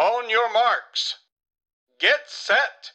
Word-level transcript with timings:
On 0.00 0.30
your 0.30 0.52
marks. 0.52 1.16
Get 2.02 2.26
set! 2.46 2.92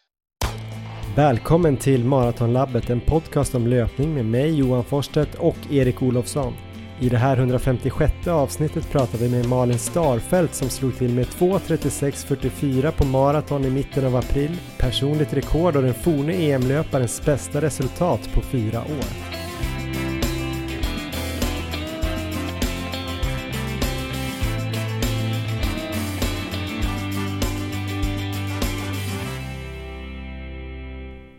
Välkommen 1.16 1.78
till 1.78 2.04
Maratonlabbet, 2.04 2.90
en 2.90 3.02
podcast 3.02 3.56
om 3.56 3.68
löpning 3.68 4.14
med 4.14 4.26
mig 4.26 4.60
Johan 4.60 4.84
Forsstedt 4.84 5.36
och 5.36 5.56
Erik 5.72 6.02
Olofsson. 6.02 6.54
I 7.00 7.10
det 7.10 7.18
här 7.18 7.38
156 7.38 8.28
avsnittet 8.28 8.92
pratar 8.92 9.18
vi 9.18 9.30
med 9.30 9.50
Malin 9.50 9.80
Starfelt 9.80 10.54
som 10.54 10.70
slog 10.70 10.98
till 10.98 11.14
med 11.14 11.26
2.36.44 11.26 12.92
på 12.92 13.06
maraton 13.06 13.66
i 13.66 13.70
mitten 13.70 14.06
av 14.06 14.16
april. 14.16 14.58
Personligt 14.78 15.34
rekord 15.34 15.76
och 15.76 15.84
den 15.84 15.94
forne 15.94 16.34
EM-löparens 16.34 17.26
bästa 17.26 17.62
resultat 17.62 18.30
på 18.34 18.42
fyra 18.42 18.80
år. 18.80 19.35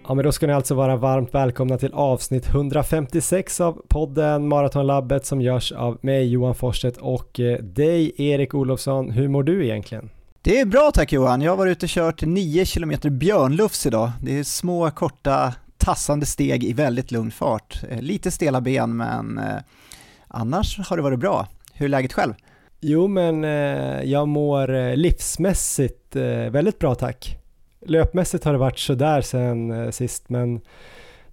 Ja 0.09 0.15
men 0.15 0.25
då 0.25 0.33
ska 0.33 0.47
ni 0.47 0.53
alltså 0.53 0.75
vara 0.75 0.97
varmt 0.97 1.35
välkomna 1.35 1.79
till 1.79 1.93
avsnitt 1.93 2.49
156 2.49 3.61
av 3.61 3.83
podden 3.89 4.49
Maratonlabbet 4.49 5.27
som 5.27 5.41
görs 5.41 5.73
av 5.73 5.99
mig 6.01 6.27
Johan 6.27 6.55
Forsstedt 6.55 6.97
och 6.97 7.41
eh, 7.41 7.59
dig 7.59 8.13
Erik 8.17 8.55
Olofsson. 8.55 9.11
Hur 9.11 9.29
mår 9.29 9.43
du 9.43 9.65
egentligen? 9.65 10.11
Det 10.43 10.61
är 10.61 10.65
bra 10.67 10.91
tack 10.95 11.13
Johan, 11.13 11.43
jag 11.43 11.53
har 11.53 11.57
varit 11.57 11.71
ute 11.71 11.87
och 11.87 11.91
kört 11.91 12.23
9 12.23 12.65
km 12.65 12.93
björnlufs 13.19 13.87
idag. 13.87 14.11
Det 14.23 14.39
är 14.39 14.45
små 14.45 14.91
korta 14.91 15.55
tassande 15.77 16.27
steg 16.27 16.65
i 16.65 16.73
väldigt 16.73 17.11
lugn 17.11 17.31
fart. 17.31 17.83
Eh, 17.91 18.03
lite 18.03 18.31
stela 18.31 18.61
ben 18.61 18.97
men 18.97 19.39
eh, 19.39 19.57
annars 20.29 20.79
har 20.89 20.97
det 20.97 21.03
varit 21.03 21.21
bra. 21.21 21.47
Hur 21.73 21.85
är 21.85 21.91
läget 21.91 22.13
själv? 22.13 22.35
Jo 22.81 23.09
men 23.09 23.43
jag 24.11 24.29
mår 24.29 24.97
livsmässigt 24.97 26.17
väldigt 26.51 26.79
bra 26.79 26.95
tack. 26.95 27.39
Löpmässigt 27.87 28.45
har 28.45 28.53
det 28.53 28.59
varit 28.59 28.79
sådär 28.79 29.21
sen 29.21 29.71
eh, 29.71 29.91
sist 29.91 30.29
men 30.29 30.61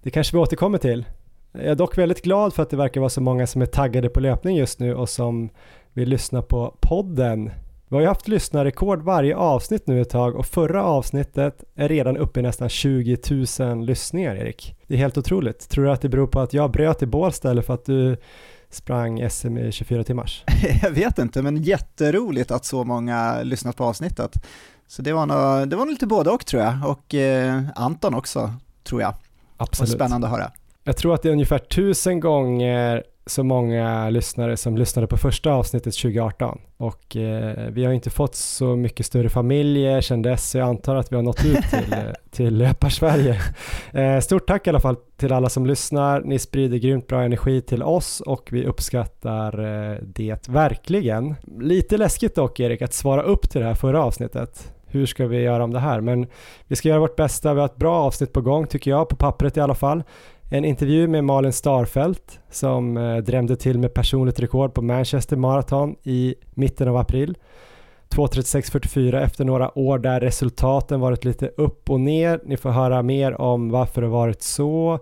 det 0.02 0.10
kanske 0.10 0.36
vi 0.36 0.42
återkommer 0.42 0.78
till. 0.78 1.04
Jag 1.52 1.64
är 1.64 1.74
dock 1.74 1.98
väldigt 1.98 2.22
glad 2.22 2.54
för 2.54 2.62
att 2.62 2.70
det 2.70 2.76
verkar 2.76 3.00
vara 3.00 3.10
så 3.10 3.20
många 3.20 3.46
som 3.46 3.62
är 3.62 3.66
taggade 3.66 4.08
på 4.08 4.20
löpning 4.20 4.56
just 4.56 4.80
nu 4.80 4.94
och 4.94 5.08
som 5.08 5.50
vill 5.92 6.08
lyssna 6.08 6.42
på 6.42 6.76
podden. 6.80 7.50
Vi 7.88 7.96
har 7.96 8.00
ju 8.00 8.08
haft 8.08 8.28
lyssnarrekord 8.28 9.02
varje 9.02 9.36
avsnitt 9.36 9.86
nu 9.86 10.00
ett 10.00 10.10
tag 10.10 10.36
och 10.36 10.46
förra 10.46 10.84
avsnittet 10.84 11.64
är 11.74 11.88
redan 11.88 12.16
uppe 12.16 12.40
i 12.40 12.42
nästan 12.42 12.68
20 12.68 13.18
000 13.58 13.84
lyssningar 13.84 14.36
Erik. 14.36 14.76
Det 14.86 14.94
är 14.94 14.98
helt 14.98 15.18
otroligt. 15.18 15.68
Tror 15.68 15.84
du 15.84 15.90
att 15.90 16.00
det 16.00 16.08
beror 16.08 16.26
på 16.26 16.40
att 16.40 16.54
jag 16.54 16.70
bröt 16.70 17.02
i 17.02 17.06
Bålsta 17.06 17.50
eller 17.50 17.62
för 17.62 17.74
att 17.74 17.84
du 17.84 18.16
sprang 18.70 19.30
SM 19.30 19.58
i 19.58 19.72
24 19.72 20.04
timmars? 20.04 20.44
Jag 20.82 20.90
vet 20.90 21.18
inte, 21.18 21.42
men 21.42 21.62
jätteroligt 21.62 22.50
att 22.50 22.64
så 22.64 22.84
många 22.84 23.42
lyssnat 23.42 23.76
på 23.76 23.84
avsnittet. 23.84 24.44
Så 24.86 25.02
det 25.02 25.12
var 25.12 25.26
nog, 25.26 25.68
det 25.68 25.76
var 25.76 25.84
nog 25.84 25.92
lite 25.92 26.06
både 26.06 26.30
och 26.30 26.46
tror 26.46 26.62
jag, 26.62 26.74
och 26.86 27.14
eh, 27.14 27.62
Anton 27.74 28.14
också 28.14 28.52
tror 28.84 29.02
jag. 29.02 29.14
Absolut. 29.56 29.90
Och 29.90 29.94
spännande 29.94 30.26
att 30.26 30.32
höra. 30.32 30.50
Jag 30.84 30.96
tror 30.96 31.14
att 31.14 31.22
det 31.22 31.28
är 31.28 31.32
ungefär 31.32 31.58
tusen 31.58 32.20
gånger 32.20 33.02
så 33.26 33.44
många 33.44 34.10
lyssnare 34.10 34.56
som 34.56 34.78
lyssnade 34.78 35.06
på 35.06 35.16
första 35.16 35.52
avsnittet 35.52 35.94
2018 35.94 36.58
och 36.76 37.16
eh, 37.16 37.70
vi 37.70 37.84
har 37.84 37.92
inte 37.92 38.10
fått 38.10 38.34
så 38.34 38.76
mycket 38.76 39.06
större 39.06 39.28
familjer 39.28 40.00
sedan 40.00 40.22
dess 40.22 40.50
så 40.50 40.58
jag 40.58 40.68
antar 40.68 40.96
att 40.96 41.12
vi 41.12 41.16
har 41.16 41.22
nått 41.22 41.44
ut 41.44 41.62
till, 41.70 41.92
eh, 41.92 41.98
till 42.30 42.56
Löparsverige. 42.56 43.40
Eh, 43.92 44.20
stort 44.20 44.46
tack 44.46 44.66
i 44.66 44.70
alla 44.70 44.80
fall 44.80 44.96
till 45.16 45.32
alla 45.32 45.48
som 45.48 45.66
lyssnar. 45.66 46.20
Ni 46.20 46.38
sprider 46.38 46.78
grymt 46.78 47.06
bra 47.06 47.22
energi 47.22 47.60
till 47.60 47.82
oss 47.82 48.20
och 48.20 48.48
vi 48.52 48.64
uppskattar 48.64 49.64
eh, 49.92 49.98
det 50.02 50.48
verkligen. 50.48 51.34
Lite 51.60 51.96
läskigt 51.96 52.34
dock 52.34 52.60
Erik 52.60 52.82
att 52.82 52.94
svara 52.94 53.22
upp 53.22 53.50
till 53.50 53.60
det 53.60 53.66
här 53.66 53.74
förra 53.74 54.04
avsnittet 54.04 54.73
hur 54.94 55.06
ska 55.06 55.26
vi 55.26 55.40
göra 55.40 55.64
om 55.64 55.72
det 55.72 55.80
här? 55.80 56.00
Men 56.00 56.26
vi 56.66 56.76
ska 56.76 56.88
göra 56.88 57.00
vårt 57.00 57.16
bästa. 57.16 57.54
Vi 57.54 57.60
har 57.60 57.66
ett 57.66 57.76
bra 57.76 57.96
avsnitt 57.96 58.32
på 58.32 58.40
gång 58.40 58.66
tycker 58.66 58.90
jag, 58.90 59.08
på 59.08 59.16
pappret 59.16 59.56
i 59.56 59.60
alla 59.60 59.74
fall. 59.74 60.02
En 60.50 60.64
intervju 60.64 61.08
med 61.08 61.24
Malin 61.24 61.52
Starfelt 61.52 62.40
som 62.50 62.96
eh, 62.96 63.16
drämde 63.16 63.56
till 63.56 63.78
med 63.78 63.94
personligt 63.94 64.40
rekord 64.40 64.74
på 64.74 64.82
Manchester 64.82 65.36
Marathon 65.36 65.96
i 66.02 66.34
mitten 66.54 66.88
av 66.88 66.96
april. 66.96 67.36
2.36.44 68.08 69.22
efter 69.22 69.44
några 69.44 69.78
år 69.78 69.98
där 69.98 70.20
resultaten 70.20 71.00
varit 71.00 71.24
lite 71.24 71.48
upp 71.56 71.90
och 71.90 72.00
ner. 72.00 72.40
Ni 72.44 72.56
får 72.56 72.70
höra 72.70 73.02
mer 73.02 73.40
om 73.40 73.70
varför 73.70 74.02
det 74.02 74.08
varit 74.08 74.42
så 74.42 74.98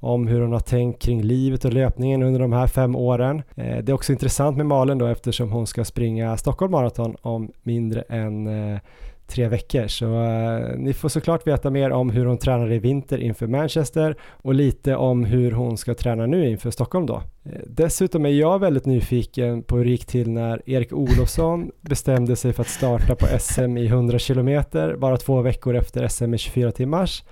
om 0.00 0.26
hur 0.26 0.40
hon 0.40 0.52
har 0.52 0.60
tänkt 0.60 1.02
kring 1.02 1.22
livet 1.22 1.64
och 1.64 1.72
löpningen 1.72 2.22
under 2.22 2.40
de 2.40 2.52
här 2.52 2.66
fem 2.66 2.96
åren. 2.96 3.42
Eh, 3.56 3.78
det 3.78 3.92
är 3.92 3.94
också 3.94 4.12
intressant 4.12 4.56
med 4.56 4.66
Malin 4.66 4.98
då 4.98 5.06
eftersom 5.06 5.52
hon 5.52 5.66
ska 5.66 5.84
springa 5.84 6.36
Stockholm 6.36 6.72
Marathon 6.72 7.16
om 7.22 7.52
mindre 7.62 8.00
än 8.00 8.46
eh, 8.46 8.80
tre 9.28 9.48
veckor. 9.48 9.86
Så 9.86 10.22
eh, 10.24 10.78
ni 10.78 10.92
får 10.92 11.08
såklart 11.08 11.46
veta 11.46 11.70
mer 11.70 11.90
om 11.90 12.10
hur 12.10 12.26
hon 12.26 12.38
tränar 12.38 12.72
i 12.72 12.78
vinter 12.78 13.18
inför 13.18 13.46
Manchester 13.46 14.16
och 14.22 14.54
lite 14.54 14.96
om 14.96 15.24
hur 15.24 15.52
hon 15.52 15.76
ska 15.76 15.94
träna 15.94 16.26
nu 16.26 16.50
inför 16.50 16.70
Stockholm 16.70 17.06
då. 17.06 17.22
Eh, 17.44 17.52
dessutom 17.66 18.26
är 18.26 18.30
jag 18.30 18.58
väldigt 18.58 18.86
nyfiken 18.86 19.62
på 19.62 19.76
hur 19.76 19.84
det 19.84 19.90
gick 19.90 20.06
till 20.06 20.30
när 20.30 20.70
Erik 20.70 20.92
Olofsson 20.92 21.70
bestämde 21.80 22.36
sig 22.36 22.52
för 22.52 22.62
att 22.62 22.68
starta 22.68 23.14
på 23.14 23.26
SM 23.38 23.76
i 23.76 23.86
100 23.86 24.18
km 24.18 24.62
bara 24.98 25.16
två 25.16 25.42
veckor 25.42 25.76
efter 25.76 26.08
SM 26.08 26.34
i 26.34 26.38
24 26.38 26.72
timmars. 26.72 27.22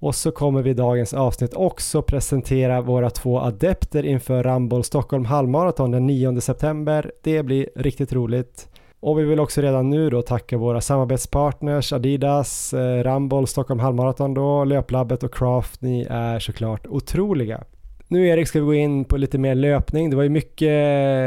Och 0.00 0.14
så 0.14 0.30
kommer 0.30 0.62
vi 0.62 0.70
i 0.70 0.74
dagens 0.74 1.14
avsnitt 1.14 1.54
också 1.54 2.02
presentera 2.02 2.80
våra 2.80 3.10
två 3.10 3.40
adepter 3.40 4.06
inför 4.06 4.42
Ramboll 4.42 4.84
Stockholm 4.84 5.24
halvmaraton 5.24 5.90
den 5.90 6.06
9 6.06 6.40
september. 6.40 7.12
Det 7.22 7.42
blir 7.42 7.68
riktigt 7.76 8.12
roligt. 8.12 8.69
Och 9.00 9.18
vi 9.18 9.24
vill 9.24 9.40
också 9.40 9.60
redan 9.60 9.90
nu 9.90 10.10
då 10.10 10.22
tacka 10.22 10.56
våra 10.56 10.80
samarbetspartners 10.80 11.92
Adidas, 11.92 12.74
eh, 12.74 13.02
Ramboll, 13.02 13.46
Stockholm 13.46 13.80
Halvmarathon 13.80 14.34
då, 14.34 14.64
Löplabbet 14.64 15.22
och 15.22 15.34
Craft. 15.34 15.82
Ni 15.82 16.06
är 16.10 16.38
såklart 16.38 16.86
otroliga. 16.86 17.64
Nu 18.08 18.28
Erik 18.28 18.48
ska 18.48 18.60
vi 18.60 18.66
gå 18.66 18.74
in 18.74 19.04
på 19.04 19.16
lite 19.16 19.38
mer 19.38 19.54
löpning. 19.54 20.10
Det 20.10 20.16
var 20.16 20.22
ju 20.22 20.28
mycket 20.28 20.68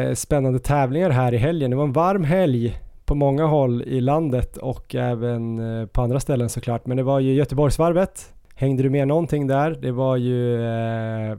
eh, 0.07 0.13
spännande 0.13 0.59
tävlingar 0.59 1.09
här 1.09 1.33
i 1.33 1.38
helgen. 1.38 1.72
Det 1.72 1.78
var 1.78 1.83
en 1.83 1.94
varm 1.94 2.23
helg 2.23 2.79
på 3.06 3.16
många 3.16 3.45
håll 3.45 3.81
i 3.81 4.01
landet 4.01 4.57
och 4.57 4.95
även 4.95 5.59
eh, 5.59 5.88
på 5.88 6.01
andra 6.01 6.19
ställen 6.19 6.50
såklart. 6.50 6.85
Men 6.85 6.97
det 6.97 7.03
var 7.03 7.19
ju 7.19 7.33
Göteborgsvarvet. 7.33 8.33
Hängde 8.56 8.83
du 8.83 8.89
med 8.89 9.07
någonting 9.07 9.47
där? 9.47 9.78
Det 9.81 9.91
var 9.91 10.17
ju 10.17 10.59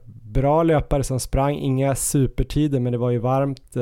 bra 0.06 0.62
löpare 0.62 1.05
som 1.05 1.21
sprang, 1.21 1.56
inga 1.56 1.94
supertider 1.94 2.81
men 2.81 2.93
det 2.93 2.99
var 2.99 3.11
ju 3.11 3.19
varmt. 3.19 3.77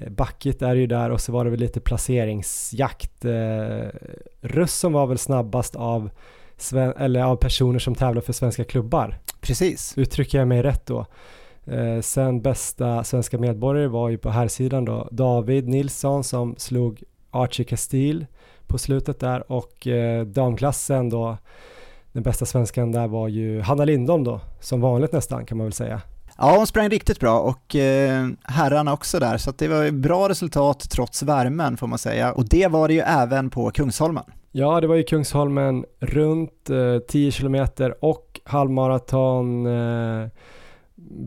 Eh, 0.00 0.10
backigt 0.10 0.62
är 0.62 0.74
ju 0.74 0.86
där 0.86 1.10
och 1.10 1.20
så 1.20 1.32
var 1.32 1.44
det 1.44 1.50
väl 1.50 1.60
lite 1.60 1.80
placeringsjakt. 1.80 3.24
Eh, 3.24 3.88
Russ 4.40 4.84
var 4.84 5.06
väl 5.06 5.18
snabbast 5.18 5.76
av, 5.76 6.10
eller 6.96 7.22
av 7.22 7.36
personer 7.36 7.78
som 7.78 7.94
tävlar 7.94 8.22
för 8.22 8.32
svenska 8.32 8.64
klubbar. 8.64 9.18
Precis. 9.40 9.98
Uttrycker 9.98 10.38
jag 10.38 10.48
mig 10.48 10.62
rätt 10.62 10.86
då? 10.86 11.06
Eh, 11.66 12.00
sen 12.00 12.42
bästa 12.42 13.04
svenska 13.04 13.38
medborgare 13.38 13.88
var 13.88 14.08
ju 14.08 14.18
på 14.18 14.30
här 14.30 14.48
sidan 14.48 14.84
då 14.84 15.08
David 15.10 15.68
Nilsson 15.68 16.24
som 16.24 16.54
slog 16.58 17.02
Archie 17.30 17.66
Castile 17.66 18.26
på 18.66 18.78
slutet 18.78 19.20
där 19.20 19.52
och 19.52 19.86
damklassen 20.26 21.10
då 21.10 21.36
den 22.12 22.22
bästa 22.22 22.46
svenskan 22.46 22.92
där 22.92 23.08
var 23.08 23.28
ju 23.28 23.60
Hanna 23.60 23.84
Lindholm 23.84 24.24
då, 24.24 24.40
som 24.60 24.80
vanligt 24.80 25.12
nästan 25.12 25.46
kan 25.46 25.58
man 25.58 25.66
väl 25.66 25.72
säga. 25.72 26.00
Ja, 26.38 26.56
hon 26.56 26.66
sprang 26.66 26.88
riktigt 26.88 27.20
bra 27.20 27.40
och 27.40 27.76
eh, 27.76 28.28
herrarna 28.44 28.92
också 28.92 29.18
där, 29.18 29.38
så 29.38 29.52
det 29.58 29.68
var 29.68 29.90
bra 29.90 30.28
resultat 30.28 30.90
trots 30.90 31.22
värmen 31.22 31.76
får 31.76 31.86
man 31.86 31.98
säga. 31.98 32.32
Och 32.32 32.48
det 32.48 32.68
var 32.68 32.88
det 32.88 32.94
ju 32.94 33.00
även 33.00 33.50
på 33.50 33.70
Kungsholmen. 33.70 34.24
Ja, 34.52 34.80
det 34.80 34.86
var 34.86 34.94
ju 34.94 35.02
Kungsholmen 35.02 35.84
runt 36.00 36.70
eh, 36.70 36.98
10 37.08 37.30
kilometer 37.30 38.04
och 38.04 38.40
halvmaraton. 38.44 39.66
Eh, 39.66 40.28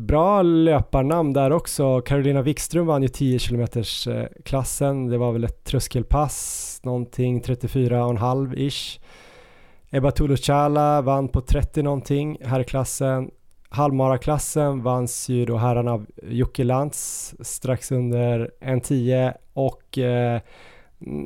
bra 0.07 0.41
löparnamn 0.41 1.33
där 1.33 1.51
också. 1.51 2.01
Carolina 2.01 2.41
Wikström 2.41 2.85
vann 2.85 3.01
ju 3.01 3.07
10 3.07 3.39
kilometers 3.39 4.07
eh, 4.07 4.25
klassen. 4.45 5.07
Det 5.07 5.17
var 5.17 5.31
väl 5.31 5.43
ett 5.43 5.63
tröskelpass, 5.63 6.79
någonting 6.83 7.41
34,5 7.41 8.55
ish. 8.55 8.99
Ebba 9.89 10.11
Tuluchala 10.11 11.01
vann 11.01 11.27
på 11.27 11.41
30 11.41 11.83
någonting 11.83 12.37
här 12.41 12.59
i 12.59 12.63
klassen 12.63 13.29
Halvmaraklassen 13.69 14.83
vanns 14.83 15.29
ju 15.29 15.45
då 15.45 15.57
herrarna 15.57 15.93
av 15.93 16.05
Jocke 16.23 16.63
Lantz 16.63 17.35
strax 17.39 17.91
under 17.91 18.51
1.10 18.61 19.33
och 19.53 19.97
eh, 19.97 20.41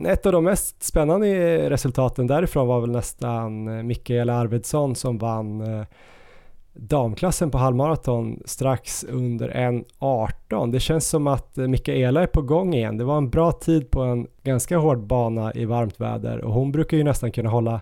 ett 0.06 0.26
av 0.26 0.32
de 0.32 0.44
mest 0.44 0.84
spännande 0.84 1.70
resultaten 1.70 2.28
därifrån 2.28 2.68
var 2.68 2.82
väl 2.82 2.92
nästan 2.92 3.68
eh, 3.68 3.84
Mikaela 3.84 4.34
Arvidsson 4.34 4.96
som 4.96 5.18
vann 5.18 5.62
eh, 5.62 5.86
damklassen 6.74 7.52
på 7.52 7.58
halvmaraton 7.58 8.40
strax 8.46 9.04
under 9.04 9.50
1.18. 10.00 10.72
Det 10.72 10.80
känns 10.80 11.08
som 11.08 11.28
att 11.28 11.58
Mikaela 11.58 12.22
är 12.22 12.28
på 12.28 12.42
gång 12.42 12.74
igen. 12.74 12.98
Det 12.98 13.04
var 13.04 13.18
en 13.18 13.30
bra 13.30 13.52
tid 13.52 13.92
på 13.92 14.02
en 14.02 14.28
ganska 14.44 14.78
hård 14.78 15.00
bana 15.00 15.54
i 15.54 15.66
varmt 15.66 16.00
väder 16.00 16.38
och 16.38 16.54
hon 16.54 16.72
brukar 16.72 16.98
ju 16.98 17.04
nästan 17.04 17.32
kunna 17.32 17.50
hålla 17.50 17.82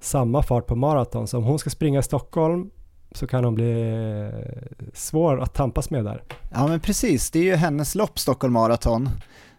samma 0.00 0.42
fart 0.42 0.66
på 0.66 0.76
maraton. 0.76 1.26
Så 1.26 1.38
om 1.38 1.44
hon 1.44 1.58
ska 1.58 1.70
springa 1.70 1.98
i 1.98 2.02
Stockholm 2.02 2.70
så 3.16 3.26
kan 3.26 3.44
hon 3.44 3.54
bli 3.54 3.80
eh, 3.80 4.88
svår 4.94 5.40
att 5.40 5.54
tampas 5.54 5.90
med 5.90 6.04
där. 6.04 6.22
Ja 6.52 6.66
men 6.66 6.80
precis, 6.80 7.30
det 7.30 7.38
är 7.38 7.44
ju 7.44 7.54
hennes 7.54 7.94
lopp 7.94 8.18
Stockholm 8.18 8.52
Marathon. 8.52 9.08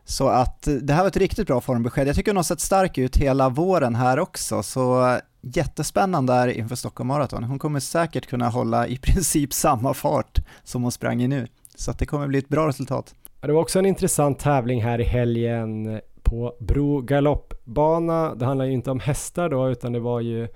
Så 0.06 0.28
att 0.28 0.68
det 0.82 0.94
här 0.94 1.02
var 1.02 1.08
ett 1.08 1.18
riktigt 1.18 1.48
bra 1.48 1.62
formbesked. 1.62 2.08
Jag 2.08 2.16
tycker 2.16 2.32
hon 2.32 2.38
har 2.38 2.44
sett 2.44 2.60
stark 2.60 2.98
ut 2.98 3.18
hela 3.18 3.50
våren 3.50 3.96
här 3.96 4.20
också, 4.20 4.64
så 4.64 5.18
jättespännande 5.42 6.34
där 6.34 6.48
inför 6.48 6.76
Stockholm 6.76 7.08
Marathon. 7.08 7.44
Hon 7.44 7.60
kommer 7.60 7.80
säkert 7.80 8.28
kunna 8.28 8.50
hålla 8.50 8.88
i 8.88 8.98
princip 9.02 9.54
samma 9.54 9.94
fart 9.94 10.40
som 10.64 10.84
hon 10.84 10.92
sprang 10.92 11.22
i 11.22 11.28
nu, 11.28 11.48
så 11.76 11.92
att 11.92 12.00
det 12.00 12.06
kommer 12.06 12.28
bli 12.28 12.40
ett 12.40 12.50
bra 12.50 12.68
resultat. 12.68 13.16
Det 13.42 13.52
var 13.52 13.62
också 13.62 13.80
en 13.80 13.86
intressant 13.86 14.40
tävling 14.40 14.84
här 14.84 15.02
i 15.02 15.04
helgen 15.04 16.00
på 16.24 16.56
Bro 16.60 17.02
galoppbana. 17.02 18.36
Det 18.36 18.46
handlar 18.46 18.66
ju 18.66 18.72
inte 18.72 18.92
om 18.92 19.00
hästar 19.00 19.50
då, 19.50 19.70
utan 19.70 19.94
det 19.94 20.00
var 20.00 20.22
ju 20.22 20.48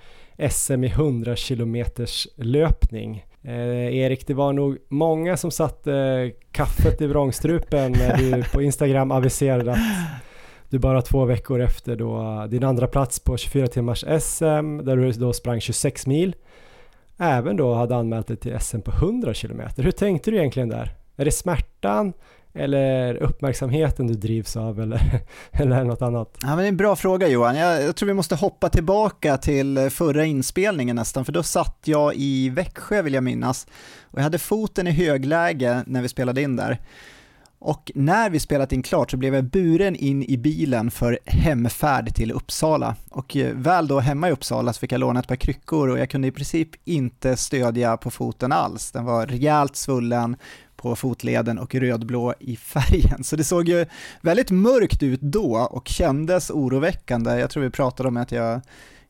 SM 0.50 0.84
i 0.84 0.88
100 0.88 1.36
kilometers 1.36 2.28
löpning. 2.36 3.26
Eh, 3.44 3.96
Erik, 3.96 4.28
det 4.28 4.34
var 4.34 4.54
nog 4.54 4.78
många 4.90 5.38
som 5.38 5.52
satte 5.52 5.94
eh, 5.94 6.32
kaffet 6.52 7.02
i 7.02 7.08
vrångstrupen 7.08 7.92
när 7.92 8.18
du 8.18 8.44
på 8.44 8.62
Instagram 8.62 9.12
aviserade 9.12 9.72
att 9.72 9.78
du 10.70 10.80
bara 10.80 11.02
två 11.02 11.26
veckor 11.26 11.62
efter 11.62 11.96
då 11.96 12.46
din 12.50 12.64
andra 12.64 12.88
plats 12.88 13.20
på 13.20 13.38
24 13.38 13.68
timmars 13.68 14.06
SM 14.22 14.78
där 14.86 14.98
du 14.98 15.12
då 15.12 15.34
sprang 15.34 15.62
26 15.62 16.08
mil 16.08 16.36
även 17.18 17.56
då 17.56 17.74
hade 17.74 17.96
anmält 17.96 18.28
dig 18.28 18.38
till 18.38 18.60
SM 18.60 18.82
på 18.82 18.92
100 18.92 19.34
kilometer. 19.34 19.84
Hur 19.84 19.92
tänkte 19.92 20.32
du 20.32 20.38
egentligen 20.38 20.70
där? 20.70 20.96
Är 21.16 21.26
det 21.26 21.32
smärtan 21.32 22.14
eller 22.54 23.16
uppmärksamheten 23.16 24.08
du 24.08 24.14
drivs 24.14 24.58
av 24.58 24.80
eller, 24.80 25.22
eller 25.52 25.84
något 25.84 26.02
annat? 26.02 26.38
Ja, 26.42 26.48
men 26.48 26.58
det 26.58 26.64
är 26.64 26.68
en 26.68 26.78
bra 26.78 26.96
fråga 26.96 27.28
Johan. 27.28 27.56
Jag, 27.56 27.84
jag, 27.84 27.96
tror 27.96 28.08
vi 28.08 28.14
måste 28.14 28.36
hoppa 28.36 28.70
tillbaka 28.70 29.38
till 29.38 29.78
eh, 29.78 29.90
förra 29.90 30.26
inspelningen 30.26 30.96
nästan, 30.96 31.26
för 31.26 31.32
då 31.32 31.44
satt 31.44 31.78
jag 31.86 32.16
i 32.16 32.50
Växjö 32.50 33.02
vill 33.02 33.14
jag 33.14 33.24
minnas 33.24 33.68
och 34.02 34.20
jag 34.20 34.24
hade 34.24 34.40
foten 34.40 34.88
i 34.88 34.92
högläge 34.92 35.84
när 35.88 36.02
vi 36.02 36.10
spelade 36.10 36.42
in 36.42 36.56
där. 36.56 36.80
Och 37.62 37.92
när 37.96 38.30
vi 38.30 38.40
spelat 38.40 38.72
in 38.72 38.84
klart 38.84 39.12
så 39.12 39.18
blev 39.18 39.36
jag 39.36 39.44
buren 39.44 39.96
in 39.96 40.24
i 40.24 40.38
bilen 40.38 40.92
för 40.92 41.20
hemfärd 41.26 42.16
till 42.16 42.32
Uppsala. 42.32 42.96
Och 43.10 43.36
eh, 43.36 43.54
väl 43.56 43.88
då 43.88 44.00
hemma 44.00 44.30
i 44.30 44.32
Uppsala 44.32 44.74
så 44.74 44.80
fick 44.80 44.92
jag 44.92 45.00
låna 45.00 45.20
ett 45.20 45.28
par 45.28 45.36
kryckor 45.36 45.90
och 45.90 46.00
jag 46.00 46.10
kunde 46.10 46.28
i 46.28 46.32
princip 46.32 46.70
inte 46.86 47.38
stödja 47.38 47.98
på 47.98 48.12
foten 48.12 48.52
alls. 48.52 48.92
Den 48.92 49.06
var 49.06 49.28
rejält 49.28 49.76
svullen 49.76 50.36
på 50.76 50.96
fotleden 50.96 51.60
och 51.60 51.76
rödblå 51.76 52.34
i 52.40 52.56
färgen. 52.56 53.24
Så 53.24 53.36
det 53.36 53.44
såg 53.44 53.70
ju 53.70 53.86
väldigt 54.22 54.52
mörkt 54.52 55.04
ut 55.04 55.22
då 55.22 55.58
och 55.72 55.88
kändes 55.88 56.50
oroväckande. 56.50 57.40
Jag 57.40 57.50
tror 57.50 57.64
vi 57.64 57.70
pratade 57.70 58.10
om 58.10 58.18
att 58.18 58.32
jag 58.32 58.62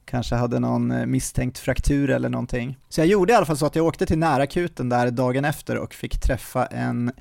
kanske 0.06 0.36
hade 0.36 0.60
någon 0.60 0.92
eh, 0.92 1.06
misstänkt 1.06 1.60
fraktur 1.60 2.10
eller 2.10 2.30
någonting. 2.30 2.78
Så 2.90 3.02
jag 3.02 3.08
gjorde 3.08 3.34
i 3.34 3.36
alla 3.36 3.46
fall 3.46 3.58
så 3.58 3.66
att 3.66 3.76
jag 3.76 3.86
åkte 3.86 4.06
till 4.06 4.18
närakuten 4.18 4.90
där 4.90 5.12
dagen 5.12 5.46
efter 5.46 5.78
och 5.78 5.94
fick 5.94 6.22
träffa 6.22 6.66
en 6.66 7.12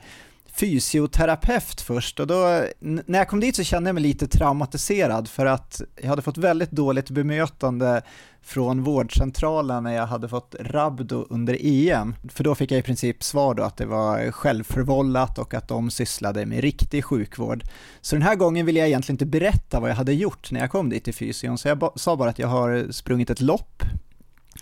fysioterapeut 0.61 1.81
först 1.81 2.21
och 2.21 2.27
då, 2.27 2.65
när 2.81 3.19
jag 3.19 3.29
kom 3.29 3.41
dit 3.41 3.57
så 3.57 3.65
kände 3.65 3.89
jag 3.89 3.95
mig 3.95 4.03
lite 4.03 4.29
traumatiserad 4.29 5.29
för 5.29 5.47
att 5.47 5.81
jag 6.03 6.09
hade 6.09 6.23
fått 6.23 6.39
väldigt 6.39 6.71
dåligt 6.71 7.11
bemötande 7.11 8.03
från 8.43 8.83
vårdcentralen 8.83 9.83
när 9.83 9.95
jag 9.95 10.07
hade 10.07 10.29
fått 10.29 10.55
Rabdo 10.61 11.27
under 11.31 11.59
EM. 11.61 12.15
För 12.29 12.45
då 12.45 12.55
fick 12.55 12.71
jag 12.71 12.79
i 12.79 12.83
princip 12.83 13.23
svar 13.23 13.55
då 13.55 13.63
att 13.63 13.77
det 13.77 13.87
var 13.87 14.31
självförvållat 14.31 15.39
och 15.39 15.55
att 15.55 15.69
de 15.69 15.91
sysslade 15.91 16.47
med 16.47 16.61
riktig 16.61 17.05
sjukvård. 17.05 17.65
Så 18.01 18.15
den 18.15 18.23
här 18.23 18.35
gången 18.35 18.67
ville 18.67 18.79
jag 18.79 18.89
egentligen 18.89 19.15
inte 19.15 19.27
berätta 19.27 19.81
vad 19.81 19.91
jag 19.91 19.97
hade 19.97 20.13
gjort 20.13 20.51
när 20.51 20.61
jag 20.61 20.71
kom 20.71 20.89
dit 20.89 21.05
till 21.05 21.15
fysion, 21.15 21.59
så 21.59 21.69
jag 21.69 21.93
sa 21.97 22.17
bara 22.17 22.31
att 22.31 22.39
jag 22.39 22.49
har 22.49 22.93
sprungit 22.93 23.31
ett 23.31 23.41
lopp 23.41 23.83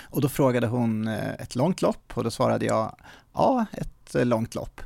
och 0.03 0.21
då 0.21 0.29
frågade 0.29 0.67
hon 0.67 1.09
eh, 1.09 1.35
ett 1.39 1.55
långt 1.55 1.83
lopp 1.83 2.13
och 2.15 2.25
då 2.25 2.31
svarade 2.31 2.67
jag 2.67 2.97
ja, 3.35 3.67
ett 3.73 4.15
eh, 4.15 4.25
långt 4.25 4.55
lopp. 4.55 4.81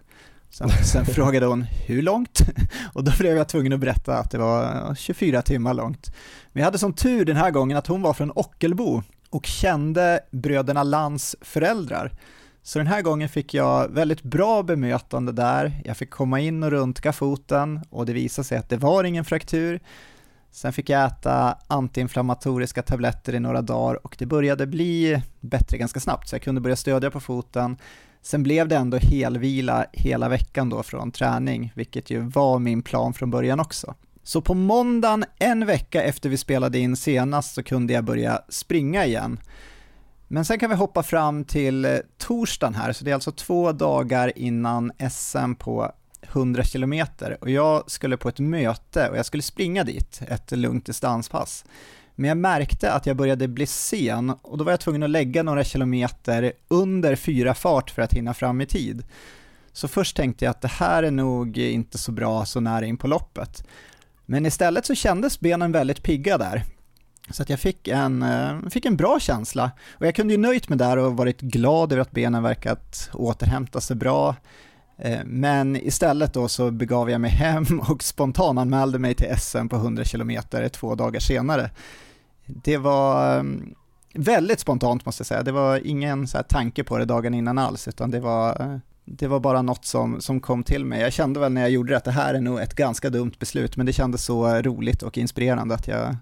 Sen, 0.51 0.71
sen 0.71 1.07
frågade 1.15 1.47
hon 1.47 1.63
hur 1.63 2.03
långt? 2.03 2.41
Och 2.93 3.05
då 3.05 3.13
blev 3.19 3.37
jag 3.37 3.49
tvungen 3.49 3.73
att 3.73 3.81
berätta 3.81 4.19
att 4.19 4.31
det 4.31 4.39
var 4.39 4.95
24 4.95 5.43
timmar 5.43 5.75
långt. 5.75 6.15
Jag 6.53 6.65
hade 6.65 6.79
som 6.79 6.93
tur 6.93 7.25
den 7.25 7.37
här 7.37 7.51
gången 7.51 7.77
att 7.77 7.87
hon 7.87 8.03
var 8.03 8.13
från 8.13 8.33
Ockelbo 8.35 9.03
och 9.31 9.47
kände 9.47 10.21
bröderna 10.31 10.83
Lands 10.83 11.37
föräldrar. 11.41 12.13
Så 12.63 12.79
den 12.79 12.87
här 12.87 13.03
gången 13.03 13.29
fick 13.29 13.55
jag 13.55 13.89
väldigt 13.89 14.23
bra 14.23 14.63
bemötande 14.63 15.33
där. 15.33 15.81
Jag 15.85 15.97
fick 15.97 16.11
komma 16.11 16.41
in 16.41 16.63
och 16.63 16.71
röntga 16.71 17.13
foten 17.13 17.81
och 17.91 18.07
det 18.07 18.13
visade 18.13 18.47
sig 18.49 18.59
att 18.59 18.69
det 18.69 18.77
var 18.77 19.05
ingen 19.05 19.25
fraktur. 19.25 19.81
Sen 20.51 20.73
fick 20.73 20.89
jag 20.89 21.07
äta 21.07 21.59
antiinflammatoriska 21.67 22.83
tabletter 22.83 23.35
i 23.35 23.41
några 23.41 23.63
dagar 23.63 24.07
och 24.07 24.17
det 24.19 24.27
började 24.27 24.67
bli 24.67 25.23
bättre 25.41 25.79
ganska 25.79 26.01
snabbt 26.01 26.29
så 26.29 26.35
jag 26.35 26.43
kunde 26.43 26.61
börja 26.61 26.77
stödja 26.77 27.11
på 27.11 27.21
foten. 27.21 27.77
Sen 28.23 28.43
blev 28.43 28.69
det 28.69 28.77
ändå 28.77 28.97
helvila 28.97 29.87
hela 29.93 30.29
veckan 30.29 30.69
då 30.69 30.83
från 30.83 31.13
träning, 31.13 31.73
vilket 31.75 32.11
ju 32.11 32.21
var 32.21 32.59
min 32.59 32.83
plan 32.83 33.15
från 33.15 33.31
början 33.31 33.61
också. 33.61 33.95
Så 34.23 34.41
på 34.41 34.55
måndagen, 34.55 35.25
en 35.39 35.67
vecka 35.67 36.03
efter 36.03 36.29
vi 36.29 36.37
spelade 36.37 36.79
in 36.79 36.97
senast, 36.97 37.55
så 37.55 37.63
kunde 37.63 37.93
jag 37.93 38.05
börja 38.05 38.43
springa 38.49 39.07
igen. 39.07 39.41
Men 40.29 40.45
sen 40.45 40.59
kan 40.59 40.71
vi 40.71 40.77
hoppa 40.77 41.03
fram 41.03 41.45
till 41.45 41.85
eh, 41.85 41.97
torsdagen 42.19 42.75
här, 42.75 42.93
så 42.93 43.05
det 43.05 43.11
är 43.11 43.15
alltså 43.15 43.33
två 43.33 43.73
dagar 43.73 44.39
innan 44.39 44.93
SM 45.11 45.55
på 45.55 45.93
100 46.23 46.65
km 46.65 46.95
och 47.41 47.51
jag 47.51 47.91
skulle 47.91 48.17
på 48.17 48.29
ett 48.29 48.39
möte 48.39 49.09
och 49.09 49.17
jag 49.17 49.27
skulle 49.27 49.43
springa 49.43 49.85
dit, 49.85 50.23
ett 50.29 50.53
lugnt 50.53 50.87
distanspass. 50.87 51.65
Men 52.21 52.29
jag 52.29 52.39
märkte 52.39 52.93
att 52.93 53.07
jag 53.07 53.17
började 53.17 53.49
bli 53.49 53.67
sen 53.67 54.31
och 54.31 54.59
då 54.59 54.65
var 54.65 54.73
jag 54.73 54.81
tvungen 54.81 55.03
att 55.03 55.11
lägga 55.11 55.43
några 55.43 55.65
kilometer 55.65 56.53
under 56.69 57.17
fyra 57.17 57.55
fart 57.55 57.91
för 57.91 58.03
att 58.03 58.13
hinna 58.13 58.35
fram 58.35 58.61
i 58.61 58.67
tid. 58.67 59.03
Så 59.73 59.89
först 59.89 60.17
tänkte 60.17 60.45
jag 60.45 60.51
att 60.51 60.61
det 60.61 60.69
här 60.69 61.03
är 61.03 61.11
nog 61.11 61.59
inte 61.59 61.99
så 61.99 62.13
bra 62.13 62.45
så 62.45 62.61
nära 62.61 62.87
in 62.87 62.97
på 62.97 63.07
loppet. 63.07 63.65
Men 64.27 64.47
istället 64.47 64.87
så 64.87 64.95
kändes 64.95 65.41
benen 65.41 65.73
väldigt 65.73 66.03
pigga 66.03 66.39
där. 66.39 66.63
Så 67.31 67.43
att 67.43 67.51
jag 67.51 67.61
fick 67.61 67.89
en, 67.89 68.23
eh, 68.23 68.69
fick 68.71 68.87
en 68.87 68.97
bra 68.97 69.21
känsla 69.21 69.71
och 69.91 70.07
jag 70.07 70.15
kunde 70.15 70.35
ju 70.35 70.39
nöjt 70.39 70.69
mig 70.69 70.79
där 70.79 70.97
och 70.97 71.17
varit 71.17 71.41
glad 71.41 71.93
över 71.93 72.03
att 72.03 72.11
benen 72.11 72.43
verkat 72.43 73.11
återhämta 73.13 73.81
sig 73.81 73.97
bra. 73.97 74.37
Eh, 74.99 75.21
men 75.25 75.77
istället 75.77 76.35
då 76.35 76.49
så 76.49 76.71
begav 76.71 77.11
jag 77.11 77.21
mig 77.21 77.31
hem 77.41 77.81
och 77.89 78.03
spontananmälde 78.03 78.99
mig 78.99 79.15
till 79.15 79.37
SM 79.39 79.69
på 79.69 79.77
100 79.77 80.05
km 80.05 80.33
två 80.73 80.95
dagar 80.95 81.21
senare 81.21 81.71
det 82.63 82.77
var 82.77 83.39
ehm, 83.39 83.75
väldigt 84.15 84.61
spontant 84.61 85.07
måste 85.07 85.21
jag 85.21 85.27
säga. 85.27 85.43
Det 85.43 85.53
var 85.53 85.87
ingen 85.87 86.27
så 86.27 86.39
tanke 86.43 86.85
på 86.85 86.99
det 86.99 87.05
dagen 87.05 87.35
innan 87.35 87.59
alls, 87.59 87.89
utan 87.89 88.11
det 88.11 88.21
var, 88.21 88.61
eh, 88.61 88.79
det 89.05 89.29
var 89.29 89.41
bara 89.41 89.63
något 89.63 89.85
som, 89.85 90.21
som 90.21 90.41
kom 90.41 90.63
till 90.63 90.85
mig. 90.85 91.01
Jag 91.01 91.13
kände 91.13 91.41
väl 91.41 91.53
när 91.53 91.61
jag 91.61 91.71
gjorde 91.71 91.93
det 91.93 91.97
att 91.97 92.05
det 92.05 92.11
här 92.11 92.35
är 92.35 92.41
nog 92.41 92.61
ett 92.61 92.75
ganska 92.75 93.11
dumt 93.11 93.33
beslut, 93.39 93.77
men 93.77 93.87
det 93.87 93.93
kändes 93.93 94.25
så 94.25 94.63
roligt 94.63 95.03
och 95.03 95.19
inspirerande 95.19 95.75
att 95.75 95.89
jag, 95.89 96.17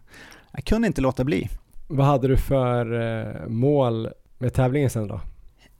jag 0.52 0.64
kunde 0.64 0.86
inte 0.86 1.00
låta 1.00 1.24
bli. 1.24 1.48
Vad 1.86 2.06
hade 2.06 2.28
du 2.28 2.36
för 2.36 3.00
eh, 3.00 3.48
mål 3.48 4.08
med 4.38 4.54
tävlingen 4.54 4.90
sen 4.90 5.08
då? 5.08 5.20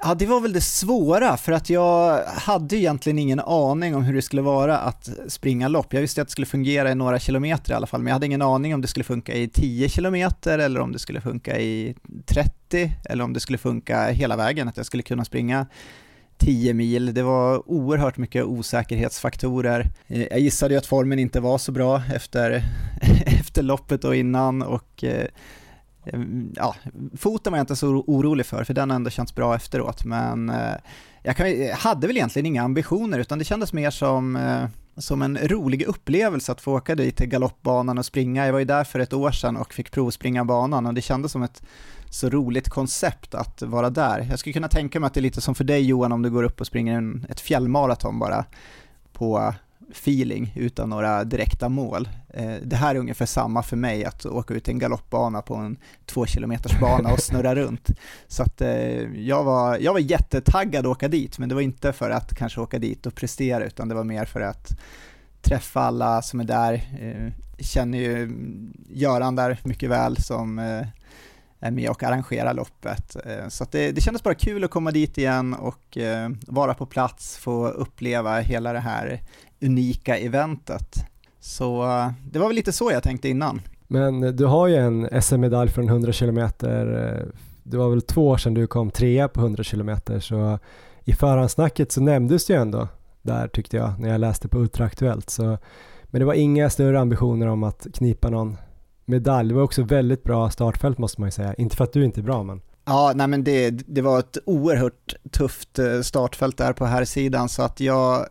Ja, 0.02 0.14
det 0.14 0.26
var 0.26 0.40
väl 0.40 0.52
det 0.52 0.60
svåra, 0.60 1.36
för 1.36 1.52
att 1.52 1.70
jag 1.70 2.24
hade 2.24 2.76
egentligen 2.76 3.18
ingen 3.18 3.40
aning 3.40 3.96
om 3.96 4.04
hur 4.04 4.14
det 4.14 4.22
skulle 4.22 4.42
vara 4.42 4.78
att 4.78 5.08
springa 5.28 5.68
lopp. 5.68 5.92
Jag 5.92 6.00
visste 6.00 6.22
att 6.22 6.28
det 6.28 6.32
skulle 6.32 6.46
fungera 6.46 6.90
i 6.90 6.94
några 6.94 7.18
kilometer 7.18 7.72
i 7.72 7.74
alla 7.74 7.86
fall, 7.86 8.00
men 8.02 8.06
jag 8.06 8.14
hade 8.14 8.26
ingen 8.26 8.42
aning 8.42 8.74
om 8.74 8.80
det 8.80 8.88
skulle 8.88 9.04
funka 9.04 9.34
i 9.34 9.48
10 9.48 9.88
kilometer 9.88 10.58
eller 10.58 10.80
om 10.80 10.92
det 10.92 10.98
skulle 10.98 11.20
funka 11.20 11.58
i 11.58 11.94
30 12.26 12.92
eller 13.04 13.24
om 13.24 13.32
det 13.32 13.40
skulle 13.40 13.58
funka 13.58 14.06
hela 14.06 14.36
vägen, 14.36 14.68
att 14.68 14.76
jag 14.76 14.86
skulle 14.86 15.02
kunna 15.02 15.24
springa 15.24 15.66
10 16.38 16.74
mil. 16.74 17.14
Det 17.14 17.22
var 17.22 17.70
oerhört 17.70 18.16
mycket 18.16 18.44
osäkerhetsfaktorer. 18.44 19.90
Jag 20.06 20.40
gissade 20.40 20.74
ju 20.74 20.78
att 20.78 20.86
formen 20.86 21.18
inte 21.18 21.40
var 21.40 21.58
så 21.58 21.72
bra 21.72 22.02
efter, 22.14 22.62
efter 23.26 23.62
loppet 23.62 24.04
och 24.04 24.16
innan 24.16 24.62
och 24.62 25.04
eh, 25.04 25.26
Ehm, 26.12 26.52
ja, 26.56 26.74
foten 27.16 27.50
var 27.50 27.58
jag 27.58 27.62
inte 27.62 27.76
så 27.76 27.88
orolig 28.06 28.46
för, 28.46 28.64
för 28.64 28.74
den 28.74 28.90
har 28.90 28.96
ändå 28.96 29.10
känts 29.10 29.34
bra 29.34 29.54
efteråt, 29.54 30.04
men 30.04 30.50
eh, 30.50 30.74
jag, 31.22 31.36
kan, 31.36 31.60
jag 31.60 31.76
hade 31.76 32.06
väl 32.06 32.16
egentligen 32.16 32.46
inga 32.46 32.62
ambitioner, 32.62 33.18
utan 33.18 33.38
det 33.38 33.44
kändes 33.44 33.72
mer 33.72 33.90
som, 33.90 34.36
eh, 34.36 34.64
som 34.96 35.22
en 35.22 35.38
rolig 35.42 35.82
upplevelse 35.82 36.52
att 36.52 36.60
få 36.60 36.76
åka 36.76 36.94
dit 36.94 37.16
till 37.16 37.26
galoppbanan 37.26 37.98
och 37.98 38.06
springa. 38.06 38.46
Jag 38.46 38.52
var 38.52 38.58
ju 38.58 38.64
där 38.64 38.84
för 38.84 38.98
ett 38.98 39.12
år 39.12 39.30
sedan 39.30 39.56
och 39.56 39.74
fick 39.74 39.90
provspringa 39.90 40.44
banan 40.44 40.86
och 40.86 40.94
det 40.94 41.02
kändes 41.02 41.32
som 41.32 41.42
ett 41.42 41.62
så 42.10 42.28
roligt 42.28 42.68
koncept 42.68 43.34
att 43.34 43.62
vara 43.62 43.90
där. 43.90 44.26
Jag 44.30 44.38
skulle 44.38 44.52
kunna 44.52 44.68
tänka 44.68 45.00
mig 45.00 45.06
att 45.06 45.14
det 45.14 45.20
är 45.20 45.22
lite 45.22 45.40
som 45.40 45.54
för 45.54 45.64
dig 45.64 45.82
Johan 45.82 46.12
om 46.12 46.22
du 46.22 46.30
går 46.30 46.42
upp 46.42 46.60
och 46.60 46.66
springer 46.66 46.96
en, 46.96 47.26
ett 47.30 47.40
fjällmaraton 47.40 48.18
bara 48.18 48.44
på 49.12 49.54
feeling 49.90 50.52
utan 50.56 50.90
några 50.90 51.24
direkta 51.24 51.68
mål. 51.68 52.08
Eh, 52.28 52.54
det 52.62 52.76
här 52.76 52.94
är 52.94 52.98
ungefär 52.98 53.26
samma 53.26 53.62
för 53.62 53.76
mig, 53.76 54.04
att 54.04 54.26
åka 54.26 54.54
ut 54.54 54.68
i 54.68 54.70
en 54.70 54.78
galoppbana 54.78 55.42
på 55.42 55.54
en 55.54 55.76
två 56.06 56.26
kilometers 56.26 56.80
bana 56.80 57.12
och 57.12 57.20
snurra 57.20 57.54
runt. 57.54 57.90
Så 58.26 58.42
att 58.42 58.60
eh, 58.60 58.70
jag 59.20 59.44
var, 59.44 59.78
jag 59.78 59.92
var 59.92 60.00
jättetaggad 60.00 60.86
att 60.86 60.90
åka 60.90 61.08
dit, 61.08 61.38
men 61.38 61.48
det 61.48 61.54
var 61.54 61.62
inte 61.62 61.92
för 61.92 62.10
att 62.10 62.34
kanske 62.34 62.60
åka 62.60 62.78
dit 62.78 63.06
och 63.06 63.14
prestera, 63.14 63.64
utan 63.64 63.88
det 63.88 63.94
var 63.94 64.04
mer 64.04 64.24
för 64.24 64.40
att 64.40 64.78
träffa 65.42 65.80
alla 65.80 66.22
som 66.22 66.40
är 66.40 66.44
där. 66.44 66.74
Eh, 67.00 67.32
känner 67.58 67.98
ju 67.98 68.32
Göran 68.88 69.36
där 69.36 69.60
mycket 69.64 69.90
väl 69.90 70.16
som 70.16 70.58
är 71.60 71.70
med 71.70 71.90
och 71.90 72.02
arrangerar 72.02 72.54
loppet. 72.54 73.16
Så 73.48 73.66
det, 73.70 73.92
det 73.92 74.00
kändes 74.00 74.22
bara 74.22 74.34
kul 74.34 74.64
att 74.64 74.70
komma 74.70 74.90
dit 74.90 75.18
igen 75.18 75.54
och 75.54 75.98
vara 76.46 76.74
på 76.74 76.86
plats, 76.86 77.38
få 77.38 77.68
uppleva 77.68 78.40
hela 78.40 78.72
det 78.72 78.80
här 78.80 79.20
unika 79.62 80.18
eventet. 80.18 81.04
Så 81.40 81.82
eh, 81.82 82.10
det 82.30 82.38
var 82.38 82.46
väl 82.46 82.56
lite 82.56 82.72
så 82.72 82.92
jag 82.92 83.02
tänkte 83.02 83.28
innan. 83.28 83.60
Men 83.86 84.36
du 84.36 84.44
har 84.44 84.66
ju 84.66 84.76
en 84.76 85.22
SM-medalj 85.22 85.70
från 85.70 85.88
100 85.88 86.12
kilometer. 86.12 86.86
Det 87.62 87.76
var 87.76 87.90
väl 87.90 88.02
två 88.02 88.28
år 88.28 88.36
sedan 88.36 88.54
du 88.54 88.66
kom 88.66 88.90
trea 88.90 89.28
på 89.28 89.40
100 89.40 89.64
kilometer 89.64 90.20
så 90.20 90.58
i 91.04 91.12
förhandsnacket 91.12 91.92
så 91.92 92.00
nämndes 92.00 92.46
det 92.46 92.52
ju 92.52 92.60
ändå 92.60 92.88
där 93.22 93.48
tyckte 93.48 93.76
jag 93.76 94.00
när 94.00 94.08
jag 94.08 94.20
läste 94.20 94.48
på 94.48 94.58
Ultraaktuellt. 94.58 95.30
Så, 95.30 95.58
men 96.04 96.18
det 96.18 96.24
var 96.24 96.34
inga 96.34 96.70
större 96.70 97.00
ambitioner 97.00 97.46
om 97.46 97.62
att 97.62 97.86
knipa 97.94 98.30
någon 98.30 98.56
medalj. 99.04 99.48
Det 99.48 99.54
var 99.54 99.62
också 99.62 99.82
väldigt 99.82 100.22
bra 100.22 100.50
startfält 100.50 100.98
måste 100.98 101.20
man 101.20 101.26
ju 101.28 101.32
säga. 101.32 101.54
Inte 101.54 101.76
för 101.76 101.84
att 101.84 101.92
du 101.92 102.04
inte 102.04 102.20
är 102.20 102.22
bra 102.22 102.42
men. 102.42 102.60
Ja, 102.84 103.12
nej 103.14 103.26
men 103.26 103.44
det, 103.44 103.70
det 103.70 104.02
var 104.02 104.18
ett 104.18 104.38
oerhört 104.46 105.14
tufft 105.30 105.78
eh, 105.78 106.00
startfält 106.00 106.56
där 106.56 106.72
på 106.72 106.84
här 106.84 107.04
sidan 107.04 107.48
så 107.48 107.62
att 107.62 107.80
jag 107.80 108.18
Eh, 108.20 108.26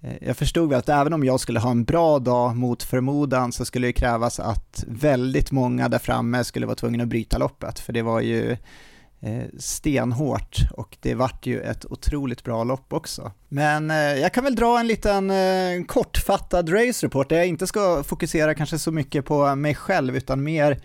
Eh, 0.00 0.14
jag 0.20 0.36
förstod 0.36 0.74
att 0.74 0.88
även 0.88 1.12
om 1.12 1.24
jag 1.24 1.40
skulle 1.40 1.60
ha 1.60 1.70
en 1.70 1.84
bra 1.84 2.18
dag 2.18 2.56
mot 2.56 2.82
förmodan 2.82 3.52
så 3.52 3.64
skulle 3.64 3.86
det 3.86 3.92
krävas 3.92 4.40
att 4.40 4.84
väldigt 4.86 5.50
många 5.50 5.88
där 5.88 5.98
framme 5.98 6.44
skulle 6.44 6.66
vara 6.66 6.76
tvungna 6.76 7.02
att 7.02 7.08
bryta 7.08 7.38
loppet, 7.38 7.78
för 7.78 7.92
det 7.92 8.02
var 8.02 8.20
ju 8.20 8.56
eh, 9.20 9.44
stenhårt 9.58 10.56
och 10.72 10.96
det 11.00 11.14
vart 11.14 11.46
ju 11.46 11.60
ett 11.60 11.84
otroligt 11.84 12.44
bra 12.44 12.64
lopp 12.64 12.92
också. 12.92 13.32
Men 13.48 13.90
eh, 13.90 13.96
jag 13.96 14.32
kan 14.32 14.44
väl 14.44 14.54
dra 14.54 14.80
en 14.80 14.86
liten 14.86 15.32
kortfattad 15.84 16.72
race 16.72 17.06
report 17.06 17.28
där 17.28 17.36
jag 17.36 17.46
inte 17.46 17.66
ska 17.66 18.02
fokusera 18.02 18.54
kanske 18.54 18.78
så 18.78 18.92
mycket 18.92 19.24
på 19.24 19.54
mig 19.54 19.74
själv 19.74 20.16
utan 20.16 20.42
mer 20.42 20.80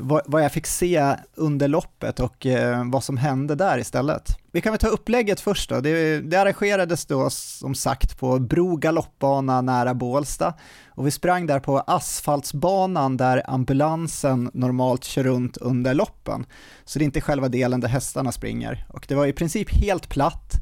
vad, 0.00 0.44
jag 0.44 0.52
fick 0.52 0.66
se 0.66 1.14
under 1.34 1.68
loppet 1.68 2.20
och 2.20 2.46
vad 2.84 3.04
som 3.04 3.16
hände 3.16 3.54
där 3.54 3.78
istället. 3.78 4.36
Vi 4.58 4.62
kan 4.62 4.72
väl 4.72 4.78
ta 4.80 4.88
upplägget 4.88 5.40
först 5.40 5.70
då. 5.70 5.80
Det, 5.80 6.20
det 6.20 6.36
arrangerades 6.36 7.06
då 7.06 7.30
som 7.30 7.74
sagt 7.74 8.18
på 8.18 8.38
Bro 8.38 8.76
galoppbana 8.76 9.60
nära 9.60 9.94
Bålsta 9.94 10.54
och 10.90 11.06
vi 11.06 11.10
sprang 11.10 11.46
där 11.46 11.60
på 11.60 11.78
asfaltsbanan 11.78 13.16
där 13.16 13.50
ambulansen 13.50 14.50
normalt 14.54 15.04
kör 15.04 15.22
runt 15.22 15.56
under 15.56 15.94
loppen. 15.94 16.46
Så 16.84 16.98
det 16.98 17.02
är 17.02 17.04
inte 17.06 17.20
själva 17.20 17.48
delen 17.48 17.80
där 17.80 17.88
hästarna 17.88 18.32
springer 18.32 18.86
och 18.88 19.04
det 19.08 19.14
var 19.14 19.26
i 19.26 19.32
princip 19.32 19.70
helt 19.70 20.08
platt. 20.08 20.52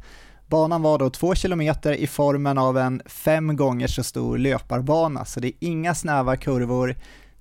Banan 0.46 0.82
var 0.82 0.98
då 0.98 1.10
två 1.10 1.34
kilometer 1.34 1.92
i 1.92 2.06
formen 2.06 2.58
av 2.58 2.78
en 2.78 3.02
fem 3.06 3.56
gånger 3.56 3.86
så 3.86 4.02
stor 4.02 4.38
löparbana, 4.38 5.24
så 5.24 5.40
det 5.40 5.48
är 5.48 5.54
inga 5.60 5.94
snäva 5.94 6.36
kurvor, 6.36 6.96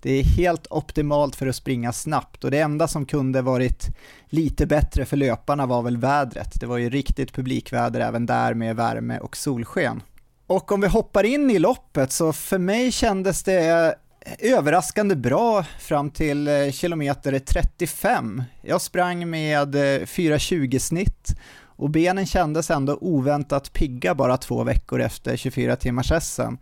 det 0.05 0.11
är 0.11 0.23
helt 0.23 0.67
optimalt 0.69 1.35
för 1.35 1.47
att 1.47 1.55
springa 1.55 1.93
snabbt 1.93 2.43
och 2.43 2.51
det 2.51 2.59
enda 2.59 2.87
som 2.87 3.05
kunde 3.05 3.41
varit 3.41 3.87
lite 4.25 4.65
bättre 4.65 5.05
för 5.05 5.17
löparna 5.17 5.65
var 5.65 5.81
väl 5.81 5.97
vädret. 5.97 6.59
Det 6.59 6.65
var 6.65 6.77
ju 6.77 6.89
riktigt 6.89 7.33
publikväder 7.33 7.99
även 7.99 8.25
där 8.25 8.53
med 8.53 8.75
värme 8.75 9.19
och 9.19 9.37
solsken. 9.37 10.01
Och 10.47 10.71
om 10.71 10.81
vi 10.81 10.87
hoppar 10.87 11.23
in 11.23 11.51
i 11.51 11.59
loppet 11.59 12.11
så 12.11 12.33
för 12.33 12.57
mig 12.57 12.91
kändes 12.91 13.43
det 13.43 13.95
överraskande 14.39 15.15
bra 15.15 15.65
fram 15.79 16.09
till 16.09 16.47
eh, 16.47 16.71
kilometer 16.71 17.39
35. 17.39 18.43
Jag 18.61 18.81
sprang 18.81 19.29
med 19.29 19.75
eh, 19.75 19.79
4.20 19.79 20.79
snitt 20.79 21.35
och 21.77 21.89
benen 21.89 22.25
kändes 22.25 22.71
ändå 22.71 22.97
oväntat 23.01 23.73
pigga 23.73 24.15
bara 24.15 24.37
två 24.37 24.63
veckor 24.63 25.01
efter 25.01 25.37
24 25.37 25.75
timmars 25.75 26.11
SM. 26.21 26.55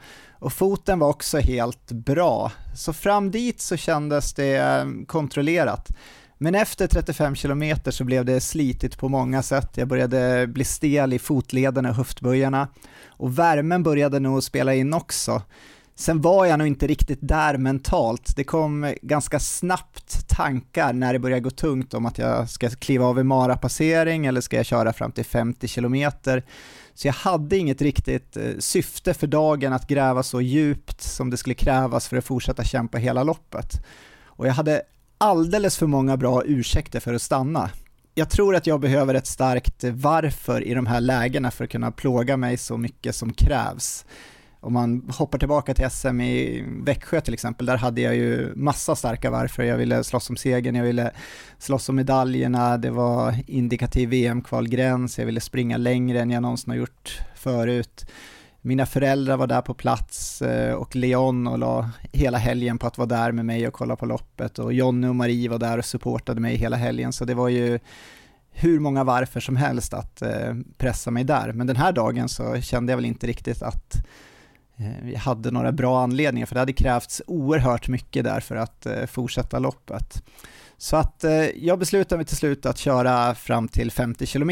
Och 0.43 0.53
foten 0.53 0.99
var 0.99 1.07
också 1.07 1.37
helt 1.37 1.91
bra, 1.91 2.51
så 2.75 2.93
fram 2.93 3.31
dit 3.31 3.61
så 3.61 3.77
kändes 3.77 4.33
det 4.33 4.55
eh, 4.55 4.85
kontrollerat. 5.07 5.89
Men 6.37 6.55
efter 6.55 6.87
35 6.87 7.35
km 7.35 7.63
så 7.89 8.03
blev 8.03 8.25
det 8.25 8.41
slitigt 8.41 8.97
på 8.97 9.09
många 9.09 9.43
sätt. 9.43 9.69
Jag 9.75 9.87
började 9.87 10.47
bli 10.47 10.63
stel 10.63 11.13
i 11.13 11.19
fotlederna 11.19 11.89
och 11.89 11.95
höftböjarna 11.95 12.67
och 13.07 13.39
värmen 13.39 13.83
började 13.83 14.19
nog 14.19 14.43
spela 14.43 14.73
in 14.73 14.93
också. 14.93 15.41
Sen 15.95 16.21
var 16.21 16.45
jag 16.45 16.59
nog 16.59 16.67
inte 16.67 16.87
riktigt 16.87 17.19
där 17.21 17.57
mentalt. 17.57 18.35
Det 18.35 18.43
kom 18.43 18.93
ganska 19.01 19.39
snabbt 19.39 20.27
tankar 20.27 20.93
när 20.93 21.13
det 21.13 21.19
började 21.19 21.41
gå 21.41 21.49
tungt 21.49 21.93
om 21.93 22.05
att 22.05 22.17
jag 22.17 22.49
ska 22.49 22.69
kliva 22.69 23.05
av 23.05 23.19
i 23.19 23.23
marapassering 23.23 24.25
eller 24.25 24.41
ska 24.41 24.55
jag 24.57 24.65
köra 24.65 24.93
fram 24.93 25.11
till 25.11 25.25
50 25.25 25.67
kilometer. 25.67 26.43
Så 26.95 27.07
jag 27.07 27.13
hade 27.13 27.57
inget 27.57 27.81
riktigt 27.81 28.37
eh, 28.37 28.51
syfte 28.59 29.13
för 29.13 29.27
dagen 29.27 29.73
att 29.73 29.87
gräva 29.87 30.23
så 30.23 30.41
djupt 30.41 31.01
som 31.01 31.29
det 31.29 31.37
skulle 31.37 31.55
krävas 31.55 32.07
för 32.07 32.17
att 32.17 32.25
fortsätta 32.25 32.63
kämpa 32.63 32.97
hela 32.97 33.23
loppet. 33.23 33.85
Och 34.25 34.47
jag 34.47 34.53
hade 34.53 34.81
alldeles 35.17 35.77
för 35.77 35.87
många 35.87 36.17
bra 36.17 36.43
ursäkter 36.45 36.99
för 36.99 37.13
att 37.13 37.21
stanna. 37.21 37.69
Jag 38.15 38.29
tror 38.29 38.55
att 38.55 38.67
jag 38.67 38.79
behöver 38.79 39.13
ett 39.13 39.27
starkt 39.27 39.83
varför 39.83 40.61
i 40.61 40.73
de 40.73 40.85
här 40.85 41.01
lägena 41.01 41.51
för 41.51 41.63
att 41.63 41.69
kunna 41.69 41.91
plåga 41.91 42.37
mig 42.37 42.57
så 42.57 42.77
mycket 42.77 43.15
som 43.15 43.33
krävs 43.33 44.05
om 44.63 44.73
man 44.73 45.09
hoppar 45.17 45.39
tillbaka 45.39 45.73
till 45.73 45.89
SM 45.89 46.21
i 46.21 46.65
Växjö 46.83 47.21
till 47.21 47.33
exempel, 47.33 47.65
där 47.65 47.77
hade 47.77 48.01
jag 48.01 48.15
ju 48.15 48.53
massa 48.55 48.95
starka 48.95 49.31
varför. 49.31 49.63
Jag 49.63 49.77
ville 49.77 50.03
slåss 50.03 50.29
om 50.29 50.37
segern, 50.37 50.75
jag 50.75 50.83
ville 50.83 51.11
slåss 51.57 51.89
om 51.89 51.95
medaljerna, 51.95 52.77
det 52.77 52.91
var 52.91 53.35
indikativ 53.47 54.09
VM-kvalgräns, 54.09 55.19
jag 55.19 55.25
ville 55.25 55.41
springa 55.41 55.77
längre 55.77 56.21
än 56.21 56.31
jag 56.31 56.41
någonsin 56.41 56.71
har 56.71 56.77
gjort 56.77 57.19
förut. 57.35 58.05
Mina 58.61 58.85
föräldrar 58.85 59.37
var 59.37 59.47
där 59.47 59.61
på 59.61 59.73
plats 59.73 60.41
eh, 60.41 60.73
och 60.73 60.95
Leon 60.95 61.47
och 61.47 61.59
la 61.59 61.89
hela 62.11 62.37
helgen 62.37 62.77
på 62.77 62.87
att 62.87 62.97
vara 62.97 63.07
där 63.07 63.31
med 63.31 63.45
mig 63.45 63.67
och 63.67 63.73
kolla 63.73 63.95
på 63.95 64.05
loppet 64.05 64.59
och 64.59 64.73
Jonny 64.73 65.07
och 65.07 65.15
Marie 65.15 65.49
var 65.49 65.59
där 65.59 65.77
och 65.77 65.85
supportade 65.85 66.41
mig 66.41 66.55
hela 66.55 66.75
helgen 66.75 67.13
så 67.13 67.25
det 67.25 67.33
var 67.33 67.49
ju 67.49 67.79
hur 68.51 68.79
många 68.79 69.03
varför 69.03 69.39
som 69.39 69.55
helst 69.55 69.93
att 69.93 70.21
eh, 70.21 70.53
pressa 70.77 71.11
mig 71.11 71.23
där. 71.23 71.53
Men 71.53 71.67
den 71.67 71.75
här 71.75 71.91
dagen 71.91 72.29
så 72.29 72.61
kände 72.61 72.91
jag 72.91 72.97
väl 72.97 73.05
inte 73.05 73.27
riktigt 73.27 73.61
att 73.61 74.05
Eh, 74.77 75.03
vi 75.03 75.15
hade 75.15 75.51
några 75.51 75.71
bra 75.71 76.03
anledningar, 76.03 76.45
för 76.45 76.55
det 76.55 76.59
hade 76.59 76.73
krävts 76.73 77.21
oerhört 77.27 77.87
mycket 77.87 78.23
där 78.23 78.39
för 78.39 78.55
att 78.55 78.85
eh, 78.85 79.05
fortsätta 79.05 79.59
loppet. 79.59 80.23
Så 80.77 80.95
att 80.95 81.23
eh, 81.23 81.33
jag 81.65 81.79
beslutade 81.79 82.17
mig 82.17 82.25
till 82.25 82.37
slut 82.37 82.65
att 82.65 82.77
köra 82.77 83.35
fram 83.35 83.67
till 83.67 83.91
50 83.91 84.25
km 84.25 84.51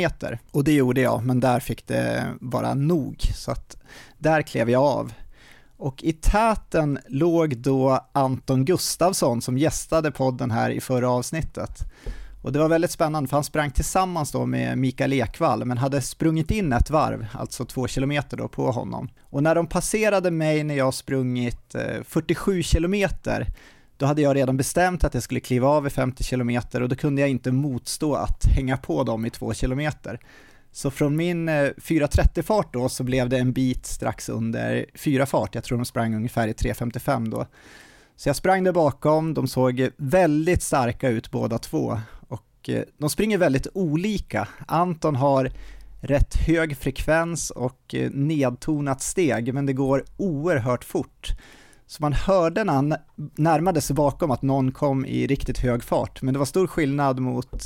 och 0.51 0.63
det 0.63 0.74
gjorde 0.74 1.01
jag, 1.01 1.25
men 1.25 1.40
där 1.40 1.60
fick 1.60 1.88
det 1.88 2.25
vara 2.42 2.74
nog. 2.74 3.22
Så 3.36 3.51
att 3.51 3.78
där 4.18 4.42
klev 4.42 4.70
jag 4.70 4.84
av. 4.84 5.13
Och 5.78 6.04
i 6.04 6.13
täten 6.13 7.00
låg 7.08 7.58
då 7.58 8.08
Anton 8.12 8.66
Gustavsson 8.66 9.42
som 9.42 9.58
gästade 9.58 10.12
podden 10.12 10.51
här 10.51 10.70
i 10.70 10.82
förra 10.82 11.10
avsnittet. 11.10 11.72
Och 12.41 12.51
det 12.51 12.60
var 12.60 12.69
väldigt 12.69 12.91
spännande 12.91 13.29
för 13.29 13.38
han 13.38 13.43
sprang 13.43 13.71
tillsammans 13.71 14.31
då 14.31 14.45
med 14.45 14.77
Mikael 14.77 15.13
Ekvall 15.13 15.65
men 15.65 15.77
hade 15.77 16.01
sprungit 16.01 16.51
in 16.51 16.74
ett 16.74 16.89
varv, 16.89 17.27
alltså 17.33 17.65
två 17.65 17.88
kilometer 17.88 18.38
då 18.38 18.48
på 18.48 18.71
honom. 18.71 19.10
Och 19.21 19.43
när 19.43 19.55
de 19.55 19.67
passerade 19.67 20.31
mig 20.31 20.63
när 20.63 20.75
jag 20.75 20.93
sprungit 20.93 21.75
eh, 21.75 22.03
47 22.03 22.63
kilometer 22.63 23.48
då 23.98 24.05
hade 24.05 24.21
jag 24.21 24.36
redan 24.36 24.57
bestämt 24.57 25.03
att 25.03 25.13
jag 25.13 25.24
skulle 25.24 25.39
kliva 25.39 25.67
av 25.67 25.88
i 25.88 25.89
50 25.89 26.24
kilometer 26.24 26.81
och 26.81 26.89
då 26.89 26.95
kunde 26.95 27.21
jag 27.21 27.29
inte 27.29 27.51
motstå 27.51 28.15
att 28.15 28.45
hänga 28.45 28.77
på 28.77 29.03
dem 29.03 29.25
i 29.25 29.29
två 29.29 29.53
kilometer. 29.53 30.19
Så 30.71 30.91
från 30.91 31.15
min 31.15 31.50
eh, 31.50 31.53
4.30-fart 31.53 32.74
då 32.74 32.89
så 32.89 33.03
blev 33.03 33.29
det 33.29 33.38
en 33.38 33.53
bit 33.53 33.86
strax 33.86 34.29
under 34.29 34.86
4-fart, 34.93 35.55
jag 35.55 35.63
tror 35.63 35.77
de 35.77 35.86
sprang 35.86 36.15
ungefär 36.15 36.48
i 36.48 36.53
3.55 36.53 37.29
då. 37.31 37.45
Så 38.15 38.29
jag 38.29 38.36
sprang 38.36 38.63
där 38.63 38.71
bakom, 38.71 39.33
de 39.33 39.48
såg 39.48 39.89
väldigt 39.98 40.63
starka 40.63 41.10
ut 41.10 41.31
båda 41.31 41.57
två 41.57 42.00
och 42.62 42.70
eh, 42.70 42.84
de 42.98 43.10
springer 43.10 43.38
väldigt 43.38 43.68
olika. 43.74 44.48
Anton 44.68 45.15
har 45.15 45.51
rätt 46.01 46.36
hög 46.36 46.77
frekvens 46.77 47.50
och 47.50 47.96
eh, 47.96 48.12
nedtonat 48.12 49.01
steg, 49.01 49.53
men 49.53 49.65
det 49.65 49.74
går 49.74 50.03
oerhört 50.18 50.84
fort. 50.84 51.30
Så 51.88 52.01
man 52.01 52.13
hörde 52.13 52.63
när 52.63 52.74
han 52.74 52.96
närmade 53.36 53.82
sig 53.82 53.96
bakom 53.96 54.32
att 54.32 54.41
någon 54.41 54.72
kom 54.72 55.06
i 55.06 55.27
riktigt 55.27 55.60
hög 55.60 55.84
fart, 55.84 56.22
men 56.22 56.34
det 56.34 56.39
var 56.39 56.46
stor 56.46 56.68
skillnad 56.68 57.20
mot 57.20 57.63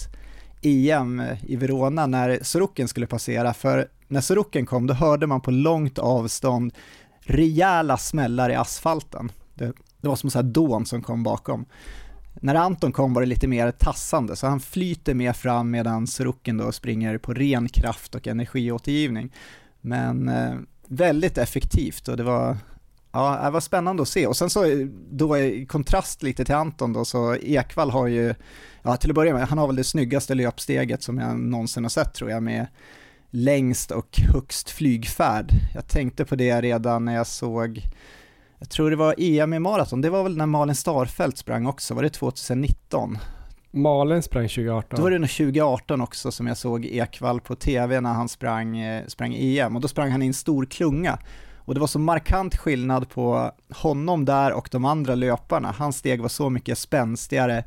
EM 0.61 1.19
eh, 1.19 1.45
i 1.45 1.55
Verona 1.55 2.07
när 2.07 2.39
Sorokin 2.41 2.87
skulle 2.87 3.07
passera, 3.07 3.53
för 3.53 3.87
när 4.07 4.21
Sorokin 4.21 4.65
kom 4.65 4.87
då 4.87 4.93
hörde 4.93 5.27
man 5.27 5.41
på 5.41 5.51
långt 5.51 5.99
avstånd 5.99 6.73
rejäla 7.19 7.97
smällar 7.97 8.49
i 8.49 8.55
asfalten. 8.55 9.31
Det, 9.53 9.73
det 10.01 10.07
var 10.07 10.15
som 10.15 10.29
en 10.35 10.53
dån 10.53 10.85
som 10.85 11.01
kom 11.01 11.23
bakom. 11.23 11.65
När 12.41 12.55
Anton 12.55 12.91
kom 12.91 13.13
var 13.13 13.21
det 13.21 13.27
lite 13.27 13.47
mer 13.47 13.71
tassande, 13.71 14.35
så 14.35 14.47
han 14.47 14.59
flyter 14.59 15.13
mer 15.13 15.33
fram 15.33 15.71
medan 15.71 16.07
Sorokin 16.07 16.57
då 16.57 16.71
springer 16.71 17.17
på 17.17 17.33
ren 17.33 17.69
kraft 17.69 18.15
och 18.15 18.27
energiåtergivning. 18.27 19.33
Men 19.81 20.29
eh, 20.29 20.55
väldigt 20.87 21.37
effektivt 21.37 22.07
och 22.07 22.17
det 22.17 22.23
var, 22.23 22.57
ja, 23.11 23.41
det 23.43 23.49
var 23.49 23.59
spännande 23.59 24.01
att 24.01 24.09
se. 24.09 24.27
Och 24.27 24.37
sen 24.37 24.49
så 24.49 24.87
då 25.11 25.37
i 25.37 25.65
kontrast 25.65 26.23
lite 26.23 26.45
till 26.45 26.55
Anton 26.55 26.93
då, 26.93 27.05
så 27.05 27.35
Ekvall 27.35 27.89
har 27.89 28.07
ju, 28.07 28.35
ja 28.83 28.97
till 28.97 29.11
att 29.11 29.15
börja 29.15 29.33
med, 29.33 29.47
han 29.47 29.57
har 29.57 29.67
väl 29.67 29.75
det 29.75 29.83
snyggaste 29.83 30.35
löpsteget 30.35 31.03
som 31.03 31.17
jag 31.17 31.39
någonsin 31.39 31.83
har 31.83 31.89
sett 31.89 32.13
tror 32.13 32.29
jag 32.31 32.43
med 32.43 32.67
längst 33.29 33.91
och 33.91 34.19
högst 34.33 34.69
flygfärd. 34.69 35.51
Jag 35.73 35.87
tänkte 35.87 36.25
på 36.25 36.35
det 36.35 36.61
redan 36.61 37.05
när 37.05 37.15
jag 37.15 37.27
såg 37.27 37.81
jag 38.59 38.69
tror 38.69 38.89
det 38.89 38.95
var 38.95 39.15
EM 39.17 39.53
i 39.53 39.59
maraton, 39.59 40.01
det 40.01 40.09
var 40.09 40.23
väl 40.23 40.37
när 40.37 40.45
Malin 40.45 40.75
Starfelt 40.75 41.37
sprang 41.37 41.65
också, 41.65 41.93
var 41.93 42.03
det 42.03 42.09
2019? 42.09 43.17
Malin 43.71 44.23
sprang 44.23 44.47
2018. 44.47 44.97
Då 44.97 45.03
var 45.03 45.11
det 45.11 45.19
nog 45.19 45.29
2018 45.29 46.01
också 46.01 46.31
som 46.31 46.47
jag 46.47 46.57
såg 46.57 46.85
Ekvall 46.85 47.41
på 47.41 47.55
tv 47.55 48.01
när 48.01 48.13
han 48.13 48.29
sprang, 48.29 48.77
eh, 48.77 49.05
sprang 49.07 49.35
EM 49.35 49.75
och 49.75 49.81
då 49.81 49.87
sprang 49.87 50.11
han 50.11 50.21
i 50.21 50.27
en 50.27 50.33
stor 50.33 50.65
klunga. 50.65 51.19
Och 51.57 51.73
det 51.73 51.79
var 51.79 51.87
så 51.87 51.99
markant 51.99 52.55
skillnad 52.55 53.09
på 53.09 53.51
honom 53.69 54.25
där 54.25 54.53
och 54.53 54.69
de 54.71 54.85
andra 54.85 55.15
löparna. 55.15 55.75
Hans 55.77 55.97
steg 55.97 56.21
var 56.21 56.29
så 56.29 56.49
mycket 56.49 56.77
spänstigare 56.77 57.63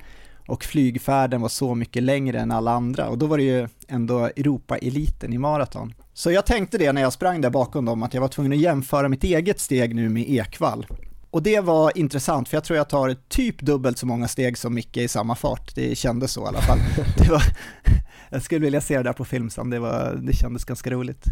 och 0.47 0.64
flygfärden 0.64 1.40
var 1.40 1.49
så 1.49 1.75
mycket 1.75 2.02
längre 2.02 2.40
än 2.40 2.50
alla 2.50 2.71
andra 2.71 3.09
och 3.09 3.18
då 3.18 3.26
var 3.26 3.38
det 3.38 3.45
ju 3.45 3.68
ändå 3.88 4.25
Europa-eliten 4.25 5.33
i 5.33 5.38
maraton. 5.38 5.95
Så 6.18 6.30
jag 6.30 6.46
tänkte 6.46 6.78
det 6.78 6.92
när 6.92 7.02
jag 7.02 7.12
sprang 7.12 7.40
där 7.40 7.50
bakom 7.50 7.84
dem, 7.84 8.02
att 8.02 8.14
jag 8.14 8.20
var 8.20 8.28
tvungen 8.28 8.52
att 8.52 8.58
jämföra 8.58 9.08
mitt 9.08 9.25
eget 9.25 9.60
steg 9.60 9.94
nu 9.94 10.08
med 10.08 10.25
Ekvall. 10.28 10.87
Och 11.30 11.42
det 11.42 11.60
var 11.60 11.98
intressant, 11.98 12.48
för 12.48 12.56
jag 12.56 12.64
tror 12.64 12.76
jag 12.76 12.88
tar 12.88 13.16
typ 13.28 13.60
dubbelt 13.60 13.98
så 13.98 14.06
många 14.06 14.28
steg 14.28 14.58
som 14.58 14.75
Micke 14.75 14.96
i 14.96 15.08
samma 15.08 15.34
fart. 15.34 15.75
Det 15.75 15.98
kändes 15.98 16.32
så 16.32 16.44
i 16.44 16.46
alla 16.46 16.60
fall. 16.60 16.78
Det 17.18 17.30
var, 17.30 17.42
jag 18.30 18.42
skulle 18.42 18.60
vilja 18.60 18.80
se 18.80 18.96
det 18.96 19.02
där 19.02 19.12
på 19.12 19.25
film 19.25 19.50
sen, 19.50 19.70
det, 19.70 19.78
var, 19.78 20.18
det 20.22 20.32
kändes 20.32 20.64
ganska 20.64 20.90
roligt. 20.90 21.25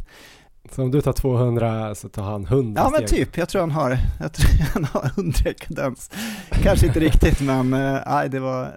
Så 0.70 0.82
om 0.82 0.90
du 0.90 1.00
tar 1.00 1.12
200 1.12 1.94
så 1.94 2.08
tar 2.08 2.22
han 2.22 2.46
100 2.46 2.82
Ja 2.82 2.90
men 2.90 3.06
typ, 3.06 3.36
jag 3.36 3.48
tror 3.48 3.60
han 3.60 3.70
har, 3.70 3.98
jag 4.20 4.32
tror 4.32 4.66
han 4.74 4.84
har 4.84 5.04
100 5.06 5.38
kadens. 5.58 6.10
Kanske 6.50 6.86
inte 6.86 7.00
riktigt 7.00 7.40
men 7.40 7.72
eh, 7.72 7.98
nej, 8.06 8.28
det, 8.28 8.40
var, 8.40 8.76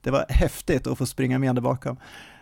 det 0.00 0.10
var 0.10 0.26
häftigt 0.28 0.86
att 0.86 0.98
få 0.98 1.06
springa 1.06 1.38
med 1.38 1.54
där 1.54 1.62
bakom. 1.62 1.96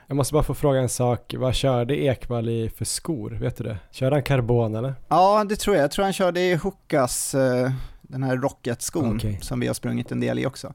Jag 0.07 0.17
måste 0.17 0.33
bara 0.33 0.43
få 0.43 0.55
fråga 0.55 0.81
en 0.81 0.89
sak, 0.89 1.35
vad 1.39 1.55
körde 1.55 1.97
Ekvall 1.97 2.49
i 2.49 2.69
för 2.69 2.85
skor? 2.85 3.31
Vet 3.31 3.57
du 3.57 3.65
det? 3.65 3.79
Körde 3.91 4.17
han 4.17 4.23
karbon 4.23 4.75
eller? 4.75 4.95
Ja 5.09 5.45
det 5.49 5.57
tror 5.57 5.77
jag, 5.77 5.85
jag 5.85 5.91
tror 5.91 6.03
han 6.05 6.13
körde 6.13 6.41
i 6.41 6.55
Hokas, 6.55 7.35
eh, 7.35 7.71
den 8.03 8.23
här 8.23 8.37
Rocket-skon 8.37 9.17
Okej. 9.17 9.39
som 9.43 9.61
vi 9.61 9.67
har 9.67 9.75
sprungit 9.75 10.13
en 10.13 10.21
del 10.21 10.39
i 10.39 10.47
också. 10.47 10.73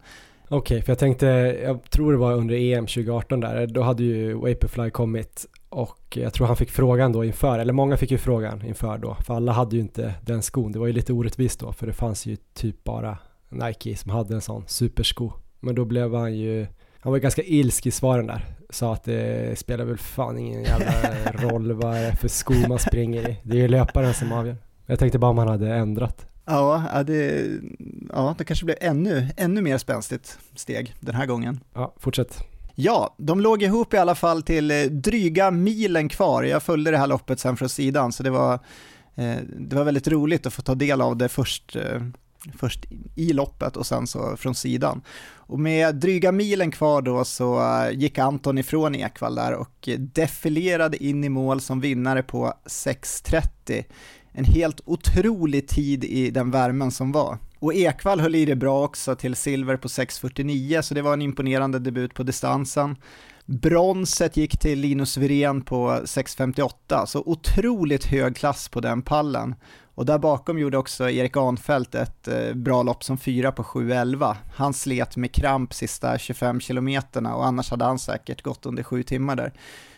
Okej, 0.49 0.81
för 0.81 0.91
jag 0.91 0.99
tänkte, 0.99 1.25
jag 1.63 1.83
tror 1.89 2.11
det 2.11 2.17
var 2.17 2.33
under 2.33 2.55
EM 2.55 2.87
2018 2.87 3.39
där, 3.39 3.67
då 3.67 3.81
hade 3.81 4.03
ju 4.03 4.33
Vaporfly 4.33 4.89
kommit 4.89 5.45
och 5.69 6.17
jag 6.21 6.33
tror 6.33 6.47
han 6.47 6.55
fick 6.55 6.71
frågan 6.71 7.11
då 7.11 7.23
inför, 7.25 7.59
eller 7.59 7.73
många 7.73 7.97
fick 7.97 8.11
ju 8.11 8.17
frågan 8.17 8.65
inför 8.65 8.97
då, 8.97 9.17
för 9.25 9.33
alla 9.33 9.51
hade 9.51 9.75
ju 9.75 9.81
inte 9.81 10.13
den 10.21 10.41
skon. 10.41 10.71
Det 10.71 10.79
var 10.79 10.87
ju 10.87 10.93
lite 10.93 11.13
orättvist 11.13 11.59
då, 11.59 11.71
för 11.71 11.87
det 11.87 11.93
fanns 11.93 12.25
ju 12.25 12.37
typ 12.53 12.83
bara 12.83 13.17
Nike 13.49 13.95
som 13.95 14.11
hade 14.11 14.33
en 14.33 14.41
sån 14.41 14.63
supersko. 14.67 15.31
Men 15.59 15.75
då 15.75 15.85
blev 15.85 16.15
han 16.15 16.35
ju, 16.35 16.67
han 16.99 17.11
var 17.11 17.19
ganska 17.19 17.43
ilsk 17.43 17.85
i 17.85 17.91
svaren 17.91 18.27
där, 18.27 18.45
sa 18.69 18.93
att 18.93 19.03
det 19.03 19.59
spelar 19.59 19.85
väl 19.85 19.97
fan 19.97 20.37
ingen 20.37 20.63
jävla 20.63 20.91
roll 21.31 21.73
vad 21.73 21.93
det 21.93 21.99
är 21.99 22.11
för 22.11 22.27
sko 22.27 22.53
man 22.53 22.79
springer 22.79 23.29
i. 23.29 23.37
Det 23.43 23.57
är 23.57 23.61
ju 23.61 23.67
löparen 23.67 24.13
som 24.13 24.31
avgör. 24.31 24.57
Jag 24.85 24.99
tänkte 24.99 25.19
bara 25.19 25.31
om 25.31 25.37
han 25.37 25.47
hade 25.47 25.75
ändrat. 25.75 26.25
Ja, 26.45 26.83
ja, 26.93 27.03
det, 27.03 27.47
ja, 28.13 28.35
det 28.37 28.43
kanske 28.43 28.65
blev 28.65 28.77
ännu, 28.81 29.27
ännu 29.37 29.61
mer 29.61 29.77
spänstigt 29.77 30.37
steg 30.55 30.95
den 30.99 31.15
här 31.15 31.25
gången. 31.25 31.59
Ja, 31.73 31.93
fortsätt. 31.97 32.43
Ja, 32.75 33.15
de 33.17 33.41
låg 33.41 33.63
ihop 33.63 33.93
i 33.93 33.97
alla 33.97 34.15
fall 34.15 34.43
till 34.43 34.71
eh, 34.71 34.83
dryga 34.83 35.51
milen 35.51 36.09
kvar. 36.09 36.43
Jag 36.43 36.63
följde 36.63 36.91
det 36.91 36.97
här 36.97 37.07
loppet 37.07 37.39
sen 37.39 37.57
från 37.57 37.69
sidan, 37.69 38.11
så 38.11 38.23
det 38.23 38.29
var, 38.29 38.53
eh, 39.15 39.35
det 39.57 39.75
var 39.75 39.83
väldigt 39.83 40.07
roligt 40.07 40.45
att 40.45 40.53
få 40.53 40.61
ta 40.61 40.75
del 40.75 41.01
av 41.01 41.17
det 41.17 41.29
först, 41.29 41.75
eh, 41.75 42.01
först 42.57 42.85
i 43.15 43.33
loppet 43.33 43.77
och 43.77 43.85
sen 43.85 44.07
så 44.07 44.37
från 44.37 44.55
sidan. 44.55 45.01
Och 45.35 45.59
med 45.59 45.95
dryga 45.95 46.31
milen 46.31 46.71
kvar 46.71 47.01
då 47.01 47.25
så 47.25 47.59
eh, 47.59 47.91
gick 47.91 48.17
Anton 48.17 48.57
ifrån 48.57 48.95
Ekvall 48.95 49.35
där 49.35 49.53
och 49.53 49.89
defilerade 49.97 51.03
in 51.03 51.23
i 51.23 51.29
mål 51.29 51.61
som 51.61 51.81
vinnare 51.81 52.23
på 52.23 52.53
6.30. 52.65 53.83
En 54.31 54.45
helt 54.45 54.81
otrolig 54.85 55.67
tid 55.67 56.03
i 56.03 56.29
den 56.29 56.51
värmen 56.51 56.91
som 56.91 57.11
var. 57.11 57.37
Och 57.59 57.73
Ekvall 57.73 58.19
höll 58.19 58.35
i 58.35 58.45
det 58.45 58.55
bra 58.55 58.83
också 58.83 59.15
till 59.15 59.35
silver 59.35 59.77
på 59.77 59.87
6.49, 59.87 60.81
så 60.81 60.93
det 60.93 61.01
var 61.01 61.13
en 61.13 61.21
imponerande 61.21 61.79
debut 61.79 62.13
på 62.13 62.23
distansen. 62.23 62.95
Bronset 63.45 64.37
gick 64.37 64.59
till 64.59 64.79
Linus 64.79 65.17
Wirén 65.17 65.61
på 65.61 65.89
6.58, 65.89 67.05
så 67.05 67.23
otroligt 67.25 68.05
hög 68.05 68.35
klass 68.35 68.69
på 68.69 68.79
den 68.79 69.01
pallen. 69.01 69.55
Och 69.99 70.05
där 70.05 70.17
bakom 70.17 70.59
gjorde 70.59 70.77
också 70.77 71.09
Erik 71.09 71.37
Arnfelt 71.37 71.95
ett 71.95 72.27
eh, 72.27 72.53
bra 72.53 72.83
lopp 72.83 73.03
som 73.03 73.17
fyra 73.17 73.51
på 73.51 73.63
7.11. 73.63 74.35
Han 74.55 74.73
slet 74.73 75.17
med 75.17 75.31
kramp 75.31 75.73
sista 75.73 76.17
25 76.17 76.59
kilometerna 76.59 77.35
och 77.35 77.45
annars 77.45 77.71
hade 77.71 77.85
han 77.85 77.99
säkert 77.99 78.41
gått 78.41 78.65
under 78.65 78.83
sju 78.83 79.03
timmar 79.03 79.35
där. 79.35 79.53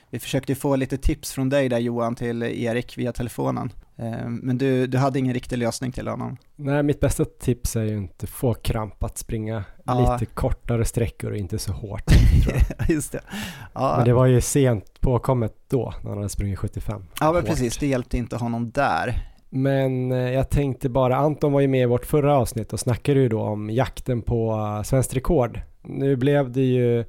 Vi 0.10 0.20
försökte 0.20 0.56
få 0.56 0.76
lite 0.76 0.98
tips 0.98 1.32
från 1.34 1.50
dig 1.50 1.70
där 1.70 1.80
Johan 1.80 2.16
till 2.16 2.44
Erik 2.44 2.98
via 2.98 3.12
telefonen. 3.12 3.72
Eh, 3.98 4.28
Men 4.30 4.58
du, 4.58 4.88
du 4.88 4.98
hade 4.98 5.20
ingen 5.20 5.34
riktig 5.34 5.58
lösning 5.58 5.92
till 5.92 6.08
honom. 6.08 6.38
Nej, 6.56 6.84
mitt 6.84 7.00
bästa 7.00 7.26
tips 7.26 7.76
är 7.76 7.84
ju 7.84 7.98
inte 7.98 8.28
få 8.28 8.54
kramp 8.54 9.04
att 9.04 9.18
springa 9.18 9.64
Ja. 9.86 10.14
lite 10.20 10.26
kortare 10.34 10.86
sträckor 10.86 11.32
och 11.32 11.38
inte 11.38 11.60
så 11.60 11.72
hårt. 11.72 12.04
Just 12.90 13.12
det. 13.12 13.22
Ja, 13.74 13.94
Men 13.98 14.06
det 14.06 14.14
var 14.14 14.26
ju 14.26 14.42
sent 14.42 15.02
påkommet 15.02 15.56
då, 15.70 15.94
när 16.02 16.10
han 16.10 16.18
hade 16.18 16.30
sprungit 16.30 16.60
75. 16.60 17.06
ja 17.20 17.26
men 17.26 17.36
hårt. 17.36 17.46
precis, 17.46 17.78
det 17.78 17.88
hjälpte 17.88 18.18
inte 18.18 18.36
honom 18.36 18.72
där. 18.72 19.28
Men 19.54 20.12
eh, 20.12 20.34
jag 20.34 20.50
tänkte 20.50 20.90
bara, 20.90 21.16
Anton 21.16 21.52
var 21.52 21.62
ju 21.62 21.68
med 21.68 21.82
i 21.82 21.86
vårt 21.86 22.06
förra 22.06 22.38
avsnitt 22.38 22.74
och 22.74 22.80
snackade 22.80 23.20
ju 23.20 23.30
då 23.30 23.42
om 23.42 23.70
jakten 23.70 24.22
på 24.22 24.52
eh, 24.52 24.84
svenskt 24.84 25.16
rekord. 25.16 25.60
Nu 25.82 26.16
blev 26.16 26.52
det 26.52 26.62
ju 26.62 27.06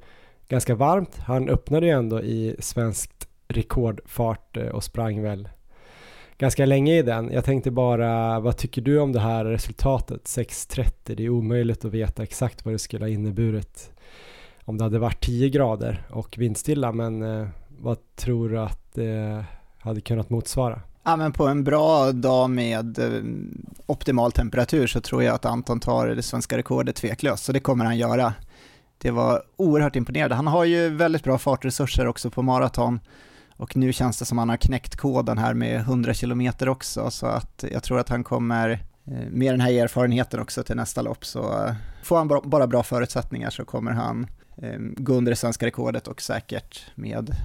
ganska 0.47 0.75
varmt. 0.75 1.17
Han 1.17 1.49
öppnade 1.49 1.85
ju 1.85 1.91
ändå 1.91 2.21
i 2.21 2.55
svenskt 2.59 3.27
rekordfart 3.47 4.57
eh, 4.57 4.67
och 4.67 4.83
sprang 4.83 5.21
väl 5.21 5.49
ganska 6.37 6.65
länge 6.65 6.97
i 6.97 7.01
den. 7.01 7.31
Jag 7.31 7.45
tänkte 7.45 7.71
bara, 7.71 8.39
vad 8.39 8.57
tycker 8.57 8.81
du 8.81 8.99
om 8.99 9.11
det 9.11 9.19
här 9.19 9.45
resultatet? 9.45 10.23
6.30, 10.23 11.15
det 11.15 11.25
är 11.25 11.29
omöjligt 11.29 11.85
att 11.85 11.93
veta 11.93 12.23
exakt 12.23 12.65
vad 12.65 12.73
det 12.73 12.79
skulle 12.79 13.05
ha 13.05 13.09
inneburit 13.09 13.91
om 14.65 14.77
det 14.77 14.83
hade 14.83 14.99
varit 14.99 15.23
10 15.23 15.49
grader 15.49 16.03
och 16.09 16.37
vindstilla, 16.37 16.91
men 16.91 17.47
vad 17.79 18.15
tror 18.15 18.49
du 18.49 18.59
att 18.59 18.93
det 18.93 19.45
hade 19.79 20.01
kunnat 20.01 20.29
motsvara? 20.29 20.81
Ja, 21.05 21.15
men 21.15 21.31
på 21.31 21.47
en 21.47 21.63
bra 21.63 22.11
dag 22.11 22.49
med 22.49 22.99
eh, 22.99 23.23
optimal 23.85 24.31
temperatur 24.31 24.87
så 24.87 25.01
tror 25.01 25.23
jag 25.23 25.35
att 25.35 25.45
Anton 25.45 25.79
tar 25.79 26.07
det 26.07 26.23
svenska 26.23 26.57
rekordet 26.57 26.95
tveklöst, 26.95 27.43
så 27.43 27.51
det 27.51 27.59
kommer 27.59 27.85
han 27.85 27.97
göra. 27.97 28.33
Det 28.97 29.11
var 29.11 29.43
oerhört 29.55 29.95
imponerande. 29.95 30.35
Han 30.35 30.47
har 30.47 30.65
ju 30.65 30.89
väldigt 30.89 31.23
bra 31.23 31.37
fartresurser 31.37 32.07
också 32.07 32.29
på 32.29 32.41
maraton 32.41 32.99
och 33.57 33.75
nu 33.77 33.93
känns 33.93 34.19
det 34.19 34.25
som 34.25 34.37
han 34.37 34.49
har 34.49 34.57
knäckt 34.57 34.95
koden 34.95 35.37
här 35.37 35.53
med 35.53 35.79
100 35.79 36.13
km 36.13 36.49
också, 36.59 37.11
så 37.11 37.27
att 37.27 37.65
jag 37.71 37.83
tror 37.83 37.99
att 37.99 38.09
han 38.09 38.23
kommer 38.23 38.69
eh, 39.05 39.29
med 39.29 39.53
den 39.53 39.61
här 39.61 39.73
erfarenheten 39.73 40.39
också 40.39 40.63
till 40.63 40.75
nästa 40.75 41.01
lopp, 41.01 41.25
så 41.25 41.65
eh, 41.65 41.73
får 42.03 42.17
han 42.17 42.27
bara 42.43 42.67
bra 42.67 42.83
förutsättningar 42.83 43.49
så 43.49 43.65
kommer 43.65 43.91
han 43.91 44.27
gå 44.97 45.13
under 45.13 45.31
det 45.31 45.35
svenska 45.35 45.65
rekordet 45.65 46.07
och 46.07 46.21
säkert 46.21 46.81
med 46.95 47.35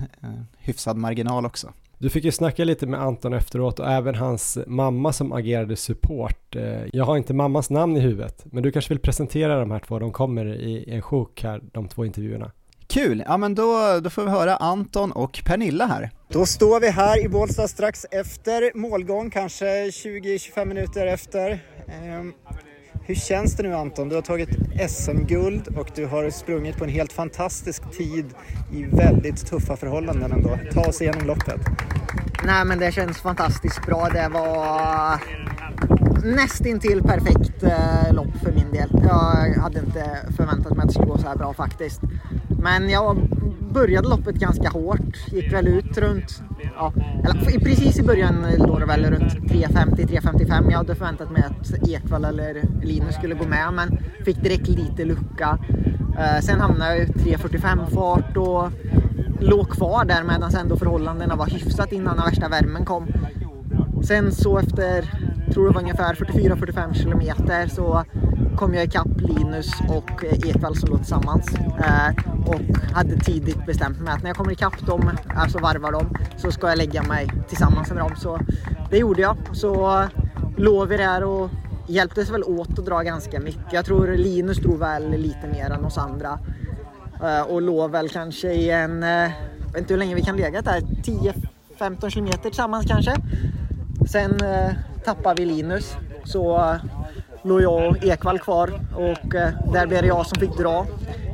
hyfsad 0.59 0.97
marginal 0.97 1.47
också. 1.47 1.73
Du 2.01 2.11
fick 2.11 2.25
ju 2.25 2.33
snacka 2.33 2.65
lite 2.65 2.87
med 2.87 3.01
Anton 3.03 3.33
efteråt 3.33 3.79
och 3.81 3.91
även 3.91 4.15
hans 4.15 4.59
mamma 4.67 5.13
som 5.13 5.33
agerade 5.33 5.77
support. 5.77 6.57
Eh, 6.57 6.63
Jag 6.93 7.05
har 7.05 7.17
inte 7.17 7.35
mammas 7.35 7.71
namn 7.71 7.97
i 7.97 8.01
huvudet, 8.01 8.45
men 8.45 8.63
du 8.63 8.73
kanske 8.73 8.89
vill 8.89 8.99
presentera 9.01 9.61
de 9.61 9.71
här 9.71 9.79
två, 9.79 9.99
de 9.99 10.13
kommer 10.13 10.47
i 10.47 10.85
en 10.95 11.03
sjok 11.03 11.43
här, 11.43 11.61
de 11.73 11.89
två 11.89 12.05
intervjuerna. 12.05 12.51
Kul! 12.87 13.23
Ja 13.27 13.37
men 13.37 13.55
då, 13.55 14.01
då 14.03 14.11
får 14.11 14.23
vi 14.25 14.31
höra 14.31 14.57
Anton 14.57 15.13
och 15.13 15.41
Pernilla 15.47 15.87
här. 15.87 16.11
Då 16.29 16.47
står 16.47 16.81
vi 16.81 16.91
här 16.91 17.25
i 17.25 17.29
Bålsta 17.29 17.69
strax 17.69 18.05
efter 18.11 18.71
målgång, 18.79 19.31
kanske 19.31 19.67
20-25 19.91 20.65
minuter 20.65 21.07
efter. 21.07 21.51
Ehm, 22.03 22.33
hur 23.09 23.15
känns 23.15 23.57
det 23.57 23.63
nu 23.63 23.75
Anton? 23.75 24.09
Du 24.09 24.15
har 24.15 24.23
tagit 24.23 24.49
SM-guld 24.91 25.69
och 25.77 25.91
du 25.95 26.07
har 26.07 26.31
sprungit 26.31 26.77
på 26.77 26.85
en 26.85 26.91
helt 26.91 27.13
fantastisk 27.13 27.83
tid 27.97 28.35
i 28.73 28.83
väldigt 28.83 29.47
tuffa 29.47 29.77
förhållanden 29.77 30.33
ändå. 30.33 30.59
Ta 30.73 30.81
oss 30.81 31.03
igenom 31.03 31.27
loppet. 31.27 31.61
Nej 32.45 32.65
men 32.65 32.79
det 32.79 32.93
känns 32.93 33.19
fantastiskt 33.19 33.87
bra. 33.87 34.09
Det 34.09 34.29
var 34.29 35.21
nästintill 36.25 37.03
perfekt 37.03 37.63
eh, 37.63 38.13
lopp 38.13 38.37
för 38.43 38.53
min 38.53 38.73
del. 38.73 38.89
Jag 39.03 39.63
hade 39.63 39.79
inte 39.79 40.05
förväntat 40.37 40.77
mig 40.77 40.83
att 40.83 40.89
det 40.89 40.93
skulle 40.93 41.07
gå 41.07 41.19
så 41.19 41.29
här 41.29 41.37
bra 41.37 41.55
faktiskt. 41.55 42.01
Men 42.63 42.91
jag 42.91 43.17
började 43.73 44.09
loppet 44.09 44.37
ganska 44.37 44.69
hårt. 44.69 45.33
Gick 45.33 45.53
väl 45.53 45.69
ut 45.69 45.99
runt, 45.99 46.43
ja, 46.77 46.93
eller 47.25 47.61
precis 47.61 47.99
i 47.99 48.03
början 48.03 48.47
låg 48.59 48.81
det 48.81 48.87
väl 48.87 49.05
runt 49.05 49.33
3.50-3.55. 49.33 50.71
Jag 50.71 50.79
hade 50.79 50.95
förväntat 50.95 51.31
mig 51.31 51.43
att 51.43 51.89
Ekvall 51.89 52.25
eller 52.25 52.63
Linus 52.83 53.15
skulle 53.15 53.35
gå 53.35 53.45
med 53.45 53.73
men 53.73 53.99
fick 54.25 54.43
direkt 54.43 54.69
lite 54.69 55.05
lucka. 55.05 55.59
Eh, 56.19 56.41
sen 56.41 56.61
hamnade 56.61 56.97
jag 56.97 57.09
i 57.09 57.13
3.45 57.13 57.91
fart 57.91 58.37
och 58.37 58.73
låg 59.41 59.69
kvar 59.71 60.05
där 60.05 60.23
medan 60.23 60.55
ändå 60.55 60.77
förhållandena 60.77 61.37
var 61.37 61.47
hyfsat 61.47 61.93
innan 61.93 62.17
den 62.17 62.25
värsta 62.25 62.49
värmen 62.49 62.85
kom. 62.85 63.07
Sen 64.03 64.33
så 64.33 64.59
efter, 64.59 65.05
tror 65.53 65.69
det 65.69 65.75
var 65.75 65.81
ungefär 65.81 66.15
44-45 66.15 66.95
kilometer 66.95 67.67
så 67.67 68.05
kom 68.57 68.75
jag 68.75 68.85
ikapp 68.85 69.21
Linus 69.21 69.73
och 69.89 70.25
Ekvall 70.25 70.77
som 70.77 70.89
låg 70.89 70.99
tillsammans. 70.99 71.55
Eh, 71.55 72.09
och 72.47 72.61
hade 72.93 73.17
tidigt 73.17 73.67
bestämt 73.67 74.01
mig 74.01 74.15
att 74.15 74.23
när 74.23 74.31
jag 74.31 74.37
kommer 74.37 74.53
ikapp 74.53 74.87
dem, 74.87 75.11
alltså 75.37 75.59
varvar 75.59 75.93
dem, 75.93 76.17
så 76.37 76.51
ska 76.51 76.69
jag 76.69 76.79
lägga 76.79 77.03
mig 77.03 77.31
tillsammans 77.49 77.89
med 77.89 77.99
dem. 77.99 78.17
Så 78.17 78.41
det 78.91 78.99
gjorde 78.99 79.23
jag. 79.23 79.37
Så 79.53 80.05
låg 80.57 80.89
vi 80.89 80.97
där 80.97 81.25
och 81.25 81.51
hjälptes 81.87 82.31
väl 82.31 82.45
åt 82.45 82.79
att 82.79 82.87
dra 82.87 83.03
ganska 83.03 83.41
mycket. 83.41 83.73
Jag 83.73 83.85
tror 83.85 84.17
Linus 84.17 84.59
drog 84.59 84.79
väl 84.79 85.11
lite 85.11 85.49
mer 85.53 85.71
än 85.71 85.85
oss 85.85 85.99
andra. 85.99 86.39
Eh, 87.23 87.41
och 87.41 87.63
låg 87.63 87.91
väl 87.91 88.09
kanske 88.09 88.53
i 88.53 88.71
en, 88.71 89.03
eh, 89.03 89.09
jag 89.09 89.73
vet 89.73 89.79
inte 89.79 89.95
hur 89.95 89.99
länge 89.99 90.15
vi 90.15 90.23
kan 90.23 90.37
lägga 90.37 90.63
där, 90.63 90.81
10-15 90.81 92.11
kilometer 92.11 92.43
tillsammans 92.43 92.87
kanske. 92.87 93.17
Sen 94.13 94.41
eh, 94.41 94.71
tappade 95.05 95.43
vi 95.43 95.49
Linus 95.49 95.97
så 96.25 96.57
eh, 96.57 96.77
låg 97.43 97.63
jag 97.63 97.89
och 97.89 98.05
Ekvall 98.05 98.39
kvar 98.39 98.81
och 98.97 99.35
eh, 99.35 99.53
där 99.73 99.87
blev 99.87 100.03
det 100.03 100.09
jag 100.09 100.27
som 100.27 100.41
fick 100.41 100.57
dra. 100.57 100.87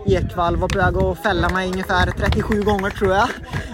Ekvall 0.07 0.57
var 0.57 0.69
på 0.69 0.79
väg 0.79 0.97
att 0.97 1.19
fälla 1.19 1.49
mig 1.49 1.71
ungefär 1.71 2.11
37 2.11 2.63
gånger 2.63 2.91
tror 2.91 3.13
jag. 3.13 3.29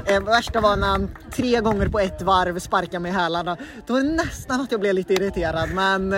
Det 0.06 0.20
värsta 0.20 0.60
var 0.60 0.76
när 0.76 0.86
han 0.86 1.16
tre 1.32 1.60
gånger 1.60 1.88
på 1.88 1.98
ett 1.98 2.22
varv 2.22 2.58
sparkade 2.58 2.98
mig 2.98 3.10
i 3.10 3.14
hälarna. 3.14 3.56
Då 3.86 3.94
var 3.94 4.00
det 4.00 4.08
nästan 4.08 4.60
att 4.60 4.72
jag 4.72 4.80
blev 4.80 4.94
lite 4.94 5.14
irriterad 5.14 5.70
men 5.74 6.10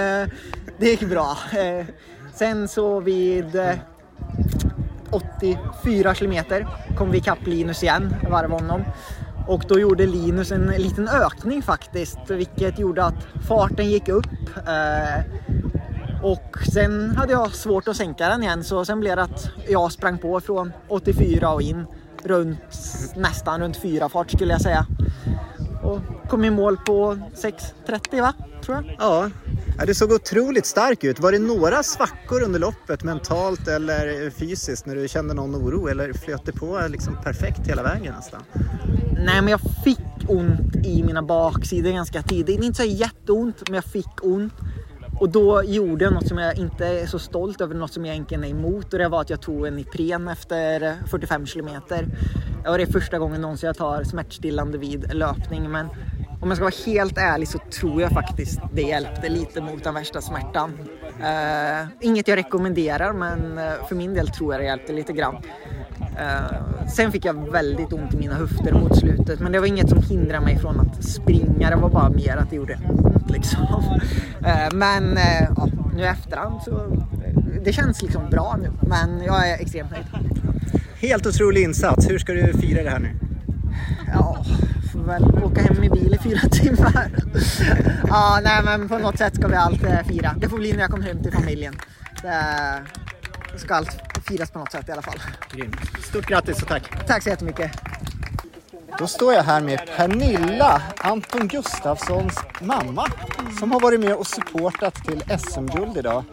det 0.78 0.86
gick 0.86 1.02
bra. 1.02 1.38
Sen 2.34 2.68
så 2.68 3.00
vid 3.00 3.60
84 5.10 6.14
kilometer 6.14 6.66
kom 6.98 7.10
vi 7.10 7.18
ikapp 7.18 7.46
Linus 7.46 7.82
igen, 7.82 8.14
varvade 8.30 8.54
honom. 8.54 8.84
Och 9.46 9.64
då 9.68 9.78
gjorde 9.78 10.06
Linus 10.06 10.52
en 10.52 10.66
liten 10.66 11.08
ökning 11.08 11.62
faktiskt, 11.62 12.18
vilket 12.28 12.78
gjorde 12.78 13.04
att 13.04 13.26
farten 13.48 13.90
gick 13.90 14.08
upp. 14.08 14.26
Eh, 14.56 15.24
och 16.22 16.58
sen 16.72 17.16
hade 17.16 17.32
jag 17.32 17.54
svårt 17.54 17.88
att 17.88 17.96
sänka 17.96 18.28
den 18.28 18.42
igen, 18.42 18.64
så 18.64 18.84
sen 18.84 19.00
blev 19.00 19.16
det 19.16 19.22
att 19.22 19.50
jag 19.68 19.92
sprang 19.92 20.18
på 20.18 20.40
från 20.40 20.72
84 20.88 21.52
och 21.52 21.62
in 21.62 21.86
runt 22.24 22.58
nästan 23.16 23.60
runt 23.60 23.76
4 23.76 24.08
fart 24.08 24.30
skulle 24.30 24.52
jag 24.52 24.62
säga. 24.62 24.86
Och 25.82 26.00
kom 26.28 26.44
i 26.44 26.50
mål 26.50 26.76
på 26.76 27.18
6.30 27.34 28.20
va, 28.20 28.34
tror 28.62 28.76
jag. 28.76 28.96
Ja, 28.98 29.30
Ja, 29.78 29.86
det 29.86 29.94
såg 29.94 30.12
otroligt 30.12 30.66
stark 30.66 31.04
ut. 31.04 31.20
Var 31.20 31.32
det 31.32 31.38
några 31.38 31.82
svackor 31.82 32.42
under 32.42 32.60
loppet 32.60 33.04
mentalt 33.04 33.68
eller 33.68 34.30
fysiskt 34.30 34.86
när 34.86 34.96
du 34.96 35.08
kände 35.08 35.34
någon 35.34 35.54
oro 35.54 35.88
eller 35.88 36.12
flöt 36.12 36.44
det 36.44 36.52
på 36.52 36.80
liksom 36.88 37.16
perfekt 37.24 37.66
hela 37.66 37.82
vägen 37.82 38.14
nästan? 38.14 38.42
Nej, 39.12 39.42
men 39.42 39.48
jag 39.48 39.60
fick 39.84 39.98
ont 40.28 40.76
i 40.86 41.02
mina 41.02 41.22
baksidor 41.22 41.92
ganska 41.92 42.22
tidigt. 42.22 42.64
Inte 42.64 42.76
så 42.76 42.88
jätteont, 42.88 43.68
men 43.68 43.74
jag 43.74 43.84
fick 43.84 44.08
ont. 44.22 44.52
Och 45.22 45.28
då 45.28 45.62
gjorde 45.64 46.04
jag 46.04 46.12
något 46.12 46.28
som 46.28 46.38
jag 46.38 46.58
inte 46.58 46.86
är 46.86 47.06
så 47.06 47.18
stolt 47.18 47.60
över, 47.60 47.74
något 47.74 47.92
som 47.92 48.06
jag 48.06 48.14
egentligen 48.14 48.44
är 48.44 48.48
emot 48.48 48.92
och 48.92 48.98
det 48.98 49.08
var 49.08 49.20
att 49.20 49.30
jag 49.30 49.40
tog 49.40 49.66
en 49.66 49.78
Ipren 49.78 50.28
efter 50.28 50.96
45 51.06 51.46
kilometer. 51.46 52.06
Det 52.62 52.70
var 52.70 52.78
det 52.78 52.86
första 52.86 53.18
gången 53.18 53.40
någonsin 53.40 53.66
jag 53.66 53.76
tar 53.76 54.04
smärtstillande 54.04 54.78
vid 54.78 55.14
löpning 55.14 55.70
men 55.70 55.86
om 56.40 56.48
jag 56.48 56.56
ska 56.56 56.64
vara 56.64 56.74
helt 56.86 57.18
ärlig 57.18 57.48
så 57.48 57.58
tror 57.58 58.02
jag 58.02 58.10
faktiskt 58.10 58.60
det 58.72 58.82
hjälpte 58.82 59.28
lite 59.28 59.60
mot 59.60 59.84
den 59.84 59.94
värsta 59.94 60.20
smärtan. 60.20 60.72
Uh, 61.22 61.88
inget 62.00 62.28
jag 62.28 62.36
rekommenderar 62.36 63.12
men 63.12 63.58
uh, 63.58 63.88
för 63.88 63.94
min 63.94 64.14
del 64.14 64.28
tror 64.28 64.54
jag 64.54 64.60
det 64.60 64.64
hjälpte 64.64 64.92
lite 64.92 65.12
grann. 65.12 65.34
Uh, 65.34 66.86
sen 66.86 67.12
fick 67.12 67.24
jag 67.24 67.50
väldigt 67.52 67.92
ont 67.92 68.14
i 68.14 68.16
mina 68.16 68.34
höfter 68.34 68.72
mot 68.72 68.98
slutet 68.98 69.40
men 69.40 69.52
det 69.52 69.60
var 69.60 69.66
inget 69.66 69.88
som 69.88 70.02
hindrade 70.02 70.44
mig 70.44 70.58
från 70.58 70.80
att 70.80 71.04
springa. 71.04 71.70
Det 71.70 71.76
var 71.76 71.88
bara 71.88 72.10
mer 72.10 72.36
att 72.36 72.50
det 72.50 72.56
gjorde 72.56 72.78
ont 72.88 73.30
liksom. 73.30 74.00
men 74.72 75.18
ja, 75.56 75.68
nu 75.96 76.02
i 76.02 76.06
efterhand 76.06 76.62
så 76.62 77.06
det 77.64 77.72
känns 77.72 78.02
liksom 78.02 78.30
bra 78.30 78.56
nu 78.62 78.70
men 78.88 79.24
jag 79.24 79.48
är 79.48 79.60
extremt 79.60 79.90
nöjd. 79.90 80.04
Helt 80.94 81.26
otrolig 81.26 81.62
insats. 81.62 82.10
Hur 82.10 82.18
ska 82.18 82.32
du 82.32 82.52
fira 82.52 82.82
det 82.82 82.90
här 82.90 82.98
nu? 82.98 83.21
Väl 85.12 85.44
åka 85.44 85.62
hem 85.62 85.84
i 85.84 85.90
bil 85.90 86.14
i 86.14 86.18
fyra 86.18 86.40
timmar. 86.50 87.10
ja, 88.08 88.40
nej 88.44 88.62
men 88.64 88.88
på 88.88 88.98
något 88.98 89.18
sätt 89.18 89.36
ska 89.36 89.48
vi 89.48 89.54
allt 89.54 89.84
eh, 89.84 90.02
fira. 90.08 90.34
Det 90.38 90.48
får 90.48 90.56
bli 90.58 90.72
när 90.72 90.80
jag 90.80 90.90
kommer 90.90 91.06
hem 91.06 91.22
till 91.22 91.32
familjen. 91.32 91.74
Det 93.52 93.58
ska 93.58 93.74
allt 93.74 93.90
firas 94.28 94.50
på 94.50 94.58
något 94.58 94.72
sätt 94.72 94.88
i 94.88 94.92
alla 94.92 95.02
fall. 95.02 95.20
Stort 96.08 96.26
grattis 96.26 96.62
och 96.62 96.68
tack! 96.68 97.06
Tack 97.06 97.22
så 97.22 97.28
jättemycket! 97.28 97.70
Då 98.98 99.06
står 99.06 99.34
jag 99.34 99.42
här 99.42 99.60
med 99.60 99.80
Pernilla, 99.96 100.82
Anton 100.96 101.48
Gustafssons 101.48 102.38
mamma, 102.60 103.06
som 103.58 103.72
har 103.72 103.80
varit 103.80 104.00
med 104.00 104.14
och 104.14 104.26
supportat 104.26 104.94
till 104.94 105.24
SM-guld 105.38 105.96
idag. 105.96 106.24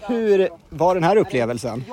Hur 0.00 0.48
var 0.68 0.94
den 0.94 1.04
här 1.04 1.16
upplevelsen? 1.16 1.84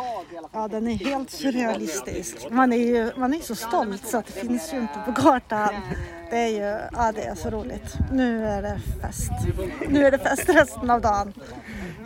Ja, 0.53 0.67
den 0.67 0.87
är 0.87 0.95
helt 0.95 1.31
surrealistisk. 1.31 2.37
Man 2.51 2.73
är 2.73 2.77
ju 2.77 3.11
man 3.17 3.33
är 3.33 3.39
så 3.39 3.55
stolt 3.55 4.07
så 4.07 4.17
att 4.17 4.25
det 4.25 4.33
finns 4.33 4.73
ju 4.73 4.77
inte 4.77 4.99
på 5.05 5.13
kartan. 5.13 5.73
Det 6.29 6.37
är 6.37 6.47
ju, 6.47 6.87
ja 6.91 7.11
det 7.15 7.21
är 7.21 7.35
så 7.35 7.49
roligt. 7.49 7.97
Nu 8.11 8.45
är 8.45 8.61
det 8.61 8.79
fest. 9.01 9.31
Nu 9.87 10.05
är 10.05 10.11
det 10.11 10.17
fest 10.17 10.49
resten 10.49 10.89
av 10.89 11.01
dagen. 11.01 11.33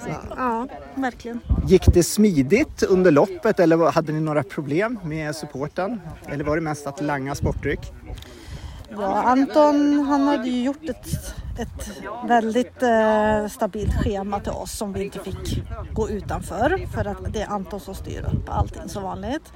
Så, 0.03 0.09
ja, 0.37 0.67
verkligen. 0.95 1.39
Gick 1.67 1.85
det 1.93 2.03
smidigt 2.03 2.83
under 2.83 3.11
loppet 3.11 3.59
eller 3.59 3.91
hade 3.91 4.11
ni 4.11 4.19
några 4.19 4.43
problem 4.43 4.99
med 5.03 5.35
supporten? 5.35 6.01
Eller 6.31 6.43
var 6.43 6.55
det 6.55 6.61
mest 6.61 6.87
att 6.87 7.01
langa 7.01 7.35
sportdryck? 7.35 7.79
Ja, 8.91 9.23
Anton 9.23 10.05
han 10.09 10.21
hade 10.27 10.49
ju 10.49 10.63
gjort 10.63 10.89
ett, 10.89 11.35
ett 11.59 12.01
väldigt 12.27 12.83
eh, 12.83 13.47
stabilt 13.47 13.93
schema 13.93 14.39
till 14.39 14.51
oss 14.51 14.77
som 14.77 14.93
vi 14.93 15.03
inte 15.03 15.19
fick 15.19 15.63
gå 15.93 16.09
utanför 16.09 16.87
för 16.93 17.05
att 17.05 17.33
det 17.33 17.41
är 17.41 17.47
Anton 17.47 17.79
som 17.79 17.95
styr 17.95 18.25
upp 18.33 18.49
allting 18.49 18.89
som 18.89 19.03
vanligt. 19.03 19.53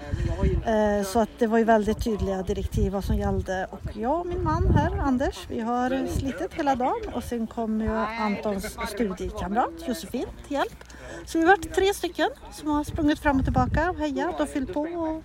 Eh, 0.65 1.05
så 1.05 1.19
att 1.19 1.29
det 1.39 1.47
var 1.47 1.57
ju 1.57 1.63
väldigt 1.63 2.03
tydliga 2.03 2.41
direktiv 2.41 2.91
vad 2.91 3.03
som 3.03 3.15
gällde 3.15 3.67
och 3.71 3.81
jag 3.93 4.19
och 4.19 4.25
min 4.25 4.43
man 4.43 4.75
här, 4.75 4.99
Anders, 4.99 5.45
vi 5.47 5.59
har 5.59 6.07
slitit 6.07 6.53
hela 6.53 6.75
dagen 6.75 7.13
och 7.13 7.23
sen 7.23 7.47
kom 7.47 7.81
ju 7.81 7.95
Antons 7.97 8.77
studiekamrat 8.87 9.73
Josefin 9.87 10.25
till 10.47 10.53
hjälp. 10.53 10.83
Så 11.25 11.37
vi 11.37 11.45
har 11.45 11.51
varit 11.57 11.73
tre 11.73 11.93
stycken 11.93 12.29
som 12.51 12.69
har 12.69 12.83
sprungit 12.83 13.19
fram 13.19 13.39
och 13.39 13.43
tillbaka 13.43 13.89
och 13.89 13.97
hejat 13.97 14.39
och 14.39 14.49
fyllt 14.49 14.73
på 14.73 14.81
och 14.81 15.23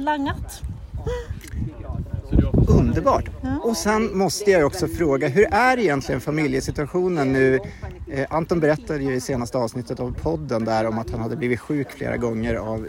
langat. 0.00 0.62
Underbart! 2.68 3.24
Och 3.62 3.76
sen 3.76 4.18
måste 4.18 4.50
jag 4.50 4.66
också 4.66 4.88
fråga, 4.88 5.28
hur 5.28 5.44
är 5.44 5.78
egentligen 5.78 6.20
familjesituationen 6.20 7.32
nu? 7.32 7.60
Eh, 8.14 8.26
Anton 8.30 8.60
berättade 8.60 9.04
ju 9.04 9.14
i 9.14 9.20
senaste 9.20 9.58
avsnittet 9.58 10.00
av 10.00 10.14
podden 10.22 10.64
där 10.64 10.86
om 10.86 10.98
att 10.98 11.10
han 11.10 11.20
hade 11.20 11.36
blivit 11.36 11.60
sjuk 11.60 11.90
flera 11.90 12.16
gånger 12.16 12.54
av 12.54 12.86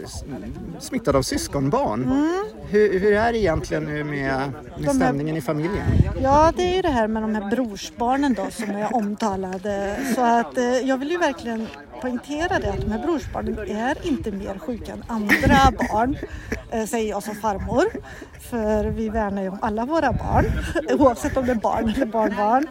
smittad 0.80 1.16
av 1.16 1.22
syskonbarn. 1.22 2.02
Mm. 2.04 2.44
Hur, 2.68 3.00
hur, 3.00 3.12
är 3.12 3.32
det 3.32 3.38
egentligen 3.38 3.84
nu 3.84 4.04
med, 4.04 4.52
med 4.78 4.94
stämningen 4.94 5.34
här, 5.34 5.38
i 5.38 5.40
familjen? 5.40 5.86
Ja, 6.22 6.52
det 6.56 6.62
är 6.62 6.76
ju 6.76 6.82
det 6.82 6.88
här 6.88 7.08
med 7.08 7.22
de 7.22 7.34
här 7.34 7.50
brorsbarnen 7.50 8.34
då 8.34 8.46
som 8.50 8.78
jag 8.78 8.94
omtalade. 8.94 9.96
Så 10.14 10.20
att 10.20 10.58
eh, 10.58 10.64
jag 10.64 10.98
vill 10.98 11.10
ju 11.10 11.18
verkligen 11.18 11.66
poängtera 12.00 12.58
det 12.58 12.70
att 12.70 12.80
de 12.80 12.90
här 12.90 13.02
brorsbarnen 13.06 13.58
är 13.58 14.06
inte 14.06 14.30
mer 14.30 14.58
sjuka 14.58 14.92
än 14.92 15.04
andra 15.06 15.58
barn, 15.92 16.16
eh, 16.70 16.84
säger 16.84 17.10
jag 17.10 17.22
som 17.22 17.34
farmor. 17.34 17.84
För 18.50 18.84
vi 18.84 19.08
värnar 19.08 19.42
ju 19.42 19.48
om 19.48 19.58
alla 19.62 19.84
våra 19.84 20.12
barn, 20.12 20.44
oavsett 20.98 21.36
om 21.36 21.46
det 21.46 21.52
är 21.52 21.56
barn 21.56 21.92
eller 21.96 22.06
barnbarn. 22.06 22.66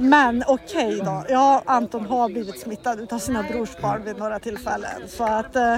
Men 0.00 0.44
okej 0.46 1.00
okay 1.00 1.00
då, 1.00 1.34
ja 1.36 1.62
Anton 1.64 2.06
har 2.06 2.28
blivit 2.28 2.60
smittad 2.60 3.12
av 3.12 3.18
sina 3.18 3.42
brorsbarn 3.42 4.04
vid 4.04 4.18
några 4.18 4.38
tillfällen. 4.38 5.08
Så 5.08 5.24
att 5.24 5.56
eh, 5.56 5.76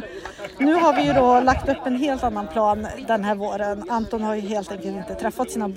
nu 0.59 0.75
har 0.75 0.97
vi 0.97 1.03
ju 1.03 1.13
då 1.13 1.41
lagt 1.41 1.69
upp 1.69 1.87
en 1.87 1.97
helt 1.97 2.25
annan 2.25 2.47
plan 2.47 2.87
den 3.09 3.25
här 3.25 3.35
våren. 3.35 3.91
Anton 3.91 4.23
har 4.23 4.35
ju 4.35 4.41
helt 4.41 4.73
enkelt 4.73 4.97
inte 4.97 5.15
träffat 5.15 5.51
sina 5.51 5.69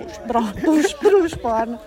brorsbarn. 1.02 1.78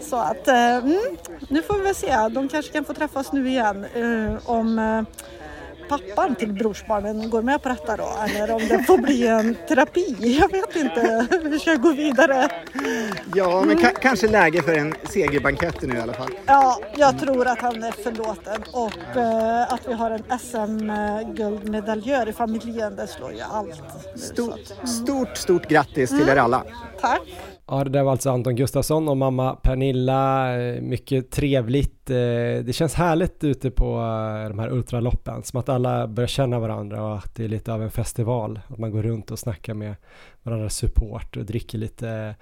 Så 0.00 0.16
att 0.16 0.48
eh, 0.48 0.76
mm, 0.76 1.00
nu 1.48 1.62
får 1.62 1.74
vi 1.74 1.82
väl 1.82 1.94
se, 1.94 2.28
de 2.28 2.48
kanske 2.48 2.72
kan 2.72 2.84
få 2.84 2.94
träffas 2.94 3.32
nu 3.32 3.48
igen 3.48 3.84
eh, 3.84 4.50
om 4.50 4.78
eh, 4.78 5.02
pappan 5.88 6.34
till 6.34 6.52
brorsbarnen 6.52 7.30
går 7.30 7.42
med 7.42 7.62
på 7.62 7.68
detta 7.68 7.96
då 7.96 8.08
eller 8.24 8.54
om 8.54 8.68
det 8.68 8.82
får 8.82 8.98
bli 8.98 9.26
en 9.26 9.56
terapi. 9.68 10.16
Jag 10.18 10.52
vet 10.52 10.76
inte 10.76 11.26
hur 11.30 11.58
ska 11.58 11.70
jag 11.70 11.82
gå 11.82 11.92
vidare. 11.92 12.48
Ja, 13.34 13.64
men 13.66 13.78
mm. 13.78 13.92
kanske 14.02 14.28
läge 14.28 14.62
för 14.62 14.74
en 14.74 14.94
segerbankett 15.04 15.82
nu 15.82 15.94
i 15.94 16.00
alla 16.00 16.12
fall. 16.12 16.30
Ja, 16.46 16.78
jag 16.96 17.18
tror 17.18 17.46
att 17.46 17.58
han 17.58 17.82
är 17.82 17.92
förlåten 17.92 18.62
och 18.72 19.16
uh, 19.16 19.72
att 19.72 19.88
vi 19.88 19.92
har 19.92 20.10
en 20.10 20.38
SM-guldmedaljör 20.38 22.28
i 22.28 22.32
familjen, 22.32 22.96
det 22.96 23.06
slår 23.06 23.32
ju 23.32 23.40
allt. 23.40 23.82
Stort, 24.14 24.70
mm. 24.70 24.86
stort, 24.86 25.36
stort 25.36 25.68
grattis 25.68 26.10
till 26.10 26.28
er 26.28 26.32
mm. 26.32 26.44
alla. 26.44 26.64
Tack. 27.00 27.55
Ja, 27.68 27.84
det 27.84 27.90
där 27.90 28.02
var 28.02 28.12
alltså 28.12 28.30
Anton 28.30 28.56
Gustafsson 28.56 29.08
och 29.08 29.16
mamma 29.16 29.56
Pernilla. 29.56 30.56
Eh, 30.60 30.80
mycket 30.80 31.30
trevligt. 31.30 32.10
Eh, 32.10 32.16
det 32.64 32.74
känns 32.74 32.94
härligt 32.94 33.44
ute 33.44 33.70
på 33.70 33.92
eh, 33.94 34.48
de 34.48 34.58
här 34.58 34.72
ultraloppen, 34.72 35.42
som 35.42 35.60
att 35.60 35.68
alla 35.68 36.06
börjar 36.06 36.28
känna 36.28 36.58
varandra 36.58 37.04
och 37.04 37.18
att 37.18 37.34
det 37.34 37.44
är 37.44 37.48
lite 37.48 37.72
av 37.72 37.82
en 37.82 37.90
festival. 37.90 38.60
Att 38.68 38.78
man 38.78 38.90
går 38.90 39.02
runt 39.02 39.30
och 39.30 39.38
snackar 39.38 39.74
med 39.74 39.94
varandras 40.42 40.76
support 40.76 41.36
och 41.36 41.44
dricker 41.44 41.78
lite 41.78 42.34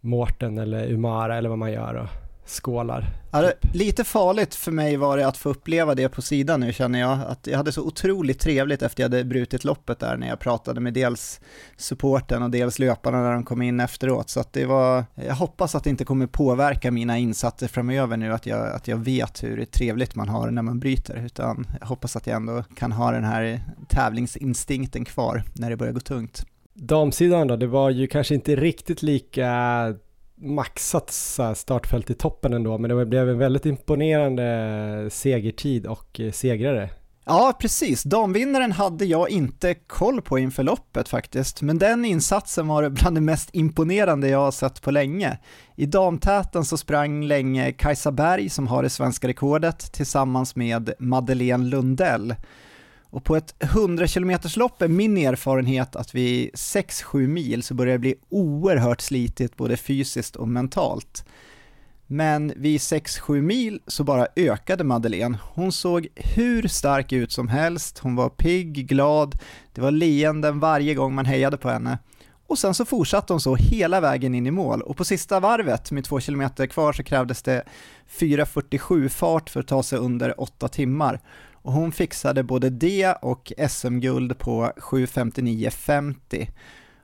Mårten 0.00 0.58
eller 0.58 0.86
Umara 0.86 1.36
eller 1.36 1.48
vad 1.48 1.58
man 1.58 1.72
gör 1.72 2.08
skålar. 2.44 3.06
Ja, 3.30 3.42
typ. 3.42 3.74
lite 3.74 4.04
farligt 4.04 4.54
för 4.54 4.72
mig 4.72 4.96
var 4.96 5.16
det 5.16 5.26
att 5.26 5.36
få 5.36 5.48
uppleva 5.48 5.94
det 5.94 6.08
på 6.08 6.22
sidan 6.22 6.60
nu 6.60 6.72
känner 6.72 7.00
jag. 7.00 7.18
Att 7.26 7.46
jag 7.46 7.56
hade 7.56 7.72
så 7.72 7.82
otroligt 7.82 8.40
trevligt 8.40 8.82
efter 8.82 9.02
jag 9.02 9.10
hade 9.10 9.24
brutit 9.24 9.64
loppet 9.64 9.98
där 9.98 10.16
när 10.16 10.28
jag 10.28 10.40
pratade 10.40 10.80
med 10.80 10.94
dels 10.94 11.40
supporten 11.76 12.42
och 12.42 12.50
dels 12.50 12.78
löparna 12.78 13.22
när 13.22 13.32
de 13.32 13.44
kom 13.44 13.62
in 13.62 13.80
efteråt. 13.80 14.30
Så 14.30 14.40
att 14.40 14.52
det 14.52 14.66
var, 14.66 15.04
jag 15.14 15.34
hoppas 15.34 15.74
att 15.74 15.84
det 15.84 15.90
inte 15.90 16.04
kommer 16.04 16.26
påverka 16.26 16.90
mina 16.90 17.18
insatser 17.18 17.68
framöver 17.68 18.16
nu, 18.16 18.32
att 18.32 18.46
jag, 18.46 18.68
att 18.68 18.88
jag 18.88 18.96
vet 18.96 19.42
hur 19.42 19.64
trevligt 19.64 20.14
man 20.14 20.28
har 20.28 20.50
när 20.50 20.62
man 20.62 20.80
bryter. 20.80 21.24
Utan 21.26 21.66
jag 21.80 21.86
hoppas 21.86 22.16
att 22.16 22.26
jag 22.26 22.36
ändå 22.36 22.64
kan 22.76 22.92
ha 22.92 23.10
den 23.10 23.24
här 23.24 23.60
tävlingsinstinkten 23.88 25.04
kvar 25.04 25.42
när 25.54 25.70
det 25.70 25.76
börjar 25.76 25.92
gå 25.92 26.00
tungt. 26.00 26.46
Damsidan 26.74 27.46
då, 27.46 27.56
det 27.56 27.66
var 27.66 27.90
ju 27.90 28.06
kanske 28.06 28.34
inte 28.34 28.56
riktigt 28.56 29.02
lika 29.02 29.48
maxat 30.40 31.10
startfält 31.54 32.10
i 32.10 32.14
toppen 32.14 32.52
ändå, 32.52 32.78
men 32.78 32.96
det 32.96 33.06
blev 33.06 33.28
en 33.28 33.38
väldigt 33.38 33.66
imponerande 33.66 35.08
segertid 35.10 35.86
och 35.86 36.20
eh, 36.20 36.32
segrare. 36.32 36.90
Ja, 37.24 37.56
precis. 37.60 38.02
Damvinnaren 38.02 38.72
hade 38.72 39.04
jag 39.04 39.30
inte 39.30 39.74
koll 39.74 40.22
på 40.22 40.38
inför 40.38 40.62
loppet 40.62 41.08
faktiskt, 41.08 41.62
men 41.62 41.78
den 41.78 42.04
insatsen 42.04 42.68
var 42.68 42.88
bland 42.88 43.16
det 43.16 43.20
mest 43.20 43.50
imponerande 43.52 44.28
jag 44.28 44.38
har 44.38 44.50
sett 44.50 44.82
på 44.82 44.90
länge. 44.90 45.38
I 45.76 45.86
damtäten 45.86 46.64
så 46.64 46.76
sprang 46.76 47.24
länge 47.24 47.72
Kajsa 47.72 48.12
Berg, 48.12 48.48
som 48.48 48.66
har 48.66 48.82
det 48.82 48.90
svenska 48.90 49.28
rekordet, 49.28 49.92
tillsammans 49.92 50.56
med 50.56 50.92
Madeleine 50.98 51.64
Lundell. 51.64 52.34
Och 53.10 53.24
på 53.24 53.36
ett 53.36 53.54
100 53.58 54.06
km 54.06 54.38
lopp 54.56 54.82
är 54.82 54.88
min 54.88 55.16
erfarenhet 55.16 55.96
att 55.96 56.14
vid 56.14 56.50
6-7 56.52 57.26
mil 57.26 57.62
så 57.62 57.74
börjar 57.74 57.92
det 57.92 57.98
bli 57.98 58.14
oerhört 58.28 59.00
slitigt 59.00 59.56
både 59.56 59.76
fysiskt 59.76 60.36
och 60.36 60.48
mentalt. 60.48 61.24
Men 62.06 62.52
vid 62.56 62.80
6-7 62.80 63.42
mil 63.42 63.80
så 63.86 64.04
bara 64.04 64.26
ökade 64.36 64.84
Madeleine. 64.84 65.38
Hon 65.54 65.72
såg 65.72 66.08
hur 66.16 66.68
stark 66.68 67.12
ut 67.12 67.32
som 67.32 67.48
helst, 67.48 67.98
hon 67.98 68.16
var 68.16 68.28
pigg, 68.28 68.88
glad, 68.88 69.38
det 69.72 69.80
var 69.80 69.90
leenden 69.90 70.60
varje 70.60 70.94
gång 70.94 71.14
man 71.14 71.26
hejade 71.26 71.56
på 71.56 71.68
henne. 71.68 71.98
Och 72.46 72.58
sen 72.58 72.74
så 72.74 72.84
fortsatte 72.84 73.32
hon 73.32 73.40
så 73.40 73.56
hela 73.56 74.00
vägen 74.00 74.34
in 74.34 74.46
i 74.46 74.50
mål 74.50 74.82
och 74.82 74.96
på 74.96 75.04
sista 75.04 75.40
varvet 75.40 75.90
med 75.90 76.04
2 76.04 76.20
km 76.20 76.48
kvar 76.70 76.92
så 76.92 77.02
krävdes 77.02 77.42
det 77.42 77.64
4.47 78.18 79.08
fart 79.08 79.50
för 79.50 79.60
att 79.60 79.68
ta 79.68 79.82
sig 79.82 79.98
under 79.98 80.40
8 80.40 80.68
timmar. 80.68 81.20
Och 81.62 81.72
hon 81.72 81.92
fixade 81.92 82.42
både 82.42 82.70
det 82.70 83.12
och 83.12 83.52
SM-guld 83.68 84.38
på 84.38 84.72
7.59.50. 84.76 86.48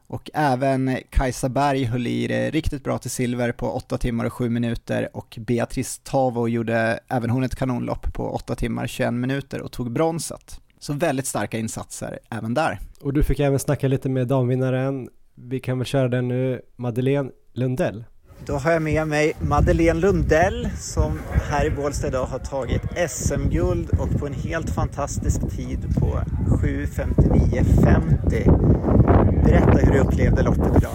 Och 0.06 0.30
även 0.34 0.98
Kajsa 1.10 1.48
Berg 1.48 1.84
höll 1.84 2.06
i 2.06 2.26
det 2.26 2.50
riktigt 2.50 2.84
bra 2.84 2.98
till 2.98 3.10
silver 3.10 3.52
på 3.52 3.70
8 3.70 3.98
timmar 3.98 4.24
och 4.24 4.32
7 4.32 4.48
minuter 4.48 5.08
och 5.12 5.38
Beatrice 5.40 6.00
Tavo 6.04 6.48
gjorde 6.48 7.00
även 7.08 7.30
hon 7.30 7.44
ett 7.44 7.56
kanonlopp 7.56 8.12
på 8.12 8.30
8 8.30 8.54
timmar 8.54 8.86
21 8.86 9.14
minuter 9.14 9.60
och 9.62 9.72
tog 9.72 9.92
bronset. 9.92 10.60
Så 10.78 10.92
väldigt 10.92 11.26
starka 11.26 11.58
insatser 11.58 12.18
även 12.30 12.54
där. 12.54 12.80
Och 13.00 13.12
du 13.12 13.22
fick 13.22 13.40
även 13.40 13.58
snacka 13.58 13.88
lite 13.88 14.08
med 14.08 14.28
damvinnaren. 14.28 15.08
Vi 15.34 15.60
kan 15.60 15.78
väl 15.78 15.86
köra 15.86 16.08
den 16.08 16.28
nu, 16.28 16.62
Madeleine 16.76 17.30
Lundell. 17.52 18.04
Då 18.44 18.56
har 18.56 18.72
jag 18.72 18.82
med 18.82 19.08
mig 19.08 19.32
Madeleine 19.40 20.00
Lundell 20.00 20.68
som 20.78 21.20
här 21.50 21.66
i 21.66 21.70
Bålsta 21.70 22.06
idag 22.06 22.26
har 22.26 22.38
tagit 22.38 22.82
SM-guld 23.10 23.90
och 23.98 24.10
på 24.20 24.26
en 24.26 24.34
helt 24.34 24.70
fantastisk 24.70 25.40
tid 25.56 25.94
på 26.00 26.20
7.59.50. 26.46 29.44
Berätta 29.44 29.78
hur 29.78 29.92
du 29.92 29.98
upplevde 29.98 30.42
loppet 30.42 30.76
idag. 30.76 30.92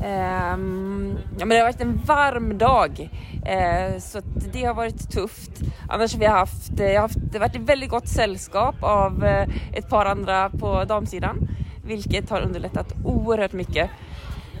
Um, 0.00 1.18
ja, 1.38 1.46
men 1.46 1.48
det 1.48 1.56
har 1.56 1.64
varit 1.64 1.80
en 1.80 2.00
varm 2.06 2.58
dag 2.58 3.10
uh, 3.34 3.98
så 3.98 4.20
det 4.52 4.64
har 4.64 4.74
varit 4.74 5.10
tufft. 5.10 5.50
Annars 5.88 6.12
har 6.12 6.20
vi 6.20 6.26
haft, 6.26 6.80
eh, 6.80 6.86
jag 6.86 6.94
har 6.94 7.00
haft, 7.00 7.18
det 7.32 7.38
har 7.38 7.46
varit 7.46 7.56
ett 7.56 7.68
väldigt 7.68 7.90
gott 7.90 8.08
sällskap 8.08 8.74
av 8.80 9.24
uh, 9.24 9.44
ett 9.72 9.88
par 9.88 10.06
andra 10.06 10.50
på 10.50 10.84
damsidan 10.84 11.48
vilket 11.90 12.30
har 12.30 12.40
underlättat 12.40 12.94
oerhört 13.04 13.52
mycket. 13.52 13.90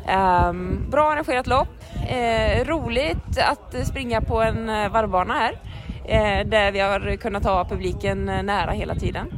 Um, 0.08 0.90
bra 0.90 1.12
arrangerat 1.12 1.46
lopp, 1.46 1.68
uh, 1.94 2.64
roligt 2.64 3.38
att 3.38 3.86
springa 3.86 4.20
på 4.20 4.42
en 4.42 4.68
eh, 4.68 4.92
varvbana 4.92 5.34
här 5.34 5.52
uh, 5.52 6.48
där 6.50 6.72
vi 6.72 6.80
har 6.80 7.16
kunnat 7.16 7.44
ha 7.44 7.64
publiken 7.64 8.24
nära 8.24 8.70
hela 8.70 8.94
tiden. 8.94 9.32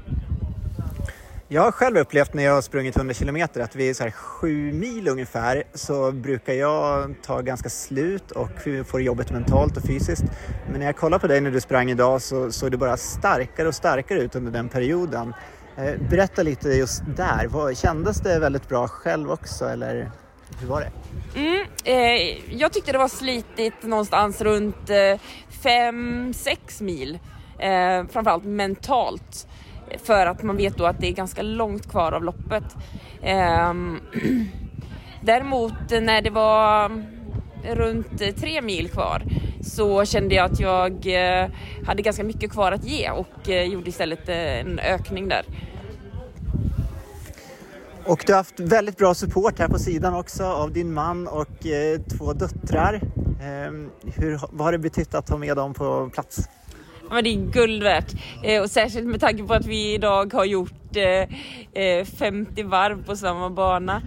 Jag 1.49 1.63
har 1.63 1.73
själv 1.73 1.97
upplevt 1.97 2.35
när 2.35 2.43
jag 2.43 2.55
har 2.55 2.63
sprungit 2.63 2.97
100 2.97 3.15
kilometer 3.15 3.61
att 3.61 3.77
vid 3.77 3.97
så 3.97 4.03
här 4.03 4.11
sju 4.11 4.73
mil 4.73 5.09
ungefär 5.09 5.63
så 5.75 6.13
brukar 6.13 6.53
jag 6.53 7.15
ta 7.23 7.41
ganska 7.41 7.69
slut 7.69 8.31
och 8.31 8.51
få 8.87 9.01
jobbet 9.01 9.31
mentalt 9.31 9.77
och 9.77 9.83
fysiskt. 9.83 10.25
Men 10.71 10.81
när 10.81 10.87
jag 10.87 10.97
kollar 10.97 11.19
på 11.19 11.27
dig 11.27 11.41
när 11.41 11.51
du 11.51 11.61
sprang 11.61 11.91
idag 11.91 12.23
så 12.23 12.53
såg 12.53 12.71
du 12.71 12.77
bara 12.77 12.97
starkare 12.97 13.69
och 13.69 13.75
starkare 13.75 14.19
ut 14.19 14.35
under 14.35 14.53
den 14.53 14.69
perioden. 14.69 15.35
Berätta 16.11 16.43
lite 16.43 16.69
just 16.69 17.03
där, 17.17 17.75
kändes 17.75 18.21
det 18.21 18.39
väldigt 18.39 18.69
bra 18.69 18.89
själv 18.89 19.31
också 19.31 19.69
eller 19.69 20.11
hur 20.63 20.69
var 20.69 20.81
det? 20.81 20.91
Mm, 21.41 21.67
eh, 21.85 22.55
jag 22.59 22.73
tyckte 22.73 22.93
det 22.93 22.99
var 22.99 23.09
slitigt 23.09 23.83
någonstans 23.83 24.41
runt 24.41 24.91
5-6 25.63 26.81
eh, 26.81 26.85
mil. 26.85 27.19
Eh, 27.59 28.07
framförallt 28.13 28.45
mentalt. 28.45 29.47
För 30.05 30.27
att 30.27 30.43
man 30.43 30.57
vet 30.57 30.77
då 30.77 30.87
att 30.87 31.01
det 31.01 31.09
är 31.09 31.13
ganska 31.13 31.43
långt 31.43 31.91
kvar 31.91 32.13
av 32.13 32.25
loppet. 32.25 32.65
Eh, 33.23 33.75
däremot 35.21 35.91
när 35.91 36.23
det 36.23 36.31
var 36.31 36.93
runt 37.65 38.37
tre 38.37 38.63
mil 38.63 38.89
kvar 38.89 39.23
så 39.63 40.05
kände 40.05 40.35
jag 40.35 40.53
att 40.53 40.61
jag 40.61 40.93
eh, 41.07 41.49
hade 41.87 42.03
ganska 42.03 42.25
mycket 42.25 42.51
kvar 42.51 42.73
att 42.73 42.85
ge 42.85 43.11
och 43.11 43.51
eh, 43.51 43.63
gjorde 43.63 43.89
istället 43.89 44.29
eh, 44.29 44.61
en 44.61 44.79
ökning 44.79 45.29
där. 45.29 45.45
Och 48.07 48.23
du 48.27 48.33
har 48.33 48.39
haft 48.39 48.61
väldigt 48.61 48.97
bra 48.97 49.15
support 49.15 49.59
här 49.59 49.69
på 49.69 49.79
sidan 49.79 50.15
också 50.15 50.45
av 50.45 50.73
din 50.73 50.93
man 50.93 51.29
och 51.29 51.67
eh, 51.67 52.01
två 52.01 52.33
döttrar. 52.33 52.95
Eh, 53.41 53.73
hur, 54.15 54.41
vad 54.53 54.67
har 54.67 54.73
det 54.73 54.79
betytt 54.79 55.15
att 55.15 55.29
ha 55.29 55.39
med 55.39 55.57
dem 55.57 55.75
på 55.75 56.11
plats? 56.15 56.49
Ja, 57.11 57.23
det 57.23 57.29
är 57.29 57.53
guld 57.53 57.83
värt 57.83 58.13
eh, 58.43 58.63
och 58.63 58.71
särskilt 58.71 59.07
med 59.07 59.21
tanke 59.21 59.43
på 59.43 59.55
att 59.55 59.67
vi 59.67 59.95
idag 59.95 60.33
har 60.33 60.45
gjort 60.45 60.73
50 60.95 62.61
eh, 62.61 62.67
varv 62.67 63.05
på 63.05 63.17
samma 63.17 63.51
bana. 63.51 64.03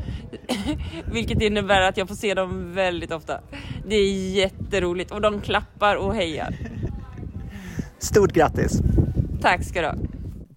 Vilket 1.14 1.42
innebär 1.42 1.82
att 1.82 1.98
jag 1.98 2.08
får 2.08 2.16
se 2.16 2.34
dem 2.34 2.74
väldigt 2.74 3.12
ofta. 3.12 3.40
Det 3.88 3.96
är 3.96 4.32
jätteroligt 4.32 5.12
och 5.12 5.22
de 5.22 5.42
klappar 5.42 5.96
och 5.96 6.16
hejar. 6.16 6.56
Stort 8.00 8.32
grattis! 8.32 8.82
Tack 9.42 9.64
ska 9.64 9.82
du 9.82 9.88
ha! 9.88 9.96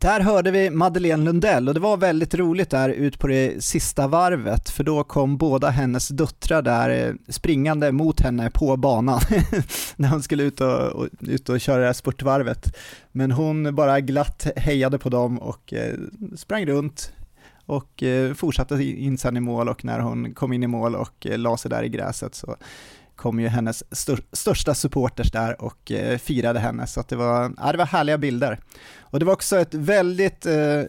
Där 0.01 0.21
hörde 0.21 0.51
vi 0.51 0.71
Madeleine 0.71 1.25
Lundell 1.25 1.69
och 1.69 1.75
det 1.75 1.81
var 1.81 1.97
väldigt 1.97 2.35
roligt 2.35 2.71
där 2.71 2.89
ut 2.89 3.19
på 3.19 3.27
det 3.27 3.65
sista 3.65 4.09
varvet 4.09 4.71
för 4.71 4.85
då 4.85 5.05
kom 5.05 5.37
båda 5.37 5.69
hennes 5.71 6.09
döttrar 6.09 6.63
där 6.63 7.09
eh, 7.09 7.15
springande 7.29 7.93
mot 7.93 8.21
henne 8.21 8.51
på 8.51 8.77
banan 8.77 9.21
när 9.97 10.09
hon 10.09 10.23
skulle 10.23 10.43
ut 10.43 10.61
och, 10.61 10.87
och, 10.87 11.09
ut 11.21 11.49
och 11.49 11.61
köra 11.61 11.81
det 11.81 11.87
här 11.87 11.93
spurtvarvet. 11.93 12.77
Men 13.13 13.31
hon 13.31 13.75
bara 13.75 14.01
glatt 14.01 14.47
hejade 14.57 14.99
på 14.99 15.09
dem 15.09 15.39
och 15.39 15.73
eh, 15.73 15.95
sprang 16.37 16.67
runt 16.67 17.13
och 17.67 18.03
eh, 18.03 18.35
fortsatte 18.35 18.83
in 18.83 19.19
sen 19.19 19.37
i 19.37 19.41
mål 19.41 19.69
och 19.69 19.85
när 19.85 20.01
hon 20.01 20.35
kom 20.35 20.53
in 20.53 20.63
i 20.63 20.67
mål 20.67 20.97
och 20.97 21.27
eh, 21.27 21.39
la 21.39 21.57
sig 21.57 21.71
där 21.71 21.83
i 21.83 21.89
gräset 21.89 22.35
så 22.35 22.57
kom 23.19 23.41
ju 23.41 23.49
hennes 23.49 23.85
största 24.33 24.75
supporters 24.75 25.31
där 25.31 25.63
och 25.63 25.93
eh, 25.93 26.19
firade 26.19 26.59
henne, 26.59 26.87
så 26.87 27.01
att 27.01 27.09
det, 27.09 27.17
var, 27.17 27.53
ja, 27.57 27.73
det 27.73 27.79
var 27.79 27.87
härliga 27.87 28.19
bilder. 28.19 28.59
Och 29.01 29.19
det 29.19 29.25
var 29.25 29.33
också 29.33 29.57
ett 29.57 29.75
väldigt 29.75 30.47
eh, 30.47 30.83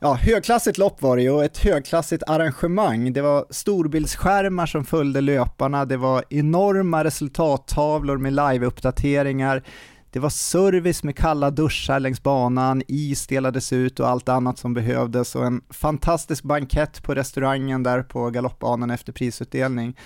ja, 0.00 0.14
högklassigt 0.14 0.78
lopp 0.78 1.02
var 1.02 1.16
det 1.16 1.22
ju 1.22 1.30
och 1.30 1.44
ett 1.44 1.58
högklassigt 1.58 2.22
arrangemang. 2.26 3.12
Det 3.12 3.22
var 3.22 3.46
storbildsskärmar 3.50 4.66
som 4.66 4.84
följde 4.84 5.20
löparna, 5.20 5.84
det 5.84 5.96
var 5.96 6.24
enorma 6.30 7.04
resultattavlor 7.04 8.18
med 8.18 8.32
live-uppdateringar, 8.32 9.62
det 10.10 10.20
var 10.20 10.30
service 10.30 11.02
med 11.02 11.16
kalla 11.16 11.50
duschar 11.50 12.00
längs 12.00 12.22
banan, 12.22 12.82
is 12.88 13.26
delades 13.26 13.72
ut 13.72 14.00
och 14.00 14.08
allt 14.08 14.28
annat 14.28 14.58
som 14.58 14.74
behövdes 14.74 15.34
och 15.34 15.46
en 15.46 15.60
fantastisk 15.70 16.44
bankett 16.44 17.02
på 17.02 17.14
restaurangen 17.14 17.82
där 17.82 18.02
på 18.02 18.30
galoppbanan 18.30 18.90
efter 18.90 19.12
prisutdelning. 19.12 19.96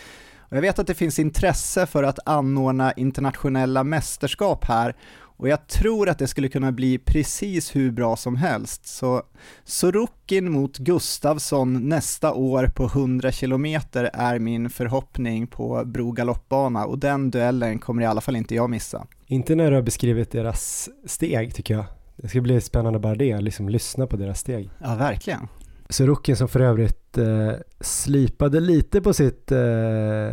Jag 0.48 0.60
vet 0.60 0.78
att 0.78 0.86
det 0.86 0.94
finns 0.94 1.18
intresse 1.18 1.86
för 1.86 2.02
att 2.02 2.18
anordna 2.24 2.92
internationella 2.92 3.84
mästerskap 3.84 4.64
här 4.64 4.96
och 5.38 5.48
jag 5.48 5.66
tror 5.66 6.08
att 6.08 6.18
det 6.18 6.26
skulle 6.26 6.48
kunna 6.48 6.72
bli 6.72 6.98
precis 6.98 7.76
hur 7.76 7.90
bra 7.90 8.16
som 8.16 8.36
helst. 8.36 8.86
Så 8.86 9.22
Sorokin 9.64 10.52
mot 10.52 10.78
Gustavsson 10.78 11.88
nästa 11.88 12.32
år 12.32 12.66
på 12.66 12.84
100 12.84 13.32
km 13.32 13.64
är 14.12 14.38
min 14.38 14.70
förhoppning 14.70 15.46
på 15.46 15.82
Bro 15.86 16.12
galoppbana 16.12 16.86
och 16.86 16.98
den 16.98 17.30
duellen 17.30 17.78
kommer 17.78 18.02
i 18.02 18.06
alla 18.06 18.20
fall 18.20 18.36
inte 18.36 18.54
jag 18.54 18.70
missa. 18.70 19.06
Inte 19.26 19.54
när 19.54 19.70
du 19.70 19.76
har 19.76 19.82
beskrivit 19.82 20.30
deras 20.30 20.88
steg 21.06 21.54
tycker 21.54 21.74
jag. 21.74 21.84
Det 22.16 22.28
ska 22.28 22.40
bli 22.40 22.60
spännande 22.60 22.98
bara 22.98 23.14
det, 23.14 23.40
liksom 23.40 23.68
lyssna 23.68 24.06
på 24.06 24.16
deras 24.16 24.40
steg. 24.40 24.70
Ja, 24.78 24.94
verkligen. 24.94 25.48
Sorokin 25.88 26.36
som 26.36 26.48
för 26.48 26.60
övrigt 26.60 27.18
eh, 27.18 27.52
slipade 27.80 28.60
lite 28.60 29.00
på 29.00 29.12
sitt 29.12 29.52
eh, 29.52 29.58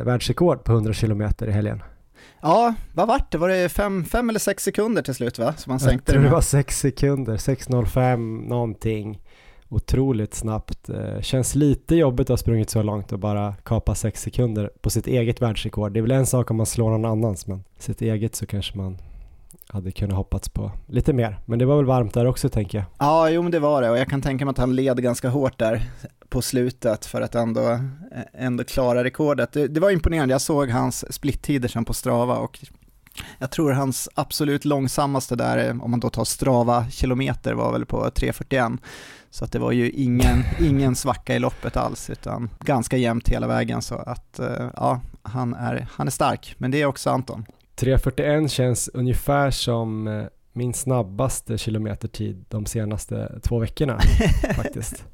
världsrekord 0.03 0.63
på 0.63 0.71
100 0.71 0.93
km 0.93 1.21
i 1.21 1.51
helgen. 1.51 1.83
Ja, 2.41 2.73
vad 2.93 3.07
vart 3.07 3.31
det? 3.31 3.37
Var 3.37 3.49
det 3.49 3.69
fem, 3.69 4.05
fem 4.05 4.29
eller 4.29 4.39
sex 4.39 4.63
sekunder 4.63 5.01
till 5.01 5.15
slut 5.15 5.39
va? 5.39 5.53
Som 5.57 5.71
han 5.71 5.79
sänkte 5.79 6.11
Jag 6.11 6.13
tror 6.13 6.23
det 6.23 6.35
var 6.35 6.41
sex 6.41 6.79
sekunder, 6.79 7.37
6.05 7.37 8.47
någonting. 8.47 9.21
Otroligt 9.69 10.33
snabbt. 10.33 10.89
Eh, 10.89 11.21
känns 11.21 11.55
lite 11.55 11.95
jobbigt 11.95 12.25
att 12.25 12.29
ha 12.29 12.37
sprungit 12.37 12.69
så 12.69 12.83
långt 12.83 13.11
och 13.11 13.19
bara 13.19 13.55
kapa 13.63 13.95
sex 13.95 14.21
sekunder 14.21 14.71
på 14.81 14.89
sitt 14.89 15.07
eget 15.07 15.41
världsrekord. 15.41 15.93
Det 15.93 15.99
är 15.99 16.01
väl 16.01 16.11
en 16.11 16.25
sak 16.25 16.51
om 16.51 16.57
man 16.57 16.65
slår 16.65 16.89
någon 16.89 17.05
annans, 17.05 17.47
men 17.47 17.63
sitt 17.79 18.01
eget 18.01 18.35
så 18.35 18.45
kanske 18.45 18.77
man 18.77 18.97
hade 19.67 19.91
kunnat 19.91 20.17
hoppats 20.17 20.49
på 20.49 20.71
lite 20.87 21.13
mer. 21.13 21.39
Men 21.45 21.59
det 21.59 21.65
var 21.65 21.75
väl 21.75 21.85
varmt 21.85 22.13
där 22.13 22.25
också 22.25 22.49
tänker 22.49 22.77
jag. 22.77 22.85
Ja, 22.99 23.29
jo 23.29 23.41
men 23.41 23.51
det 23.51 23.59
var 23.59 23.81
det 23.81 23.89
och 23.89 23.97
jag 23.97 24.07
kan 24.07 24.21
tänka 24.21 24.45
mig 24.45 24.51
att 24.51 24.57
han 24.57 24.75
led 24.75 25.03
ganska 25.03 25.29
hårt 25.29 25.59
där 25.59 25.81
på 26.29 26.41
slutet 26.41 27.05
för 27.05 27.21
att 27.21 27.35
ändå, 27.35 27.79
ändå 28.33 28.63
klara 28.63 29.03
rekordet. 29.03 29.51
Det, 29.51 29.67
det 29.67 29.79
var 29.79 29.91
imponerande, 29.91 30.33
jag 30.33 30.41
såg 30.41 30.69
hans 30.69 31.13
splittider 31.13 31.67
sen 31.67 31.85
på 31.85 31.93
Strava 31.93 32.37
och 32.37 32.59
jag 33.39 33.51
tror 33.51 33.71
hans 33.71 34.09
absolut 34.13 34.65
långsammaste 34.65 35.35
där, 35.35 35.83
om 35.83 35.91
man 35.91 35.99
då 35.99 36.09
tar 36.09 36.25
Strava 36.25 36.89
kilometer, 36.89 37.53
var 37.53 37.71
väl 37.71 37.85
på 37.85 38.05
3.41. 38.05 38.77
Så 39.29 39.45
att 39.45 39.51
det 39.51 39.59
var 39.59 39.71
ju 39.71 39.89
ingen, 39.89 40.43
ingen 40.59 40.95
svacka 40.95 41.35
i 41.35 41.39
loppet 41.39 41.77
alls, 41.77 42.09
utan 42.09 42.49
ganska 42.59 42.97
jämnt 42.97 43.29
hela 43.29 43.47
vägen. 43.47 43.81
Så 43.81 43.95
att 43.95 44.39
eh, 44.39 44.69
ja, 44.75 45.01
han 45.23 45.53
är, 45.53 45.87
han 45.91 46.07
är 46.07 46.11
stark, 46.11 46.55
men 46.57 46.71
det 46.71 46.81
är 46.81 46.85
också 46.85 47.09
Anton. 47.09 47.45
3.41 47.75 48.47
känns 48.47 48.89
ungefär 48.93 49.51
som 49.51 50.07
eh, 50.07 50.25
min 50.53 50.73
snabbaste 50.73 51.57
kilometertid 51.57 52.45
de 52.49 52.65
senaste 52.65 53.39
två 53.43 53.59
veckorna 53.59 53.99
faktiskt. 54.55 55.05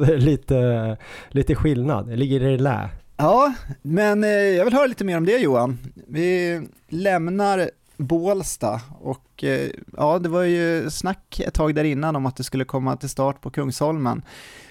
lite, 0.16 0.96
lite 1.28 1.54
skillnad, 1.54 2.06
det 2.08 2.16
ligger 2.16 2.40
i 2.40 2.58
lä. 2.58 2.88
Ja, 3.16 3.54
men 3.82 4.24
eh, 4.24 4.30
jag 4.30 4.64
vill 4.64 4.74
höra 4.74 4.86
lite 4.86 5.04
mer 5.04 5.16
om 5.16 5.26
det 5.26 5.38
Johan. 5.38 5.78
Vi 6.08 6.62
lämnar 6.88 7.70
Bålsta 7.96 8.80
och 9.00 9.44
eh, 9.44 9.70
ja, 9.96 10.18
det 10.18 10.28
var 10.28 10.42
ju 10.42 10.90
snack 10.90 11.40
ett 11.40 11.54
tag 11.54 11.74
där 11.74 11.84
innan 11.84 12.16
om 12.16 12.26
att 12.26 12.36
det 12.36 12.44
skulle 12.44 12.64
komma 12.64 12.96
till 12.96 13.08
start 13.08 13.40
på 13.40 13.50
Kungsholmen. 13.50 14.22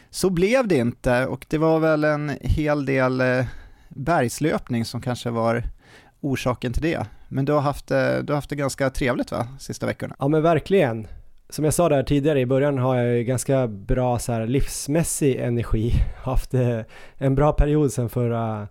Så 0.09 0.29
blev 0.29 0.67
det 0.67 0.77
inte 0.77 1.25
och 1.25 1.45
det 1.49 1.57
var 1.57 1.79
väl 1.79 2.03
en 2.03 2.31
hel 2.41 2.85
del 2.85 3.23
bergslöpning 3.89 4.85
som 4.85 5.01
kanske 5.01 5.29
var 5.29 5.63
orsaken 6.21 6.73
till 6.73 6.81
det. 6.81 7.05
Men 7.27 7.45
du 7.45 7.53
har 7.53 7.61
haft, 7.61 7.91
eh, 7.91 7.97
du 7.97 8.33
har 8.33 8.35
haft 8.35 8.49
det 8.49 8.55
ganska 8.55 8.89
trevligt 8.89 9.31
va, 9.31 9.47
sista 9.59 9.85
veckorna? 9.85 10.15
Ja 10.19 10.27
men 10.27 10.41
verkligen. 10.41 11.07
Som 11.49 11.65
jag 11.65 11.73
sa 11.73 11.89
där 11.89 12.03
tidigare 12.03 12.39
i 12.39 12.45
början 12.45 12.77
har 12.77 12.95
jag 12.95 13.17
ju 13.17 13.23
ganska 13.23 13.67
bra 13.67 14.19
så 14.19 14.31
här 14.31 14.47
livsmässig 14.47 15.35
energi. 15.35 15.93
Haft 16.23 16.53
eh, 16.53 16.79
en 17.17 17.35
bra 17.35 17.51
period 17.53 17.93
sedan 17.93 18.09
förra 18.09 18.67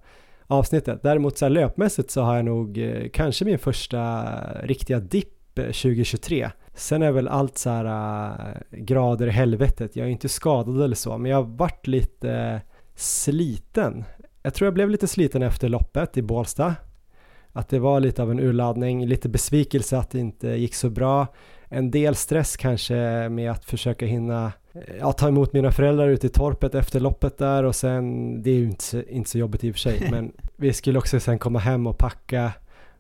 avsnittet. 0.47 1.03
Däremot 1.03 1.39
så 1.39 1.45
här 1.45 1.51
löpmässigt 1.51 2.11
så 2.11 2.23
har 2.23 2.37
jag 2.37 2.45
nog 2.45 2.79
eh, 2.79 3.09
kanske 3.13 3.45
min 3.45 3.59
första 3.59 4.25
riktiga 4.63 5.01
dipp 5.01 5.55
2023. 5.55 6.51
Sen 6.75 7.03
är 7.03 7.13
väl 7.13 7.29
allt 7.29 7.59
så 7.59 7.71
här 7.71 7.85
äh, 7.85 8.79
grader 8.79 9.27
i 9.27 9.31
helvetet. 9.31 9.97
Jag 9.97 10.07
är 10.07 10.11
inte 10.11 10.29
skadad 10.29 10.83
eller 10.83 10.97
så, 10.97 11.19
men 11.19 11.31
jag 11.31 11.39
har 11.39 11.57
varit 11.57 11.87
lite 11.87 12.61
sliten. 12.95 14.05
Jag 14.43 14.55
tror 14.55 14.67
jag 14.67 14.75
blev 14.75 14.91
lite 14.91 15.07
sliten 15.07 15.43
efter 15.43 15.69
loppet 15.69 16.17
i 16.17 16.23
Bålsta. 16.23 16.75
Att 17.57 17.69
det 17.69 17.79
var 17.79 18.01
lite 18.01 18.23
av 18.23 18.31
en 18.31 18.41
urladdning, 18.41 19.07
lite 19.07 19.29
besvikelse 19.29 19.99
att 19.99 20.11
det 20.11 20.19
inte 20.19 20.49
gick 20.49 20.75
så 20.75 20.91
bra. 20.91 21.27
En 21.69 21.91
del 21.91 22.15
stress 22.15 22.57
kanske 22.57 23.29
med 23.29 23.51
att 23.51 23.65
försöka 23.65 24.07
hinna 24.07 24.53
ja, 25.01 25.13
ta 25.13 25.29
emot 25.29 25.53
mina 25.53 25.73
föräldrar 25.73 26.09
ute 26.09 26.27
i 26.27 26.31
torpet 26.31 26.75
efter 26.75 27.01
loppet 27.01 27.39
där 27.39 27.65
och 27.65 27.77
sen, 27.77 28.43
det 28.43 28.51
är 28.51 28.55
ju 28.55 28.65
inte, 28.65 29.05
inte 29.09 29.31
så 29.31 29.39
jobbigt 29.39 29.65
i 29.65 29.71
och 29.71 29.75
för 29.75 29.81
sig, 29.81 30.09
men 30.11 30.33
vi 30.57 30.73
skulle 30.73 30.99
också 30.99 31.21
sen 31.21 31.39
komma 31.39 31.59
hem 31.59 31.87
och 31.87 31.99
packa, 31.99 32.53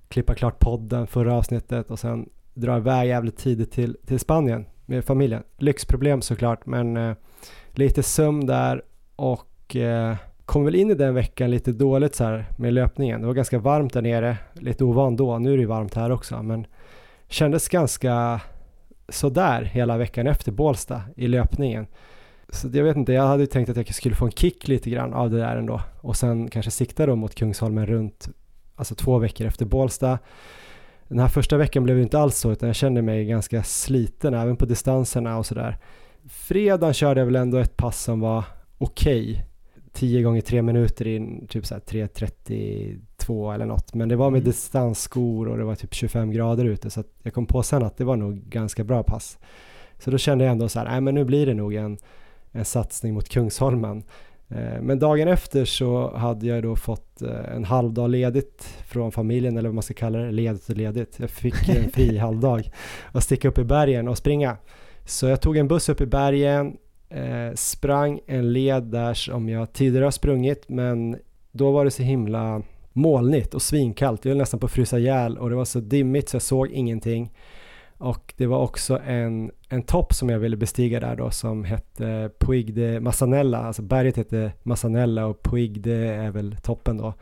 klippa 0.08 0.34
klart 0.34 0.58
podden, 0.58 1.06
förra 1.06 1.34
avsnittet 1.34 1.90
och 1.90 1.98
sen 1.98 2.28
dra 2.54 2.76
iväg 2.76 3.08
jävligt 3.08 3.36
tidigt 3.36 3.72
till, 3.72 3.96
till 4.06 4.18
Spanien 4.18 4.66
med 4.86 5.04
familjen. 5.04 5.42
Lyxproblem 5.58 6.22
såklart, 6.22 6.66
men 6.66 6.96
eh, 6.96 7.16
lite 7.70 8.02
sömn 8.02 8.46
där 8.46 8.82
och 9.16 9.76
eh, 9.76 10.16
kom 10.46 10.64
väl 10.64 10.74
in 10.74 10.90
i 10.90 10.94
den 10.94 11.14
veckan 11.14 11.50
lite 11.50 11.72
dåligt 11.72 12.14
så 12.14 12.24
här 12.24 12.44
med 12.56 12.72
löpningen. 12.72 13.20
Det 13.20 13.26
var 13.26 13.34
ganska 13.34 13.58
varmt 13.58 13.92
där 13.92 14.02
nere, 14.02 14.36
lite 14.52 14.84
ovan 14.84 15.16
då, 15.16 15.38
nu 15.38 15.52
är 15.52 15.56
det 15.56 15.60
ju 15.60 15.66
varmt 15.66 15.94
här 15.94 16.10
också, 16.10 16.42
men 16.42 16.66
kändes 17.28 17.68
ganska 17.68 18.40
sådär 19.08 19.62
hela 19.62 19.96
veckan 19.96 20.26
efter 20.26 20.52
Bålsta 20.52 21.02
i 21.16 21.28
löpningen. 21.28 21.86
Så 22.48 22.68
jag 22.72 22.84
vet 22.84 22.96
inte, 22.96 23.12
jag 23.12 23.26
hade 23.26 23.46
tänkt 23.46 23.68
att 23.68 23.76
jag 23.76 23.94
skulle 23.94 24.14
få 24.14 24.24
en 24.24 24.32
kick 24.32 24.68
lite 24.68 24.90
grann 24.90 25.14
av 25.14 25.30
det 25.30 25.38
där 25.38 25.56
ändå 25.56 25.80
och 26.00 26.16
sen 26.16 26.50
kanske 26.50 26.70
sikta 26.70 27.06
då 27.06 27.16
mot 27.16 27.34
Kungsholmen 27.34 27.86
runt, 27.86 28.28
alltså 28.74 28.94
två 28.94 29.18
veckor 29.18 29.46
efter 29.46 29.64
Bålsta. 29.64 30.18
Den 31.08 31.18
här 31.18 31.28
första 31.28 31.56
veckan 31.56 31.84
blev 31.84 31.96
det 31.96 32.02
inte 32.02 32.18
alls 32.18 32.38
så 32.38 32.52
utan 32.52 32.66
jag 32.66 32.76
kände 32.76 33.02
mig 33.02 33.24
ganska 33.24 33.62
sliten 33.62 34.34
även 34.34 34.56
på 34.56 34.64
distanserna 34.64 35.38
och 35.38 35.46
sådär. 35.46 35.78
Fredagen 36.28 36.94
körde 36.94 37.20
jag 37.20 37.26
väl 37.26 37.36
ändå 37.36 37.58
ett 37.58 37.76
pass 37.76 38.02
som 38.02 38.20
var 38.20 38.44
okej. 38.78 39.30
Okay. 39.30 39.55
10 39.96 40.22
gånger 40.22 40.40
3 40.40 40.62
minuter 40.62 41.06
in 41.06 41.46
typ 41.46 41.66
såhär 41.66 41.80
3.32 41.80 43.54
eller 43.54 43.66
något. 43.66 43.94
Men 43.94 44.08
det 44.08 44.16
var 44.16 44.30
med 44.30 44.38
mm. 44.38 44.50
distansskor 44.50 45.48
och 45.48 45.58
det 45.58 45.64
var 45.64 45.74
typ 45.74 45.94
25 45.94 46.30
grader 46.30 46.64
ute 46.64 46.90
så 46.90 47.00
att 47.00 47.06
jag 47.22 47.34
kom 47.34 47.46
på 47.46 47.62
sen 47.62 47.82
att 47.82 47.96
det 47.96 48.04
var 48.04 48.16
nog 48.16 48.36
ganska 48.36 48.84
bra 48.84 49.02
pass. 49.02 49.38
Så 49.98 50.10
då 50.10 50.18
kände 50.18 50.44
jag 50.44 50.52
ändå 50.52 50.68
så 50.68 50.78
här, 50.78 50.86
nej 50.86 51.00
men 51.00 51.14
nu 51.14 51.24
blir 51.24 51.46
det 51.46 51.54
nog 51.54 51.74
en, 51.74 51.98
en 52.52 52.64
satsning 52.64 53.14
mot 53.14 53.28
Kungsholmen. 53.28 54.02
Eh, 54.48 54.80
men 54.82 54.98
dagen 54.98 55.28
efter 55.28 55.64
så 55.64 56.16
hade 56.16 56.46
jag 56.46 56.62
då 56.62 56.76
fått 56.76 57.22
eh, 57.22 57.54
en 57.54 57.64
halvdag 57.64 58.10
ledigt 58.10 58.62
från 58.86 59.12
familjen 59.12 59.56
eller 59.56 59.68
vad 59.68 59.74
man 59.74 59.82
ska 59.82 59.94
kalla 59.94 60.18
det, 60.18 60.32
ledigt 60.32 60.68
och 60.68 60.76
ledigt. 60.76 61.16
Jag 61.20 61.30
fick 61.30 61.68
en 61.68 61.90
fri 61.94 62.18
halvdag 62.18 62.70
och 63.12 63.22
sticka 63.22 63.48
upp 63.48 63.58
i 63.58 63.64
bergen 63.64 64.08
och 64.08 64.18
springa. 64.18 64.56
Så 65.04 65.26
jag 65.26 65.40
tog 65.40 65.56
en 65.56 65.68
buss 65.68 65.88
upp 65.88 66.00
i 66.00 66.06
bergen, 66.06 66.76
eh, 67.08 67.54
sprang 67.54 68.20
en 68.26 68.52
led 68.52 68.82
där 68.82 69.14
som 69.14 69.48
jag 69.48 69.72
tidigare 69.72 70.04
har 70.04 70.10
sprungit 70.10 70.68
men 70.68 71.16
då 71.52 71.70
var 71.70 71.84
det 71.84 71.90
så 71.90 72.02
himla 72.02 72.62
molnigt 72.92 73.54
och 73.54 73.62
svinkallt. 73.62 74.24
Jag 74.24 74.30
höll 74.30 74.38
nästan 74.38 74.60
på 74.60 74.66
att 74.66 74.72
frysa 74.72 74.98
ihjäl 74.98 75.38
och 75.38 75.50
det 75.50 75.56
var 75.56 75.64
så 75.64 75.80
dimmigt 75.80 76.28
så 76.28 76.34
jag 76.34 76.42
såg 76.42 76.70
ingenting. 76.70 77.32
Och 77.98 78.34
det 78.36 78.46
var 78.46 78.58
också 78.58 79.00
en, 79.06 79.50
en 79.68 79.82
topp 79.82 80.14
som 80.14 80.28
jag 80.28 80.38
ville 80.38 80.56
bestiga 80.56 81.00
där 81.00 81.16
då 81.16 81.30
som 81.30 81.64
hette 81.64 82.30
Puig 82.38 82.74
de 82.74 83.00
Massanella. 83.00 83.58
Alltså 83.58 83.82
berget 83.82 84.16
hette 84.16 84.52
Massanella 84.62 85.26
och 85.26 85.42
Puig 85.42 85.80
de 85.80 86.08
är 86.08 86.30
väl 86.30 86.56
toppen 86.62 86.96
då. 86.96 87.14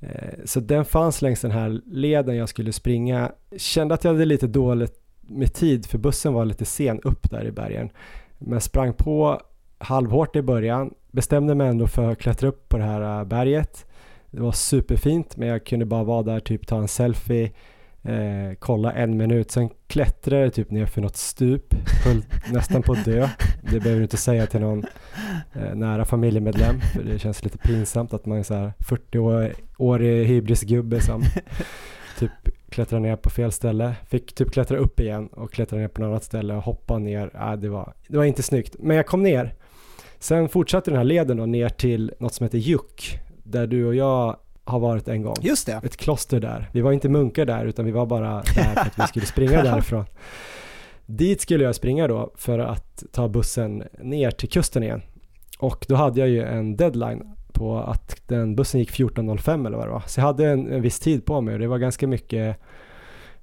Eh, 0.00 0.34
så 0.44 0.60
den 0.60 0.84
fanns 0.84 1.22
längs 1.22 1.40
den 1.40 1.50
här 1.50 1.80
leden 1.86 2.36
jag 2.36 2.48
skulle 2.48 2.72
springa. 2.72 3.32
Kände 3.56 3.94
att 3.94 4.04
jag 4.04 4.12
hade 4.12 4.24
lite 4.24 4.46
dåligt 4.46 5.00
med 5.20 5.54
tid 5.54 5.86
för 5.86 5.98
bussen 5.98 6.32
var 6.32 6.44
lite 6.44 6.64
sen 6.64 7.00
upp 7.00 7.30
där 7.30 7.44
i 7.44 7.52
bergen. 7.52 7.90
Men 8.38 8.60
sprang 8.60 8.92
på 8.92 9.40
halvhårt 9.78 10.36
i 10.36 10.42
början, 10.42 10.94
bestämde 11.10 11.54
mig 11.54 11.68
ändå 11.68 11.86
för 11.86 12.12
att 12.12 12.18
klättra 12.18 12.48
upp 12.48 12.68
på 12.68 12.78
det 12.78 12.84
här 12.84 13.18
äh, 13.18 13.24
berget. 13.24 13.86
Det 14.30 14.40
var 14.40 14.52
superfint 14.52 15.36
men 15.36 15.48
jag 15.48 15.66
kunde 15.66 15.84
bara 15.84 16.04
vara 16.04 16.22
där, 16.22 16.40
typ 16.40 16.66
ta 16.66 16.78
en 16.78 16.88
selfie, 16.88 17.52
eh, 18.02 18.54
kolla 18.58 18.92
en 18.92 19.16
minut, 19.16 19.50
sen 19.50 19.70
klättrade 19.86 20.42
jag 20.42 20.54
typ 20.54 20.70
ner 20.70 20.86
för 20.86 21.00
något 21.00 21.16
stup, 21.16 21.74
höll 22.04 22.22
nästan 22.52 22.82
på 22.82 22.92
att 22.92 23.04
dö. 23.04 23.28
Det 23.62 23.80
behöver 23.80 23.96
du 23.96 24.02
inte 24.02 24.16
säga 24.16 24.46
till 24.46 24.60
någon 24.60 24.84
eh, 25.52 25.74
nära 25.74 26.04
familjemedlem, 26.04 26.80
för 26.80 27.02
det 27.02 27.18
känns 27.18 27.44
lite 27.44 27.58
pinsamt 27.58 28.14
att 28.14 28.26
man 28.26 28.38
är 28.38 28.42
så 28.42 28.54
här 28.54 28.72
40-årig 28.78 30.26
hybrisgubbe 30.26 31.00
som 31.00 31.22
typ 32.18 32.30
klättra 32.74 32.98
ner 32.98 33.16
på 33.16 33.30
fel 33.30 33.52
ställe. 33.52 33.94
Fick 34.08 34.34
typ 34.34 34.52
klättra 34.52 34.78
upp 34.78 35.00
igen 35.00 35.26
och 35.26 35.52
klättra 35.52 35.78
ner 35.78 35.88
på 35.88 36.00
något 36.00 36.08
annat 36.08 36.24
ställe 36.24 36.54
och 36.54 36.62
hoppa 36.62 36.98
ner. 36.98 37.30
Äh, 37.34 37.52
det, 37.52 37.68
var, 37.68 37.94
det 38.08 38.16
var 38.16 38.24
inte 38.24 38.42
snyggt, 38.42 38.76
men 38.78 38.96
jag 38.96 39.06
kom 39.06 39.22
ner. 39.22 39.54
Sen 40.18 40.48
fortsatte 40.48 40.90
den 40.90 40.98
här 40.98 41.04
leden 41.04 41.36
då 41.36 41.46
ner 41.46 41.68
till 41.68 42.12
något 42.18 42.34
som 42.34 42.44
heter 42.44 42.58
Juk, 42.58 43.18
där 43.42 43.66
du 43.66 43.86
och 43.86 43.94
jag 43.94 44.36
har 44.64 44.78
varit 44.78 45.08
en 45.08 45.22
gång. 45.22 45.34
Just 45.40 45.66
det. 45.66 45.80
Ett 45.84 45.96
kloster 45.96 46.40
där. 46.40 46.70
Vi 46.72 46.80
var 46.80 46.92
inte 46.92 47.08
munkar 47.08 47.44
där, 47.44 47.64
utan 47.64 47.84
vi 47.84 47.90
var 47.90 48.06
bara 48.06 48.34
där 48.34 48.74
för 48.74 48.80
att 48.80 48.98
vi 48.98 49.06
skulle 49.06 49.26
springa 49.26 49.62
därifrån. 49.62 50.04
Dit 51.06 51.40
skulle 51.40 51.64
jag 51.64 51.74
springa 51.74 52.08
då 52.08 52.32
för 52.36 52.58
att 52.58 53.04
ta 53.12 53.28
bussen 53.28 53.82
ner 53.98 54.30
till 54.30 54.48
kusten 54.48 54.82
igen. 54.82 55.02
Och 55.58 55.86
då 55.88 55.94
hade 55.94 56.20
jag 56.20 56.28
ju 56.28 56.42
en 56.42 56.76
deadline 56.76 57.33
på 57.54 57.78
att 57.78 58.16
den 58.26 58.56
bussen 58.56 58.80
gick 58.80 58.90
14.05 58.90 59.66
eller 59.66 59.76
vad 59.76 59.86
det 59.86 59.92
var. 59.92 60.02
Så 60.06 60.20
jag 60.20 60.24
hade 60.24 60.46
en, 60.46 60.72
en 60.72 60.82
viss 60.82 60.98
tid 60.98 61.24
på 61.24 61.40
mig 61.40 61.54
och 61.54 61.60
det 61.60 61.66
var 61.66 61.78
ganska 61.78 62.06
mycket 62.06 62.56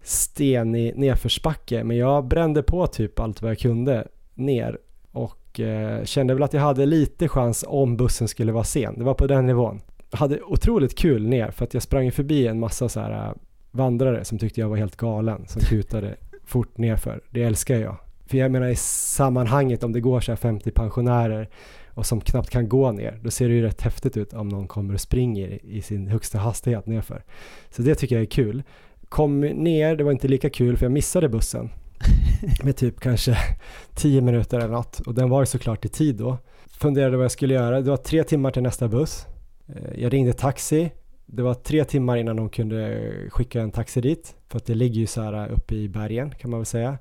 stenig 0.01 0.97
nedförsbacke 0.97 1.83
men 1.83 1.97
jag 1.97 2.25
brände 2.25 2.63
på 2.63 2.87
typ 2.87 3.19
allt 3.19 3.41
vad 3.41 3.51
jag 3.51 3.59
kunde 3.59 4.07
ner 4.33 4.77
och 5.11 5.59
eh, 5.59 6.03
kände 6.03 6.33
väl 6.33 6.43
att 6.43 6.53
jag 6.53 6.61
hade 6.61 6.85
lite 6.85 7.27
chans 7.27 7.65
om 7.67 7.97
bussen 7.97 8.27
skulle 8.27 8.51
vara 8.51 8.63
sen. 8.63 8.97
Det 8.97 9.03
var 9.03 9.13
på 9.13 9.27
den 9.27 9.45
nivån. 9.45 9.81
Jag 10.11 10.17
hade 10.17 10.41
otroligt 10.41 10.97
kul 10.97 11.27
ner 11.27 11.51
för 11.51 11.65
att 11.65 11.73
jag 11.73 11.83
sprang 11.83 12.11
förbi 12.11 12.47
en 12.47 12.59
massa 12.59 12.89
så 12.89 12.99
här 12.99 13.27
eh, 13.27 13.33
vandrare 13.71 14.25
som 14.25 14.39
tyckte 14.39 14.61
jag 14.61 14.69
var 14.69 14.77
helt 14.77 14.95
galen 14.95 15.47
som 15.47 15.61
kutade 15.61 16.15
fort 16.45 16.77
nerför. 16.77 17.21
Det 17.29 17.43
älskar 17.43 17.75
jag. 17.75 17.97
För 18.25 18.37
jag 18.37 18.51
menar 18.51 18.67
i 18.67 18.75
sammanhanget 18.75 19.83
om 19.83 19.93
det 19.93 20.01
går 20.01 20.19
så 20.19 20.31
här 20.31 20.37
50 20.37 20.71
pensionärer 20.71 21.49
och 21.93 22.05
som 22.05 22.21
knappt 22.21 22.49
kan 22.49 22.69
gå 22.69 22.91
ner, 22.91 23.19
då 23.23 23.31
ser 23.31 23.49
det 23.49 23.55
ju 23.55 23.61
rätt 23.61 23.81
häftigt 23.81 24.17
ut 24.17 24.33
om 24.33 24.49
någon 24.49 24.67
kommer 24.67 24.93
och 24.93 25.01
springer 25.01 25.65
i 25.65 25.81
sin 25.81 26.07
högsta 26.07 26.37
hastighet 26.37 26.85
nerför. 26.85 27.23
Så 27.69 27.81
det 27.81 27.95
tycker 27.95 28.15
jag 28.15 28.21
är 28.21 28.29
kul. 28.29 28.63
Kom 29.09 29.39
ner, 29.39 29.95
det 29.95 30.03
var 30.03 30.11
inte 30.11 30.27
lika 30.27 30.49
kul 30.49 30.77
för 30.77 30.85
jag 30.85 30.91
missade 30.91 31.29
bussen 31.29 31.69
med 32.63 32.75
typ 32.75 32.99
kanske 32.99 33.37
10 33.95 34.21
minuter 34.21 34.59
eller 34.59 34.73
något 34.73 34.99
och 34.99 35.13
den 35.13 35.29
var 35.29 35.41
ju 35.41 35.45
såklart 35.45 35.85
i 35.85 35.89
tid 35.89 36.15
då. 36.15 36.37
Funderade 36.67 37.17
vad 37.17 37.23
jag 37.23 37.31
skulle 37.31 37.53
göra, 37.53 37.81
det 37.81 37.89
var 37.89 37.97
tre 37.97 38.23
timmar 38.23 38.51
till 38.51 38.63
nästa 38.63 38.87
buss. 38.87 39.27
Eh, 39.67 40.01
jag 40.01 40.13
ringde 40.13 40.33
taxi, 40.33 40.91
det 41.25 41.43
var 41.43 41.53
tre 41.53 41.83
timmar 41.83 42.17
innan 42.17 42.35
de 42.35 42.49
kunde 42.49 43.09
skicka 43.29 43.61
en 43.61 43.71
taxi 43.71 44.01
dit 44.01 44.35
för 44.49 44.57
att 44.57 44.65
det 44.65 44.75
ligger 44.75 44.99
ju 44.99 45.07
så 45.07 45.21
här 45.21 45.51
uppe 45.51 45.75
i 45.75 45.89
bergen 45.89 46.31
kan 46.31 46.51
man 46.51 46.59
väl 46.59 46.65
säga. 46.65 46.97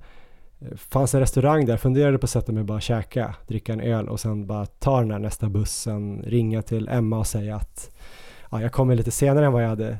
Eh, 0.60 0.76
fanns 0.76 1.14
en 1.14 1.20
restaurang 1.20 1.66
där, 1.66 1.76
funderade 1.76 2.18
på 2.18 2.24
att 2.24 2.30
sätta 2.30 2.52
mig 2.52 2.60
och 2.60 2.66
bara 2.66 2.80
käka, 2.80 3.34
dricka 3.46 3.72
en 3.72 3.80
öl 3.80 4.08
och 4.08 4.20
sen 4.20 4.46
bara 4.46 4.66
ta 4.66 5.00
den 5.00 5.10
här 5.10 5.18
nästa 5.18 5.48
bussen, 5.48 6.22
ringa 6.26 6.62
till 6.62 6.88
Emma 6.88 7.18
och 7.18 7.26
säga 7.26 7.56
att 7.56 7.96
ja, 8.50 8.62
jag 8.62 8.72
kommer 8.72 8.94
lite 8.94 9.10
senare 9.10 9.46
än 9.46 9.52
vad 9.52 9.62
jag 9.62 9.68
hade 9.68 9.98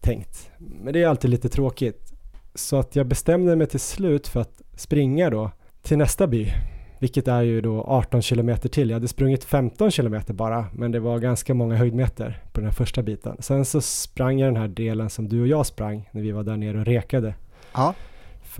tänkt. 0.00 0.50
Men 0.58 0.92
det 0.92 1.02
är 1.02 1.08
alltid 1.08 1.30
lite 1.30 1.48
tråkigt. 1.48 2.12
Så 2.54 2.76
att 2.76 2.96
jag 2.96 3.06
bestämde 3.06 3.56
mig 3.56 3.66
till 3.66 3.80
slut 3.80 4.28
för 4.28 4.40
att 4.40 4.62
springa 4.76 5.30
då 5.30 5.50
till 5.82 5.98
nästa 5.98 6.26
by, 6.26 6.52
vilket 6.98 7.28
är 7.28 7.42
ju 7.42 7.60
då 7.60 7.82
18 7.82 8.22
kilometer 8.22 8.68
till. 8.68 8.90
Jag 8.90 8.96
hade 8.96 9.08
sprungit 9.08 9.44
15 9.44 9.90
kilometer 9.90 10.34
bara, 10.34 10.66
men 10.72 10.92
det 10.92 11.00
var 11.00 11.18
ganska 11.18 11.54
många 11.54 11.76
höjdmeter 11.76 12.42
på 12.52 12.60
den 12.60 12.64
här 12.64 12.74
första 12.74 13.02
biten. 13.02 13.36
Sen 13.38 13.64
så 13.64 13.80
sprang 13.80 14.38
jag 14.38 14.48
den 14.48 14.62
här 14.62 14.68
delen 14.68 15.10
som 15.10 15.28
du 15.28 15.40
och 15.40 15.46
jag 15.46 15.66
sprang 15.66 16.08
när 16.12 16.22
vi 16.22 16.32
var 16.32 16.42
där 16.42 16.56
nere 16.56 16.78
och 16.78 16.84
rekade. 16.84 17.34
Ja. 17.72 17.94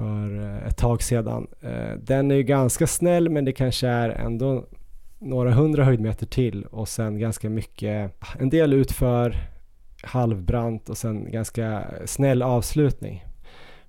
För 0.00 0.40
eh, 0.40 0.66
ett 0.66 0.76
tag 0.76 1.02
sedan. 1.02 1.46
Eh, 1.60 1.92
den 2.02 2.30
är 2.30 2.34
ju 2.34 2.42
ganska 2.42 2.86
snäll, 2.86 3.28
men 3.28 3.44
det 3.44 3.52
kanske 3.52 3.88
är 3.88 4.08
ändå 4.08 4.64
några 5.18 5.52
hundra 5.52 5.84
höjdmeter 5.84 6.26
till 6.26 6.64
och 6.64 6.88
sen 6.88 7.18
ganska 7.18 7.50
mycket, 7.50 8.12
en 8.38 8.50
del 8.50 8.72
utför 8.72 9.36
halvbrant 10.02 10.88
och 10.88 10.96
sen 10.96 11.30
ganska 11.30 11.84
snäll 12.04 12.42
avslutning. 12.42 13.24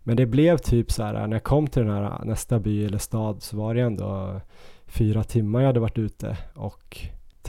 Men 0.04 0.18
det 0.18 0.26
blev 0.26 0.58
typ 0.58 0.92
så 0.92 1.04
här 1.04 1.28
när 1.28 1.36
jag 1.36 1.44
kom 1.44 1.68
till 1.68 1.82
den 1.86 1.92
här 1.92 2.26
nästa 2.26 2.60
by 2.60 2.86
eller 2.86 2.98
stad 2.98 3.44
så 3.44 3.58
var 3.58 3.76
det 3.76 3.82
ändå 3.82 4.42
fyra 4.86 5.24
timmar 5.24 5.60
jag 5.60 5.68
hade 5.68 5.80
varit 5.80 5.98
ute 5.98 6.38
och 6.54 6.98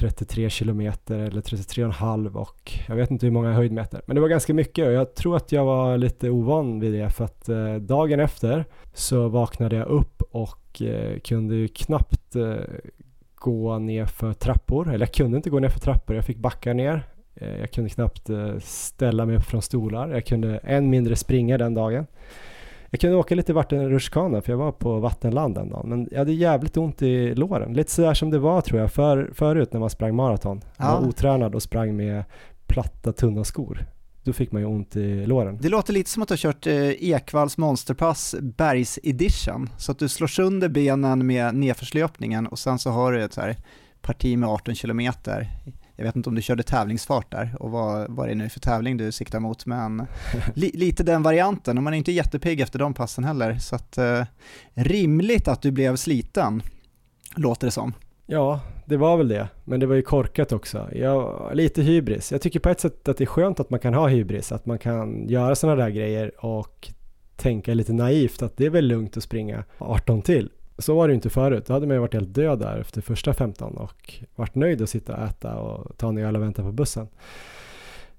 33 0.03 0.51
kilometer 0.51 1.19
eller 1.19 1.41
33,5 1.41 2.35
och 2.35 2.73
jag 2.89 2.97
vet 2.97 3.11
inte 3.11 3.27
hur 3.27 3.31
många 3.31 3.53
höjdmeter. 3.53 4.01
Men 4.07 4.15
det 4.15 4.21
var 4.21 4.29
ganska 4.29 4.55
mycket 4.55 4.87
och 4.87 4.93
jag 4.93 5.15
tror 5.15 5.37
att 5.37 5.53
jag 5.53 5.65
var 5.65 5.99
lite 5.99 6.31
ovan 6.31 6.81
vid 6.81 6.93
det 6.93 7.11
för 7.11 7.25
att 7.25 7.49
eh, 7.49 7.75
dagen 7.75 8.21
efter 8.21 8.65
så 8.95 9.29
vaknade 9.29 9.77
jag 9.77 9.87
upp 9.87 10.23
och 10.31 10.83
eh, 10.83 11.19
kunde 11.19 11.55
ju 11.55 11.69
knappt 11.69 12.37
eh, 12.37 12.55
gå 13.35 13.79
ner 13.79 14.07
för 14.07 14.33
trappor. 14.33 14.89
Eller 14.89 15.07
jag 15.07 15.15
kunde 15.15 15.37
inte 15.37 15.51
gå 15.51 15.59
ner 15.59 15.69
för 15.69 15.81
trappor, 15.81 16.17
jag 16.17 16.25
fick 16.25 16.39
backa 16.39 16.73
ner. 16.73 17.03
Eh, 17.35 17.61
jag 17.61 17.71
kunde 17.71 17.91
knappt 17.91 18.31
eh, 18.31 18.59
ställa 18.59 19.27
mig 19.27 19.37
upp 19.37 19.45
från 19.45 19.63
stolar. 19.63 20.09
Jag 20.09 20.27
kunde 20.27 20.59
än 20.59 20.91
mindre 20.91 21.17
springa 21.17 21.59
den 21.59 21.75
dagen. 21.75 22.07
Jag 22.95 23.01
kunde 23.01 23.17
åka 23.17 23.35
lite 23.35 23.53
vattenrutschkana 23.53 24.43
för 24.43 24.53
jag 24.53 24.59
var 24.59 24.73
på 24.73 24.99
vattenland 24.99 25.55
den 25.55 25.69
dagen. 25.69 25.89
Men 25.89 26.09
jag 26.11 26.19
hade 26.19 26.33
jävligt 26.33 26.77
ont 26.77 27.03
i 27.03 27.35
låren. 27.35 27.73
Lite 27.73 27.91
sådär 27.91 28.15
som 28.15 28.31
det 28.31 28.39
var 28.39 28.61
tror 28.61 28.81
jag 28.81 28.93
för, 28.93 29.31
förut 29.35 29.73
när 29.73 29.81
man 29.81 29.91
sprang 29.91 30.17
maraton. 30.17 30.61
Jag 30.77 30.87
var 30.87 31.09
otränad 31.09 31.55
och 31.55 31.63
sprang 31.63 31.97
med 31.97 32.25
platta 32.67 33.13
tunna 33.13 33.45
skor. 33.45 33.87
Då 34.23 34.33
fick 34.33 34.53
man 34.53 34.63
ju 34.63 34.67
ont 34.67 34.97
i 34.97 35.27
låren. 35.27 35.59
Det 35.61 35.69
låter 35.69 35.93
lite 35.93 36.11
som 36.11 36.23
att 36.23 36.29
du 36.29 36.33
har 36.33 36.37
kört 36.37 36.67
eh, 36.67 37.11
Ekvalls 37.11 37.59
monsterpass 37.59 38.35
Bergs 38.41 38.99
edition. 39.03 39.69
Så 39.79 39.93
att 39.93 39.99
du 39.99 40.09
slår 40.09 40.27
sönder 40.27 40.69
benen 40.69 41.27
med 41.27 41.55
nedförslöpningen 41.55 42.47
och 42.47 42.59
sen 42.59 42.79
så 42.79 42.91
har 42.91 43.13
du 43.13 43.23
ett 43.23 43.33
så 43.33 43.41
här 43.41 43.57
parti 44.01 44.39
med 44.39 44.49
18 44.49 44.75
kilometer 44.75 45.49
jag 45.97 46.05
vet 46.05 46.17
inte 46.17 46.29
om 46.29 46.35
du 46.35 46.43
körde 46.43 46.63
tävlingsfart 46.63 47.31
där 47.31 47.57
och 47.61 47.71
vad, 47.71 48.11
vad 48.11 48.29
det 48.29 48.33
är 48.33 48.37
nu 48.37 48.49
för 48.49 48.61
tävling 48.61 48.97
du 48.97 49.13
siktar 49.13 49.41
mot, 49.41 49.67
men 49.67 50.07
li, 50.55 50.71
lite 50.75 51.03
den 51.03 51.23
varianten 51.23 51.79
och 51.79 51.85
man 51.85 51.95
är 51.95 51.99
inte 51.99 52.13
jättepigg 52.13 52.61
efter 52.61 52.79
de 52.79 52.95
passen 52.95 53.25
heller, 53.25 53.59
så 53.59 53.77
att 53.77 53.99
eh, 53.99 54.25
rimligt 54.75 55.49
att 55.49 55.63
du 55.63 55.71
blev 55.71 55.97
sliten, 55.97 56.63
låter 57.37 57.67
det 57.67 57.71
som. 57.71 57.95
Ja, 58.27 58.61
det 58.87 58.97
var 58.97 59.17
väl 59.17 59.29
det, 59.29 59.49
men 59.65 59.81
det 59.81 59.87
var 59.87 59.95
ju 59.95 60.03
korkat 60.03 60.53
också. 60.53 60.89
Jag, 60.95 61.51
lite 61.55 61.83
hybris. 61.83 62.33
Jag 62.33 62.43
tycker 62.43 62.61
på 62.61 62.69
ett 62.69 62.81
sätt 62.81 63.09
att 63.09 63.17
det 63.17 63.25
är 63.25 63.27
skönt 63.27 63.61
att 63.61 63.71
man 63.71 63.81
kan 63.81 63.95
ha 63.95 64.09
hybris, 64.09 64.53
att 64.53 64.67
man 64.67 64.79
kan 64.79 65.29
göra 65.29 65.55
sådana 65.55 65.83
där 65.83 65.91
grejer 65.91 66.45
och 66.45 66.93
tänka 67.37 67.75
lite 67.75 67.93
naivt 67.93 68.43
att 68.43 68.57
det 68.57 68.67
är 68.67 68.71
väl 68.71 68.87
lugnt 68.87 69.17
att 69.17 69.23
springa 69.23 69.65
18 69.79 70.23
till. 70.23 70.51
Så 70.79 70.95
var 70.95 71.09
det 71.09 71.15
inte 71.15 71.31
förut. 71.31 71.67
Då 71.67 71.73
hade 71.73 71.87
man 71.87 71.97
ju 71.97 72.01
varit 72.01 72.15
helt 72.15 72.35
död 72.35 72.59
där 72.59 72.79
efter 72.79 73.01
första 73.01 73.35
15 73.35 73.77
och 73.77 74.15
varit 74.35 74.55
nöjd 74.55 74.83
att 74.83 74.91
sitta 74.91 75.17
och 75.17 75.23
äta 75.23 75.57
och 75.57 75.97
ta 75.97 76.09
en 76.09 76.19
öl 76.19 76.37
och 76.37 76.43
vänta 76.43 76.63
på 76.63 76.73
bussen. 76.73 77.09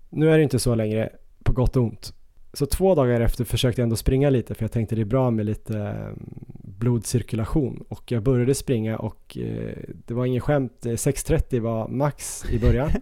Nu 0.09 0.29
är 0.31 0.37
det 0.37 0.43
inte 0.43 0.59
så 0.59 0.75
längre, 0.75 1.09
på 1.43 1.53
gott 1.53 1.75
och 1.75 1.83
ont. 1.83 2.13
Så 2.53 2.65
två 2.65 2.95
dagar 2.95 3.21
efter 3.21 3.43
försökte 3.45 3.81
jag 3.81 3.83
ändå 3.83 3.95
springa 3.95 4.29
lite 4.29 4.55
för 4.55 4.63
jag 4.63 4.71
tänkte 4.71 4.95
det 4.95 5.01
är 5.01 5.05
bra 5.05 5.31
med 5.31 5.45
lite 5.45 5.79
mm, 5.79 6.19
blodcirkulation 6.63 7.83
och 7.89 8.11
jag 8.11 8.23
började 8.23 8.55
springa 8.55 8.97
och 8.97 9.37
eh, 9.37 9.77
det 10.05 10.13
var 10.13 10.25
ingen 10.25 10.41
skämt, 10.41 10.79
6.30 10.81 11.59
var 11.59 11.87
max 11.87 12.45
i 12.51 12.59
början. 12.59 12.89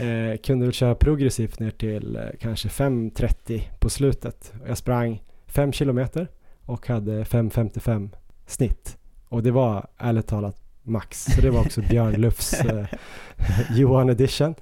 Eh, 0.00 0.36
kunde 0.36 0.66
väl 0.66 0.72
köra 0.72 0.94
progressivt 0.94 1.58
ner 1.58 1.70
till 1.70 2.16
eh, 2.16 2.22
kanske 2.40 2.68
5.30 2.68 3.62
på 3.78 3.90
slutet. 3.90 4.52
Jag 4.66 4.78
sprang 4.78 5.22
5 5.46 5.72
kilometer 5.72 6.28
och 6.64 6.86
hade 6.88 7.24
5.55 7.24 8.10
snitt. 8.48 8.98
Och 9.28 9.42
det 9.42 9.50
var 9.50 9.86
ärligt 9.98 10.26
talat 10.26 10.56
max. 10.82 11.24
Så 11.24 11.40
det 11.40 11.50
var 11.50 11.60
också 11.60 11.80
Björn 11.80 12.12
Lufs 12.12 12.54
eh, 12.64 12.86
Johan 13.76 14.10
edition. 14.10 14.54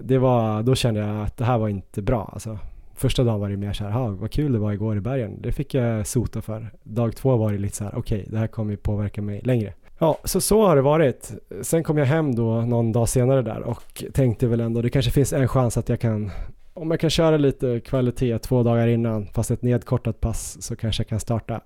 Det 0.00 0.18
var, 0.18 0.62
då 0.62 0.74
kände 0.74 1.00
jag 1.00 1.22
att 1.22 1.36
det 1.36 1.44
här 1.44 1.58
var 1.58 1.68
inte 1.68 2.02
bra. 2.02 2.30
Alltså, 2.32 2.58
första 2.94 3.24
dagen 3.24 3.40
var 3.40 3.48
det 3.48 3.56
mer 3.56 3.72
så 3.72 3.84
här, 3.84 4.08
vad 4.08 4.30
kul 4.30 4.52
det 4.52 4.58
var 4.58 4.72
igår 4.72 4.96
i 4.96 5.00
bergen. 5.00 5.42
Det 5.42 5.52
fick 5.52 5.74
jag 5.74 6.06
sota 6.06 6.42
för. 6.42 6.70
Dag 6.82 7.16
två 7.16 7.36
var 7.36 7.52
det 7.52 7.58
lite 7.58 7.76
så 7.76 7.84
här, 7.84 7.94
okej, 7.96 8.20
okay, 8.20 8.32
det 8.32 8.38
här 8.38 8.46
kommer 8.46 8.70
ju 8.70 8.76
påverka 8.76 9.22
mig 9.22 9.40
längre. 9.44 9.72
Ja, 9.98 10.18
så 10.24 10.40
så 10.40 10.66
har 10.66 10.76
det 10.76 10.82
varit. 10.82 11.32
Sen 11.62 11.84
kom 11.84 11.98
jag 11.98 12.06
hem 12.06 12.34
då 12.34 12.60
någon 12.60 12.92
dag 12.92 13.08
senare 13.08 13.42
där 13.42 13.60
och 13.60 14.04
tänkte 14.14 14.46
väl 14.46 14.60
ändå, 14.60 14.82
det 14.82 14.90
kanske 14.90 15.10
finns 15.10 15.32
en 15.32 15.48
chans 15.48 15.76
att 15.76 15.88
jag 15.88 16.00
kan 16.00 16.30
om 16.74 16.90
jag 16.90 17.00
kan 17.00 17.10
köra 17.10 17.36
lite 17.36 17.80
kvalitet 17.80 18.38
två 18.38 18.62
dagar 18.62 18.86
innan, 18.86 19.26
fast 19.26 19.50
ett 19.50 19.62
nedkortat 19.62 20.20
pass, 20.20 20.62
så 20.62 20.76
kanske 20.76 21.00
jag 21.00 21.08
kan 21.08 21.20
starta 21.20 21.60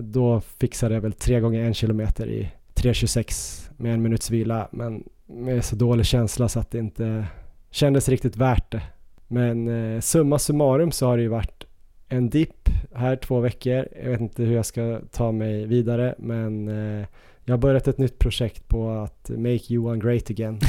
då 0.00 0.40
fixade 0.40 0.94
jag 0.94 1.00
väl 1.00 1.12
tre 1.12 1.40
gånger 1.40 1.64
en 1.64 1.74
kilometer 1.74 2.26
i 2.26 2.50
3.26 2.74 3.70
med 3.76 3.94
en 3.94 4.02
minuts 4.02 4.30
vila 4.30 4.68
men 4.72 5.04
med 5.26 5.64
så 5.64 5.76
dålig 5.76 6.06
känsla 6.06 6.48
så 6.48 6.60
att 6.60 6.70
det 6.70 6.78
inte 6.78 7.26
kändes 7.70 8.08
riktigt 8.08 8.36
värt 8.36 8.70
det. 8.70 8.82
Men 9.28 9.68
eh, 9.68 10.00
summa 10.00 10.38
summarum 10.38 10.92
så 10.92 11.06
har 11.06 11.16
det 11.16 11.22
ju 11.22 11.28
varit 11.28 11.64
en 12.08 12.30
dipp 12.30 12.68
här 12.94 13.16
två 13.16 13.40
veckor. 13.40 13.88
Jag 14.02 14.10
vet 14.10 14.20
inte 14.20 14.42
hur 14.42 14.54
jag 14.54 14.66
ska 14.66 15.00
ta 15.12 15.32
mig 15.32 15.66
vidare 15.66 16.14
men 16.18 16.68
eh, 16.68 17.06
jag 17.44 17.52
har 17.52 17.58
börjat 17.58 17.88
ett 17.88 17.98
nytt 17.98 18.18
projekt 18.18 18.68
på 18.68 18.90
att 18.90 19.30
make 19.30 19.60
Johan 19.66 19.98
great 19.98 20.30
again. 20.30 20.60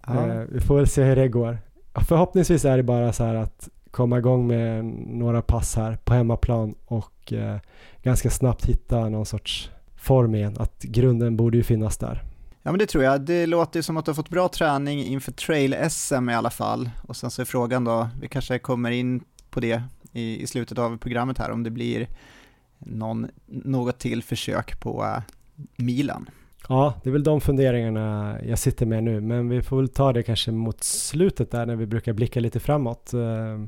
Att, 0.00 0.16
eh, 0.16 0.38
ja. 0.38 0.44
vi 0.52 0.60
får 0.60 0.76
väl 0.76 0.86
se 0.86 1.02
hur 1.02 1.16
det 1.16 1.28
går. 1.28 1.58
Förhoppningsvis 2.08 2.64
är 2.64 2.76
det 2.76 2.82
bara 2.82 3.12
så 3.12 3.24
här 3.24 3.34
att 3.34 3.68
komma 3.90 4.18
igång 4.18 4.46
med 4.46 4.84
några 5.06 5.42
pass 5.42 5.76
här 5.76 5.96
på 6.04 6.14
hemmaplan 6.14 6.74
och 6.86 7.12
eh, 7.32 7.56
ganska 8.02 8.30
snabbt 8.30 8.64
hitta 8.64 9.08
någon 9.08 9.26
sorts 9.26 9.70
form 9.96 10.34
igen. 10.34 10.56
Att 10.58 10.82
grunden 10.82 11.36
borde 11.36 11.56
ju 11.56 11.62
finnas 11.62 11.96
där. 11.96 12.22
Ja 12.62 12.72
men 12.72 12.78
det 12.78 12.86
tror 12.86 13.04
jag. 13.04 13.20
Det 13.20 13.46
låter 13.46 13.82
som 13.82 13.96
att 13.96 14.04
du 14.04 14.10
har 14.10 14.14
fått 14.14 14.28
bra 14.28 14.48
träning 14.48 15.04
inför 15.04 15.32
trail-SM 15.32 16.30
i 16.30 16.34
alla 16.34 16.50
fall. 16.50 16.90
Och 17.08 17.16
sen 17.16 17.30
så 17.30 17.42
är 17.42 17.46
frågan 17.46 17.84
då, 17.84 18.08
vi 18.20 18.28
kanske 18.28 18.58
kommer 18.58 18.90
in 18.90 19.24
på 19.50 19.60
det 19.60 19.82
i, 20.12 20.42
i 20.42 20.46
slutet 20.46 20.78
av 20.78 20.98
programmet 20.98 21.38
här, 21.38 21.50
om 21.50 21.62
det 21.62 21.70
blir 21.70 22.08
någon, 22.78 23.26
något 23.46 23.98
till 23.98 24.22
försök 24.22 24.80
på 24.80 25.02
uh, 25.02 25.20
milen. 25.76 26.30
Ja, 26.68 26.94
det 27.02 27.10
är 27.10 27.12
väl 27.12 27.22
de 27.22 27.40
funderingarna 27.40 28.36
jag 28.46 28.58
sitter 28.58 28.86
med 28.86 29.04
nu, 29.04 29.20
men 29.20 29.48
vi 29.48 29.62
får 29.62 29.76
väl 29.76 29.88
ta 29.88 30.12
det 30.12 30.22
kanske 30.22 30.50
mot 30.50 30.84
slutet 30.84 31.50
där 31.50 31.66
när 31.66 31.76
vi 31.76 31.86
brukar 31.86 32.12
blicka 32.12 32.40
lite 32.40 32.60
framåt. 32.60 33.12
Eh, 33.12 33.64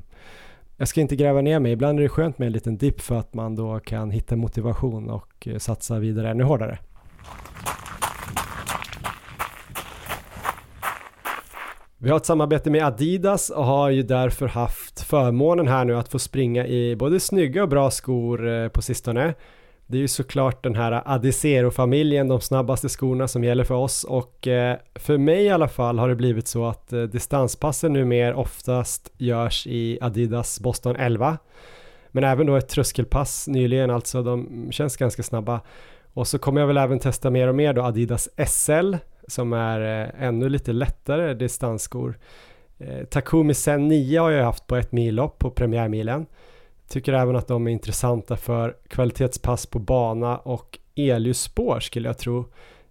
jag 0.80 0.88
ska 0.88 1.00
inte 1.00 1.16
gräva 1.16 1.40
ner 1.40 1.60
mig, 1.60 1.72
ibland 1.72 1.98
är 1.98 2.02
det 2.02 2.08
skönt 2.08 2.38
med 2.38 2.46
en 2.46 2.52
liten 2.52 2.76
dipp 2.76 3.00
för 3.00 3.18
att 3.18 3.34
man 3.34 3.56
då 3.56 3.80
kan 3.80 4.10
hitta 4.10 4.36
motivation 4.36 5.10
och 5.10 5.48
eh, 5.48 5.58
satsa 5.58 5.98
vidare 5.98 6.30
ännu 6.30 6.44
hårdare. 6.44 6.78
Vi 11.98 12.10
har 12.10 12.16
ett 12.16 12.26
samarbete 12.26 12.70
med 12.70 12.84
Adidas 12.84 13.50
och 13.50 13.64
har 13.64 13.90
ju 13.90 14.02
därför 14.02 14.48
haft 14.48 15.00
förmånen 15.00 15.68
här 15.68 15.84
nu 15.84 15.96
att 15.96 16.08
få 16.08 16.18
springa 16.18 16.66
i 16.66 16.96
både 16.96 17.20
snygga 17.20 17.62
och 17.62 17.68
bra 17.68 17.90
skor 17.90 18.48
eh, 18.48 18.68
på 18.68 18.82
sistone. 18.82 19.34
Det 19.90 19.96
är 19.96 20.00
ju 20.00 20.08
såklart 20.08 20.62
den 20.62 20.74
här 20.74 21.02
Adizero-familjen, 21.04 22.28
de 22.28 22.40
snabbaste 22.40 22.88
skorna 22.88 23.28
som 23.28 23.44
gäller 23.44 23.64
för 23.64 23.74
oss 23.74 24.04
och 24.04 24.46
eh, 24.46 24.76
för 24.94 25.18
mig 25.18 25.44
i 25.44 25.50
alla 25.50 25.68
fall 25.68 25.98
har 25.98 26.08
det 26.08 26.14
blivit 26.14 26.48
så 26.48 26.66
att 26.66 26.92
eh, 26.92 27.02
distanspassen 27.02 27.92
numera 27.92 28.36
oftast 28.36 29.12
görs 29.18 29.66
i 29.66 29.98
Adidas 30.00 30.60
Boston 30.60 30.96
11. 30.96 31.38
Men 32.08 32.24
även 32.24 32.46
då 32.46 32.56
ett 32.56 32.68
tröskelpass 32.68 33.48
nyligen 33.48 33.90
alltså, 33.90 34.22
de 34.22 34.68
känns 34.70 34.96
ganska 34.96 35.22
snabba. 35.22 35.60
Och 36.12 36.28
så 36.28 36.38
kommer 36.38 36.60
jag 36.60 36.68
väl 36.68 36.76
även 36.76 36.98
testa 36.98 37.30
mer 37.30 37.48
och 37.48 37.54
mer 37.54 37.72
då 37.72 37.82
Adidas 37.82 38.28
SL 38.46 38.94
som 39.28 39.52
är 39.52 39.80
eh, 39.80 40.26
ännu 40.26 40.48
lite 40.48 40.72
lättare 40.72 41.34
distansskor. 41.34 42.18
Takumi 43.10 43.54
Sen 43.54 43.88
9 43.88 44.20
har 44.20 44.30
jag 44.30 44.44
haft 44.44 44.66
på 44.66 44.76
ett 44.76 44.92
millopp 44.92 45.38
på 45.38 45.50
premiärmilen. 45.50 46.26
Tycker 46.90 47.12
även 47.12 47.36
att 47.36 47.48
de 47.48 47.66
är 47.66 47.70
intressanta 47.70 48.36
för 48.36 48.76
kvalitetspass 48.88 49.66
på 49.66 49.78
bana 49.78 50.38
och 50.38 50.78
elljusspår 50.94 51.80
skulle 51.80 52.08
jag 52.08 52.18
tro. 52.18 52.44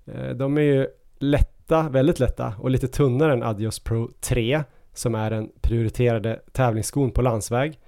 Eh, 0.05 0.29
de 0.29 0.57
är 0.57 0.61
ju 0.61 0.87
lätta, 1.19 1.89
väldigt 1.89 2.19
lätta 2.19 2.53
och 2.59 2.69
lite 2.69 2.87
tunnare 2.87 3.33
än 3.33 3.43
Adios 3.43 3.79
Pro 3.79 4.09
3 4.19 4.63
som 4.93 5.15
är 5.15 5.29
den 5.29 5.51
prioriterade 5.61 6.39
tävlingsskon 6.51 7.11
på 7.11 7.21
landsväg 7.21 7.79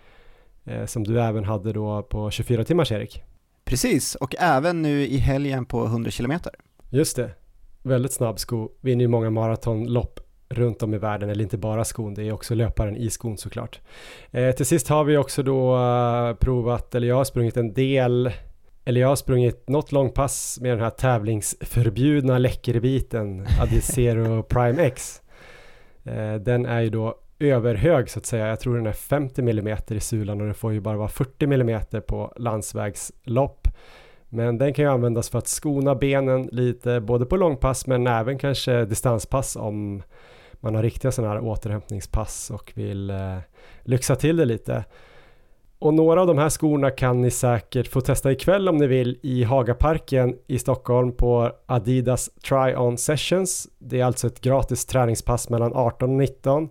eh, 0.63 0.85
som 0.85 1.03
du 1.03 1.21
även 1.21 1.43
hade 1.43 1.73
då 1.73 2.03
på 2.03 2.31
24 2.31 2.63
timmars 2.63 2.91
Erik. 2.91 3.23
Precis, 3.63 4.15
och 4.15 4.35
även 4.39 4.81
nu 4.81 5.07
i 5.07 5.17
helgen 5.17 5.65
på 5.65 5.85
100 5.85 6.11
km. 6.11 6.33
Just 6.89 7.15
det. 7.15 7.31
Väldigt 7.83 8.13
snabb 8.13 8.39
sko. 8.39 8.71
Vinner 8.81 9.01
ju 9.01 9.07
många 9.07 9.29
maratonlopp 9.29 10.19
runt 10.51 10.83
om 10.83 10.93
i 10.93 10.97
världen, 10.97 11.29
eller 11.29 11.43
inte 11.43 11.57
bara 11.57 11.83
skon, 11.83 12.13
det 12.13 12.23
är 12.23 12.31
också 12.31 12.55
löparen 12.55 12.97
i 12.97 13.09
skon 13.09 13.37
såklart. 13.37 13.79
Eh, 14.31 14.51
till 14.51 14.65
sist 14.65 14.87
har 14.87 15.03
vi 15.03 15.17
också 15.17 15.43
då 15.43 15.75
uh, 15.75 16.33
provat, 16.33 16.95
eller 16.95 17.07
jag 17.07 17.15
har 17.15 17.23
sprungit 17.23 17.57
en 17.57 17.73
del, 17.73 18.31
eller 18.85 19.01
jag 19.01 19.07
har 19.07 19.15
sprungit 19.15 19.69
något 19.69 19.91
långpass 19.91 20.59
med 20.61 20.71
den 20.71 20.79
här 20.79 20.89
tävlingsförbjudna 20.89 22.37
läckerbiten 22.37 23.47
Adizero 23.61 24.43
Prime 24.49 24.83
X. 24.83 25.21
Eh, 26.03 26.35
den 26.35 26.65
är 26.65 26.81
ju 26.81 26.89
då 26.89 27.17
överhög 27.39 28.09
så 28.09 28.19
att 28.19 28.25
säga. 28.25 28.47
Jag 28.47 28.59
tror 28.59 28.75
den 28.75 28.87
är 28.87 28.93
50 28.93 29.41
mm 29.41 29.77
i 29.87 29.99
sulan 29.99 30.39
och 30.41 30.45
den 30.45 30.55
får 30.55 30.73
ju 30.73 30.79
bara 30.79 30.97
vara 30.97 31.07
40 31.07 31.45
mm 31.45 31.81
på 32.07 32.33
landsvägslopp. 32.35 33.67
Men 34.29 34.57
den 34.57 34.73
kan 34.73 34.85
ju 34.85 34.91
användas 34.91 35.29
för 35.29 35.39
att 35.39 35.47
skona 35.47 35.95
benen 35.95 36.49
lite 36.51 37.01
både 37.01 37.25
på 37.25 37.37
långpass 37.37 37.87
men 37.87 38.07
även 38.07 38.37
kanske 38.37 38.85
distanspass 38.85 39.55
om 39.55 40.03
man 40.61 40.75
har 40.75 40.83
riktiga 40.83 41.11
sådana 41.11 41.33
här 41.33 41.43
återhämtningspass 41.43 42.51
och 42.51 42.71
vill 42.75 43.09
eh, 43.09 43.37
lyxa 43.83 44.15
till 44.15 44.37
det 44.37 44.45
lite. 44.45 44.83
Och 45.79 45.93
några 45.93 46.21
av 46.21 46.27
de 46.27 46.37
här 46.37 46.49
skorna 46.49 46.91
kan 46.91 47.21
ni 47.21 47.31
säkert 47.31 47.87
få 47.87 48.01
testa 48.01 48.31
ikväll 48.31 48.69
om 48.69 48.77
ni 48.77 48.87
vill 48.87 49.19
i 49.21 49.43
Hagaparken 49.43 50.35
i 50.47 50.59
Stockholm 50.59 51.11
på 51.11 51.51
Adidas 51.65 52.29
Try-On 52.49 52.97
Sessions. 52.97 53.67
Det 53.79 53.99
är 53.99 54.05
alltså 54.05 54.27
ett 54.27 54.41
gratis 54.41 54.85
träningspass 54.85 55.49
mellan 55.49 55.73
18 55.75 56.09
och 56.09 56.15
19 56.15 56.69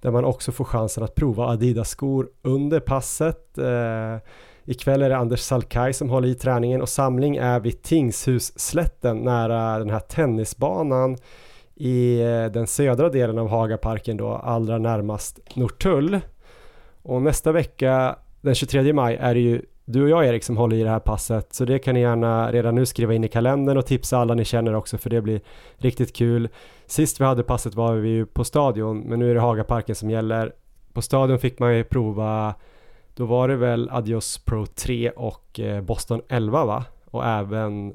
där 0.00 0.10
man 0.10 0.24
också 0.24 0.52
får 0.52 0.64
chansen 0.64 1.04
att 1.04 1.14
prova 1.14 1.46
Adidas-skor 1.46 2.28
under 2.42 2.80
passet. 2.80 3.58
Eh, 3.58 4.16
ikväll 4.64 5.02
är 5.02 5.08
det 5.08 5.16
Anders 5.16 5.40
Salkai 5.40 5.92
som 5.92 6.10
håller 6.10 6.28
i 6.28 6.34
träningen 6.34 6.82
och 6.82 6.88
samling 6.88 7.36
är 7.36 7.60
vid 7.60 7.82
Tingshusslätten 7.82 9.18
nära 9.18 9.78
den 9.78 9.90
här 9.90 10.00
tennisbanan 10.00 11.16
i 11.80 12.20
eh, 12.20 12.52
den 12.52 12.66
södra 12.66 13.08
delen 13.08 13.38
av 13.38 13.48
Hagaparken 13.48 14.16
då, 14.16 14.28
allra 14.28 14.78
närmast 14.78 15.40
Norrtull. 15.54 16.20
Och 17.02 17.22
nästa 17.22 17.52
vecka, 17.52 18.16
den 18.40 18.54
23 18.54 18.92
maj, 18.92 19.16
är 19.16 19.34
det 19.34 19.40
ju 19.40 19.62
du 19.84 20.02
och 20.02 20.08
jag 20.08 20.26
Erik 20.26 20.44
som 20.44 20.56
håller 20.56 20.76
i 20.76 20.82
det 20.82 20.90
här 20.90 21.00
passet, 21.00 21.54
så 21.54 21.64
det 21.64 21.78
kan 21.78 21.94
ni 21.94 22.00
gärna 22.00 22.52
redan 22.52 22.74
nu 22.74 22.86
skriva 22.86 23.14
in 23.14 23.24
i 23.24 23.28
kalendern 23.28 23.76
och 23.76 23.86
tipsa 23.86 24.18
alla 24.18 24.34
ni 24.34 24.44
känner 24.44 24.74
också 24.74 24.98
för 24.98 25.10
det 25.10 25.20
blir 25.20 25.40
riktigt 25.76 26.16
kul. 26.16 26.48
Sist 26.86 27.20
vi 27.20 27.24
hade 27.24 27.42
passet 27.42 27.74
var 27.74 27.94
vi 27.94 28.08
ju 28.08 28.26
på 28.26 28.44
stadion, 28.44 29.00
men 29.00 29.18
nu 29.18 29.30
är 29.30 29.34
det 29.34 29.40
Hagaparken 29.40 29.94
som 29.94 30.10
gäller. 30.10 30.52
På 30.92 31.02
stadion 31.02 31.38
fick 31.38 31.58
man 31.58 31.76
ju 31.76 31.84
prova, 31.84 32.54
då 33.14 33.26
var 33.26 33.48
det 33.48 33.56
väl 33.56 33.90
Adios 33.90 34.38
Pro 34.38 34.66
3 34.66 35.10
och 35.10 35.60
eh, 35.60 35.82
Boston 35.82 36.20
11 36.28 36.64
va? 36.64 36.84
Och 37.04 37.26
även 37.26 37.94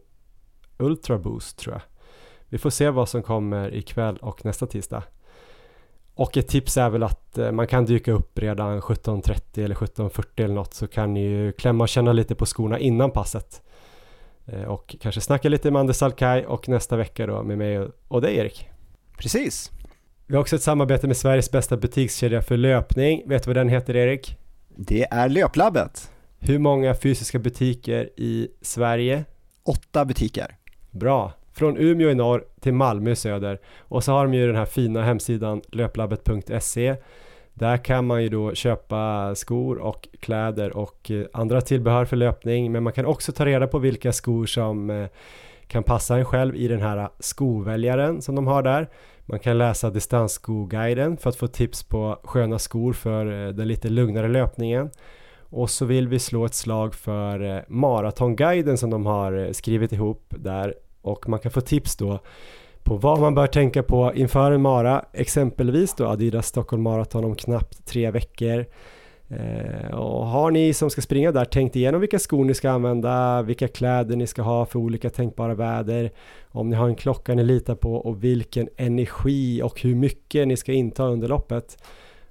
Ultra 0.78 1.18
Boost 1.18 1.58
tror 1.58 1.74
jag. 1.74 1.82
Vi 2.50 2.58
får 2.58 2.70
se 2.70 2.90
vad 2.90 3.10
som 3.10 3.24
kommer 3.24 3.74
ikväll 3.74 4.18
och 4.18 4.46
nästa 4.46 4.68
tisdag. 4.68 5.04
Och 6.16 6.38
ett 6.38 6.48
tips 6.48 6.78
är 6.78 6.90
väl 6.90 7.04
att 7.04 7.38
eh, 7.38 7.52
man 7.52 7.68
kan 7.68 7.86
dyka 7.86 8.12
upp 8.12 8.40
redan 8.40 8.82
17.30 8.82 9.64
eller 9.64 9.76
17.40 9.76 10.44
eller 10.44 10.56
något 10.56 10.74
så 10.74 10.88
kan 10.88 11.14
ni 11.14 11.22
ju 11.22 11.52
klämma 11.52 11.84
och 11.84 11.90
känna 11.90 12.14
lite 12.14 12.36
på 12.36 12.46
skorna 12.46 12.80
innan 12.80 13.12
passet. 13.12 13.62
Eh, 14.46 14.64
och 14.64 14.96
kanske 15.02 15.22
snacka 15.22 15.50
lite 15.50 15.72
med 15.72 15.80
Anders 15.80 15.96
Salkai 15.96 16.46
och 16.46 16.70
nästa 16.70 16.96
vecka 16.98 17.28
då 17.28 17.44
med 17.44 17.58
mig 17.58 17.88
och 18.08 18.22
dig 18.22 18.38
Erik. 18.38 18.70
Precis. 19.18 19.72
Vi 20.28 20.36
har 20.36 20.42
också 20.42 20.56
ett 20.56 20.62
samarbete 20.62 21.08
med 21.08 21.18
Sveriges 21.18 21.52
bästa 21.52 21.78
butikskedja 21.78 22.42
för 22.42 22.58
löpning. 22.58 23.24
Vet 23.26 23.44
du 23.44 23.50
vad 23.50 23.56
den 23.56 23.70
heter 23.70 23.96
Erik? 23.96 24.38
Det 24.68 25.08
är 25.12 25.30
Löplabbet. 25.30 26.12
Hur 26.40 26.60
många 26.60 26.96
fysiska 26.96 27.40
butiker 27.40 28.10
i 28.18 28.48
Sverige? 28.62 29.26
Åtta 29.64 30.06
butiker. 30.06 30.58
Bra. 30.92 31.34
Från 31.56 31.78
Umeå 31.78 32.10
i 32.10 32.16
norr 32.16 32.46
till 32.60 32.74
Malmö 32.74 33.12
i 33.12 33.16
söder. 33.16 33.60
Och 33.80 34.04
så 34.04 34.12
har 34.12 34.26
de 34.26 34.34
ju 34.34 34.48
den 34.48 34.56
här 34.56 34.66
fina 34.66 35.04
hemsidan 35.04 35.62
löplabbet.se. 35.72 36.96
Där 37.54 37.78
kan 37.78 38.08
man 38.08 38.24
ju 38.24 38.30
då 38.30 38.54
köpa 38.54 39.36
skor 39.36 39.78
och 39.78 40.08
kläder 40.20 40.78
och 40.78 41.12
eh, 41.12 41.26
andra 41.34 41.62
tillbehör 41.62 42.06
för 42.06 42.16
löpning. 42.16 42.72
Men 42.72 42.84
man 42.84 42.94
kan 42.94 43.06
också 43.06 43.32
ta 43.32 43.46
reda 43.46 43.68
på 43.68 43.80
vilka 43.80 44.12
skor 44.12 44.46
som 44.46 44.90
eh, 44.90 45.08
kan 45.68 45.84
passa 45.84 46.18
en 46.18 46.26
själv 46.26 46.56
i 46.56 46.68
den 46.68 46.82
här 46.82 47.10
skoväljaren 47.20 48.22
som 48.22 48.36
de 48.36 48.48
har 48.48 48.64
där. 48.64 48.90
Man 49.26 49.40
kan 49.40 49.58
läsa 49.58 49.90
distansskoguiden 49.90 51.18
för 51.18 51.30
att 51.30 51.36
få 51.36 51.48
tips 51.48 51.84
på 51.84 52.20
sköna 52.24 52.60
skor 52.60 52.94
för 52.94 53.48
eh, 53.48 53.54
den 53.54 53.68
lite 53.68 53.90
lugnare 53.90 54.28
löpningen. 54.28 54.90
Och 55.50 55.70
så 55.70 55.86
vill 55.86 56.08
vi 56.08 56.20
slå 56.20 56.46
ett 56.46 56.54
slag 56.54 56.96
för 56.96 57.66
maratonguiden 57.68 58.78
som 58.78 58.90
de 58.90 59.06
har 59.06 59.54
skrivit 59.54 59.92
ihop 59.92 60.34
där 60.38 60.74
och 61.06 61.30
man 61.30 61.40
kan 61.40 61.52
få 61.52 61.62
tips 61.62 61.96
då 61.96 62.20
på 62.84 62.96
vad 62.96 63.20
man 63.20 63.36
bör 63.36 63.48
tänka 63.48 63.84
på 63.84 64.12
inför 64.16 64.52
en 64.52 64.62
mara, 64.62 65.06
exempelvis 65.14 65.94
då 65.94 66.08
Adidas 66.08 66.48
Stockholm 66.48 66.84
Marathon 66.84 67.26
om 67.26 67.36
knappt 67.36 67.86
tre 67.86 68.12
veckor. 68.12 68.66
Eh, 69.28 69.96
och 69.96 70.28
har 70.28 70.52
ni 70.52 70.74
som 70.74 70.90
ska 70.90 71.02
springa 71.02 71.32
där 71.32 71.46
tänkt 71.46 71.76
igenom 71.76 72.02
vilka 72.02 72.20
skor 72.20 72.46
ni 72.46 72.54
ska 72.54 72.70
använda, 72.72 73.42
vilka 73.42 73.68
kläder 73.68 74.16
ni 74.16 74.28
ska 74.28 74.42
ha 74.42 74.66
för 74.66 74.80
olika 74.80 75.10
tänkbara 75.10 75.54
väder, 75.54 76.12
om 76.48 76.70
ni 76.70 76.76
har 76.76 76.88
en 76.88 76.96
klocka 76.96 77.34
ni 77.34 77.44
litar 77.44 77.76
på 77.76 77.96
och 77.96 78.24
vilken 78.24 78.70
energi 78.78 79.62
och 79.62 79.82
hur 79.82 79.96
mycket 79.96 80.48
ni 80.48 80.58
ska 80.58 80.74
inta 80.74 81.04
under 81.04 81.28
loppet. 81.28 81.78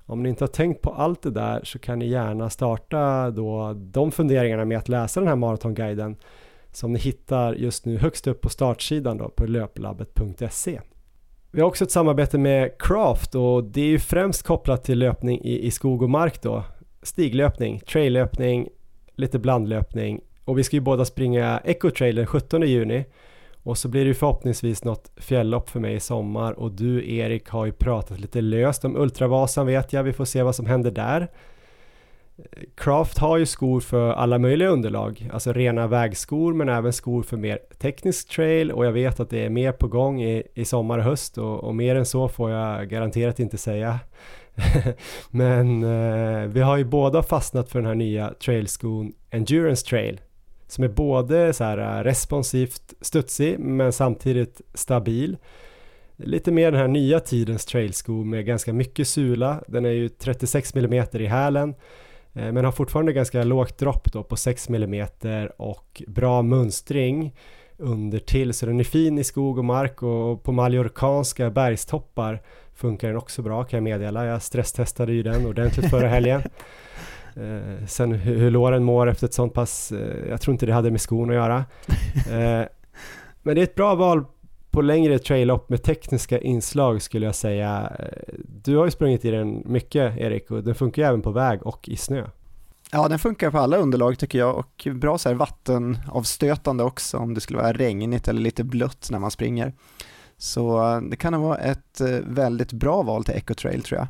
Om 0.07 0.23
ni 0.23 0.29
inte 0.29 0.45
har 0.45 0.49
tänkt 0.49 0.83
på 0.83 0.91
allt 0.91 1.23
det 1.23 1.31
där 1.31 1.61
så 1.65 1.79
kan 1.79 1.99
ni 1.99 2.07
gärna 2.07 2.51
starta 2.51 3.31
då 3.31 3.73
de 3.73 4.13
funderingarna 4.13 4.65
med 4.65 4.79
att 4.79 4.89
läsa 4.89 5.21
den 5.21 5.29
här 5.29 5.37
maratonguiden 5.37 6.17
som 6.77 6.93
ni 6.93 6.99
hittar 6.99 7.55
just 7.55 7.87
nu 7.87 7.99
högst 7.99 8.27
upp 8.27 8.41
på 8.41 8.49
startsidan 8.49 9.19
då 9.19 9.29
på 9.29 9.47
löplabbet.se. 9.47 10.81
Vi 11.51 11.61
har 11.61 11.69
också 11.69 11.85
ett 11.85 11.91
samarbete 11.91 12.39
med 12.39 12.79
Craft 12.79 13.35
och 13.35 13.65
det 13.65 13.81
är 13.81 13.87
ju 13.87 13.99
främst 13.99 14.43
kopplat 14.43 14.85
till 14.85 14.99
löpning 14.99 15.41
i, 15.45 15.67
i 15.67 15.71
skog 15.71 16.03
och 16.03 16.11
mark 16.11 16.43
då. 16.43 16.65
Stiglöpning, 17.03 17.81
traillöpning, 17.81 18.69
lite 19.15 19.39
blandlöpning 19.39 20.21
och 20.45 20.59
vi 20.59 20.65
ska 20.65 20.77
ju 20.77 20.81
båda 20.81 21.05
springa 21.05 21.61
Ecotrail 21.65 22.17
den 22.17 22.27
17 22.27 22.63
juni 22.63 23.05
och 23.63 23.79
så 23.79 23.89
blir 23.89 24.01
det 24.01 24.09
ju 24.09 24.15
förhoppningsvis 24.15 24.85
något 24.85 25.13
fjälllopp 25.17 25.71
för 25.71 25.81
mig 25.81 25.95
i 25.95 26.01
sommar 26.01 26.53
och 26.53 26.73
du 26.73 27.15
Erik 27.17 27.49
har 27.49 27.67
ju 27.67 27.73
pratat 27.73 28.21
lite 28.21 28.41
löst 28.41 28.85
om 28.85 28.97
Ultravasan 28.97 29.67
vet 29.67 29.93
jag, 29.93 30.03
vi 30.03 30.13
får 30.13 30.25
se 30.25 30.43
vad 30.43 30.55
som 30.55 30.67
händer 30.67 30.91
där. 30.91 31.29
Craft 32.75 33.19
har 33.19 33.37
ju 33.37 33.47
skor 33.47 33.81
för 33.81 34.13
alla 34.13 34.39
möjliga 34.39 34.69
underlag, 34.69 35.31
alltså 35.33 35.53
rena 35.53 35.87
vägskor 35.87 36.55
men 36.55 36.69
även 36.69 36.93
skor 36.93 37.23
för 37.23 37.37
mer 37.37 37.59
teknisk 37.79 38.29
trail 38.29 38.73
och 38.73 38.87
jag 38.87 38.93
vet 38.93 39.21
att 39.21 39.31
det 39.31 39.45
är 39.45 39.51
mer 39.51 39.73
på 39.73 39.89
gång 39.89 40.23
i, 40.23 40.43
i 40.55 40.65
sommar 40.65 40.99
och 40.99 41.05
höst 41.05 41.39
och, 41.39 41.65
och 41.65 41.75
mer 41.75 41.97
än 41.97 42.07
så 42.07 42.29
får 42.29 42.51
jag 42.51 42.89
garanterat 42.89 43.41
inte 43.41 43.59
säga. 43.59 43.99
men 45.31 45.83
eh, 45.83 46.49
vi 46.49 46.61
har 46.61 46.77
ju 46.77 46.85
båda 46.85 47.23
fastnat 47.23 47.69
för 47.69 47.79
den 47.79 47.87
här 47.87 47.95
nya 47.95 48.35
trailskon 48.45 49.13
Endurance 49.31 49.87
Trail 49.87 50.21
som 50.67 50.85
är 50.85 50.89
både 50.89 51.53
så 51.53 51.65
här 51.65 51.79
eh, 51.79 52.05
responsivt 52.05 52.95
studsig 53.01 53.59
men 53.59 53.93
samtidigt 53.93 54.61
stabil. 54.75 55.37
Lite 56.17 56.53
mer 56.53 56.71
den 56.71 56.81
här 56.81 56.89
nya 56.89 57.21
tidens 57.21 57.67
trailsko 57.67 58.13
med 58.13 58.47
ganska 58.47 58.73
mycket 58.73 59.09
sula. 59.09 59.63
Den 59.69 59.85
är 59.85 59.91
ju 59.91 60.09
36 60.09 60.75
mm 60.75 61.05
i 61.13 61.27
hälen 61.27 61.75
men 62.37 62.65
har 62.65 62.73
fortfarande 62.73 63.13
ganska 63.13 63.45
lågt 63.45 63.79
dropp 63.79 64.13
då 64.13 64.23
på 64.23 64.37
6 64.37 64.69
mm 64.69 65.09
och 65.57 66.03
bra 66.07 66.43
mönstring 66.43 67.35
under 67.77 68.19
till 68.19 68.55
så 68.55 68.67
den 68.67 68.81
är 68.81 68.85
fin 68.85 69.19
i 69.19 69.25
skog 69.25 69.59
och 69.59 69.65
mark 69.65 70.03
och 70.03 70.43
på 70.43 70.53
mallorcanska 70.53 71.51
bergstoppar 71.51 72.43
funkar 72.75 73.09
den 73.09 73.17
också 73.17 73.43
bra 73.43 73.65
kan 73.65 73.77
jag 73.77 73.85
meddela. 73.85 74.27
Jag 74.27 74.43
stresstestade 74.43 75.13
ju 75.13 75.23
den 75.23 75.47
ordentligt 75.47 75.91
förra 75.91 76.09
helgen. 76.09 76.43
Eh, 77.37 77.87
sen 77.87 78.13
hur, 78.13 78.39
hur 78.39 78.51
låren 78.51 78.85
mår 78.85 79.07
efter 79.07 79.27
ett 79.27 79.35
sånt 79.35 79.55
pass, 79.55 79.93
eh, 79.93 80.29
jag 80.29 80.41
tror 80.41 80.53
inte 80.53 80.67
det 80.67 80.73
hade 80.73 80.91
med 80.91 81.01
skon 81.01 81.31
att 81.31 81.37
göra. 81.37 81.65
Eh, 82.31 82.67
men 83.43 83.55
det 83.55 83.61
är 83.61 83.63
ett 83.63 83.75
bra 83.75 83.95
val 83.95 84.25
på 84.75 84.83
längre 84.83 85.19
trail-lopp 85.19 85.69
med 85.69 85.83
tekniska 85.83 86.39
inslag 86.39 87.03
skulle 87.03 87.27
jag 87.27 87.35
säga. 87.35 87.93
Du 88.63 88.77
har 88.77 88.85
ju 88.85 88.91
sprungit 88.91 89.25
i 89.25 89.31
den 89.31 89.63
mycket 89.67 90.17
Erik 90.19 90.51
och 90.51 90.65
den 90.65 90.75
funkar 90.75 91.03
ju 91.03 91.09
även 91.09 91.23
på 91.23 91.31
väg 91.31 91.67
och 91.67 91.89
i 91.89 91.97
snö. 91.97 92.27
Ja, 92.93 93.09
den 93.09 93.19
funkar 93.19 93.51
på 93.51 93.59
alla 93.59 93.77
underlag 93.77 94.19
tycker 94.19 94.39
jag 94.39 94.57
och 94.57 94.89
bra 94.95 95.19
så 95.19 95.29
här 95.29 95.37
vattenavstötande 95.37 96.85
också 96.85 97.19
om 97.19 97.35
det 97.35 97.41
skulle 97.41 97.59
vara 97.59 97.73
regnigt 97.73 98.29
eller 98.29 98.41
lite 98.41 98.65
blött 98.65 99.09
när 99.11 99.19
man 99.19 99.31
springer. 99.31 99.73
Så 100.37 100.93
eh, 100.93 101.01
det 101.01 101.17
kan 101.17 101.41
vara 101.41 101.59
ett 101.59 102.01
eh, 102.01 102.19
väldigt 102.25 102.73
bra 102.73 103.03
val 103.03 103.25
till 103.25 103.35
Ecotrail 103.35 103.83
tror 103.83 103.99
jag. 104.01 104.09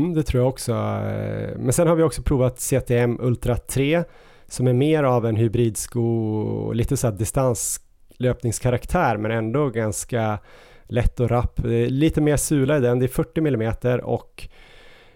Mm, 0.00 0.14
det 0.14 0.22
tror 0.22 0.42
jag 0.42 0.48
också. 0.48 0.72
Eh, 0.72 1.58
men 1.58 1.72
sen 1.72 1.88
har 1.88 1.96
vi 1.96 2.02
också 2.02 2.22
provat 2.22 2.60
CTM 2.60 3.18
Ultra 3.20 3.56
3 3.56 4.04
som 4.48 4.66
är 4.66 4.72
mer 4.72 5.04
av 5.04 5.26
en 5.26 5.36
hybridsko, 5.36 6.72
lite 6.72 6.96
så 6.96 7.06
här 7.06 7.14
distans 7.14 7.80
löpningskaraktär 8.16 9.16
men 9.16 9.30
ändå 9.30 9.70
ganska 9.70 10.38
lätt 10.84 11.20
och 11.20 11.30
rapp. 11.30 11.60
Lite 11.88 12.20
mer 12.20 12.36
sula 12.36 12.76
i 12.76 12.80
den, 12.80 12.98
det 12.98 13.06
är 13.06 13.08
40 13.08 13.40
mm 13.40 13.74
och 14.02 14.48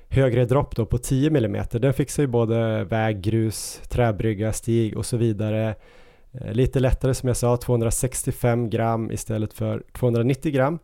högre 0.08 0.44
dropp 0.44 0.76
då 0.76 0.86
på 0.86 0.98
10 0.98 1.28
mm. 1.28 1.64
Den 1.72 1.94
fixar 1.94 2.22
ju 2.22 2.26
både 2.26 2.84
väg, 2.84 3.20
grus, 3.20 3.80
träbrygga, 3.88 4.52
stig 4.52 4.96
och 4.96 5.06
så 5.06 5.16
vidare. 5.16 5.74
Eh, 6.32 6.52
lite 6.52 6.80
lättare 6.80 7.14
som 7.14 7.26
jag 7.26 7.36
sa, 7.36 7.56
265 7.56 8.70
gram 8.70 9.10
istället 9.10 9.52
för 9.52 9.82
290 9.92 10.52
gram. 10.52 10.78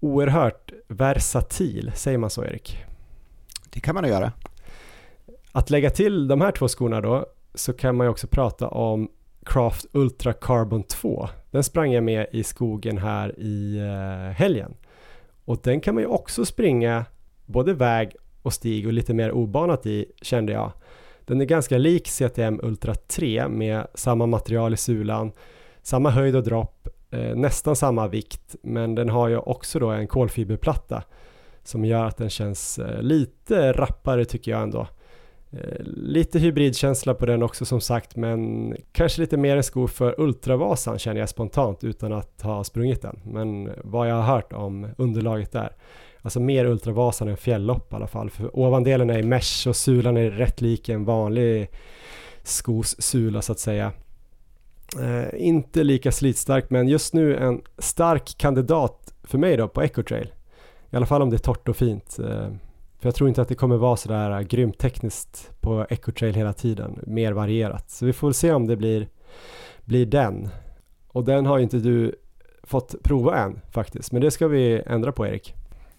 Oerhört 0.00 0.72
versatil, 0.88 1.92
säger 1.94 2.18
man 2.18 2.30
så 2.30 2.44
Erik? 2.44 2.84
Det 3.70 3.80
kan 3.80 3.94
man 3.94 4.04
nog 4.04 4.12
göra. 4.12 4.32
Att 5.52 5.70
lägga 5.70 5.90
till 5.90 6.28
de 6.28 6.40
här 6.40 6.52
två 6.52 6.68
skorna 6.68 7.00
då 7.00 7.26
så 7.54 7.72
kan 7.72 7.96
man 7.96 8.06
ju 8.06 8.10
också 8.10 8.26
prata 8.26 8.68
om 8.68 9.08
Craft 9.48 9.86
Ultra 9.92 10.32
Carbon 10.32 10.82
2. 10.82 11.28
Den 11.50 11.64
sprang 11.64 11.92
jag 11.92 12.04
med 12.04 12.26
i 12.32 12.42
skogen 12.42 12.98
här 12.98 13.38
i 13.38 13.78
eh, 13.78 14.32
helgen. 14.32 14.74
Och 15.44 15.60
den 15.62 15.80
kan 15.80 15.94
man 15.94 16.02
ju 16.02 16.08
också 16.08 16.44
springa 16.44 17.04
både 17.46 17.74
väg 17.74 18.16
och 18.42 18.52
stig 18.52 18.86
och 18.86 18.92
lite 18.92 19.14
mer 19.14 19.32
obanat 19.32 19.86
i 19.86 20.06
kände 20.22 20.52
jag. 20.52 20.72
Den 21.24 21.40
är 21.40 21.44
ganska 21.44 21.78
lik 21.78 22.08
CTM 22.08 22.60
Ultra 22.62 22.94
3 22.94 23.48
med 23.48 23.86
samma 23.94 24.26
material 24.26 24.74
i 24.74 24.76
sulan, 24.76 25.32
samma 25.82 26.10
höjd 26.10 26.36
och 26.36 26.44
dropp, 26.44 26.88
eh, 27.10 27.36
nästan 27.36 27.76
samma 27.76 28.08
vikt 28.08 28.56
men 28.62 28.94
den 28.94 29.08
har 29.08 29.28
ju 29.28 29.36
också 29.36 29.78
då 29.78 29.88
en 29.88 30.06
kolfiberplatta 30.06 31.02
som 31.62 31.84
gör 31.84 32.04
att 32.04 32.16
den 32.16 32.30
känns 32.30 32.78
eh, 32.78 33.02
lite 33.02 33.72
rappare 33.72 34.24
tycker 34.24 34.50
jag 34.50 34.62
ändå. 34.62 34.86
Eh, 35.50 35.82
lite 35.84 36.38
hybridkänsla 36.38 37.14
på 37.14 37.26
den 37.26 37.42
också 37.42 37.64
som 37.64 37.80
sagt 37.80 38.16
men 38.16 38.74
kanske 38.92 39.20
lite 39.20 39.36
mer 39.36 39.56
en 39.56 39.62
sko 39.62 39.88
för 39.88 40.20
Ultravasan 40.20 40.98
känner 40.98 41.20
jag 41.20 41.28
spontant 41.28 41.84
utan 41.84 42.12
att 42.12 42.42
ha 42.42 42.64
sprungit 42.64 43.02
den. 43.02 43.20
Men 43.24 43.70
vad 43.84 44.10
jag 44.10 44.14
har 44.14 44.34
hört 44.34 44.52
om 44.52 44.86
underlaget 44.98 45.52
där. 45.52 45.76
Alltså 46.22 46.40
mer 46.40 46.64
Ultravasan 46.64 47.28
än 47.28 47.36
fjällopp 47.36 47.92
i 47.92 47.96
alla 47.96 48.06
fall. 48.06 48.30
För 48.30 48.58
ovandelen 48.58 49.10
är 49.10 49.18
i 49.18 49.22
mesh 49.22 49.68
och 49.68 49.76
sulan 49.76 50.16
är 50.16 50.30
rätt 50.30 50.60
lik 50.60 50.88
en 50.88 51.04
vanlig 51.04 51.70
skos 52.42 53.02
sula 53.02 53.42
så 53.42 53.52
att 53.52 53.58
säga. 53.58 53.92
Eh, 55.00 55.46
inte 55.46 55.84
lika 55.84 56.12
slitstark 56.12 56.70
men 56.70 56.88
just 56.88 57.14
nu 57.14 57.36
en 57.36 57.62
stark 57.78 58.34
kandidat 58.38 59.14
för 59.24 59.38
mig 59.38 59.56
då 59.56 59.68
på 59.68 59.82
Ecotrail. 59.82 60.32
I 60.90 60.96
alla 60.96 61.06
fall 61.06 61.22
om 61.22 61.30
det 61.30 61.36
är 61.36 61.38
torrt 61.38 61.68
och 61.68 61.76
fint. 61.76 62.18
Eh, 62.18 62.48
för 62.98 63.06
jag 63.06 63.14
tror 63.14 63.28
inte 63.28 63.42
att 63.42 63.48
det 63.48 63.54
kommer 63.54 63.76
vara 63.76 63.96
sådär 63.96 64.42
grymt 64.42 64.78
tekniskt 64.78 65.50
på 65.60 65.86
Ecotrail 65.90 66.34
hela 66.34 66.52
tiden, 66.52 66.98
mer 67.06 67.32
varierat. 67.32 67.90
Så 67.90 68.06
vi 68.06 68.12
får 68.12 68.26
väl 68.26 68.34
se 68.34 68.52
om 68.52 68.66
det 68.66 68.76
blir, 68.76 69.08
blir 69.84 70.06
den. 70.06 70.48
Och 71.08 71.24
den 71.24 71.46
har 71.46 71.58
ju 71.58 71.62
inte 71.62 71.76
du 71.76 72.14
fått 72.62 73.02
prova 73.02 73.38
än 73.38 73.60
faktiskt, 73.70 74.12
men 74.12 74.22
det 74.22 74.30
ska 74.30 74.48
vi 74.48 74.82
ändra 74.86 75.12
på 75.12 75.26
Erik. 75.26 75.54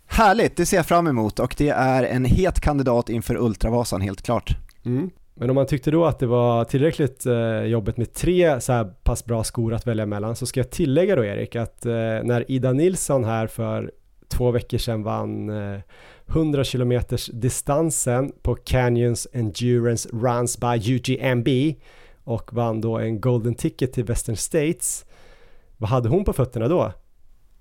Härligt, 0.05 0.57
det 0.57 0.65
ser 0.65 0.77
jag 0.77 0.85
fram 0.85 1.07
emot 1.07 1.39
och 1.39 1.55
det 1.57 1.69
är 1.69 2.03
en 2.03 2.25
het 2.25 2.59
kandidat 2.59 3.09
inför 3.09 3.35
Ultravasan 3.37 4.01
helt 4.01 4.21
klart. 4.21 4.57
Mm. 4.85 5.09
Men 5.33 5.49
om 5.49 5.55
man 5.55 5.65
tyckte 5.65 5.91
då 5.91 6.05
att 6.05 6.19
det 6.19 6.27
var 6.27 6.63
tillräckligt 6.63 7.25
eh, 7.25 7.63
jobbigt 7.63 7.97
med 7.97 8.13
tre 8.13 8.61
så 8.61 8.73
här 8.73 8.85
pass 9.03 9.25
bra 9.25 9.43
skor 9.43 9.73
att 9.73 9.87
välja 9.87 10.05
mellan 10.05 10.35
så 10.35 10.45
ska 10.45 10.59
jag 10.59 10.69
tillägga 10.69 11.15
då 11.15 11.25
Erik 11.25 11.55
att 11.55 11.85
eh, 11.85 11.93
när 12.23 12.51
Ida 12.51 12.71
Nilsson 12.73 13.23
här 13.23 13.47
för 13.47 13.91
två 14.39 14.51
veckor 14.51 14.77
sedan 14.77 15.03
vann 15.03 15.49
eh, 15.49 15.79
100 16.27 16.63
km 16.63 17.01
distansen 17.31 18.31
på 18.41 18.55
Canyons 18.55 19.27
Endurance 19.33 20.09
Runs 20.13 20.57
by 20.57 20.93
UGMB 20.95 21.47
och 22.23 22.53
vann 22.53 22.81
då 22.81 22.97
en 22.97 23.21
Golden 23.21 23.55
Ticket 23.55 23.93
till 23.93 24.03
Western 24.03 24.35
States. 24.35 25.05
Vad 25.77 25.89
hade 25.89 26.09
hon 26.09 26.23
på 26.23 26.33
fötterna 26.33 26.67
då? 26.67 26.93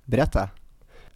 Berätta. 0.04 0.50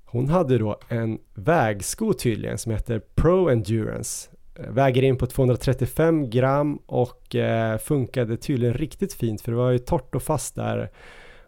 Hon 0.05 0.29
hade 0.29 0.59
då 0.59 0.79
en 0.89 1.19
vägsko 1.35 2.13
tydligen 2.13 2.59
som 2.59 2.73
heter 2.73 2.99
Pro 3.15 3.49
Endurance. 3.49 4.31
Eh, 4.55 4.71
väger 4.71 5.03
in 5.03 5.17
på 5.17 5.27
235 5.27 6.31
gram 6.31 6.77
och 6.87 7.35
eh, 7.35 7.79
funkade 7.79 8.37
tydligen 8.37 8.75
riktigt 8.75 9.13
fint 9.13 9.41
för 9.41 9.53
det 9.53 9.59
var 9.59 9.71
ju 9.71 9.79
torrt 9.79 10.15
och 10.15 10.23
fast 10.23 10.55
där. 10.55 10.91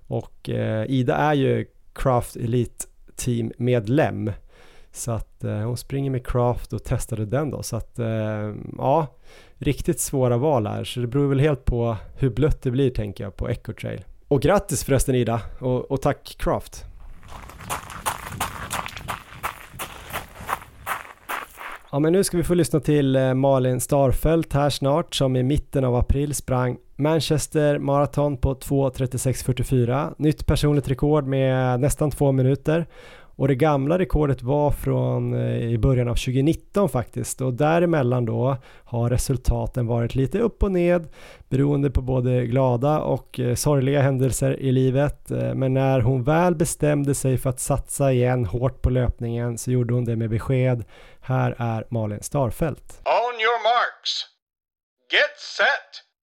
Och 0.06 0.48
eh, 0.48 0.90
Ida 0.90 1.16
är 1.16 1.34
ju 1.34 1.66
Craft 1.92 2.36
Elite 2.36 2.86
teammedlem. 3.16 4.30
Så 4.92 5.12
att 5.12 5.44
eh, 5.44 5.58
hon 5.58 5.76
springer 5.76 6.10
med 6.10 6.26
Craft 6.26 6.72
och 6.72 6.84
testade 6.84 7.26
den 7.26 7.50
då. 7.50 7.62
Så 7.62 7.76
att 7.76 7.98
eh, 7.98 8.54
ja, 8.78 9.06
riktigt 9.58 10.00
svåra 10.00 10.36
val 10.36 10.66
här. 10.66 10.84
Så 10.84 11.00
det 11.00 11.06
beror 11.06 11.28
väl 11.28 11.40
helt 11.40 11.64
på 11.64 11.96
hur 12.16 12.30
blött 12.30 12.62
det 12.62 12.70
blir 12.70 12.90
tänker 12.90 13.24
jag 13.24 13.36
på 13.36 13.48
Echo 13.48 13.72
Trail. 13.72 14.04
Och 14.28 14.42
grattis 14.42 14.84
förresten 14.84 15.14
Ida 15.14 15.40
och, 15.60 15.90
och 15.90 16.02
tack 16.02 16.36
Craft. 16.38 16.84
Ja 21.94 21.98
men 21.98 22.12
nu 22.12 22.24
ska 22.24 22.36
vi 22.36 22.42
få 22.42 22.54
lyssna 22.54 22.80
till 22.80 23.16
eh, 23.16 23.34
Malin 23.34 23.80
Starfelt 23.80 24.52
här 24.52 24.70
snart 24.70 25.14
som 25.14 25.36
i 25.36 25.42
mitten 25.42 25.84
av 25.84 25.94
april 25.94 26.34
sprang 26.34 26.76
Manchester 26.96 27.78
Marathon 27.78 28.36
på 28.36 28.54
2.36.44. 28.54 30.14
Nytt 30.18 30.46
personligt 30.46 30.88
rekord 30.88 31.26
med 31.26 31.80
nästan 31.80 32.10
två 32.10 32.32
minuter. 32.32 32.86
Och 33.36 33.48
det 33.48 33.54
gamla 33.54 33.98
rekordet 33.98 34.42
var 34.42 34.70
från 34.70 35.34
eh, 35.34 35.58
i 35.58 35.78
början 35.78 36.08
av 36.08 36.14
2019 36.14 36.88
faktiskt 36.88 37.40
och 37.40 37.54
däremellan 37.54 38.24
då 38.24 38.56
har 38.84 39.10
resultaten 39.10 39.86
varit 39.86 40.14
lite 40.14 40.38
upp 40.38 40.62
och 40.62 40.72
ned 40.72 41.08
beroende 41.48 41.90
på 41.90 42.02
både 42.02 42.46
glada 42.46 43.00
och 43.00 43.40
eh, 43.40 43.54
sorgliga 43.54 44.02
händelser 44.02 44.60
i 44.60 44.72
livet. 44.72 45.30
Eh, 45.30 45.54
men 45.54 45.74
när 45.74 46.00
hon 46.00 46.24
väl 46.24 46.54
bestämde 46.54 47.14
sig 47.14 47.38
för 47.38 47.50
att 47.50 47.60
satsa 47.60 48.12
igen 48.12 48.44
hårt 48.44 48.82
på 48.82 48.90
löpningen 48.90 49.58
så 49.58 49.70
gjorde 49.70 49.94
hon 49.94 50.04
det 50.04 50.16
med 50.16 50.30
besked. 50.30 50.84
Här 51.20 51.54
är 51.58 51.86
Malin 51.90 52.22
Starfelt. 52.22 53.00
On 53.04 53.40
your 53.40 53.62
marks. 53.62 54.26
Get 55.12 55.38
set. 55.56 56.13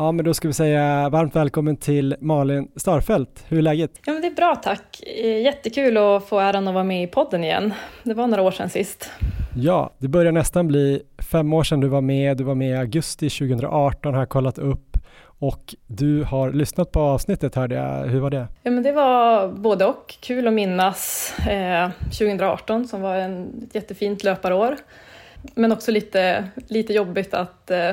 Ja, 0.00 0.12
men 0.12 0.24
då 0.24 0.34
ska 0.34 0.48
vi 0.48 0.54
säga 0.54 1.08
varmt 1.08 1.36
välkommen 1.36 1.76
till 1.76 2.16
Malin 2.20 2.70
Starfelt. 2.76 3.44
Hur 3.48 3.58
är 3.58 3.62
läget? 3.62 3.90
Ja, 4.06 4.12
men 4.12 4.22
det 4.22 4.28
är 4.28 4.34
bra 4.34 4.56
tack. 4.56 5.02
Jättekul 5.44 5.96
att 5.96 6.28
få 6.28 6.38
äran 6.38 6.68
att 6.68 6.74
vara 6.74 6.84
med 6.84 7.02
i 7.02 7.06
podden 7.06 7.44
igen. 7.44 7.74
Det 8.02 8.14
var 8.14 8.26
några 8.26 8.42
år 8.42 8.50
sedan 8.50 8.70
sist. 8.70 9.10
Ja, 9.56 9.90
det 9.98 10.08
börjar 10.08 10.32
nästan 10.32 10.66
bli 10.66 11.02
fem 11.30 11.52
år 11.52 11.64
sedan 11.64 11.80
du 11.80 11.88
var 11.88 12.00
med. 12.00 12.36
Du 12.36 12.44
var 12.44 12.54
med 12.54 12.70
i 12.70 12.76
augusti 12.76 13.30
2018 13.30 14.14
har 14.14 14.20
jag 14.20 14.28
kollat 14.28 14.58
upp 14.58 14.96
och 15.22 15.74
du 15.86 16.22
har 16.22 16.52
lyssnat 16.52 16.92
på 16.92 17.00
avsnittet 17.00 17.54
hörde 17.54 17.74
jag. 17.74 18.06
Hur 18.06 18.20
var 18.20 18.30
det? 18.30 18.48
Ja, 18.62 18.70
men 18.70 18.82
det 18.82 18.92
var 18.92 19.48
både 19.48 19.84
och. 19.86 20.14
Kul 20.20 20.46
att 20.46 20.52
minnas 20.52 21.32
eh, 21.48 21.90
2018 22.04 22.88
som 22.88 23.00
var 23.02 23.16
en, 23.16 23.62
ett 23.68 23.74
jättefint 23.74 24.24
löparår. 24.24 24.76
Men 25.54 25.72
också 25.72 25.90
lite, 25.90 26.44
lite 26.68 26.92
jobbigt 26.92 27.34
att 27.34 27.70
eh, 27.70 27.92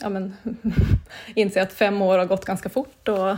ja, 0.00 0.08
men, 0.08 0.36
inse 1.34 1.62
att 1.62 1.72
fem 1.72 2.02
år 2.02 2.18
har 2.18 2.26
gått 2.26 2.44
ganska 2.44 2.68
fort. 2.68 3.08
Och, 3.08 3.28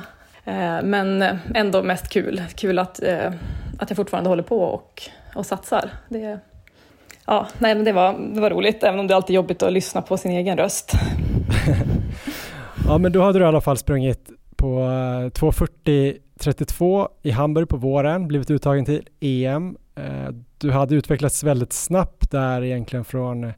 eh, 0.53 0.83
men 0.83 1.23
ändå 1.55 1.83
mest 1.83 2.09
kul. 2.09 2.43
Kul 2.55 2.79
att, 2.79 3.03
eh, 3.03 3.33
att 3.79 3.91
jag 3.91 3.97
fortfarande 3.97 4.31
håller 4.31 4.43
på 4.43 4.61
och, 4.61 5.03
och 5.35 5.47
satsar. 5.47 5.91
Det, 6.09 6.39
ja, 7.27 7.47
nej, 7.59 7.75
men 7.75 7.85
det, 7.85 7.93
var, 7.93 8.35
det 8.35 8.41
var 8.41 8.51
roligt, 8.51 8.83
även 8.83 9.01
om 9.01 9.07
det 9.07 9.15
är 9.15 9.17
alltid 9.17 9.37
jobbigt 9.37 9.63
att 9.63 9.73
lyssna 9.73 10.03
på 10.03 10.17
sin 10.17 10.33
egen 10.33 10.57
röst. 10.57 10.93
ja, 12.89 12.99
men 12.99 13.13
då 13.13 13.23
hade 13.23 13.39
du 13.39 13.45
i 13.45 13.49
alla 13.49 13.61
fall 13.61 13.77
sprungit 13.77 14.31
på 14.57 14.81
eh, 14.81 15.31
2.40.32 15.31 17.09
i 17.23 17.31
Hamburg 17.31 17.69
på 17.69 17.77
våren, 17.77 18.29
blivit 18.29 18.51
uttagen 18.51 18.85
till 18.85 19.09
EM. 19.21 19.77
Eh, 19.97 20.29
du 20.59 20.71
hade 20.71 20.95
utvecklats 20.95 21.43
väldigt 21.43 21.73
snabbt 21.73 22.31
där 22.31 22.65
egentligen 22.65 23.05
från 23.05 23.53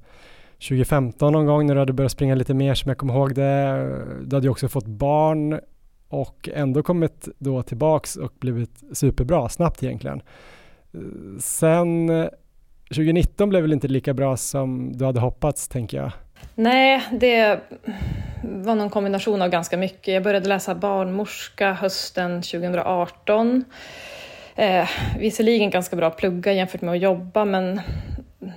2015 0.58 1.32
någon 1.32 1.46
gång 1.46 1.66
när 1.66 1.74
du 1.74 1.80
hade 1.80 1.92
börjat 1.92 2.12
springa 2.12 2.34
lite 2.34 2.54
mer 2.54 2.74
som 2.74 2.88
jag 2.88 2.98
kommer 2.98 3.14
ihåg 3.14 3.34
det. 3.34 3.88
Du 4.24 4.36
hade 4.36 4.46
ju 4.46 4.50
också 4.50 4.68
fått 4.68 4.86
barn 4.86 5.60
och 6.08 6.48
ändå 6.54 6.82
kommit 6.82 7.28
då 7.38 7.62
tillbaks 7.62 8.16
och 8.16 8.32
blivit 8.40 8.82
superbra 8.92 9.48
snabbt 9.48 9.82
egentligen. 9.82 10.22
Sen 11.40 12.08
2019 12.88 13.48
blev 13.48 13.62
väl 13.62 13.72
inte 13.72 13.88
lika 13.88 14.14
bra 14.14 14.36
som 14.36 14.92
du 14.98 15.04
hade 15.04 15.20
hoppats 15.20 15.68
tänker 15.68 15.96
jag. 15.96 16.12
Nej, 16.54 17.02
det 17.12 17.60
var 18.42 18.74
någon 18.74 18.90
kombination 18.90 19.42
av 19.42 19.48
ganska 19.48 19.76
mycket. 19.76 20.14
Jag 20.14 20.22
började 20.22 20.48
läsa 20.48 20.74
barnmorska 20.74 21.72
hösten 21.72 22.42
2018. 22.42 23.64
Eh, 24.54 24.88
visserligen 25.18 25.70
ganska 25.70 25.96
bra 25.96 26.06
att 26.06 26.16
plugga 26.16 26.52
jämfört 26.52 26.80
med 26.80 26.94
att 26.94 27.00
jobba 27.00 27.44
men 27.44 27.80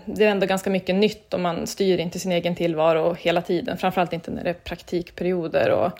det 0.05 0.25
är 0.25 0.31
ändå 0.31 0.45
ganska 0.45 0.69
mycket 0.69 0.95
nytt 0.95 1.33
och 1.33 1.39
man 1.39 1.67
styr 1.67 1.97
inte 1.97 2.19
sin 2.19 2.31
egen 2.31 2.55
tillvaro 2.55 3.13
hela 3.13 3.41
tiden, 3.41 3.77
framförallt 3.77 4.13
inte 4.13 4.31
när 4.31 4.43
det 4.43 4.49
är 4.49 4.53
praktikperioder. 4.53 5.71
Och, 5.71 5.91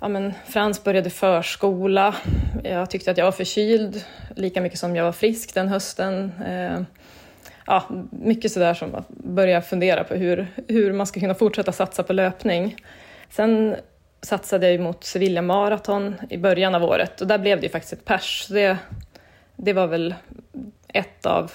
ja, 0.00 0.08
men 0.08 0.32
Frans 0.46 0.84
började 0.84 1.10
förskola, 1.10 2.14
jag 2.64 2.90
tyckte 2.90 3.10
att 3.10 3.18
jag 3.18 3.24
var 3.24 3.32
förkyld 3.32 4.04
lika 4.36 4.60
mycket 4.60 4.78
som 4.78 4.96
jag 4.96 5.04
var 5.04 5.12
frisk 5.12 5.54
den 5.54 5.68
hösten. 5.68 6.32
Eh, 6.46 6.82
ja, 7.66 7.84
mycket 8.10 8.52
sådär 8.52 8.74
som 8.74 8.94
att 8.94 9.08
börja 9.08 9.62
fundera 9.62 10.04
på 10.04 10.14
hur, 10.14 10.46
hur 10.68 10.92
man 10.92 11.06
ska 11.06 11.20
kunna 11.20 11.34
fortsätta 11.34 11.72
satsa 11.72 12.02
på 12.02 12.12
löpning. 12.12 12.76
Sen 13.30 13.76
satsade 14.22 14.70
jag 14.70 14.80
mot 14.80 15.04
Sevilla 15.04 15.42
Marathon 15.42 16.14
i 16.30 16.36
början 16.36 16.74
av 16.74 16.84
året 16.84 17.20
och 17.20 17.26
där 17.26 17.38
blev 17.38 17.60
det 17.60 17.66
ju 17.66 17.72
faktiskt 17.72 17.92
ett 17.92 18.04
pers. 18.04 18.46
Det, 18.48 18.76
det 19.56 19.72
var 19.72 19.86
väl 19.86 20.14
ett 20.94 21.26
av 21.26 21.52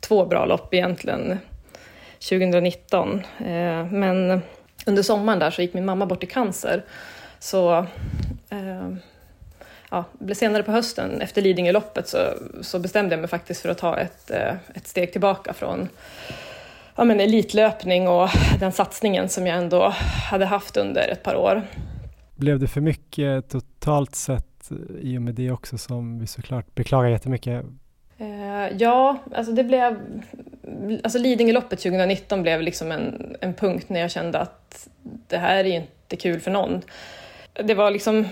två 0.00 0.26
bra 0.26 0.44
lopp 0.44 0.74
egentligen 0.74 1.38
2019. 2.28 3.22
Eh, 3.38 3.86
men 3.90 4.42
under 4.86 5.02
sommaren 5.02 5.38
där 5.38 5.50
så 5.50 5.62
gick 5.62 5.74
min 5.74 5.84
mamma 5.84 6.06
bort 6.06 6.22
i 6.22 6.26
cancer 6.26 6.84
Så 7.38 7.86
eh, 8.50 8.92
ja, 9.90 10.04
senare 10.34 10.62
på 10.62 10.72
hösten 10.72 11.20
efter 11.20 11.42
Lidingöloppet 11.42 12.08
så, 12.08 12.18
så 12.60 12.78
bestämde 12.78 13.14
jag 13.14 13.20
mig 13.20 13.28
faktiskt 13.28 13.60
för 13.60 13.68
att 13.68 13.78
ta 13.78 13.98
ett, 13.98 14.30
eh, 14.30 14.54
ett 14.74 14.86
steg 14.86 15.12
tillbaka 15.12 15.52
från 15.52 15.88
ja, 16.96 17.04
men 17.04 17.20
elitlöpning 17.20 18.08
och 18.08 18.28
den 18.60 18.72
satsningen 18.72 19.28
som 19.28 19.46
jag 19.46 19.56
ändå 19.56 19.94
hade 20.30 20.46
haft 20.46 20.76
under 20.76 21.08
ett 21.08 21.22
par 21.22 21.34
år. 21.34 21.62
Blev 22.36 22.58
det 22.58 22.68
för 22.68 22.80
mycket 22.80 23.48
totalt 23.48 24.14
sett 24.14 24.70
i 25.00 25.18
och 25.18 25.22
med 25.22 25.34
det 25.34 25.50
också 25.50 25.78
som 25.78 26.18
vi 26.18 26.26
såklart 26.26 26.74
beklagar 26.74 27.10
jättemycket? 27.10 27.64
Eh, 28.58 28.76
ja, 28.78 29.18
alltså 29.34 29.52
det 29.52 29.64
blev... 29.64 29.96
Alltså 31.02 31.18
Lidingöloppet 31.18 31.78
2019 31.78 32.42
blev 32.42 32.62
liksom 32.62 32.92
en, 32.92 33.36
en 33.40 33.54
punkt 33.54 33.88
när 33.88 34.00
jag 34.00 34.10
kände 34.10 34.38
att 34.38 34.88
det 35.02 35.38
här 35.38 35.56
är 35.56 35.64
ju 35.64 35.74
inte 35.74 36.16
kul 36.16 36.40
för 36.40 36.50
någon. 36.50 36.82
Det 37.52 37.74
var 37.74 37.90
liksom, 37.90 38.28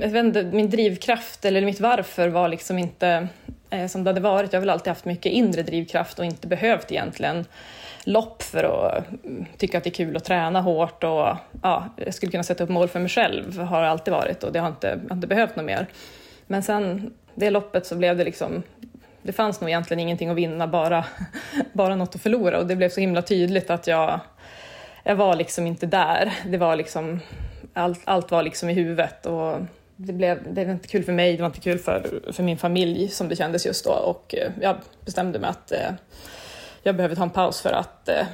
jag 0.00 0.08
vet 0.08 0.24
inte, 0.24 0.42
min 0.42 0.70
drivkraft 0.70 1.44
eller 1.44 1.60
mitt 1.60 1.80
varför 1.80 2.28
var 2.28 2.48
liksom 2.48 2.78
inte 2.78 3.28
eh, 3.70 3.86
som 3.86 4.04
det 4.04 4.10
hade 4.10 4.20
varit. 4.20 4.52
Jag 4.52 4.60
har 4.60 4.62
väl 4.62 4.70
alltid 4.70 4.88
haft 4.88 5.04
mycket 5.04 5.32
inre 5.32 5.62
drivkraft 5.62 6.18
och 6.18 6.24
inte 6.24 6.46
behövt 6.46 6.92
egentligen 6.92 7.44
lopp 8.04 8.42
för 8.42 8.64
att 8.64 9.24
mm, 9.24 9.46
tycka 9.56 9.78
att 9.78 9.84
det 9.84 9.90
är 9.90 9.94
kul 9.94 10.16
att 10.16 10.24
träna 10.24 10.60
hårt 10.60 11.04
och 11.04 11.36
ja, 11.62 11.88
jag 11.96 12.14
skulle 12.14 12.32
kunna 12.32 12.42
sätta 12.42 12.64
upp 12.64 12.70
mål 12.70 12.88
för 12.88 13.00
mig 13.00 13.08
själv, 13.08 13.58
har 13.58 13.82
det 13.82 13.88
alltid 13.88 14.14
varit 14.14 14.44
och 14.44 14.52
det 14.52 14.58
har 14.58 14.68
inte, 14.68 14.86
jag 14.86 15.08
har 15.08 15.16
inte 15.16 15.26
behövt 15.26 15.56
något 15.56 15.64
mer. 15.64 15.86
Men 16.46 16.62
sen 16.62 17.14
det 17.34 17.50
loppet 17.50 17.86
så 17.86 17.96
blev 17.96 18.16
det 18.16 18.24
liksom, 18.24 18.62
det 19.22 19.32
fanns 19.32 19.60
nog 19.60 19.70
egentligen 19.70 20.00
ingenting 20.00 20.28
att 20.28 20.36
vinna, 20.36 20.66
bara, 20.66 21.04
bara 21.72 21.96
något 21.96 22.14
att 22.14 22.20
förlora 22.20 22.58
och 22.58 22.66
det 22.66 22.76
blev 22.76 22.88
så 22.88 23.00
himla 23.00 23.22
tydligt 23.22 23.70
att 23.70 23.86
jag, 23.86 24.20
jag 25.02 25.16
var 25.16 25.36
liksom 25.36 25.66
inte 25.66 25.86
där. 25.86 26.32
Det 26.46 26.58
var 26.58 26.76
liksom, 26.76 27.20
allt, 27.72 28.00
allt 28.04 28.30
var 28.30 28.42
liksom 28.42 28.70
i 28.70 28.72
huvudet 28.72 29.26
och 29.26 29.56
det, 29.96 30.12
blev, 30.12 30.54
det 30.54 30.64
var 30.64 30.72
inte 30.72 30.88
kul 30.88 31.04
för 31.04 31.12
mig, 31.12 31.36
det 31.36 31.42
var 31.42 31.46
inte 31.48 31.60
kul 31.60 31.78
för, 31.78 32.22
för 32.32 32.42
min 32.42 32.58
familj 32.58 33.08
som 33.08 33.28
det 33.28 33.36
kändes 33.36 33.66
just 33.66 33.84
då 33.84 33.92
och 33.92 34.34
eh, 34.34 34.52
jag 34.60 34.76
bestämde 35.04 35.38
mig 35.38 35.50
att 35.50 35.72
eh, 35.72 35.90
jag 36.82 36.96
behöver 36.96 37.16
ta 37.16 37.22
en 37.22 37.30
paus 37.30 37.60
för 37.60 37.72
att 37.72 38.08
eh, 38.08 38.26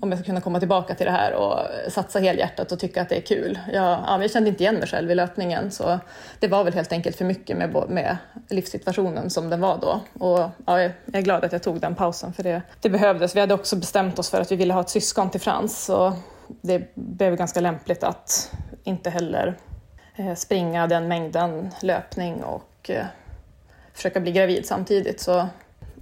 om 0.00 0.10
jag 0.10 0.18
ska 0.18 0.26
kunna 0.26 0.40
komma 0.40 0.58
tillbaka 0.58 0.94
till 0.94 1.06
det 1.06 1.12
här 1.12 1.34
och 1.34 1.58
satsa 1.92 2.18
helhjärtat 2.18 2.72
och 2.72 2.78
tycka 2.78 3.02
att 3.02 3.08
det 3.08 3.16
är 3.16 3.20
kul. 3.20 3.58
Jag, 3.72 3.84
ja, 4.06 4.20
jag 4.20 4.30
kände 4.30 4.50
inte 4.50 4.62
igen 4.62 4.74
mig 4.74 4.88
själv 4.88 5.10
i 5.10 5.14
löpningen 5.14 5.70
så 5.70 5.98
det 6.38 6.48
var 6.48 6.64
väl 6.64 6.74
helt 6.74 6.92
enkelt 6.92 7.16
för 7.16 7.24
mycket 7.24 7.56
med, 7.56 7.84
med 7.88 8.16
livssituationen 8.48 9.30
som 9.30 9.50
den 9.50 9.60
var 9.60 9.78
då. 9.78 10.00
Och 10.24 10.38
ja, 10.66 10.80
jag 10.80 10.92
är 11.12 11.20
glad 11.20 11.44
att 11.44 11.52
jag 11.52 11.62
tog 11.62 11.80
den 11.80 11.94
pausen 11.94 12.32
för 12.32 12.42
det, 12.42 12.62
det 12.80 12.90
behövdes. 12.90 13.36
Vi 13.36 13.40
hade 13.40 13.54
också 13.54 13.76
bestämt 13.76 14.18
oss 14.18 14.30
för 14.30 14.40
att 14.40 14.52
vi 14.52 14.56
ville 14.56 14.74
ha 14.74 14.80
ett 14.80 14.90
syskon 14.90 15.30
till 15.30 15.40
Frans 15.40 15.84
så 15.84 16.12
det 16.60 16.94
blev 16.94 17.36
ganska 17.36 17.60
lämpligt 17.60 18.04
att 18.04 18.52
inte 18.84 19.10
heller 19.10 19.56
eh, 20.16 20.34
springa 20.34 20.86
den 20.86 21.08
mängden 21.08 21.70
löpning 21.82 22.42
och 22.42 22.90
eh, 22.90 23.06
försöka 23.92 24.20
bli 24.20 24.32
gravid 24.32 24.66
samtidigt. 24.66 25.20
Så 25.20 25.46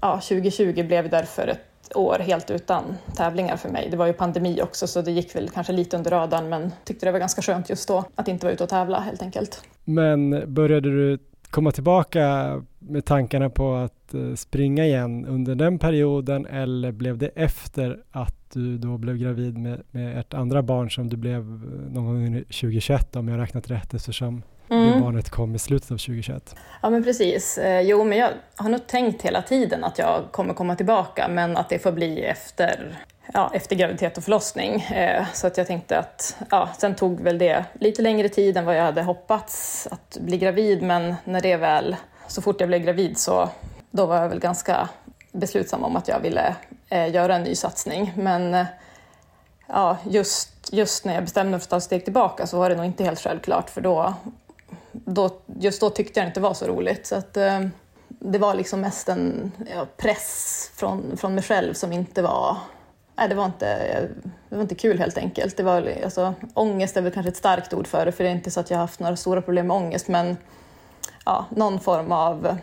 ja, 0.00 0.14
2020 0.14 0.82
blev 0.86 1.10
därför 1.10 1.48
ett 1.48 1.75
år 1.94 2.18
helt 2.18 2.50
utan 2.50 2.84
tävlingar 3.16 3.56
för 3.56 3.68
mig. 3.68 3.88
Det 3.90 3.96
var 3.96 4.06
ju 4.06 4.12
pandemi 4.12 4.60
också 4.62 4.86
så 4.86 5.02
det 5.02 5.10
gick 5.10 5.36
väl 5.36 5.50
kanske 5.50 5.72
lite 5.72 5.96
under 5.96 6.10
radarn 6.10 6.48
men 6.48 6.72
tyckte 6.84 7.06
det 7.06 7.12
var 7.12 7.18
ganska 7.18 7.42
skönt 7.42 7.70
just 7.70 7.88
då 7.88 8.04
att 8.14 8.28
inte 8.28 8.46
vara 8.46 8.54
ute 8.54 8.64
och 8.64 8.70
tävla 8.70 9.00
helt 9.00 9.22
enkelt. 9.22 9.62
Men 9.84 10.54
började 10.54 10.90
du 10.90 11.18
komma 11.50 11.70
tillbaka 11.70 12.62
med 12.78 13.04
tankarna 13.04 13.50
på 13.50 13.74
att 13.74 14.14
eh, 14.14 14.34
springa 14.34 14.84
igen 14.84 15.26
under 15.26 15.54
den 15.54 15.78
perioden 15.78 16.46
eller 16.46 16.92
blev 16.92 17.18
det 17.18 17.28
efter 17.28 18.02
att 18.10 18.50
du 18.52 18.78
då 18.78 18.98
blev 18.98 19.16
gravid 19.16 19.58
med, 19.58 19.82
med 19.90 20.18
ett 20.18 20.34
andra 20.34 20.62
barn 20.62 20.90
som 20.90 21.08
du 21.08 21.16
blev 21.16 21.40
eh, 21.40 21.92
någon 21.92 22.04
gång 22.04 22.42
2021 22.42 23.16
om 23.16 23.28
jag 23.28 23.40
räknat 23.40 23.70
rätt 23.70 23.94
eftersom 23.94 24.42
Mm. 24.70 24.92
Det 24.92 25.00
barnet 25.00 25.30
kom 25.30 25.54
i 25.54 25.58
slutet 25.58 25.90
av 25.90 25.96
2021. 25.96 26.56
Ja 26.82 26.90
men 26.90 27.04
precis. 27.04 27.58
Eh, 27.58 27.80
jo 27.80 28.04
men 28.04 28.18
jag 28.18 28.30
har 28.56 28.68
nog 28.68 28.86
tänkt 28.86 29.22
hela 29.22 29.42
tiden 29.42 29.84
att 29.84 29.98
jag 29.98 30.24
kommer 30.32 30.54
komma 30.54 30.76
tillbaka 30.76 31.28
men 31.28 31.56
att 31.56 31.68
det 31.68 31.78
får 31.78 31.92
bli 31.92 32.22
efter, 32.22 32.98
ja, 33.34 33.50
efter 33.54 33.76
graviditet 33.76 34.18
och 34.18 34.24
förlossning. 34.24 34.80
Eh, 34.80 35.26
så 35.32 35.46
att 35.46 35.56
jag 35.56 35.66
tänkte 35.66 35.98
att, 35.98 36.36
ja, 36.50 36.68
sen 36.78 36.94
tog 36.94 37.20
väl 37.20 37.38
det 37.38 37.64
lite 37.80 38.02
längre 38.02 38.28
tid 38.28 38.56
än 38.56 38.64
vad 38.64 38.76
jag 38.76 38.82
hade 38.82 39.02
hoppats 39.02 39.88
att 39.90 40.18
bli 40.20 40.38
gravid 40.38 40.82
men 40.82 41.14
när 41.24 41.40
det 41.40 41.56
väl, 41.56 41.96
så 42.26 42.42
fort 42.42 42.60
jag 42.60 42.68
blev 42.68 42.82
gravid 42.82 43.18
så 43.18 43.48
då 43.90 44.06
var 44.06 44.16
jag 44.16 44.28
väl 44.28 44.40
ganska 44.40 44.88
beslutsam 45.32 45.84
om 45.84 45.96
att 45.96 46.08
jag 46.08 46.20
ville 46.20 46.56
eh, 46.88 47.14
göra 47.14 47.36
en 47.36 47.42
ny 47.42 47.54
satsning. 47.54 48.12
Men 48.16 48.66
ja, 49.66 49.96
just, 50.10 50.72
just 50.72 51.04
när 51.04 51.14
jag 51.14 51.22
bestämde 51.22 51.50
mig 51.50 51.60
för 51.60 51.64
att 51.64 51.70
ta 51.70 51.76
ett 51.76 51.82
steg 51.82 52.04
tillbaka 52.04 52.46
så 52.46 52.58
var 52.58 52.70
det 52.70 52.76
nog 52.76 52.84
inte 52.84 53.04
helt 53.04 53.20
självklart 53.20 53.70
för 53.70 53.80
då 53.80 54.14
då, 55.04 55.30
just 55.60 55.80
då 55.80 55.90
tyckte 55.90 56.20
jag 56.20 56.26
det 56.26 56.28
inte 56.28 56.40
var 56.40 56.54
så 56.54 56.66
roligt. 56.66 57.06
Så 57.06 57.16
att, 57.16 57.36
eh, 57.36 57.60
det 58.08 58.38
var 58.38 58.54
liksom 58.54 58.80
mest 58.80 59.08
en 59.08 59.52
ja, 59.74 59.86
press 59.96 60.70
från, 60.74 61.16
från 61.16 61.34
mig 61.34 61.44
själv 61.44 61.74
som 61.74 61.92
inte 61.92 62.22
var... 62.22 62.56
Nej, 63.18 63.28
det 63.28 63.34
var 63.34 63.44
inte, 63.44 64.00
det 64.48 64.54
var 64.56 64.62
inte 64.62 64.74
kul 64.74 64.98
helt 64.98 65.18
enkelt. 65.18 65.56
Det 65.56 65.62
var, 65.62 65.92
alltså, 66.04 66.34
ångest 66.54 66.96
är 66.96 67.02
väl 67.02 67.12
kanske 67.12 67.28
ett 67.28 67.36
starkt 67.36 67.74
ord 67.74 67.86
för 67.86 68.06
det, 68.06 68.12
för 68.12 68.24
det 68.24 68.30
är 68.30 68.34
inte 68.34 68.50
så 68.50 68.60
att 68.60 68.70
jag 68.70 68.76
har 68.76 68.82
haft 68.82 69.00
några 69.00 69.16
stora 69.16 69.42
problem 69.42 69.66
med 69.66 69.76
ångest, 69.76 70.08
men 70.08 70.36
ja, 71.24 71.44
någon 71.50 71.80
form 71.80 72.12
av 72.12 72.58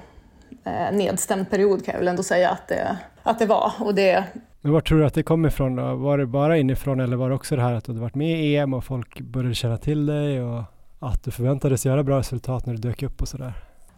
eh, 0.64 0.92
nedstämd 0.92 1.50
period 1.50 1.86
kan 1.86 1.94
jag 1.94 2.00
väl 2.00 2.08
ändå 2.08 2.24
säga 2.24 2.50
att 2.50 2.68
det, 2.68 2.98
att 3.24 3.40
det 3.40 3.46
var. 3.46 3.72
Och 3.80 3.96
det, 3.96 4.24
men 4.64 4.72
var 4.72 4.82
tror 4.82 5.00
du 5.00 5.06
att 5.06 5.14
det 5.14 5.24
kom 5.24 5.46
ifrån 5.46 5.76
då? 5.76 5.96
Var 5.96 6.18
det 6.18 6.26
bara 6.26 6.58
inifrån 6.58 7.00
eller 7.00 7.18
var 7.18 7.30
det 7.30 7.36
också 7.36 7.56
det 7.56 7.62
här 7.62 7.74
att 7.74 7.86
du 7.86 7.92
hade 7.92 8.02
varit 8.02 8.16
med 8.16 8.44
i 8.44 8.56
EM 8.56 8.74
och 8.74 8.84
folk 8.84 9.22
började 9.22 9.56
känna 9.56 9.78
till 9.78 10.06
dig? 10.06 10.42
Och 10.42 10.64
att 11.08 11.24
du 11.24 11.32
förväntades 11.32 11.86
göra 11.86 12.04
bra 12.04 12.20
resultat 12.20 12.66
när 12.66 12.74
du 12.74 12.80
dök 12.80 13.04
upp 13.04 13.22
och 13.22 13.28
sådär? 13.28 13.54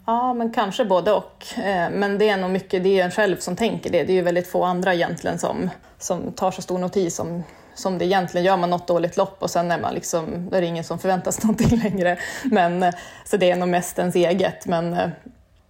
Ja, 0.05 0.33
men 0.33 0.53
kanske 0.53 0.85
både 0.85 1.11
och. 1.11 1.45
Eh, 1.57 1.89
men 1.91 2.17
det 2.17 2.29
är 2.29 2.37
nog 2.37 2.49
mycket, 2.49 2.83
det 2.83 2.99
är 2.99 3.05
en 3.05 3.11
själv 3.11 3.37
som 3.37 3.55
tänker 3.55 3.91
det. 3.91 4.03
Det 4.03 4.13
är 4.13 4.15
ju 4.15 4.21
väldigt 4.21 4.47
få 4.47 4.63
andra 4.63 4.93
egentligen 4.93 5.39
som, 5.39 5.69
som 5.97 6.31
tar 6.31 6.51
så 6.51 6.61
stor 6.61 6.77
notis 6.77 7.19
om, 7.19 7.43
som 7.75 7.97
det 7.97 8.05
egentligen. 8.05 8.45
Gör 8.45 8.57
man 8.57 8.69
något 8.69 8.87
dåligt 8.87 9.17
lopp 9.17 9.37
och 9.39 9.49
sen 9.49 9.71
är 9.71 9.79
man 9.79 9.93
liksom, 9.93 10.49
då 10.49 10.57
är 10.57 10.61
det 10.61 10.67
ingen 10.67 10.83
som 10.83 10.99
förväntas 10.99 11.43
någonting 11.43 11.79
längre. 11.79 12.17
Men, 12.43 12.83
eh, 12.83 12.93
så 13.25 13.37
det 13.37 13.51
är 13.51 13.55
nog 13.55 13.69
mest 13.69 13.99
ens 13.99 14.15
eget. 14.15 14.65
Men 14.65 14.93
eh, 14.93 15.09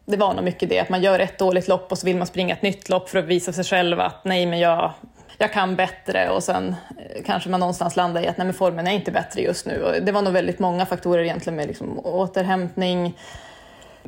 det 0.06 0.18
var 0.18 0.34
nog 0.34 0.44
mycket 0.44 0.70
det, 0.70 0.80
att 0.80 0.90
man 0.90 1.02
gör 1.02 1.20
ett 1.20 1.40
dåligt 1.40 1.68
lopp 1.68 1.92
och 1.92 1.98
så 1.98 2.06
vill 2.06 2.18
man 2.18 2.28
springa 2.28 2.56
ett 2.56 2.62
nytt 2.62 2.90
lopp 2.90 3.10
för 3.10 3.20
att 3.20 3.26
visa 3.26 3.54
sig 3.54 3.64
själv 3.64 4.00
att 4.00 4.26
nej, 4.26 4.46
men 4.46 4.60
jag, 4.60 4.94
jag 5.38 5.54
kan 5.54 5.76
bättre 5.76 6.30
och 6.30 6.44
sen 6.44 6.76
eh, 6.98 7.24
kanske 7.26 7.50
man 7.50 7.60
någonstans 7.60 7.96
landar 7.96 8.22
i 8.22 8.28
att 8.28 8.38
nej, 8.38 8.46
men 8.46 8.54
formen 8.54 8.88
är 8.88 8.92
inte 8.92 9.12
bättre 9.12 9.42
just 9.42 9.66
nu. 9.66 9.84
Och 9.84 10.04
det 10.04 10.12
var 10.12 10.22
nog 10.22 10.34
väldigt 10.34 10.60
många 10.60 10.86
faktorer 10.86 11.24
egentligen 11.24 11.58
med 11.58 11.68
liksom 11.68 12.00
återhämtning, 12.00 13.18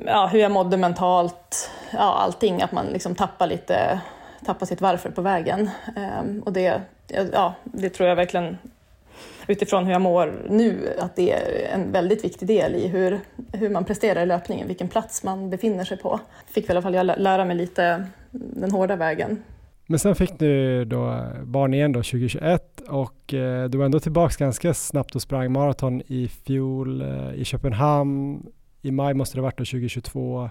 ja, 0.05 0.27
hur 0.27 0.39
jag 0.39 0.51
mådde 0.51 0.77
mentalt, 0.77 1.71
ja, 1.91 2.17
allting. 2.19 2.61
Att 2.61 2.71
man 2.71 2.85
liksom 2.85 3.15
tappar 3.15 3.47
lite, 3.47 3.99
tappar 4.45 4.65
sitt 4.65 4.81
varför 4.81 5.09
på 5.09 5.21
vägen. 5.21 5.69
Ehm, 5.95 6.43
och 6.45 6.53
det, 6.53 6.81
ja, 7.33 7.53
det 7.63 7.89
tror 7.89 8.09
jag 8.09 8.15
verkligen 8.15 8.57
utifrån 9.47 9.85
hur 9.85 9.91
jag 9.91 10.01
mår 10.01 10.33
nu, 10.49 10.95
att 10.99 11.15
det 11.15 11.31
är 11.31 11.73
en 11.73 11.91
väldigt 11.91 12.23
viktig 12.23 12.47
del 12.47 12.75
i 12.75 12.87
hur, 12.87 13.19
hur 13.53 13.69
man 13.69 13.85
presterar 13.85 14.23
i 14.23 14.25
löpningen, 14.25 14.67
vilken 14.67 14.87
plats 14.87 15.23
man 15.23 15.49
befinner 15.49 15.83
sig 15.83 15.97
på. 15.97 16.19
Fick 16.47 16.69
väl 16.69 16.75
i 16.75 16.77
alla 16.77 17.05
fall 17.07 17.23
lära 17.23 17.45
mig 17.45 17.55
lite 17.55 18.07
den 18.31 18.71
hårda 18.71 18.95
vägen. 18.95 19.43
Men 19.89 19.99
sen 19.99 20.15
fick 20.15 20.39
du 20.39 20.85
då 20.85 21.23
barn 21.43 21.73
igen 21.73 21.91
då 21.91 21.99
2021 21.99 22.81
och 22.89 23.33
eh, 23.33 23.69
du 23.69 23.77
var 23.77 23.85
ändå 23.85 23.99
tillbaks 23.99 24.37
ganska 24.37 24.73
snabbt 24.73 25.15
och 25.15 25.21
sprang 25.21 25.51
maraton 25.51 26.01
i 26.07 26.27
fjol 26.27 27.01
eh, 27.01 27.33
i 27.33 27.45
Köpenhamn. 27.45 28.45
I 28.81 28.91
maj 28.91 29.13
måste 29.13 29.37
det 29.37 29.41
varit 29.41 29.57
då 29.57 29.65
2022. 29.65 30.49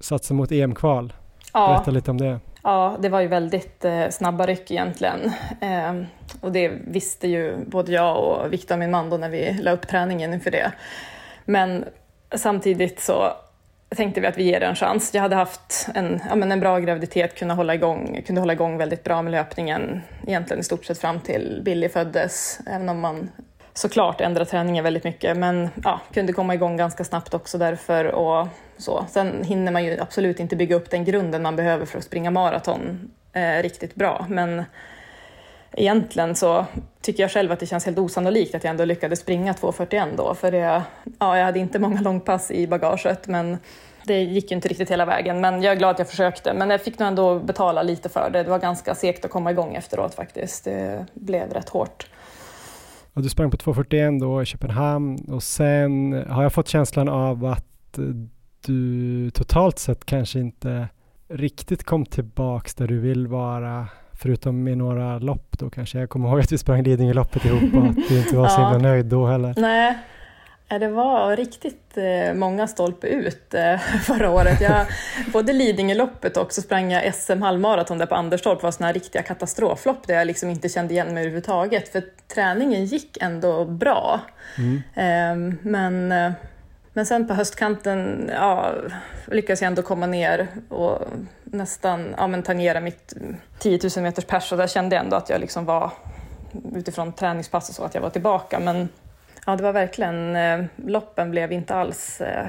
Satsa 0.00 0.34
mot 0.34 0.52
EM-kval. 0.52 1.12
Ja. 1.52 1.68
Berätta 1.68 1.90
lite 1.90 2.10
om 2.10 2.18
det. 2.18 2.40
Ja, 2.62 2.96
det 3.00 3.08
var 3.08 3.20
ju 3.20 3.28
väldigt 3.28 3.84
eh, 3.84 4.08
snabba 4.08 4.46
ryck 4.46 4.70
egentligen. 4.70 5.32
Eh, 5.60 6.06
och 6.40 6.52
det 6.52 6.68
visste 6.68 7.28
ju 7.28 7.56
både 7.66 7.92
jag 7.92 8.24
och 8.24 8.52
Viktor, 8.52 8.76
min 8.76 8.90
man, 8.90 9.10
då, 9.10 9.16
när 9.16 9.30
vi 9.30 9.58
la 9.62 9.70
upp 9.70 9.88
träningen 9.88 10.34
inför 10.34 10.50
det. 10.50 10.72
Men 11.44 11.84
samtidigt 12.34 13.00
så 13.00 13.32
tänkte 13.88 14.20
vi 14.20 14.26
att 14.26 14.38
vi 14.38 14.42
ger 14.42 14.60
det 14.60 14.66
en 14.66 14.74
chans. 14.74 15.14
Jag 15.14 15.22
hade 15.22 15.36
haft 15.36 15.88
en, 15.94 16.20
ja, 16.28 16.34
men 16.34 16.52
en 16.52 16.60
bra 16.60 16.78
graviditet, 16.78 17.38
kunde 17.38 17.54
hålla, 17.54 17.74
igång, 17.74 18.22
kunde 18.26 18.40
hålla 18.40 18.52
igång 18.52 18.78
väldigt 18.78 19.04
bra 19.04 19.22
med 19.22 19.30
löpningen 19.30 20.02
egentligen 20.26 20.60
i 20.60 20.64
stort 20.64 20.84
sett 20.84 20.98
fram 20.98 21.20
till 21.20 21.60
Billy 21.64 21.88
föddes, 21.88 22.60
även 22.66 22.88
om 22.88 23.00
man 23.00 23.30
såklart 23.74 24.20
ändrar 24.20 24.44
träningen 24.44 24.84
väldigt 24.84 25.04
mycket, 25.04 25.36
men 25.36 25.68
ja, 25.84 26.00
kunde 26.12 26.32
komma 26.32 26.54
igång 26.54 26.76
ganska 26.76 27.04
snabbt 27.04 27.34
också 27.34 27.58
därför. 27.58 28.04
Och 28.04 28.48
så. 28.78 29.04
Sen 29.08 29.44
hinner 29.44 29.72
man 29.72 29.84
ju 29.84 30.00
absolut 30.00 30.40
inte 30.40 30.56
bygga 30.56 30.76
upp 30.76 30.90
den 30.90 31.04
grunden 31.04 31.42
man 31.42 31.56
behöver 31.56 31.86
för 31.86 31.98
att 31.98 32.04
springa 32.04 32.30
maraton 32.30 33.10
eh, 33.32 33.62
riktigt 33.62 33.94
bra, 33.94 34.26
men 34.28 34.64
egentligen 35.76 36.34
så 36.34 36.66
tycker 37.00 37.22
jag 37.22 37.30
själv 37.30 37.52
att 37.52 37.60
det 37.60 37.66
känns 37.66 37.84
helt 37.84 37.98
osannolikt 37.98 38.54
att 38.54 38.64
jag 38.64 38.70
ändå 38.70 38.84
lyckades 38.84 39.20
springa 39.20 39.52
2.41 39.52 40.16
då, 40.16 40.34
för 40.34 40.50
det, 40.50 40.82
ja, 41.18 41.38
jag 41.38 41.44
hade 41.44 41.58
inte 41.58 41.78
många 41.78 42.00
långpass 42.00 42.50
i 42.50 42.66
bagaget, 42.66 43.28
men 43.28 43.58
det 44.06 44.22
gick 44.22 44.50
ju 44.50 44.54
inte 44.54 44.68
riktigt 44.68 44.90
hela 44.90 45.04
vägen. 45.04 45.40
Men 45.40 45.62
jag 45.62 45.72
är 45.72 45.76
glad 45.76 45.90
att 45.90 45.98
jag 45.98 46.08
försökte, 46.08 46.54
men 46.54 46.70
jag 46.70 46.80
fick 46.80 46.98
nog 46.98 47.08
ändå 47.08 47.38
betala 47.38 47.82
lite 47.82 48.08
för 48.08 48.30
det. 48.30 48.42
Det 48.42 48.50
var 48.50 48.58
ganska 48.58 48.94
segt 48.94 49.24
att 49.24 49.30
komma 49.30 49.50
igång 49.50 49.74
efteråt 49.74 50.14
faktiskt. 50.14 50.64
Det 50.64 51.06
blev 51.14 51.52
rätt 51.52 51.68
hårt. 51.68 52.06
Och 53.12 53.22
du 53.22 53.28
sprang 53.28 53.50
på 53.50 53.56
2.41 53.56 54.20
då 54.20 54.42
i 54.42 54.46
Köpenhamn 54.46 55.18
och 55.28 55.42
sen 55.42 56.24
har 56.28 56.42
jag 56.42 56.52
fått 56.52 56.68
känslan 56.68 57.08
av 57.08 57.44
att 57.44 57.98
du 58.66 59.30
totalt 59.30 59.78
sett 59.78 60.04
kanske 60.04 60.38
inte 60.38 60.88
riktigt 61.28 61.84
kom 61.84 62.06
tillbaks 62.06 62.74
där 62.74 62.86
du 62.86 62.98
vill 62.98 63.26
vara 63.26 63.88
förutom 64.18 64.68
i 64.68 64.74
några 64.74 65.18
lopp 65.18 65.58
då 65.58 65.70
kanske. 65.70 65.98
Jag 65.98 66.08
kommer 66.08 66.28
ihåg 66.28 66.40
att 66.40 66.52
vi 66.52 66.58
sprang 66.58 66.82
Lidingöloppet 66.82 67.44
ihop 67.44 67.74
och 67.74 67.86
att 67.86 68.08
du 68.08 68.18
inte 68.18 68.36
var 68.36 68.48
så 68.48 68.60
himla 68.62 68.78
nöjd 68.78 69.06
då 69.06 69.26
heller. 69.26 69.54
Nej, 69.56 69.98
det 70.68 70.88
var 70.88 71.36
riktigt 71.36 71.96
eh, 71.96 72.34
många 72.34 72.66
stolpe 72.66 73.06
ut 73.06 73.54
eh, 73.54 73.78
förra 74.02 74.30
året. 74.30 74.60
Jag, 74.60 74.86
både 75.32 75.52
Lidingöloppet 75.52 76.36
och 76.36 76.52
så 76.52 76.62
sprang 76.62 76.92
jag 76.92 77.14
SM 77.14 77.42
halvmaraton 77.42 77.98
där 77.98 78.06
på 78.06 78.14
Anderstorp 78.14 78.62
var 78.62 78.70
sådana 78.70 78.86
här 78.86 78.94
riktiga 78.94 79.22
katastroflopp 79.22 80.06
där 80.06 80.14
jag 80.14 80.26
liksom 80.26 80.50
inte 80.50 80.68
kände 80.68 80.94
igen 80.94 81.06
mig 81.14 81.22
överhuvudtaget. 81.22 81.88
För 81.88 82.02
träningen 82.34 82.84
gick 82.84 83.16
ändå 83.20 83.64
bra. 83.64 84.20
Mm. 84.58 84.82
Ehm, 84.94 85.58
men, 85.62 86.12
eh, 86.12 86.32
men 86.92 87.06
sen 87.06 87.28
på 87.28 87.34
höstkanten 87.34 88.30
ja, 88.34 88.72
lyckades 89.26 89.62
jag 89.62 89.66
ändå 89.66 89.82
komma 89.82 90.06
ner 90.06 90.48
och 90.68 90.98
nästan 91.52 92.14
ja, 92.18 92.26
men 92.26 92.42
tangera 92.42 92.80
mitt 92.80 93.12
eh, 93.20 93.36
10 93.58 93.80
000 93.96 94.02
meters 94.02 94.24
pers 94.24 94.52
och 94.52 94.58
där 94.58 94.66
kände 94.66 94.96
jag 94.96 95.04
ändå 95.04 95.16
att 95.16 95.30
jag 95.30 95.40
liksom 95.40 95.64
var 95.64 95.90
utifrån 96.74 97.12
träningspass 97.12 97.68
och 97.68 97.74
så 97.74 97.84
att 97.84 97.94
jag 97.94 98.02
var 98.02 98.10
tillbaka. 98.10 98.58
Men 98.58 98.88
Ja, 99.48 99.56
det 99.56 99.62
var 99.62 99.72
verkligen, 99.72 100.36
eh, 100.36 100.64
loppen 100.76 101.30
blev 101.30 101.52
inte 101.52 101.74
alls 101.74 102.20
eh, 102.20 102.46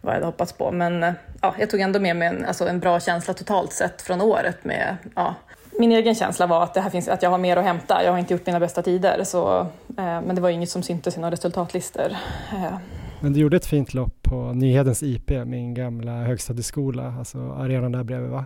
vad 0.00 0.10
jag 0.10 0.14
hade 0.14 0.26
hoppats 0.26 0.52
på. 0.52 0.70
Men 0.70 1.02
eh, 1.02 1.12
ja, 1.40 1.54
jag 1.58 1.70
tog 1.70 1.80
ändå 1.80 2.00
med 2.00 2.16
mig 2.16 2.28
en, 2.28 2.44
alltså 2.44 2.68
en 2.68 2.80
bra 2.80 3.00
känsla 3.00 3.34
totalt 3.34 3.72
sett 3.72 4.02
från 4.02 4.20
året. 4.20 4.64
Med, 4.64 4.96
ja, 5.14 5.34
min 5.78 5.92
egen 5.92 6.14
känsla 6.14 6.46
var 6.46 6.62
att, 6.62 6.74
det 6.74 6.80
här 6.80 6.90
finns, 6.90 7.08
att 7.08 7.22
jag 7.22 7.30
har 7.30 7.38
mer 7.38 7.56
att 7.56 7.64
hämta. 7.64 8.04
Jag 8.04 8.12
har 8.12 8.18
inte 8.18 8.34
gjort 8.34 8.46
mina 8.46 8.60
bästa 8.60 8.82
tider, 8.82 9.24
så, 9.24 9.60
eh, 9.98 10.20
men 10.20 10.34
det 10.34 10.40
var 10.40 10.50
inget 10.50 10.70
som 10.70 10.82
syntes 10.82 11.16
i 11.16 11.20
några 11.20 11.32
resultatlistor. 11.32 12.16
Eh, 12.52 12.76
Eh. 13.16 13.22
Men 13.22 13.32
du 13.32 13.40
gjorde 13.40 13.56
ett 13.56 13.66
fint 13.66 13.94
lopp 13.94 14.22
på 14.22 14.52
Nyhedens 14.52 15.02
IP, 15.02 15.30
min 15.46 15.74
gamla 15.74 16.24
högstadieskola, 16.24 17.14
alltså 17.18 17.38
arenan 17.38 17.92
där 17.92 18.04
bredvid 18.04 18.30
va? 18.30 18.44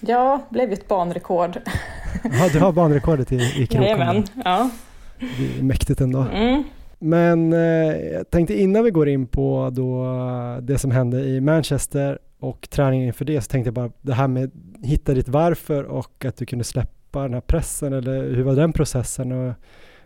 Ja, 0.00 0.42
blev 0.50 0.72
ett 0.72 0.88
banrekord. 0.88 1.58
Ja, 2.24 2.48
du 2.52 2.58
har 2.58 2.72
banrekordet 2.72 3.32
i, 3.32 3.36
i 3.36 3.66
kroken. 3.66 3.82
Jajamän, 3.82 4.24
ja. 4.44 4.70
Det 5.18 5.58
är 5.58 5.62
mäktigt 5.62 6.00
ändå. 6.00 6.20
Mm. 6.20 6.64
Men 6.98 7.52
eh, 7.52 7.96
jag 8.12 8.30
tänkte 8.30 8.60
innan 8.60 8.84
vi 8.84 8.90
går 8.90 9.08
in 9.08 9.26
på 9.26 9.70
då 9.72 10.16
det 10.62 10.78
som 10.78 10.90
hände 10.90 11.20
i 11.20 11.40
Manchester 11.40 12.18
och 12.38 12.68
träningen 12.70 13.06
inför 13.06 13.24
det 13.24 13.40
så 13.40 13.48
tänkte 13.48 13.66
jag 13.68 13.74
bara 13.74 13.90
det 14.02 14.14
här 14.14 14.28
med 14.28 14.50
hitta 14.82 15.14
ditt 15.14 15.28
varför 15.28 15.84
och 15.84 16.24
att 16.24 16.36
du 16.36 16.46
kunde 16.46 16.64
släppa 16.64 17.22
den 17.22 17.34
här 17.34 17.40
pressen 17.40 17.92
eller 17.92 18.22
hur 18.22 18.42
var 18.42 18.56
den 18.56 18.72
processen 18.72 19.32
och 19.32 19.54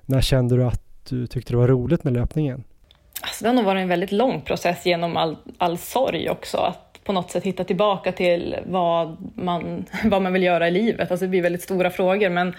när 0.03 0.20
kände 0.20 0.57
du 0.57 0.64
att 0.64 0.82
du 1.09 1.26
tyckte 1.26 1.53
det 1.53 1.57
var 1.57 1.68
roligt 1.68 2.05
med 2.05 2.12
löpningen? 2.12 2.64
Alltså 3.23 3.45
det 3.45 3.49
har 3.49 3.55
nog 3.55 3.64
varit 3.64 3.83
en 3.83 3.89
väldigt 3.89 4.12
lång 4.12 4.41
process 4.41 4.87
genom 4.87 5.16
all, 5.16 5.37
all 5.59 5.79
sorg 5.79 6.31
också. 6.31 6.59
Att 6.59 6.93
på 7.05 7.12
något 7.12 7.31
sätt 7.31 7.45
hitta 7.45 7.64
tillbaka 7.64 8.12
till 8.12 8.57
vad 8.66 9.16
man, 9.35 9.85
vad 10.05 10.23
man 10.23 10.33
vill 10.33 10.43
göra 10.43 10.68
i 10.68 10.70
livet. 10.70 11.11
Alltså 11.11 11.25
det 11.25 11.31
blir 11.31 11.43
väldigt 11.43 11.62
stora 11.62 11.91
frågor 11.91 12.31
men 12.31 12.55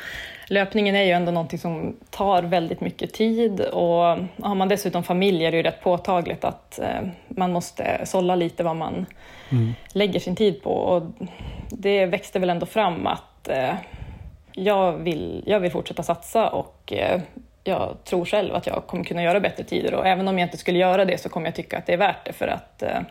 löpningen 0.48 0.96
är 0.96 1.04
ju 1.04 1.12
ändå 1.12 1.32
någonting 1.32 1.60
som 1.60 1.96
tar 2.10 2.44
väldigt 2.44 2.82
mycket 2.82 3.14
tid 3.14 3.62
och 3.62 4.18
har 4.42 4.56
man 4.56 4.68
dessutom 4.68 5.04
familj 5.04 5.46
är 5.46 5.52
det 5.52 5.58
ju 5.58 5.64
rätt 5.64 5.82
påtagligt 5.82 6.44
att 6.44 6.80
eh, 6.80 7.08
man 7.28 7.52
måste 7.52 8.02
sålla 8.06 8.36
lite 8.36 8.64
vad 8.64 8.76
man 8.76 9.06
mm. 9.50 9.74
lägger 9.94 10.20
sin 10.20 10.36
tid 10.36 10.64
på. 10.64 10.72
Och 10.72 11.04
det 11.70 12.06
växte 12.06 12.40
väl 12.40 12.50
ändå 12.50 12.66
fram 12.66 13.08
att 13.08 13.48
eh, 13.48 13.74
jag, 14.54 14.94
vill, 14.94 15.44
jag 15.46 15.60
vill 15.60 15.72
fortsätta 15.72 16.04
satsa 16.04 16.50
och 16.50 16.94
eh, 16.94 17.22
jag 17.64 17.98
tror 18.04 18.26
själv 18.26 18.56
att 18.56 18.68
jag 18.68 18.88
kommer 18.88 19.04
kunna 19.04 19.24
göra 19.24 19.40
bättre 19.40 19.64
tider 19.64 19.94
och 19.94 20.08
även 20.08 20.28
om 20.28 20.40
jag 20.40 20.46
inte 20.46 20.58
skulle 20.58 20.80
göra 20.80 21.06
det 21.06 21.18
så 21.18 21.30
kommer 21.30 21.48
jag 21.48 21.56
tycka 21.56 21.78
att 21.78 21.86
det 21.86 21.94
är 21.94 21.98
värt 21.98 22.26
det 22.26 22.34
för 22.34 22.48
att 22.48 22.84
eh, 22.84 23.02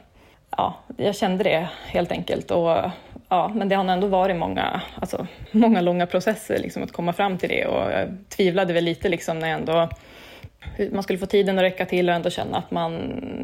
ja, 0.56 0.74
jag 0.96 1.16
kände 1.16 1.44
det 1.44 1.68
helt 1.86 2.12
enkelt. 2.12 2.50
Och, 2.50 2.76
ja, 3.28 3.50
men 3.54 3.68
det 3.68 3.74
har 3.74 3.84
ändå 3.84 4.06
varit 4.06 4.36
många, 4.36 4.82
alltså, 5.00 5.26
många 5.50 5.80
långa 5.80 6.06
processer 6.06 6.58
liksom, 6.58 6.82
att 6.82 6.92
komma 6.92 7.12
fram 7.12 7.38
till 7.38 7.48
det 7.48 7.66
och 7.66 7.92
jag 7.92 8.08
tvivlade 8.28 8.72
väl 8.72 8.84
lite 8.84 9.08
liksom, 9.08 9.38
när 9.38 9.48
jag 9.48 9.58
ändå 9.58 9.88
man 10.92 11.02
skulle 11.02 11.18
få 11.18 11.26
tiden 11.26 11.58
att 11.58 11.62
räcka 11.62 11.86
till 11.86 12.08
och 12.08 12.14
ändå 12.14 12.30
känna 12.30 12.58
att 12.58 12.70
man 12.70 12.94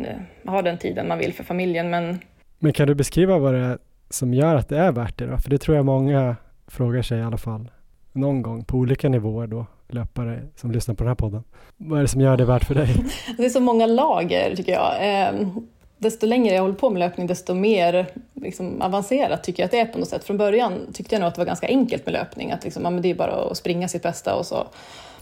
eh, 0.05 0.51
har 0.51 0.63
den 0.63 0.79
tiden 0.79 1.09
man 1.09 1.19
vill 1.19 1.33
för 1.33 1.45
familjen. 1.45 1.91
Men, 1.91 2.19
men 2.59 2.73
kan 2.73 2.87
du 2.87 2.95
beskriva 2.95 3.39
vad 3.39 3.55
det 3.55 3.61
är 3.61 3.79
som 4.11 4.35
gör 4.35 4.57
att 4.57 4.69
det 4.69 4.79
är 4.79 4.93
värt 4.93 5.19
det 5.19 5.27
då? 5.27 5.39
För 5.39 5.51
det 5.51 5.59
tror 5.59 5.77
jag 5.77 5.87
många 5.87 6.37
frågar 6.67 7.03
sig 7.03 7.19
i 7.19 7.23
alla 7.23 7.39
fall 7.39 7.71
någon 8.13 8.43
gång 8.43 8.65
på 8.65 8.77
olika 8.77 9.09
nivåer 9.09 9.47
då, 9.47 9.67
löpare 9.89 10.43
som 10.57 10.72
lyssnar 10.72 10.95
på 10.95 11.05
den 11.05 11.09
här 11.09 11.14
podden. 11.14 11.45
Vad 11.76 11.99
är 11.99 12.03
det 12.03 12.09
som 12.09 12.20
gör 12.20 12.36
det 12.36 12.45
värt 12.45 12.64
för 12.64 12.74
dig? 12.74 13.05
Det 13.36 13.45
är 13.45 13.51
så 13.51 13.61
många 13.61 13.86
lager 13.86 14.57
tycker 14.57 14.72
jag. 14.72 14.95
Ehm, 15.01 15.66
desto 15.99 16.26
längre 16.26 16.55
jag 16.55 16.62
håller 16.62 16.74
på 16.74 16.91
med 16.91 17.01
löpning, 17.01 17.26
desto 17.26 17.55
mer 17.55 18.07
liksom, 18.34 18.82
avancerat 18.82 19.45
tycker 19.45 19.62
jag 19.62 19.64
att 19.64 19.70
det 19.70 19.80
är 19.80 19.86
på 19.86 19.99
något 19.99 20.09
sätt. 20.09 20.24
Från 20.24 20.36
början 20.36 20.72
tyckte 20.93 21.14
jag 21.14 21.20
nog 21.20 21.28
att 21.28 21.34
det 21.34 21.41
var 21.41 21.47
ganska 21.47 21.66
enkelt 21.66 22.07
med 22.07 22.12
löpning, 22.12 22.53
att 22.53 22.64
liksom, 22.64 22.82
ja, 22.84 22.91
men 22.91 23.03
det 23.03 23.11
är 23.11 23.14
bara 23.14 23.32
att 23.32 23.57
springa 23.57 23.89
sitt 23.89 24.03
bästa 24.03 24.34
och 24.34 24.47
så 24.47 24.66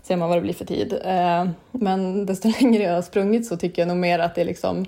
ser 0.03 0.17
man 0.17 0.29
vad 0.29 0.39
det 0.39 0.43
blir 0.43 0.55
för 0.55 0.65
tid. 0.65 1.01
Ehm, 1.05 1.51
men 1.71 2.27
desto 2.27 2.49
längre 2.61 2.83
jag 2.83 2.95
har 2.95 3.03
sprungit 3.03 3.47
så 3.47 3.57
tycker 3.57 3.83
jag 3.83 3.89
nog 3.89 3.97
mer 3.97 4.19
att 4.19 4.35
det 4.35 4.41
är 4.41 4.45
liksom, 4.45 4.87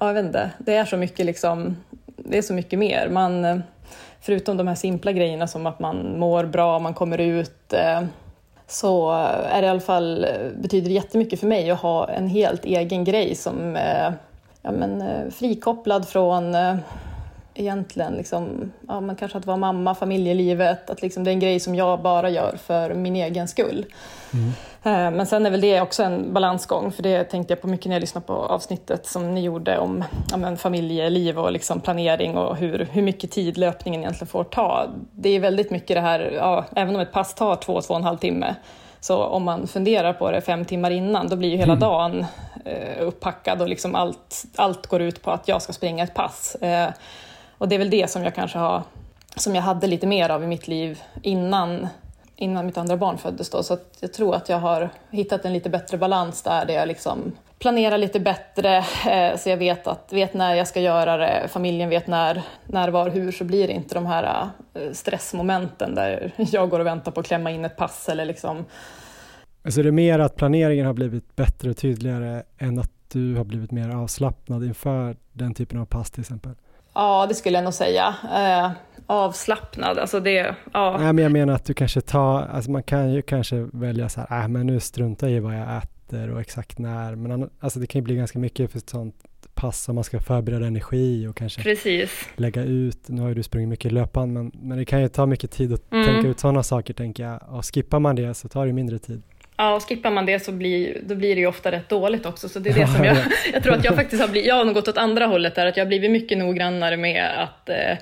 ja 0.00 0.06
jag 0.06 0.14
vet 0.14 0.24
inte, 0.24 0.50
det 0.58 0.74
är 0.74 0.84
så 0.84 0.96
mycket 0.96 1.26
liksom, 1.26 1.76
det 2.16 2.38
är 2.38 2.42
så 2.42 2.54
mycket 2.54 2.78
mer. 2.78 3.08
Man, 3.08 3.62
förutom 4.20 4.56
de 4.56 4.68
här 4.68 4.74
simpla 4.74 5.12
grejerna 5.12 5.46
som 5.46 5.66
att 5.66 5.80
man 5.80 6.18
mår 6.18 6.44
bra, 6.44 6.78
man 6.78 6.94
kommer 6.94 7.18
ut, 7.18 7.72
ehm, 7.72 8.06
så 8.68 9.10
är 9.50 9.62
det 9.62 9.66
i 9.66 9.70
alla 9.70 9.80
fall, 9.80 10.26
betyder 10.56 10.88
det 10.88 10.94
jättemycket 10.94 11.40
för 11.40 11.46
mig 11.46 11.70
att 11.70 11.80
ha 11.80 12.08
en 12.08 12.28
helt 12.28 12.64
egen 12.64 13.04
grej 13.04 13.34
som 13.34 13.76
är 13.76 14.14
ja, 14.62 14.72
men, 14.72 15.02
eh, 15.02 15.30
frikopplad 15.30 16.08
från 16.08 16.54
eh, 16.54 16.76
egentligen 17.56 18.14
liksom, 18.14 18.72
ja, 18.88 19.00
men 19.00 19.16
kanske 19.16 19.38
att 19.38 19.46
vara 19.46 19.56
mamma, 19.56 19.94
familjelivet, 19.94 20.90
att 20.90 21.02
liksom 21.02 21.24
det 21.24 21.30
är 21.30 21.32
en 21.32 21.40
grej 21.40 21.60
som 21.60 21.74
jag 21.74 22.02
bara 22.02 22.30
gör 22.30 22.56
för 22.56 22.94
min 22.94 23.16
egen 23.16 23.48
skull. 23.48 23.86
Mm. 24.32 24.52
Eh, 24.82 25.16
men 25.16 25.26
sen 25.26 25.46
är 25.46 25.50
väl 25.50 25.60
det 25.60 25.80
också 25.80 26.02
en 26.02 26.32
balansgång, 26.32 26.92
för 26.92 27.02
det 27.02 27.24
tänkte 27.24 27.52
jag 27.52 27.60
på 27.60 27.68
mycket 27.68 27.86
när 27.86 27.94
jag 27.94 28.00
lyssnade 28.00 28.26
på 28.26 28.32
avsnittet 28.32 29.06
som 29.06 29.34
ni 29.34 29.40
gjorde 29.40 29.78
om 29.78 30.04
ja, 30.30 30.36
men 30.36 30.56
familjeliv 30.56 31.38
och 31.38 31.52
liksom 31.52 31.80
planering 31.80 32.36
och 32.36 32.56
hur, 32.56 32.88
hur 32.92 33.02
mycket 33.02 33.30
tid 33.30 33.58
löpningen 33.58 34.00
egentligen 34.00 34.26
får 34.26 34.44
ta. 34.44 34.86
Det 35.12 35.28
är 35.28 35.40
väldigt 35.40 35.70
mycket 35.70 35.96
det 35.96 36.00
här, 36.00 36.32
ja, 36.34 36.64
även 36.76 36.94
om 36.94 37.00
ett 37.00 37.12
pass 37.12 37.34
tar 37.34 37.56
två, 37.56 37.80
två 37.80 37.94
och 37.94 38.00
en 38.00 38.04
halv 38.04 38.18
timme, 38.18 38.54
så 39.00 39.24
om 39.24 39.44
man 39.44 39.66
funderar 39.66 40.12
på 40.12 40.30
det 40.30 40.40
fem 40.40 40.64
timmar 40.64 40.90
innan, 40.90 41.28
då 41.28 41.36
blir 41.36 41.48
ju 41.48 41.56
hela 41.56 41.72
mm. 41.72 41.80
dagen 41.80 42.26
eh, 42.64 43.02
upppackad 43.02 43.62
och 43.62 43.68
liksom 43.68 43.94
allt, 43.94 44.44
allt 44.56 44.86
går 44.86 45.02
ut 45.02 45.22
på 45.22 45.30
att 45.30 45.48
jag 45.48 45.62
ska 45.62 45.72
springa 45.72 46.04
ett 46.04 46.14
pass. 46.14 46.54
Eh, 46.54 46.88
och 47.58 47.68
det 47.68 47.74
är 47.74 47.78
väl 47.78 47.90
det 47.90 48.10
som 48.10 48.22
jag 48.22 48.34
kanske 48.34 48.58
har, 48.58 48.82
som 49.36 49.54
jag 49.54 49.62
hade 49.62 49.86
lite 49.86 50.06
mer 50.06 50.30
av 50.30 50.42
i 50.42 50.46
mitt 50.46 50.68
liv 50.68 51.02
innan, 51.22 51.88
innan 52.36 52.66
mitt 52.66 52.78
andra 52.78 52.96
barn 52.96 53.18
föddes. 53.18 53.50
Då. 53.50 53.62
Så 53.62 53.78
jag 54.00 54.12
tror 54.12 54.34
att 54.34 54.48
jag 54.48 54.58
har 54.58 54.90
hittat 55.10 55.44
en 55.44 55.52
lite 55.52 55.70
bättre 55.70 55.98
balans 55.98 56.42
där, 56.42 56.66
där 56.66 56.74
jag 56.74 56.88
liksom 56.88 57.32
planerar 57.58 57.98
lite 57.98 58.20
bättre 58.20 58.76
eh, 59.10 59.36
så 59.36 59.48
jag 59.48 59.56
vet, 59.56 59.86
att, 59.86 60.12
vet 60.12 60.34
när 60.34 60.54
jag 60.54 60.68
ska 60.68 60.80
göra 60.80 61.16
det, 61.16 61.48
familjen 61.48 61.88
vet 61.88 62.06
när, 62.06 62.42
när, 62.66 62.88
var, 62.88 63.10
hur, 63.10 63.32
så 63.32 63.44
blir 63.44 63.66
det 63.66 63.72
inte 63.72 63.94
de 63.94 64.06
här 64.06 64.48
eh, 64.74 64.92
stressmomenten 64.92 65.94
där 65.94 66.32
jag 66.36 66.70
går 66.70 66.80
och 66.80 66.86
väntar 66.86 67.12
på 67.12 67.20
att 67.20 67.26
klämma 67.26 67.50
in 67.50 67.64
ett 67.64 67.76
pass 67.76 68.08
eller 68.08 68.24
liksom 68.24 68.64
Alltså 69.62 69.82
det 69.82 69.88
är 69.88 69.92
mer 69.92 70.18
att 70.18 70.36
planeringen 70.36 70.86
har 70.86 70.94
blivit 70.94 71.36
bättre 71.36 71.70
och 71.70 71.76
tydligare 71.76 72.42
än 72.58 72.78
att 72.78 72.90
du 73.12 73.34
har 73.34 73.44
blivit 73.44 73.70
mer 73.70 73.88
avslappnad 73.88 74.64
inför 74.64 75.16
den 75.32 75.54
typen 75.54 75.80
av 75.80 75.84
pass 75.84 76.10
till 76.10 76.20
exempel? 76.20 76.52
Ja, 76.96 77.26
det 77.28 77.34
skulle 77.34 77.56
jag 77.56 77.64
nog 77.64 77.74
säga. 77.74 78.14
Eh, 78.34 78.70
avslappnad, 79.06 79.98
alltså 79.98 80.20
det, 80.20 80.54
ja. 80.72 80.96
Nej, 81.00 81.12
men 81.12 81.22
jag 81.22 81.32
menar 81.32 81.54
att 81.54 81.64
du 81.64 81.74
kanske 81.74 82.00
tar, 82.00 82.42
alltså 82.42 82.70
man 82.70 82.82
kan 82.82 83.12
ju 83.12 83.22
kanske 83.22 83.68
välja 83.72 84.08
så 84.08 84.20
här, 84.28 84.42
äh, 84.42 84.48
men 84.48 84.66
nu 84.66 84.80
struntar 84.80 85.28
i 85.28 85.40
vad 85.40 85.54
jag 85.54 85.76
äter 85.76 86.30
och 86.30 86.40
exakt 86.40 86.78
när, 86.78 87.14
men 87.14 87.50
alltså 87.60 87.78
det 87.78 87.86
kan 87.86 87.98
ju 87.98 88.04
bli 88.04 88.16
ganska 88.16 88.38
mycket 88.38 88.70
för 88.70 88.78
ett 88.78 88.90
sånt 88.90 89.14
pass 89.54 89.88
om 89.88 89.94
man 89.94 90.04
ska 90.04 90.20
förbereda 90.20 90.66
energi 90.66 91.26
och 91.26 91.36
kanske 91.36 91.62
Precis. 91.62 92.28
lägga 92.36 92.62
ut, 92.62 93.08
nu 93.08 93.20
har 93.20 93.28
ju 93.28 93.34
du 93.34 93.42
sprungit 93.42 93.68
mycket 93.68 93.92
löpan, 93.92 94.32
men, 94.32 94.52
men 94.54 94.78
det 94.78 94.84
kan 94.84 95.02
ju 95.02 95.08
ta 95.08 95.26
mycket 95.26 95.50
tid 95.50 95.72
att 95.72 95.92
mm. 95.92 96.06
tänka 96.06 96.28
ut 96.28 96.40
sådana 96.40 96.62
saker 96.62 96.94
tänker 96.94 97.22
jag, 97.22 97.40
och 97.48 97.74
skippar 97.74 97.98
man 97.98 98.16
det 98.16 98.34
så 98.34 98.48
tar 98.48 98.66
det 98.66 98.72
mindre 98.72 98.98
tid. 98.98 99.22
Ja, 99.56 99.74
och 99.74 99.88
skippar 99.88 100.10
man 100.10 100.26
det 100.26 100.40
så 100.40 100.52
blir, 100.52 100.98
då 101.02 101.14
blir 101.14 101.34
det 101.34 101.40
ju 101.40 101.46
ofta 101.46 101.72
rätt 101.72 101.88
dåligt 101.88 102.26
också. 102.26 102.48
Så 102.48 102.58
det 102.58 102.70
är 102.70 102.74
det 102.74 102.86
som 102.86 103.04
jag, 103.04 103.16
jag 103.52 103.62
tror 103.62 103.74
att 103.74 103.84
jag 103.84 103.94
faktiskt 103.94 104.22
har 104.22 104.28
blivit, 104.28 104.48
jag 104.48 104.54
har 104.54 104.64
nog 104.64 104.74
gått 104.74 104.88
åt 104.88 104.98
andra 104.98 105.26
hållet 105.26 105.54
där, 105.54 105.66
att 105.66 105.76
jag 105.76 105.84
har 105.84 105.88
blivit 105.88 106.10
mycket 106.10 106.38
noggrannare 106.38 106.96
med 106.96 107.42
att 107.42 107.68
eh, 107.68 107.98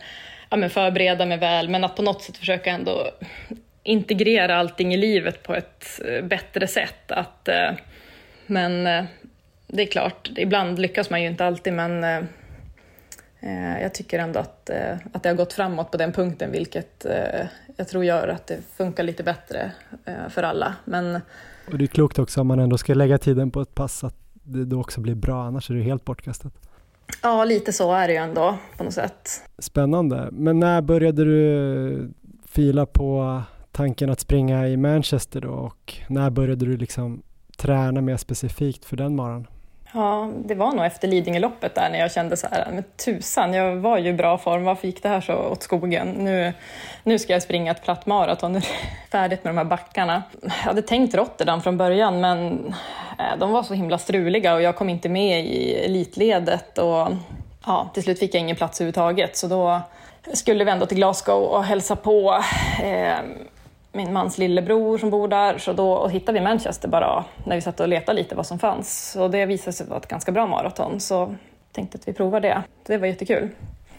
ja, 0.51 0.57
men 0.57 0.71
förbereda 0.71 1.27
mig 1.27 1.39
väl, 1.39 1.69
men 1.69 1.85
att 1.85 1.97
på 1.97 2.03
något 2.03 2.23
sätt 2.23 2.37
försöka 2.37 2.71
ändå 2.71 3.11
integrera 3.83 4.57
allting 4.57 4.95
i 4.95 4.97
livet 4.97 5.43
på 5.43 5.55
ett 5.55 6.01
eh, 6.09 6.25
bättre 6.25 6.67
sätt. 6.67 7.11
Att, 7.11 7.49
eh, 7.49 7.71
men 8.47 8.87
eh, 8.87 9.05
det 9.67 9.83
är 9.83 9.87
klart, 9.87 10.31
ibland 10.37 10.79
lyckas 10.79 11.11
man 11.11 11.23
ju 11.23 11.29
inte 11.29 11.47
alltid, 11.47 11.73
men 11.73 12.05
eh, 12.05 12.23
jag 13.81 13.95
tycker 13.95 14.19
ändå 14.19 14.41
att, 14.41 14.71
att 15.13 15.23
det 15.23 15.29
har 15.29 15.37
gått 15.37 15.53
framåt 15.53 15.91
på 15.91 15.97
den 15.97 16.13
punkten, 16.13 16.53
vilket 16.53 17.07
jag 17.77 17.89
tror 17.89 18.05
gör 18.05 18.29
att 18.29 18.47
det 18.47 18.59
funkar 18.77 19.03
lite 19.03 19.23
bättre 19.23 19.73
för 20.29 20.43
alla. 20.43 20.75
Men 20.85 21.21
Och 21.73 21.79
det 21.79 21.85
är 21.85 21.87
klokt 21.87 22.19
också 22.19 22.41
om 22.41 22.47
man 22.47 22.59
ändå 22.59 22.79
ska 22.79 22.95
lägga 22.95 23.19
tiden 23.19 23.51
på 23.51 23.61
ett 23.61 23.75
pass 23.75 24.05
att 24.05 24.17
det 24.33 24.65
då 24.65 24.81
också 24.81 25.01
blir 25.01 25.15
bra, 25.15 25.45
annars 25.45 25.71
är 25.71 25.75
det 25.75 25.83
helt 25.83 26.05
bortkastat. 26.05 26.53
Ja, 27.23 27.45
lite 27.45 27.73
så 27.73 27.93
är 27.93 28.07
det 28.09 28.13
ju 28.15 28.19
ändå 28.19 28.59
på 28.77 28.85
något 28.85 28.95
sätt. 28.95 29.43
Spännande. 29.59 30.29
Men 30.33 30.61
när 30.61 30.83
började 30.83 31.25
du 31.25 32.13
fila 32.47 32.87
på 32.87 33.43
tanken 33.73 34.11
att 34.11 34.21
springa 34.21 34.69
i 34.69 34.77
Manchester 34.77 35.41
då 35.41 35.51
och 35.51 35.95
när 36.09 36.31
började 36.31 36.67
du 36.67 36.77
liksom 36.77 37.23
träna 37.57 38.01
mer 38.01 38.17
specifikt 38.17 38.85
för 38.85 38.97
den 38.97 39.17
maran? 39.17 39.47
Ja, 39.97 40.31
det 40.45 40.55
var 40.55 40.73
nog 40.73 40.85
efter 40.85 41.09
Lidingöloppet 41.09 41.75
där 41.75 41.91
när 41.91 41.99
jag 41.99 42.13
kände 42.13 42.37
så 42.37 42.47
här, 42.51 42.69
men 42.73 42.85
tusan, 43.05 43.55
jag 43.55 43.77
var 43.77 43.99
ju 43.99 44.09
i 44.09 44.13
bra 44.13 44.39
form, 44.39 44.65
varför 44.65 44.87
gick 44.87 45.03
det 45.03 45.09
här 45.09 45.21
så 45.21 45.35
åt 45.35 45.63
skogen? 45.63 46.09
Nu, 46.09 46.53
nu 47.03 47.19
ska 47.19 47.33
jag 47.33 47.43
springa 47.43 47.71
ett 47.71 47.83
platt 47.83 48.07
maraton, 48.07 48.53
nu 48.53 48.59
är 48.59 48.63
det 48.63 49.11
färdigt 49.11 49.45
med 49.45 49.55
de 49.55 49.59
här 49.59 49.65
backarna. 49.65 50.23
Jag 50.43 50.51
hade 50.51 50.83
tänkt 50.83 51.15
Rotterdam 51.15 51.63
från 51.63 51.77
början, 51.77 52.21
men 52.21 52.67
eh, 53.19 53.39
de 53.39 53.53
var 53.53 53.63
så 53.63 53.75
himla 53.75 53.99
struliga 53.99 54.55
och 54.55 54.63
jag 54.63 54.77
kom 54.77 54.89
inte 54.89 55.09
med 55.09 55.45
i 55.45 55.75
elitledet 55.75 56.79
och 56.79 57.09
ja, 57.67 57.91
till 57.95 58.03
slut 58.03 58.19
fick 58.19 58.35
jag 58.35 58.41
ingen 58.41 58.57
plats 58.57 58.81
överhuvudtaget, 58.81 59.37
så 59.37 59.47
då 59.47 59.81
skulle 60.33 60.65
vi 60.65 60.71
ändå 60.71 60.87
till 60.87 60.97
Glasgow 60.97 61.43
och 61.43 61.65
hälsa 61.65 61.97
på 61.97 62.43
eh, 62.83 63.19
min 63.95 64.13
mans 64.13 64.39
lillebror 64.39 64.99
som 64.99 65.11
bor 65.11 65.29
där, 65.29 65.59
så 65.59 65.73
då 65.73 66.09
hittade 66.09 66.39
vi 66.39 66.45
Manchester 66.45 66.89
bara 66.89 67.25
när 67.45 67.57
vi 67.57 67.63
satt 67.63 67.81
och 67.81 67.89
letade 67.89 68.19
lite 68.19 68.35
vad 68.35 68.47
som 68.47 68.59
fanns. 68.59 69.17
Och 69.21 69.31
det 69.31 69.47
visade 69.47 69.73
sig 69.73 69.87
vara 69.87 69.99
ett 69.99 70.09
ganska 70.09 70.33
bra 70.33 70.47
maraton, 70.47 71.01
så 71.01 71.35
tänkte 71.73 71.99
att 71.99 72.09
vi 72.09 72.13
provar 72.13 72.41
det. 72.41 72.63
Det 72.87 72.99
var 72.99 73.07
jättekul. 73.07 73.49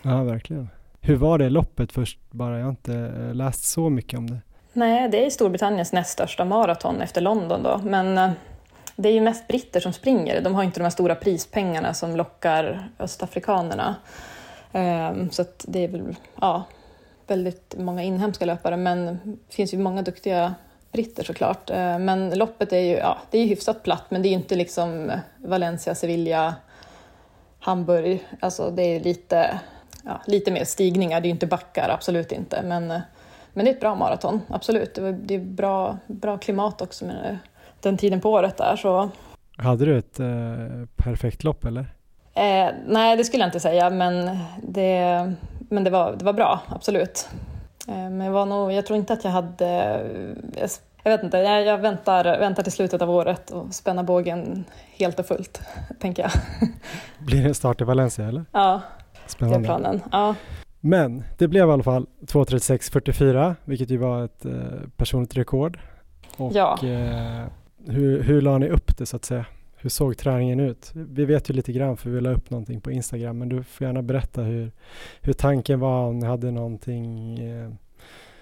Ja, 0.02 0.24
verkligen. 0.24 0.70
Hur 1.02 1.16
var 1.16 1.38
det 1.38 1.50
loppet 1.50 1.92
först 1.92 2.20
bara? 2.32 2.58
Jag 2.58 2.66
har 2.66 2.70
inte 2.70 3.12
läst 3.34 3.64
så 3.64 3.90
mycket 3.90 4.20
om 4.20 4.30
det. 4.30 4.38
Nej, 4.74 5.10
det 5.10 5.26
är 5.26 5.30
Storbritanniens 5.30 5.94
näst 5.94 6.12
största 6.12 6.46
maraton 6.46 7.02
efter 7.02 7.22
London 7.22 7.64
då, 7.64 7.82
men 7.84 8.18
eh, 8.18 8.32
det 8.96 9.10
är 9.10 9.14
ju 9.14 9.22
mest 9.22 9.48
britter 9.48 9.80
som 9.80 9.94
springer. 9.94 10.42
De 10.42 10.56
har 10.56 10.64
inte 10.64 10.80
de 10.80 10.84
här 10.84 10.90
stora 10.90 11.16
prispengarna 11.16 11.94
som 11.94 12.16
lockar 12.16 12.90
östafrikanerna. 13.00 13.96
Ehm, 14.72 15.30
så 15.30 15.46
det 15.64 15.84
är 15.84 15.88
väl, 15.88 16.16
ja, 16.42 16.64
väldigt 17.28 17.76
många 17.78 18.04
inhemska 18.04 18.46
löpare, 18.46 18.78
men 18.78 19.06
det 19.48 19.56
finns 19.56 19.74
ju 19.74 19.78
många 19.78 20.02
duktiga 20.02 20.56
britter 20.92 21.24
såklart. 21.24 21.70
Eh, 21.70 22.00
men 22.00 22.38
loppet 22.38 22.74
är 22.74 22.80
ju, 22.80 22.96
ja, 22.96 23.18
det 23.32 23.40
är 23.40 23.46
hyfsat 23.46 23.84
platt, 23.84 24.04
men 24.10 24.22
det 24.22 24.28
är 24.28 24.30
ju 24.30 24.36
inte 24.36 24.56
liksom 24.56 25.12
Valencia, 25.38 25.96
Sevilla, 25.96 26.56
Hamburg. 27.60 28.28
Alltså 28.40 28.72
det 28.72 28.82
är 28.82 29.00
lite, 29.00 29.60
ja, 30.04 30.22
lite 30.28 30.52
mer 30.52 30.64
stigningar, 30.66 31.22
det 31.22 31.26
är 31.26 31.30
ju 31.30 31.34
inte 31.34 31.48
backar, 31.48 31.90
absolut 31.90 32.32
inte. 32.32 32.62
Men, 32.62 32.88
men 33.54 33.66
det 33.66 33.72
är 33.72 33.74
ett 33.74 33.80
bra 33.80 33.96
maraton, 33.96 34.42
absolut. 34.50 34.96
Det 35.14 35.36
är 35.36 35.40
bra, 35.40 35.98
bra 36.08 36.38
klimat 36.38 36.82
också 36.82 37.06
med 37.06 37.38
den 37.82 37.98
tiden 37.98 38.22
på 38.22 38.32
året 38.32 38.58
där. 38.58 38.76
Så. 38.76 39.10
Hade 39.58 39.86
du 39.86 39.98
ett 39.98 40.20
eh, 40.20 40.28
perfekt 40.96 41.44
lopp 41.44 41.66
eller? 41.66 41.96
Eh, 42.34 42.74
nej, 42.88 43.18
det 43.18 43.24
skulle 43.24 43.44
jag 43.44 43.48
inte 43.48 43.60
säga, 43.60 43.90
men 43.90 44.38
det, 44.64 45.34
men 45.70 45.84
det 45.84 45.90
var, 45.90 46.16
det 46.16 46.26
var 46.26 46.34
bra, 46.34 46.62
absolut. 46.70 47.30
Eh, 47.88 47.94
men 47.94 48.22
jag, 48.22 48.32
var 48.32 48.46
nog, 48.46 48.72
jag 48.72 48.86
tror 48.86 49.00
inte 49.00 49.14
att 49.14 49.24
jag 49.24 49.32
hade... 49.32 49.66
Jag, 50.58 50.70
jag 51.04 51.12
vet 51.12 51.24
inte, 51.24 51.38
jag, 51.38 51.66
jag, 51.66 51.78
väntar, 51.78 52.24
väntar 52.40 52.64
till 52.64 52.72
slutet 52.72 53.02
av 53.02 53.10
året 53.10 53.52
och 53.52 53.74
spänna 53.74 54.04
bågen 54.04 54.66
helt 54.98 55.20
och 55.20 55.26
fullt, 55.26 55.62
tänker 56.00 56.24
jag. 56.24 56.32
Blir 57.26 57.42
det 57.42 57.48
en 57.48 57.56
start 57.56 57.82
i 57.82 57.84
Valencia 57.84 58.28
eller? 58.28 58.46
Ja, 58.52 58.82
Spännande. 59.28 59.60
det 59.60 59.74
är 59.74 59.78
planen. 59.78 60.02
Ja. 60.12 60.36
Men 60.80 61.24
det 61.38 61.48
blev 61.48 61.70
i 61.70 61.72
alla 61.72 61.84
fall 61.84 62.06
2.36.44, 62.22 63.56
vilket 63.66 63.90
ju 63.90 63.98
var 63.98 64.26
ett 64.26 64.46
eh, 64.46 64.52
personligt 64.98 65.38
rekord. 65.38 65.80
Och 66.38 66.52
ja. 66.56 66.78
eh, 66.84 67.46
hur, 67.88 68.24
hur 68.24 68.42
la 68.42 68.58
ni 68.58 68.70
upp 68.70 68.98
det 68.98 69.06
så 69.06 69.16
att 69.16 69.26
säga? 69.26 69.46
Hur 69.86 69.90
såg 69.90 70.18
träningen 70.18 70.60
ut? 70.60 70.92
Vi 70.94 71.26
vet 71.26 71.50
ju 71.50 71.54
lite 71.54 71.72
grann 71.72 71.98
för 71.98 72.10
vi 72.10 72.22
la 72.22 72.30
upp 72.30 72.50
någonting 72.50 72.82
på 72.82 72.92
Instagram 72.92 73.38
men 73.38 73.50
du 73.50 73.64
får 73.64 73.88
gärna 73.88 74.02
berätta 74.02 74.42
hur, 74.42 74.72
hur 75.22 75.34
tanken 75.34 75.80
var 75.80 76.08
om 76.08 76.20
ni 76.20 76.26
hade 76.26 76.52
någonting 76.52 77.40
eh, 77.40 77.70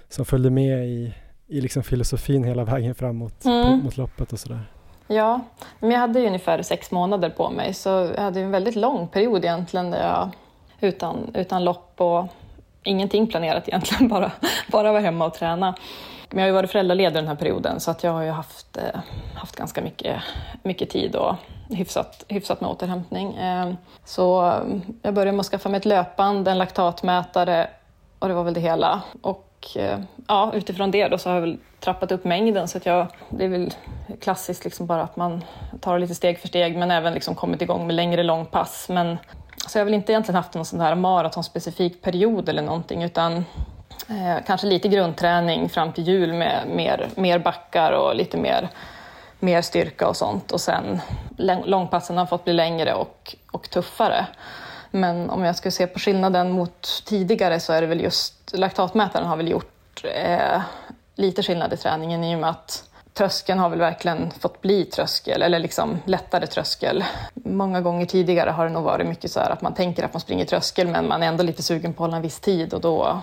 som 0.10 0.26
följde 0.26 0.50
med 0.50 0.88
i, 0.88 1.14
i 1.48 1.62
liksom 1.62 1.84
filosofin 1.84 2.44
hela 2.44 2.64
vägen 2.64 2.96
framåt 2.96 3.46
mm. 3.46 3.80
mot 3.80 3.98
loppet 3.98 4.34
och 4.34 4.40
sådär. 4.40 4.60
Ja, 5.08 5.40
men 5.80 5.92
jag 5.92 6.00
hade 6.00 6.20
ju 6.20 6.28
ungefär 6.28 6.62
sex 6.62 6.92
månader 6.92 7.30
på 7.30 7.50
mig 7.50 7.74
så 7.74 7.90
jag 7.90 8.22
hade 8.22 8.40
en 8.40 8.52
väldigt 8.52 8.76
lång 8.76 9.08
period 9.08 9.46
egentligen 9.46 9.92
där 9.92 10.08
jag 10.08 10.32
utan, 10.80 11.32
utan 11.36 11.64
lopp 11.64 12.02
och 12.02 12.28
ingenting 12.84 13.28
planerat 13.28 13.68
egentligen, 13.68 14.08
bara, 14.10 14.32
bara 14.72 14.92
var 14.92 15.00
hemma 15.00 15.26
och 15.26 15.34
träna. 15.34 15.76
Men 16.34 16.40
jag 16.40 16.44
har 16.44 16.48
ju 16.48 16.54
varit 16.54 16.72
föräldraledig 16.72 17.14
den 17.14 17.28
här 17.28 17.36
perioden 17.36 17.80
så 17.80 17.92
att 17.92 18.04
jag 18.04 18.12
har 18.12 18.22
ju 18.22 18.30
haft, 18.30 18.78
eh, 18.78 19.00
haft 19.36 19.56
ganska 19.56 19.82
mycket, 19.82 20.22
mycket 20.64 20.90
tid 20.90 21.16
och 21.16 21.36
hyfsat, 21.70 22.26
hyfsat 22.28 22.62
med 22.62 22.70
återhämtning. 22.70 23.34
Eh, 23.34 23.74
så 24.06 24.48
eh, 24.48 24.64
jag 25.02 25.14
började 25.14 25.32
med 25.32 25.40
att 25.40 25.46
skaffa 25.46 25.70
mig 25.70 25.78
ett 25.78 25.86
löpband, 25.86 26.48
en 26.48 26.58
laktatmätare 26.58 27.70
och 28.20 28.28
det 28.28 28.34
var 28.34 28.44
väl 28.44 28.54
det 28.54 28.60
hela. 28.60 29.02
Och 29.22 29.68
eh, 29.76 30.00
ja, 30.28 30.52
utifrån 30.54 30.92
det 30.92 31.08
då 31.08 31.18
så 31.18 31.30
har 31.30 31.36
jag 31.36 31.42
väl 31.42 31.58
trappat 31.80 32.12
upp 32.12 32.24
mängden 32.24 32.68
så 32.68 32.78
att 32.78 32.86
jag, 32.86 33.08
det 33.30 33.46
är 33.46 33.50
väl 33.50 33.74
klassiskt 34.22 34.64
liksom 34.64 34.86
bara 34.86 35.02
att 35.02 35.16
man 35.16 35.44
tar 35.82 35.94
det 35.94 36.00
lite 36.00 36.16
steg 36.16 36.40
för 36.40 36.48
steg 36.48 36.78
men 36.78 36.92
även 36.92 37.14
liksom 37.14 37.36
kommit 37.36 37.62
igång 37.62 37.88
med 37.88 37.96
längre 37.96 38.24
långpass. 38.24 38.90
Men, 38.90 39.18
så 39.68 39.78
jag 39.78 39.82
har 39.82 39.86
väl 39.86 39.94
inte 39.94 40.12
egentligen 40.12 40.36
haft 40.36 40.54
någon 40.54 40.66
sån 40.66 40.80
här 40.80 40.96
maratonspecifik 40.96 42.02
period 42.02 42.50
eller 42.50 42.62
någonting 42.62 43.04
utan 43.04 43.46
Eh, 44.10 44.44
kanske 44.46 44.68
lite 44.68 44.88
grundträning 44.88 45.70
fram 45.70 45.94
till 45.94 46.08
jul 46.08 46.34
med 46.34 46.68
mer, 46.68 47.10
mer 47.16 47.40
backar 47.40 47.92
och 47.92 48.16
lite 48.16 48.38
mer, 48.38 48.70
mer 49.40 49.62
styrka 49.62 50.08
och 50.08 50.18
sånt. 50.18 50.52
Och 50.52 50.62
sen 50.62 51.02
långpassen 51.66 52.18
har 52.18 52.26
fått 52.26 52.44
bli 52.44 52.54
längre 52.54 52.94
och, 52.94 53.36
och 53.52 53.70
tuffare. 53.70 54.26
Men 54.92 55.30
om 55.30 55.44
jag 55.44 55.56
ska 55.56 55.72
se 55.72 55.88
på 55.88 56.00
skillnaden 56.00 56.52
mot 56.52 57.04
tidigare 57.06 57.60
så 57.60 57.74
är 57.74 57.82
det 57.82 57.88
väl 57.88 58.02
just 58.02 58.54
laktatmätaren 58.54 59.28
har 59.28 59.38
väl 59.38 59.48
gjort 59.48 60.04
eh, 60.04 60.62
lite 61.16 61.44
skillnad 61.44 61.74
i 61.74 61.78
träningen 61.78 62.24
i 62.24 62.36
och 62.36 62.40
med 62.40 62.50
att 62.50 62.84
tröskeln 63.14 63.60
har 63.60 63.70
väl 63.70 63.80
verkligen 63.80 64.32
fått 64.32 64.62
bli 64.62 64.86
tröskel, 64.86 65.42
eller 65.42 65.60
liksom 65.60 66.00
lättare 66.06 66.48
tröskel. 66.48 67.04
Många 67.34 67.82
gånger 67.82 68.06
tidigare 68.06 68.50
har 68.50 68.66
det 68.66 68.72
nog 68.72 68.84
varit 68.84 69.08
mycket 69.08 69.32
så 69.32 69.40
här 69.40 69.50
att 69.50 69.62
man 69.62 69.74
tänker 69.74 70.04
att 70.04 70.14
man 70.14 70.20
springer 70.22 70.46
tröskel 70.46 70.88
men 70.88 71.08
man 71.08 71.24
är 71.24 71.28
ändå 71.28 71.44
lite 71.44 71.64
sugen 71.64 71.94
på 71.94 72.04
att 72.04 72.08
hålla 72.08 72.18
en 72.18 72.24
viss 72.24 72.40
tid 72.40 72.74
och 72.74 72.82
då 72.82 73.22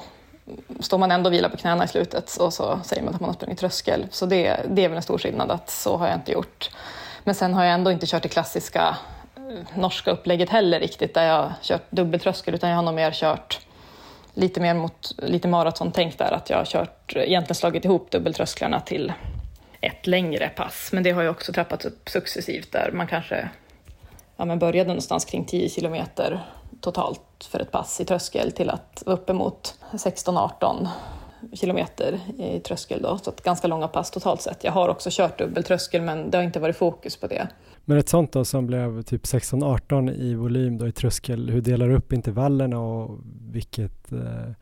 står 0.81 0.99
man 0.99 1.11
ändå 1.11 1.29
och 1.29 1.35
vilar 1.35 1.49
på 1.49 1.57
knäna 1.57 1.85
i 1.85 1.89
slutet 1.89 2.37
och 2.37 2.53
så 2.53 2.81
säger 2.85 3.03
man 3.03 3.15
att 3.15 3.21
man 3.21 3.29
har 3.29 3.35
sprungit 3.35 3.59
tröskel. 3.59 4.07
Så 4.11 4.27
det, 4.27 4.61
det 4.69 4.85
är 4.85 4.89
väl 4.89 4.97
en 4.97 5.03
stor 5.03 5.19
skillnad 5.19 5.51
att 5.51 5.71
så 5.71 5.97
har 5.97 6.07
jag 6.07 6.17
inte 6.17 6.33
gjort. 6.33 6.71
Men 7.25 7.35
sen 7.35 7.55
har 7.55 7.65
jag 7.65 7.75
ändå 7.75 7.91
inte 7.91 8.07
kört 8.07 8.23
det 8.23 8.29
klassiska 8.29 8.97
eh, 9.37 9.79
norska 9.79 10.11
upplägget 10.11 10.49
heller 10.49 10.81
riktigt 10.81 11.15
där 11.15 11.25
jag 11.25 11.53
kört 11.63 11.91
dubbeltröskel 11.91 12.55
utan 12.55 12.71
jag 12.71 12.77
har 12.77 12.83
nog 12.83 12.95
mer 12.95 13.11
kört 13.13 13.61
lite 14.35 14.61
mer 14.61 14.75
mot 14.75 15.13
lite 15.19 15.49
maratontänk 15.49 16.19
där 16.19 16.33
att 16.33 16.51
jag 16.51 16.57
har 16.57 16.65
kört, 16.65 17.17
egentligen 17.17 17.55
slagit 17.55 17.85
ihop 17.85 18.11
dubbeltrösklarna 18.11 18.81
till 18.81 19.13
ett 19.81 20.07
längre 20.07 20.49
pass. 20.49 20.91
Men 20.93 21.03
det 21.03 21.11
har 21.11 21.23
ju 21.23 21.29
också 21.29 21.53
trappats 21.53 21.85
upp 21.85 22.09
successivt 22.09 22.73
där 22.73 22.91
man 22.93 23.07
kanske 23.07 23.49
ja, 24.37 24.45
men 24.45 24.59
började 24.59 24.89
någonstans 24.89 25.25
kring 25.25 25.45
10 25.45 25.69
kilometer 25.69 26.47
totalt 26.81 27.49
för 27.51 27.61
ett 27.61 27.71
pass 27.71 28.01
i 28.01 28.05
tröskel 28.05 28.53
till 28.53 28.71
att 28.71 29.03
vara 29.07 29.17
uppemot 29.17 29.75
16-18 29.93 30.89
kilometer 31.53 32.21
i 32.39 32.61
tröskel 32.61 33.03
då, 33.03 33.19
så 33.19 33.31
att 33.31 33.43
ganska 33.43 33.69
långa 33.69 33.89
pass 33.89 34.11
totalt 34.11 34.43
sett. 34.43 34.65
Jag 34.65 34.73
har 34.73 34.89
också 34.89 35.09
kört 35.13 35.39
dubbeltröskel 35.39 36.03
men 36.03 36.31
det 36.31 36.39
har 36.39 36.45
inte 36.45 36.61
varit 36.61 36.77
fokus 36.77 37.17
på 37.17 37.27
det. 37.27 37.49
Men 37.85 37.99
ett 37.99 38.09
sånt 38.09 38.33
då 38.33 38.45
som 38.45 38.67
blev 38.67 39.03
typ 39.03 39.23
16-18 39.23 40.15
i 40.15 40.35
volym 40.35 40.79
då 40.79 40.89
i 40.89 40.93
tröskel, 40.93 41.51
hur 41.51 41.61
delar 41.61 41.89
du 41.89 41.97
upp 41.97 42.13
intervallerna 42.13 42.81
och 42.81 43.19
vilket 43.51 44.13
eh, 44.13 44.53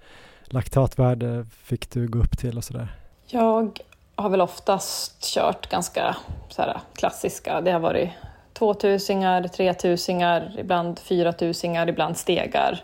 laktatvärde 0.45 1.47
fick 1.63 1.91
du 1.91 2.09
gå 2.09 2.19
upp 2.19 2.39
till 2.39 2.57
och 2.57 2.65
sådär? 2.65 2.95
Jag 3.27 3.81
har 4.17 4.29
väl 4.29 4.41
oftast 4.41 5.23
kört 5.35 5.71
ganska 5.71 6.17
så 6.49 6.63
här, 6.63 6.81
klassiska, 6.95 7.61
det 7.61 7.71
har 7.71 7.81
varit 7.81 8.11
tvåtusingar, 8.59 9.49
tretusingar, 9.49 10.55
ibland 10.59 10.99
fyratusingar, 10.99 11.89
ibland 11.89 12.17
stegar. 12.17 12.83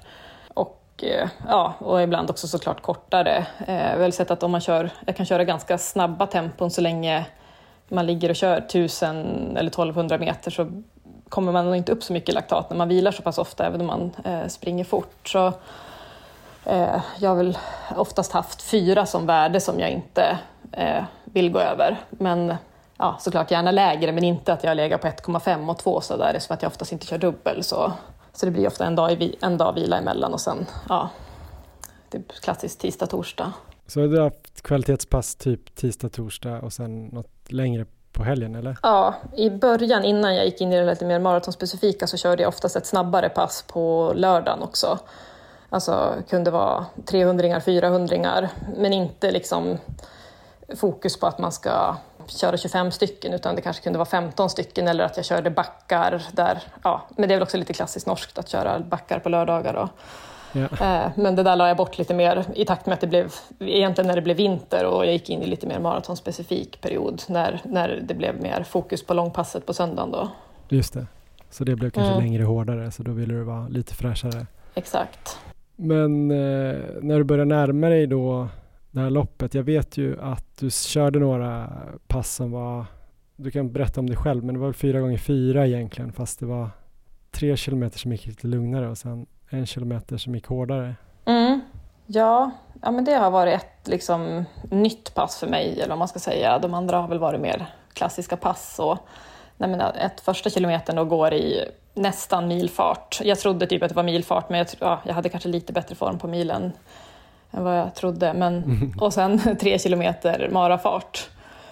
Och, 0.54 0.80
eh, 1.02 1.28
ja, 1.48 1.74
och 1.78 2.02
ibland 2.02 2.30
också 2.30 2.48
såklart 2.48 2.82
kortare. 2.82 3.46
Eh, 3.66 3.82
jag 3.82 3.90
har 3.90 3.98
väl 3.98 4.12
sett 4.12 4.30
att 4.30 4.42
om 4.42 4.50
man 4.50 4.60
kör, 4.60 4.90
jag 5.06 5.16
kan 5.16 5.26
köra 5.26 5.44
ganska 5.44 5.78
snabba 5.78 6.26
tempon 6.26 6.70
så 6.70 6.80
länge 6.80 7.26
man 7.88 8.06
ligger 8.06 8.28
och 8.28 8.36
kör 8.36 8.58
1000 8.58 9.56
eller 9.56 9.70
1200 9.70 10.18
meter 10.18 10.50
så 10.50 10.82
kommer 11.28 11.52
man 11.52 11.64
nog 11.64 11.76
inte 11.76 11.92
upp 11.92 12.02
så 12.02 12.12
mycket 12.12 12.34
laktat 12.34 12.70
när 12.70 12.76
man 12.76 12.88
vilar 12.88 13.12
så 13.12 13.22
pass 13.22 13.38
ofta, 13.38 13.66
även 13.66 13.80
om 13.80 13.86
man 13.86 14.12
eh, 14.24 14.48
springer 14.48 14.84
fort. 14.84 15.28
Så, 15.28 15.46
eh, 16.64 17.00
jag 17.18 17.30
har 17.30 17.36
väl 17.36 17.58
oftast 17.96 18.32
haft 18.32 18.62
fyra 18.62 19.06
som 19.06 19.26
värde 19.26 19.60
som 19.60 19.80
jag 19.80 19.90
inte 19.90 20.38
eh, 20.72 21.04
vill 21.24 21.50
gå 21.50 21.58
över. 21.58 21.96
Men 22.10 22.54
ja, 22.98 23.16
såklart 23.20 23.50
gärna 23.50 23.70
lägre, 23.70 24.12
men 24.12 24.24
inte 24.24 24.52
att 24.52 24.64
jag 24.64 24.76
lägger 24.76 24.98
på 24.98 25.06
1,5 25.06 25.70
och 25.70 25.78
2 25.78 26.00
så 26.00 26.16
där, 26.16 26.38
som 26.38 26.54
att 26.54 26.62
jag 26.62 26.70
oftast 26.70 26.92
inte 26.92 27.06
kör 27.06 27.18
dubbel. 27.18 27.64
Så, 27.64 27.92
så 28.32 28.46
det 28.46 28.52
blir 28.52 28.66
ofta 28.66 28.86
en 28.86 28.96
dag, 28.96 29.22
i, 29.22 29.36
en 29.40 29.58
dag 29.58 29.72
vila 29.72 29.98
emellan 29.98 30.32
och 30.32 30.40
sen, 30.40 30.66
ja, 30.88 31.08
det 32.08 32.18
är 32.18 32.22
klassiskt 32.42 32.80
tisdag, 32.80 33.06
torsdag. 33.06 33.52
Så 33.86 34.00
du 34.00 34.16
har 34.16 34.24
haft 34.24 34.62
kvalitetspass 34.62 35.34
typ 35.34 35.74
tisdag, 35.74 36.08
torsdag 36.08 36.60
och 36.60 36.72
sen 36.72 37.06
något 37.06 37.52
längre 37.52 37.86
på 38.12 38.24
helgen 38.24 38.54
eller? 38.54 38.78
Ja, 38.82 39.14
i 39.36 39.50
början 39.50 40.04
innan 40.04 40.34
jag 40.34 40.44
gick 40.44 40.60
in 40.60 40.72
i 40.72 40.76
det 40.76 40.86
lite 40.86 41.04
mer 41.04 41.18
maratonspecifika 41.18 42.06
så 42.06 42.16
körde 42.16 42.42
jag 42.42 42.48
oftast 42.48 42.76
ett 42.76 42.86
snabbare 42.86 43.28
pass 43.28 43.64
på 43.68 44.12
lördagen 44.16 44.62
också. 44.62 44.98
Alltså 45.68 46.14
kunde 46.28 46.50
vara 46.50 46.86
300 47.06 47.60
400 47.60 48.48
men 48.76 48.92
inte 48.92 49.30
liksom 49.30 49.78
fokus 50.76 51.20
på 51.20 51.26
att 51.26 51.38
man 51.38 51.52
ska 51.52 51.96
köra 52.28 52.56
25 52.56 52.90
stycken 52.90 53.32
utan 53.32 53.56
det 53.56 53.62
kanske 53.62 53.82
kunde 53.82 53.98
vara 53.98 54.08
15 54.08 54.50
stycken 54.50 54.88
eller 54.88 55.04
att 55.04 55.16
jag 55.16 55.26
körde 55.26 55.50
backar 55.50 56.22
där. 56.32 56.62
Ja, 56.82 57.02
men 57.16 57.28
det 57.28 57.34
är 57.34 57.36
väl 57.36 57.42
också 57.42 57.56
lite 57.56 57.72
klassiskt 57.72 58.06
norskt 58.06 58.38
att 58.38 58.48
köra 58.48 58.80
backar 58.80 59.18
på 59.18 59.28
lördagar. 59.28 59.74
Och, 59.74 59.88
ja. 60.52 60.62
eh, 60.62 61.10
men 61.16 61.36
det 61.36 61.42
där 61.42 61.56
la 61.56 61.68
jag 61.68 61.76
bort 61.76 61.98
lite 61.98 62.14
mer 62.14 62.44
i 62.54 62.64
takt 62.64 62.86
med 62.86 62.94
att 62.94 63.00
det 63.00 63.06
blev, 63.06 63.32
egentligen 63.58 64.08
när 64.08 64.16
det 64.16 64.22
blev 64.22 64.36
vinter 64.36 64.84
och 64.84 65.06
jag 65.06 65.12
gick 65.12 65.30
in 65.30 65.42
i 65.42 65.46
lite 65.46 65.66
mer 65.66 65.78
maratonspecifik 65.78 66.80
period 66.80 67.22
när, 67.28 67.60
när 67.64 67.88
det 67.88 68.14
blev 68.14 68.42
mer 68.42 68.62
fokus 68.62 69.06
på 69.06 69.14
långpasset 69.14 69.66
på 69.66 69.74
söndagen 69.74 70.10
då. 70.10 70.28
Just 70.68 70.94
det, 70.94 71.06
så 71.50 71.64
det 71.64 71.76
blev 71.76 71.90
kanske 71.90 72.12
mm. 72.12 72.24
längre 72.24 72.44
hårdare 72.44 72.90
så 72.90 73.02
då 73.02 73.12
ville 73.12 73.34
du 73.34 73.42
vara 73.42 73.68
lite 73.68 73.94
fräschare. 73.94 74.46
Exakt. 74.74 75.38
Men 75.76 76.30
eh, 76.30 76.80
när 77.00 77.18
du 77.18 77.24
börjar 77.24 77.44
närma 77.44 77.88
dig 77.88 78.06
då 78.06 78.48
det 78.94 79.00
här 79.00 79.10
loppet. 79.10 79.54
Jag 79.54 79.62
vet 79.62 79.96
ju 79.96 80.20
att 80.20 80.58
du 80.58 80.70
körde 80.70 81.18
några 81.18 81.70
pass 82.06 82.34
som 82.34 82.52
var, 82.52 82.84
du 83.36 83.50
kan 83.50 83.72
berätta 83.72 84.00
om 84.00 84.10
det 84.10 84.16
själv, 84.16 84.44
men 84.44 84.54
det 84.54 84.60
var 84.60 84.66
väl 84.66 84.74
fyra 84.74 85.00
gånger 85.00 85.18
fyra 85.18 85.66
egentligen, 85.66 86.12
fast 86.12 86.40
det 86.40 86.46
var 86.46 86.70
tre 87.30 87.56
kilometer 87.56 87.98
som 87.98 88.12
gick 88.12 88.26
lite 88.26 88.46
lugnare 88.46 88.88
och 88.88 88.98
sen 88.98 89.26
en 89.48 89.66
kilometer 89.66 90.16
som 90.16 90.34
gick 90.34 90.46
hårdare. 90.46 90.94
Mm. 91.24 91.60
Ja, 92.06 92.50
ja, 92.82 92.90
men 92.90 93.04
det 93.04 93.12
har 93.12 93.30
varit 93.30 93.54
ett 93.54 93.88
liksom, 93.88 94.44
nytt 94.70 95.14
pass 95.14 95.38
för 95.38 95.46
mig, 95.46 95.72
eller 95.72 95.88
vad 95.88 95.98
man 95.98 96.08
ska 96.08 96.18
säga. 96.18 96.58
De 96.58 96.74
andra 96.74 96.96
har 96.98 97.08
väl 97.08 97.18
varit 97.18 97.40
mer 97.40 97.66
klassiska 97.92 98.36
pass. 98.36 98.78
Och, 98.78 98.98
nej, 99.56 99.70
men 99.70 99.80
ett 99.80 100.20
första 100.20 100.50
kilometern 100.50 100.96
då 100.96 101.04
går 101.04 101.34
i 101.34 101.68
nästan 101.94 102.48
milfart. 102.48 103.20
Jag 103.24 103.38
trodde 103.38 103.66
typ 103.66 103.82
att 103.82 103.88
det 103.88 103.94
var 103.94 104.02
milfart, 104.02 104.48
men 104.48 104.58
jag, 104.58 104.66
ja, 104.78 105.00
jag 105.06 105.14
hade 105.14 105.28
kanske 105.28 105.48
lite 105.48 105.72
bättre 105.72 105.94
form 105.94 106.18
på 106.18 106.28
milen 106.28 106.72
än 107.56 107.64
vad 107.64 107.78
jag 107.78 107.94
trodde. 107.94 108.32
Men, 108.32 108.62
mm. 108.62 108.94
Och 109.00 109.12
sen 109.12 109.56
tre 109.60 109.78
kilometer 109.78 110.48
marafart 110.52 111.28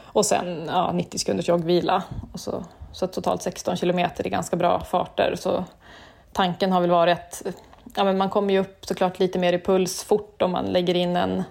och 0.07 0.27
sen 0.27 0.65
ja, 0.67 0.93
90 0.93 1.19
sekunders 1.19 1.49
joggvila. 1.49 2.03
Och 2.33 2.41
så, 2.41 2.65
så 2.93 3.07
totalt 3.07 3.43
16 3.43 3.77
kilometer 3.77 4.27
i 4.27 4.31
ganska 4.31 4.57
bra 4.57 4.81
farter. 4.81 5.35
Så 5.39 5.65
tanken 6.33 6.73
har 6.73 6.81
väl 6.81 6.91
varit 6.91 7.19
att 7.19 7.43
ja, 7.97 8.05
men 8.05 8.19
man 8.19 8.31
kommer 8.31 8.53
ju 8.53 8.61
upp 8.61 8.87
såklart 8.87 9.19
lite 9.19 9.39
mer 9.39 9.53
i 9.53 9.59
puls 9.59 10.05
fort 10.05 10.43
om 10.43 10.53
man 10.53 10.65
lägger 10.65 10.95
in 10.95 11.17
en, 11.17 11.43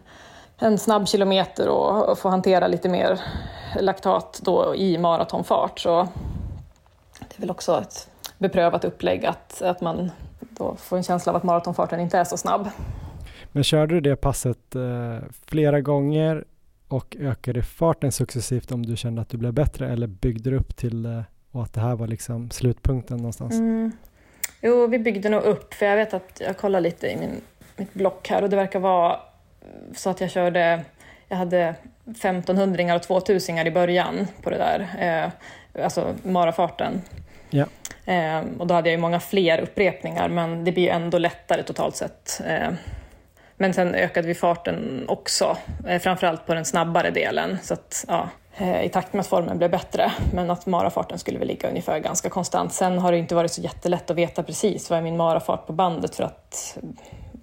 en 0.57 0.77
snabb 0.77 1.07
kilometer 1.07 1.69
och, 1.69 2.09
och 2.09 2.19
får 2.19 2.29
hantera 2.29 2.67
lite 2.67 2.89
mer 2.89 3.19
laktat 3.79 4.41
då 4.43 4.75
i 4.75 4.97
maratonfart. 4.97 5.79
Så 5.79 6.07
det 7.19 7.38
är 7.38 7.41
väl 7.41 7.51
också 7.51 7.82
ett 7.82 8.07
beprövat 8.38 8.86
upplägg 8.86 9.25
att, 9.25 9.61
att 9.61 9.82
man 9.82 10.11
då 10.39 10.75
får 10.75 10.97
en 10.97 11.03
känsla 11.03 11.32
av 11.32 11.36
att 11.36 11.43
maratonfarten 11.43 11.99
inte 11.99 12.17
är 12.17 12.23
så 12.23 12.38
snabb. 12.38 12.69
Men 13.52 13.64
körde 13.64 13.93
du 13.93 14.02
det 14.02 14.16
passet 14.16 14.76
eh, 14.76 15.18
flera 15.45 15.82
gånger 15.82 16.43
och 16.88 17.18
ökade 17.20 17.64
farten 17.64 18.12
successivt 18.12 18.72
om 18.72 18.86
du 18.86 18.97
kände 18.97 19.22
att 19.22 19.30
du 19.30 19.38
blev 19.38 19.54
bättre 19.54 19.89
eller 19.89 20.08
byggde 20.08 20.49
du 20.49 20.58
upp 20.58 20.76
till 20.76 21.04
det 21.04 21.26
och 21.52 21.64
att 21.64 21.74
det 21.74 21.82
här 21.82 21.95
var 21.95 22.08
liksom 22.08 22.52
slutpunkten 22.52 23.18
någonstans? 23.18 23.54
Mm. 23.54 23.91
Jo, 24.62 24.88
vi 24.88 24.99
byggde 24.99 25.30
nog 25.30 25.43
upp, 25.43 25.74
för 25.74 25.86
jag 25.86 25.95
vet 25.95 26.14
att 26.14 26.41
jag 26.45 26.58
kollar 26.58 26.82
lite 26.82 27.08
i 27.08 27.18
min, 27.18 27.41
mitt 27.78 27.93
block 27.93 28.30
här 28.30 28.41
och 28.41 28.49
det 28.49 28.56
verkar 28.56 28.80
vara 28.80 29.20
så 29.95 30.10
att 30.10 30.22
jag 30.22 30.32
körde, 30.32 30.84
jag 31.28 31.38
hade 31.38 31.76
1500 32.06 32.95
och 32.95 33.04
2000 33.04 33.58
i 33.58 33.72
början 33.72 34.28
på 34.43 34.49
det 34.49 34.58
där, 34.58 34.88
eh, 34.99 35.84
alltså 35.84 36.16
marafarten. 36.24 37.02
Ja. 37.49 37.66
Eh, 38.06 38.41
och 38.58 38.68
då 38.68 38.74
hade 38.74 38.89
jag 38.89 38.95
ju 38.95 39.02
många 39.02 39.20
fler 39.20 39.60
upprepningar, 39.60 40.30
men 40.30 40.64
det 40.64 40.72
blir 40.72 40.84
ju 40.84 40.89
ändå 40.89 41.18
lättare 41.18 41.64
totalt 41.64 41.95
sett. 41.95 42.41
Eh, 42.47 42.70
men 43.62 43.74
sen 43.74 43.95
ökade 43.95 44.28
vi 44.28 44.34
farten 44.34 45.05
också, 45.07 45.57
eh, 45.88 45.99
framförallt 45.99 46.45
på 46.45 46.53
den 46.53 46.66
snabbare 46.66 47.12
delen. 47.12 47.57
Så 47.64 47.74
att, 47.74 48.05
ja, 48.07 48.30
eh, 48.57 48.84
i 48.84 48.89
takt 48.89 49.14
med 49.14 49.20
att 49.20 49.28
formen 49.28 49.57
blev 49.57 49.72
bättre, 49.72 50.12
men 50.34 50.49
att 50.51 50.66
marafarten 50.66 51.20
skulle 51.20 51.39
väl 51.39 51.47
ligga 51.47 51.70
ungefär 51.70 51.99
ganska 51.99 52.30
konstant. 52.30 52.74
Sen 52.74 52.97
har 52.97 53.12
det 53.12 53.18
inte 53.18 53.36
varit 53.36 53.51
så 53.51 53.62
jättelätt 53.62 54.09
att 54.09 54.18
veta 54.18 54.43
precis 54.43 54.89
vad 54.89 54.99
är 54.99 55.03
min 55.03 55.18
marafart 55.18 55.68
på 55.68 55.74
bandet 55.74 56.16
för 56.16 56.24
att 56.24 56.78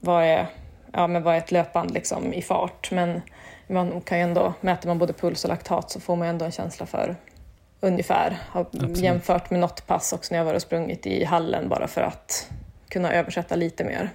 vad 0.01 0.25
är, 0.25 0.47
ja, 0.93 1.07
men 1.07 1.23
vad 1.23 1.35
är 1.35 1.39
ett 1.39 1.53
löpband 1.53 1.91
liksom 1.91 2.33
i 2.33 2.43
fart? 2.43 2.91
Men 2.91 3.23
man 3.67 4.01
kan 4.01 4.19
ju 4.19 4.25
ändå, 4.25 4.55
mäter 4.61 4.89
man 4.89 4.99
både 4.99 5.13
puls 5.13 5.45
och 5.45 5.49
laktat 5.49 5.91
så 5.91 6.01
får 6.01 6.17
man 6.17 6.29
ändå 6.29 6.45
en 6.45 6.53
känsla 6.53 6.87
för 6.87 7.17
ungefär. 7.81 8.39
Har 8.49 8.61
Absolut. 8.61 8.99
jämfört 8.99 9.51
med 9.51 9.61
något 9.61 9.87
pass 9.87 10.13
också 10.13 10.35
när 10.35 10.39
jag 10.39 10.45
varit 10.45 10.57
och 10.57 10.63
sprungit 10.63 11.07
i 11.07 11.25
hallen 11.25 11.69
bara 11.69 11.89
för 11.89 12.01
att 12.01 12.51
kunna 12.89 13.13
översätta 13.13 13.57
lite 13.57 13.85
mer. 13.85 14.11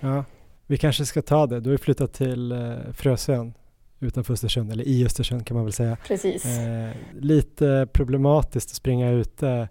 Ja, 0.00 0.24
vi 0.72 0.78
kanske 0.78 1.06
ska 1.06 1.22
ta 1.22 1.46
det. 1.46 1.60
Du 1.60 1.70
har 1.70 1.72
ju 1.72 1.78
flyttat 1.78 2.12
till 2.12 2.52
eh, 2.52 2.74
Frösön 2.92 3.54
utanför 4.00 4.32
Östersund, 4.32 4.72
eller 4.72 4.88
i 4.88 5.04
Östersund 5.04 5.46
kan 5.46 5.54
man 5.54 5.64
väl 5.64 5.72
säga. 5.72 5.96
Precis. 6.06 6.46
Eh, 6.46 6.90
lite 7.20 7.88
problematiskt 7.92 8.70
att 8.70 8.76
springa 8.76 9.10
ute 9.10 9.68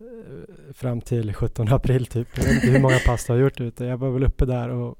eh, 0.00 0.72
fram 0.72 1.00
till 1.00 1.34
17 1.34 1.72
april 1.72 2.06
typ. 2.06 2.28
Jag 2.34 2.44
vet 2.44 2.54
inte 2.54 2.66
hur 2.66 2.80
många 2.80 2.98
pass 3.06 3.26
du 3.26 3.32
har 3.32 3.40
gjort 3.40 3.60
ute. 3.60 3.84
Jag 3.84 3.96
var 3.96 4.10
väl 4.10 4.24
uppe 4.24 4.46
där 4.46 4.68
och 4.68 4.98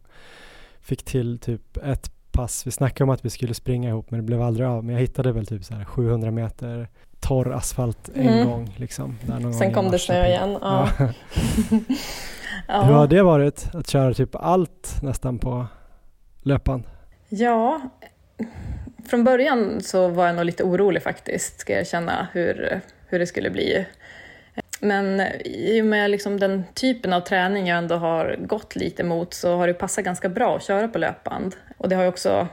fick 0.80 1.02
till 1.02 1.38
typ 1.38 1.76
ett 1.76 2.12
pass. 2.32 2.66
Vi 2.66 2.70
snackade 2.70 3.04
om 3.04 3.10
att 3.10 3.24
vi 3.24 3.30
skulle 3.30 3.54
springa 3.54 3.88
ihop 3.88 4.10
men 4.10 4.20
det 4.20 4.26
blev 4.26 4.42
aldrig 4.42 4.66
av. 4.66 4.84
Men 4.84 4.94
jag 4.94 5.00
hittade 5.00 5.32
väl 5.32 5.46
typ 5.46 5.64
så 5.64 5.74
här 5.74 5.84
700 5.84 6.30
meter 6.30 6.88
torr 7.20 7.52
asfalt 7.52 8.10
en 8.14 8.28
mm. 8.28 8.48
gång. 8.48 8.74
Liksom, 8.76 9.18
Sen 9.58 9.74
kom 9.74 9.90
det 9.90 9.98
snö 9.98 10.26
igen. 10.26 10.58
Ja. 10.60 10.88
Ja. 12.68 12.82
Hur 12.82 12.94
har 12.94 13.06
det 13.06 13.22
varit 13.22 13.74
att 13.74 13.90
köra 13.90 14.14
typ 14.14 14.34
allt 14.34 15.02
nästan 15.02 15.38
på 15.38 15.66
löpan? 16.42 16.86
Ja, 17.28 17.80
från 19.08 19.24
början 19.24 19.80
så 19.80 20.08
var 20.08 20.26
jag 20.26 20.36
nog 20.36 20.44
lite 20.44 20.64
orolig 20.64 21.02
faktiskt, 21.02 21.60
ska 21.60 21.72
jag 21.72 21.86
känna 21.86 22.28
hur, 22.32 22.80
hur 23.06 23.18
det 23.18 23.26
skulle 23.26 23.50
bli. 23.50 23.86
Men 24.80 25.20
i 25.44 25.82
och 25.82 25.86
med 25.86 26.10
liksom 26.10 26.40
den 26.40 26.64
typen 26.74 27.12
av 27.12 27.20
träning 27.20 27.66
jag 27.66 27.78
ändå 27.78 27.94
har 27.94 28.36
gått 28.40 28.76
lite 28.76 29.04
mot 29.04 29.34
så 29.34 29.56
har 29.56 29.66
det 29.66 29.74
passat 29.74 30.04
ganska 30.04 30.28
bra 30.28 30.56
att 30.56 30.62
köra 30.62 30.88
på 30.88 30.98
löpband. 30.98 31.56
Och 31.76 31.88
det 31.88 31.96
har 31.96 32.06
också 32.06 32.48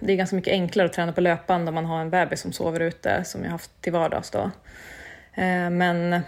det 0.00 0.12
är 0.12 0.16
ganska 0.16 0.36
mycket 0.36 0.52
enklare 0.52 0.86
att 0.86 0.92
träna 0.92 1.12
på 1.12 1.20
löpband 1.20 1.68
om 1.68 1.74
man 1.74 1.84
har 1.84 2.00
en 2.00 2.10
bebis 2.10 2.40
som 2.40 2.52
sover 2.52 2.80
ute, 2.80 3.24
som 3.24 3.44
jag 3.44 3.50
haft 3.50 3.70
till 3.80 3.92
vardags. 3.92 4.30
Då. 4.30 4.50
Eh, 5.34 5.70
men 5.70 6.20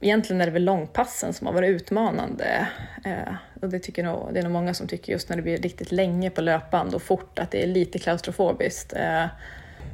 egentligen 0.00 0.40
är 0.40 0.46
det 0.46 0.52
väl 0.52 0.64
långpassen 0.64 1.32
som 1.32 1.46
har 1.46 1.54
varit 1.54 1.68
utmanande. 1.68 2.68
Eh, 3.04 3.34
och 3.62 3.68
det, 3.68 3.78
tycker 3.78 4.02
nog, 4.02 4.28
det 4.32 4.38
är 4.38 4.42
nog 4.42 4.52
många 4.52 4.74
som 4.74 4.86
tycker 4.88 5.12
just 5.12 5.28
när 5.28 5.36
det 5.36 5.42
blir 5.42 5.58
riktigt 5.58 5.92
länge 5.92 6.30
på 6.30 6.40
löpband 6.40 6.94
och 6.94 7.02
fort 7.02 7.38
att 7.38 7.50
det 7.50 7.62
är 7.62 7.66
lite 7.66 7.98
klaustrofobiskt. 7.98 8.92
Eh, 8.92 9.24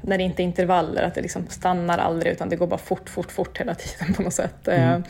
när 0.03 0.19
det 0.19 0.25
inte 0.25 0.43
är 0.43 0.45
intervaller, 0.45 1.03
att 1.03 1.15
det 1.15 1.23
liksom 1.23 1.47
stannar 1.49 1.99
aldrig 1.99 2.33
utan 2.33 2.49
det 2.49 2.57
går 2.57 2.67
bara 2.67 2.79
fort, 2.79 3.11
fort, 3.11 3.33
fort 3.33 3.61
hela 3.61 3.75
tiden 3.75 4.15
på 4.15 4.23
något 4.23 4.35
sätt. 4.35 4.69
Eh, 4.69 4.89
mm. 4.89 5.05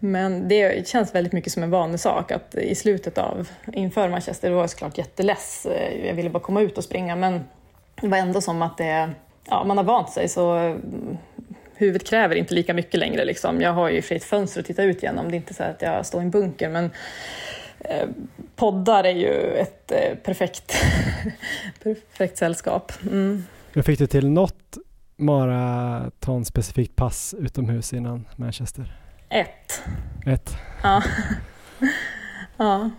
Men 0.00 0.48
det 0.48 0.88
känns 0.88 1.14
väldigt 1.14 1.32
mycket 1.32 1.52
som 1.52 1.62
en 1.62 1.70
vanesak 1.70 2.32
att 2.32 2.54
i 2.54 2.74
slutet 2.74 3.18
av, 3.18 3.48
inför 3.72 4.08
Manchester, 4.08 4.50
var 4.50 4.60
jag 4.60 4.70
såklart 4.70 4.98
jätteless. 4.98 5.66
Eh, 5.66 6.06
jag 6.06 6.14
ville 6.14 6.30
bara 6.30 6.42
komma 6.42 6.60
ut 6.60 6.78
och 6.78 6.84
springa 6.84 7.16
men 7.16 7.44
det 8.00 8.08
var 8.08 8.18
ändå 8.18 8.40
som 8.40 8.62
att 8.62 8.78
det, 8.78 9.10
ja, 9.48 9.64
man 9.64 9.76
har 9.76 9.84
vant 9.84 10.10
sig 10.10 10.28
så 10.28 10.76
huvudet 11.78 12.08
kräver 12.08 12.34
inte 12.34 12.54
lika 12.54 12.74
mycket 12.74 13.00
längre. 13.00 13.24
Liksom. 13.24 13.60
Jag 13.60 13.72
har 13.72 13.88
ju 13.88 13.98
ett 13.98 14.24
fönster 14.24 14.60
att 14.60 14.66
titta 14.66 14.82
ut 14.82 15.02
genom, 15.02 15.28
det 15.28 15.34
är 15.34 15.36
inte 15.36 15.54
så 15.54 15.62
att 15.62 15.82
jag 15.82 16.06
står 16.06 16.20
i 16.20 16.24
en 16.24 16.30
bunker. 16.30 16.68
Men 16.68 16.90
eh, 17.80 18.08
poddar 18.56 19.04
är 19.04 19.14
ju 19.14 19.52
ett 19.52 19.92
eh, 19.92 20.14
perfekt, 20.24 20.74
perfekt 21.82 22.38
sällskap. 22.38 22.92
Mm. 23.02 23.44
Fick 23.84 23.98
du 23.98 24.06
till 24.06 24.28
något 24.28 24.78
maratonspecifikt 25.16 26.96
pass 26.96 27.34
utomhus 27.38 27.92
innan 27.92 28.26
Manchester? 28.36 28.96
Ett. 29.28 29.82
Ett? 30.26 30.56
Ja. 30.82 31.02
ja. 32.56 32.90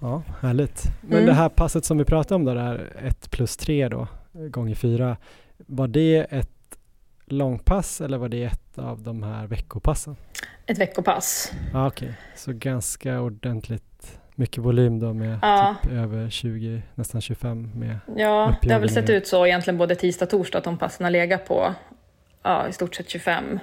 Ja, 0.00 0.22
härligt. 0.40 0.82
Men 1.00 1.12
mm. 1.12 1.26
det 1.26 1.32
här 1.32 1.48
passet 1.48 1.84
som 1.84 1.98
vi 1.98 2.04
pratade 2.04 2.34
om 2.34 2.44
då, 2.44 2.54
det 2.54 2.60
här 2.60 2.92
1 3.04 3.30
plus 3.30 3.56
3 3.56 3.88
då, 3.88 4.08
gånger 4.32 4.74
4, 4.74 5.16
var 5.56 5.88
det 5.88 6.26
ett 6.30 6.50
långpass 7.32 8.00
eller 8.00 8.18
var 8.18 8.28
det 8.28 8.44
ett 8.44 8.78
av 8.78 9.02
de 9.02 9.22
här 9.22 9.46
veckopassen? 9.46 10.16
Ett 10.66 10.78
veckopass. 10.78 11.52
Ah, 11.74 11.86
Okej, 11.86 12.08
okay. 12.08 12.20
så 12.36 12.52
ganska 12.52 13.20
ordentligt 13.20 14.20
mycket 14.34 14.58
volym 14.58 14.98
då 14.98 15.12
med 15.12 15.38
ja. 15.42 15.74
typ 15.82 15.92
över 15.92 16.30
20, 16.30 16.82
nästan 16.94 17.20
25 17.20 17.70
med 17.74 17.98
Ja, 18.16 18.54
det 18.62 18.72
har 18.72 18.80
väl 18.80 18.90
sett 18.90 19.10
ut 19.10 19.26
så 19.26 19.46
egentligen 19.46 19.78
både 19.78 19.94
tisdag 19.94 20.24
och 20.24 20.30
torsdag 20.30 20.58
att 20.58 20.64
de 20.64 20.78
passen 20.78 21.04
har 21.04 21.10
legat 21.10 21.48
på 21.48 21.74
ja, 22.42 22.68
i 22.68 22.72
stort 22.72 22.94
sett 22.94 23.08
25, 23.08 23.58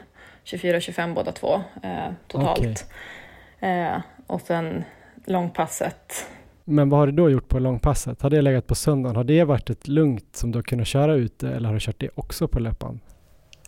24-25 0.45 1.13
båda 1.13 1.31
två 1.31 1.61
eh, 1.83 2.11
totalt. 2.27 2.59
Okay. 2.59 3.69
Eh, 3.69 4.01
och 4.27 4.41
sen 4.41 4.83
långpasset. 5.25 6.27
Men 6.63 6.89
vad 6.89 6.99
har 6.99 7.07
du 7.07 7.13
då 7.13 7.29
gjort 7.29 7.47
på 7.47 7.59
långpasset? 7.59 8.21
Har 8.21 8.29
det 8.29 8.41
legat 8.41 8.67
på 8.67 8.75
söndagen? 8.75 9.15
Har 9.15 9.23
det 9.23 9.43
varit 9.43 9.69
ett 9.69 9.87
lugnt 9.87 10.35
som 10.35 10.51
du 10.51 10.57
har 10.57 10.63
kunnat 10.63 10.87
köra 10.87 11.13
ute 11.13 11.49
eller 11.49 11.67
har 11.67 11.73
du 11.73 11.79
kört 11.79 11.99
det 11.99 12.09
också 12.15 12.47
på 12.47 12.59
löpan? 12.59 12.99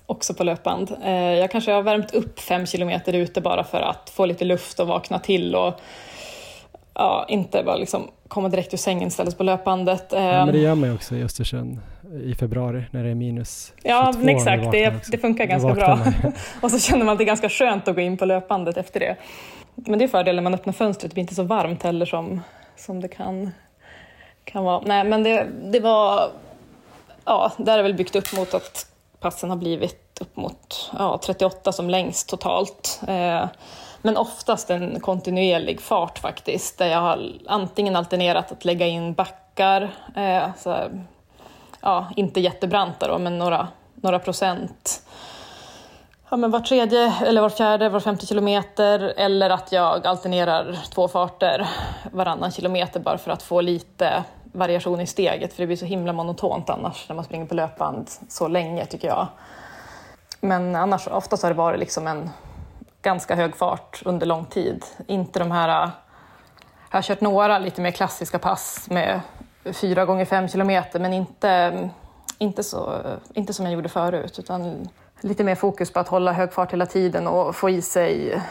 Också 0.09 0.33
på 0.33 0.43
löpband. 0.43 0.95
Eh, 1.03 1.11
jag 1.13 1.51
kanske 1.51 1.71
har 1.71 1.81
värmt 1.81 2.13
upp 2.13 2.39
fem 2.39 2.65
kilometer 2.65 3.13
ute 3.13 3.41
bara 3.41 3.63
för 3.63 3.81
att 3.81 4.09
få 4.09 4.25
lite 4.25 4.45
luft 4.45 4.79
och 4.79 4.87
vakna 4.87 5.19
till 5.19 5.55
och 5.55 5.73
ja, 6.93 7.25
inte 7.29 7.63
bara 7.63 7.75
liksom 7.75 8.07
komma 8.27 8.49
direkt 8.49 8.73
ur 8.73 8.77
sängen 8.77 9.07
istället 9.07 9.37
på 9.37 9.43
löpbandet. 9.43 10.05
Ja, 10.11 10.19
men 10.19 10.47
det 10.47 10.57
Ehm, 10.59 10.63
gör 10.63 10.75
man 10.75 10.89
ju 10.89 10.95
också 10.95 11.15
i 11.15 11.23
Östersund 11.23 11.79
i 12.23 12.35
februari 12.35 12.83
när 12.91 13.03
det 13.03 13.09
är 13.09 13.15
minus 13.15 13.73
22. 13.75 13.89
Ja, 13.89 14.13
du 14.21 14.29
exakt. 14.29 14.71
Det, 14.71 15.11
det 15.11 15.17
funkar 15.17 15.45
ganska 15.45 15.73
bra. 15.73 15.99
och 16.61 16.71
så 16.71 16.79
känner 16.79 17.05
man 17.05 17.11
att 17.11 17.17
det 17.17 17.23
är 17.23 17.25
ganska 17.25 17.49
skönt 17.49 17.87
att 17.87 17.95
gå 17.95 18.01
in 18.01 18.17
på 18.17 18.25
löpbandet 18.25 18.77
efter 18.77 18.99
det. 18.99 19.15
Men 19.75 19.99
det 19.99 20.05
är 20.05 20.07
fördelen 20.07 20.35
när 20.35 20.43
man 20.43 20.53
öppnar 20.53 20.73
fönstret, 20.73 21.11
det 21.11 21.13
blir 21.13 21.21
inte 21.21 21.35
så 21.35 21.43
varmt 21.43 21.83
heller 21.83 22.05
som, 22.05 22.41
som 22.75 23.01
det 23.01 23.07
kan, 23.07 23.51
kan 24.43 24.63
vara. 24.63 24.81
Nej, 24.85 25.03
men 25.03 25.23
det, 25.23 25.47
det 25.71 25.79
var... 25.79 26.31
Ja, 27.25 27.51
där 27.57 27.79
är 27.79 27.83
väl 27.83 27.93
byggt 27.93 28.15
upp 28.15 28.37
mot 28.37 28.53
att 28.53 28.88
passen 29.19 29.49
har 29.49 29.57
blivit 29.57 30.21
upp 30.21 30.35
mot 30.35 30.91
ja, 30.97 31.19
38 31.23 31.71
som 31.71 31.89
längst 31.89 32.29
totalt. 32.29 33.01
Eh, 33.07 33.45
men 34.01 34.17
oftast 34.17 34.69
en 34.69 34.99
kontinuerlig 34.99 35.81
fart 35.81 36.19
faktiskt, 36.19 36.77
där 36.77 36.87
jag 36.87 37.01
har 37.01 37.31
antingen 37.47 37.95
alternerat 37.95 38.51
att 38.51 38.65
lägga 38.65 38.87
in 38.87 39.13
backar, 39.13 39.81
eh, 40.15 40.47
så 40.57 40.71
här, 40.71 41.05
ja, 41.81 42.07
inte 42.15 42.39
jättebranta 42.39 43.07
då, 43.07 43.17
men 43.17 43.37
några, 43.37 43.67
några 43.95 44.19
procent. 44.19 45.01
Ja, 46.29 46.37
men 46.37 46.51
var 46.51 46.59
tredje, 46.59 47.13
eller 47.25 47.41
var 47.41 47.49
fjärde, 47.49 47.89
var 47.89 47.99
femte 47.99 48.25
kilometer 48.25 48.99
eller 48.99 49.49
att 49.49 49.71
jag 49.71 50.07
alternerar 50.07 50.77
två 50.93 51.07
farter 51.07 51.67
varannan 52.11 52.51
kilometer 52.51 52.99
bara 52.99 53.17
för 53.17 53.31
att 53.31 53.43
få 53.43 53.61
lite 53.61 54.23
variation 54.51 55.01
i 55.01 55.07
steget 55.07 55.53
för 55.53 55.63
det 55.63 55.67
blir 55.67 55.77
så 55.77 55.85
himla 55.85 56.13
monotont 56.13 56.69
annars 56.69 57.09
när 57.09 57.15
man 57.15 57.25
springer 57.25 57.45
på 57.45 57.55
löpband 57.55 58.09
så 58.29 58.47
länge 58.47 58.85
tycker 58.85 59.07
jag. 59.07 59.27
Men 60.41 60.75
annars 60.75 61.07
oftast 61.07 61.43
har 61.43 61.49
det 61.49 61.57
varit 61.57 61.79
liksom 61.79 62.07
en 62.07 62.29
ganska 63.01 63.35
hög 63.35 63.55
fart 63.55 64.01
under 64.05 64.25
lång 64.25 64.45
tid. 64.45 64.85
Inte 65.07 65.39
de 65.39 65.51
här... 65.51 65.83
Äh, 65.83 65.89
jag 66.91 66.97
har 66.97 67.01
kört 67.01 67.21
några 67.21 67.59
lite 67.59 67.81
mer 67.81 67.91
klassiska 67.91 68.39
pass 68.39 68.87
med 68.89 69.21
fyra 69.73 70.05
gånger 70.05 70.25
fem 70.25 70.47
kilometer 70.47 70.99
men 70.99 71.13
inte, 71.13 71.89
inte, 72.37 72.63
så, 72.63 73.01
inte 73.33 73.53
som 73.53 73.65
jag 73.65 73.73
gjorde 73.73 73.89
förut 73.89 74.39
utan 74.39 74.89
lite 75.21 75.43
mer 75.43 75.55
fokus 75.55 75.93
på 75.93 75.99
att 75.99 76.07
hålla 76.07 76.31
hög 76.31 76.53
fart 76.53 76.73
hela 76.73 76.85
tiden 76.85 77.27
och 77.27 77.55
få 77.55 77.69
i 77.69 77.81
sig 77.81 78.41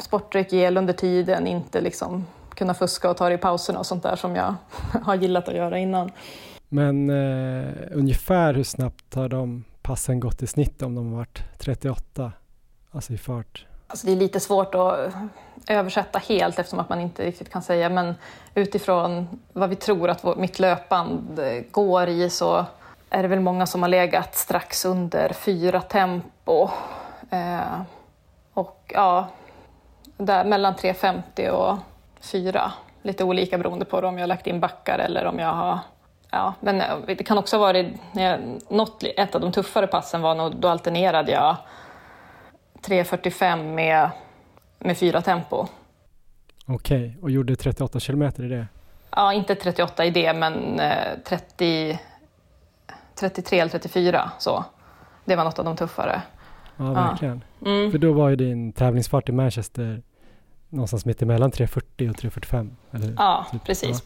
sportdryck, 0.00 0.52
gel 0.52 0.76
under 0.76 0.92
tiden, 0.92 1.46
inte 1.46 1.80
liksom 1.80 2.26
kunna 2.54 2.74
fuska 2.74 3.10
och 3.10 3.16
ta 3.16 3.28
det 3.28 3.34
i 3.34 3.38
pauserna 3.38 3.78
och 3.78 3.86
sånt 3.86 4.02
där 4.02 4.16
som 4.16 4.36
jag 4.36 4.54
har 5.02 5.14
gillat 5.14 5.48
att 5.48 5.54
göra 5.54 5.78
innan. 5.78 6.10
Men 6.68 7.10
eh, 7.10 7.72
ungefär 7.90 8.54
hur 8.54 8.64
snabbt 8.64 9.14
har 9.14 9.28
de 9.28 9.64
passen 9.82 10.20
gått 10.20 10.42
i 10.42 10.46
snitt 10.46 10.82
om 10.82 10.94
de 10.94 11.10
har 11.10 11.16
varit 11.16 11.42
38? 11.58 12.32
Alltså 12.90 13.12
i 13.12 13.18
fart. 13.18 13.66
Alltså 13.86 14.06
det 14.06 14.12
är 14.12 14.16
lite 14.16 14.40
svårt 14.40 14.74
att 14.74 15.12
översätta 15.68 16.18
helt 16.18 16.58
eftersom 16.58 16.78
att 16.78 16.88
man 16.88 17.00
inte 17.00 17.24
riktigt 17.24 17.50
kan 17.50 17.62
säga 17.62 17.88
men 17.88 18.14
utifrån 18.54 19.28
vad 19.52 19.70
vi 19.70 19.76
tror 19.76 20.10
att 20.10 20.24
vår, 20.24 20.36
mitt 20.36 20.58
löpband 20.58 21.38
eh, 21.38 21.62
går 21.70 22.08
i 22.08 22.30
så 22.30 22.66
är 23.10 23.22
det 23.22 23.28
väl 23.28 23.40
många 23.40 23.66
som 23.66 23.82
har 23.82 23.88
legat 23.88 24.34
strax 24.34 24.84
under 24.84 25.32
fyra 25.32 25.80
tempo. 25.80 26.68
Eh, 27.30 27.80
och 28.54 28.92
ja, 28.94 29.28
där, 30.16 30.44
mellan 30.44 30.74
3.50 30.74 31.48
och 31.48 31.78
4. 32.22 32.72
Lite 33.02 33.24
olika 33.24 33.58
beroende 33.58 33.84
på 33.84 33.98
om 33.98 34.14
jag 34.14 34.22
har 34.22 34.26
lagt 34.26 34.46
in 34.46 34.60
backar 34.60 34.98
eller 34.98 35.24
om 35.24 35.38
jag 35.38 35.52
har 35.52 35.78
Ja, 36.34 36.54
men 36.60 36.80
eh, 36.80 36.86
det 37.06 37.24
kan 37.24 37.38
också 37.38 37.58
varit, 37.58 37.86
när 38.12 38.30
jag, 38.30 38.40
något, 38.68 39.02
ett 39.16 39.34
av 39.34 39.40
de 39.40 39.52
tuffare 39.52 39.86
passen 39.86 40.20
var 40.22 40.34
nog, 40.34 40.56
då 40.56 40.68
alternerade 40.68 41.32
jag 41.32 41.56
3.45 42.82 43.74
med, 43.74 44.10
med 44.78 44.98
fyra 44.98 45.20
tempo. 45.22 45.66
Okej, 46.66 47.18
och 47.22 47.30
gjorde 47.30 47.56
38 47.56 48.00
kilometer 48.00 48.44
i 48.44 48.48
det? 48.48 48.66
Ja, 49.10 49.32
inte 49.32 49.54
38 49.54 50.04
i 50.04 50.10
det, 50.10 50.32
men 50.32 50.80
eh, 50.80 51.18
30, 51.24 51.98
33 53.14 53.58
eller 53.60 53.70
34 53.70 54.30
så. 54.38 54.64
Det 55.24 55.36
var 55.36 55.44
något 55.44 55.58
av 55.58 55.64
de 55.64 55.76
tuffare. 55.76 56.22
Ja, 56.76 56.84
Ja. 56.84 56.92
verkligen. 56.92 57.44
Mm. 57.66 57.90
För 57.90 57.98
då 57.98 58.12
var 58.12 58.28
ju 58.28 58.36
din 58.36 58.72
tävlingsfart 58.72 59.28
i 59.28 59.32
Manchester 59.32 60.02
någonstans 60.72 61.04
mitt 61.04 61.22
emellan 61.22 61.50
3.40 61.50 62.10
och 62.10 62.16
3.45, 62.16 62.70
eller? 62.92 63.14
Ja, 63.18 63.46
Typ, 63.52 63.64
precis. 63.64 64.02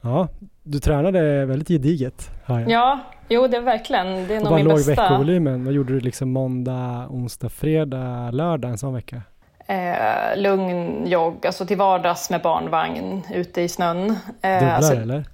Ja, 0.00 0.28
du 0.62 0.78
tränade 0.78 1.44
väldigt 1.46 1.68
gediget, 1.68 2.30
jag. 2.46 2.70
Ja, 2.70 2.98
jo 3.28 3.46
det 3.46 3.56
är 3.56 3.60
verkligen, 3.60 4.06
det 4.06 4.34
är 4.34 4.38
och 4.38 4.44
nog 4.44 4.54
min 4.54 4.64
låg 4.64 4.76
bästa. 4.76 4.90
veckovolymen? 5.02 5.64
Vad 5.64 5.74
gjorde 5.74 5.92
du 5.92 6.00
liksom 6.00 6.32
måndag, 6.32 7.06
onsdag, 7.10 7.48
fredag, 7.48 8.30
lördag 8.30 8.70
en 8.70 8.78
sån 8.78 8.94
vecka? 8.94 9.22
Eh, 9.66 10.36
lugn 10.36 11.06
jogg, 11.06 11.46
alltså 11.46 11.66
till 11.66 11.76
vardags 11.76 12.30
med 12.30 12.42
barnvagn 12.42 13.22
ute 13.34 13.60
i 13.62 13.68
snön. 13.68 14.10
Eh, 14.42 14.52
Dubblar 14.58 14.70
alltså- 14.70 14.94
eller? 14.94 15.24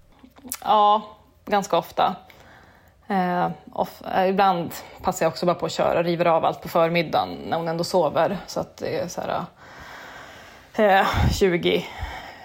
Ja, 0.65 1.03
ganska 1.47 1.79
ofta. 1.79 2.17
Eh, 3.09 3.49
off, 3.73 4.03
eh, 4.17 4.29
ibland 4.29 4.71
passar 5.03 5.27
jag 5.27 5.31
också 5.31 5.47
bara 5.47 5.55
på 5.55 5.67
att 5.67 5.73
köra, 5.73 6.03
river 6.03 6.25
av 6.27 6.45
allt 6.45 6.63
på 6.63 6.69
förmiddagen 6.69 7.29
när 7.49 7.57
hon 7.57 7.69
ändå 7.69 7.85
sover. 7.85 8.37
Så 8.47 8.61
att 8.61 8.77
det 8.77 8.99
är 8.99 9.09
så 9.09 9.21
här, 9.21 9.41
eh, 10.79 11.07
20, 11.33 11.87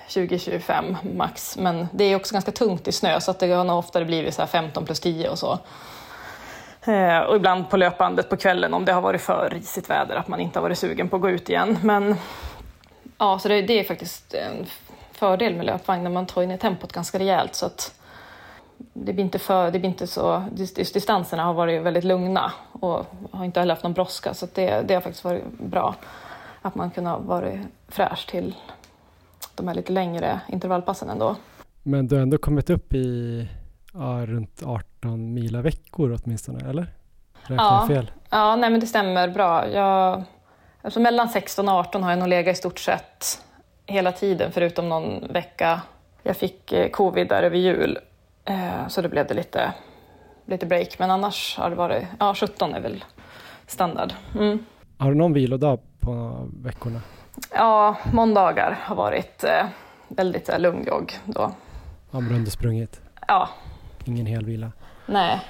20-25 0.08 1.16
max. 1.16 1.58
Men 1.58 1.88
det 1.94 2.04
är 2.04 2.16
också 2.16 2.34
ganska 2.34 2.52
tungt 2.52 2.88
i 2.88 2.92
snö 2.92 3.22
så 3.22 3.32
att 3.32 3.40
det 3.40 3.52
har 3.52 3.64
nog 3.64 3.78
oftare 3.78 4.06
blivit 4.06 4.34
så 4.34 4.42
här 4.42 4.48
15 4.48 4.86
plus 4.86 5.00
10 5.00 5.30
och 5.30 5.40
så. 5.40 5.60
Eh, 6.86 7.20
och 7.20 7.36
ibland 7.36 7.70
på 7.70 7.78
löpbandet 7.78 8.30
på 8.30 8.38
kvällen 8.38 8.74
om 8.74 8.86
det 8.86 8.94
har 8.94 9.02
varit 9.02 9.22
för 9.22 9.50
risigt 9.52 9.90
väder, 9.90 10.16
att 10.16 10.28
man 10.28 10.40
inte 10.40 10.60
har 10.60 10.64
varit 10.64 10.78
sugen 10.78 11.10
på 11.10 11.16
att 11.16 11.22
gå 11.22 11.30
ut 11.30 11.50
igen. 11.50 11.78
Men 11.84 12.16
ja, 13.18 13.40
så 13.40 13.48
det, 13.48 13.62
det 13.62 13.80
är 13.80 13.84
faktiskt 13.84 14.34
en 14.34 14.66
fördel 15.12 15.56
med 15.56 15.66
löpvagn 15.66 16.04
när 16.04 16.12
man 16.12 16.26
tar 16.26 16.46
ner 16.46 16.58
tempot 16.58 16.94
ganska 16.94 17.20
rejält. 17.20 17.56
Så 17.56 17.66
att 17.66 17.94
det 18.94 19.14
blir 19.14 19.24
inte 19.24 19.40
för, 19.40 19.72
det 19.72 19.80
blir 19.80 19.90
inte 19.90 20.08
så, 20.08 20.44
distanserna 20.76 21.44
har 21.44 21.54
varit 21.54 21.82
väldigt 21.82 22.04
lugna 22.04 22.52
och 22.72 23.06
har 23.32 23.46
inte 23.46 23.60
heller 23.60 23.74
haft 23.74 23.84
någon 23.84 23.94
brådska 23.94 24.34
så 24.34 24.46
att 24.46 24.56
det, 24.56 24.82
det 24.82 24.94
har 24.94 25.02
faktiskt 25.02 25.24
varit 25.24 25.44
bra. 25.60 25.96
Att 26.66 26.76
man 26.76 26.92
kunnat 26.92 27.22
vara 27.22 27.52
fräsch 27.88 28.28
till 28.30 28.56
de 29.56 29.68
här 29.68 29.76
lite 29.76 29.92
längre 29.92 30.40
intervallpassen 30.50 31.10
ändå. 31.10 31.36
Men 31.84 32.08
du 32.08 32.16
har 32.16 32.22
ändå 32.22 32.38
kommit 32.38 32.70
upp 32.70 32.94
i 32.94 33.48
ja, 33.94 34.26
runt 34.26 34.64
18 34.66 35.34
mila 35.34 35.62
veckor 35.62 36.20
åtminstone, 36.24 36.70
eller? 36.70 36.88
Räknar 37.42 37.56
Ja. 37.66 37.80
jag 37.80 37.88
fel? 37.88 38.12
Ja, 38.30 38.56
nej 38.56 38.70
men 38.70 38.80
det 38.80 38.88
stämmer 38.88 39.28
bra. 39.28 39.70
Jag, 39.70 40.24
alltså 40.82 41.00
mellan 41.00 41.30
16 41.30 41.70
och 41.70 41.74
18 41.76 42.04
har 42.04 42.10
jag 42.10 42.20
nog 42.20 42.28
legat 42.28 42.56
i 42.56 42.58
stort 42.58 42.80
sett 42.80 43.42
hela 43.86 44.12
tiden 44.12 44.52
förutom 44.52 44.90
någon 44.90 45.28
vecka. 45.34 45.82
Jag 46.24 46.38
fick 46.38 46.72
eh, 46.72 46.90
covid 46.90 47.28
där 47.28 47.44
över 47.44 47.58
jul 47.58 48.00
eh, 48.46 48.88
så 48.88 49.02
då 49.02 49.10
blev 49.10 49.28
det 49.28 49.34
lite, 49.34 49.74
lite 50.46 50.66
break. 50.66 51.00
Men 51.00 51.12
annars 51.12 51.58
har 51.58 51.70
det 51.70 51.76
varit, 51.76 52.04
ja 52.20 52.34
17 52.36 52.74
är 52.74 52.80
väl 52.82 53.04
standard. 53.68 54.14
Mm. 54.36 54.66
Har 54.98 55.10
du 55.10 55.16
någon 55.18 55.34
vilodag 55.34 55.80
på 56.04 56.46
veckorna? 56.64 57.02
Ja, 57.54 57.98
måndagar 58.14 58.80
har 58.82 58.96
varit 58.96 59.44
eh, 59.44 59.66
väldigt 60.08 60.50
eh, 60.50 60.60
lugn 60.60 60.84
jogg 60.88 61.14
då. 61.26 61.52
Om 62.12 62.30
du 62.30 62.36
ändå 62.36 62.52
sprungit? 62.52 63.02
Ja, 63.28 63.50
Ingen 64.06 64.26
hel 64.26 64.46
vila? 64.46 64.72
nej. 65.06 65.42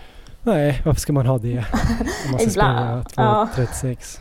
Nej, 0.45 0.81
varför 0.85 0.99
ska 1.01 1.13
man 1.13 1.25
ha 1.25 1.37
det? 1.37 1.57
Om 1.57 1.63
man 2.31 2.39
ska 2.39 2.49
Ibland, 2.49 3.09
springa 3.09 3.27
ja. 3.27 3.47
2.36. 3.55 4.19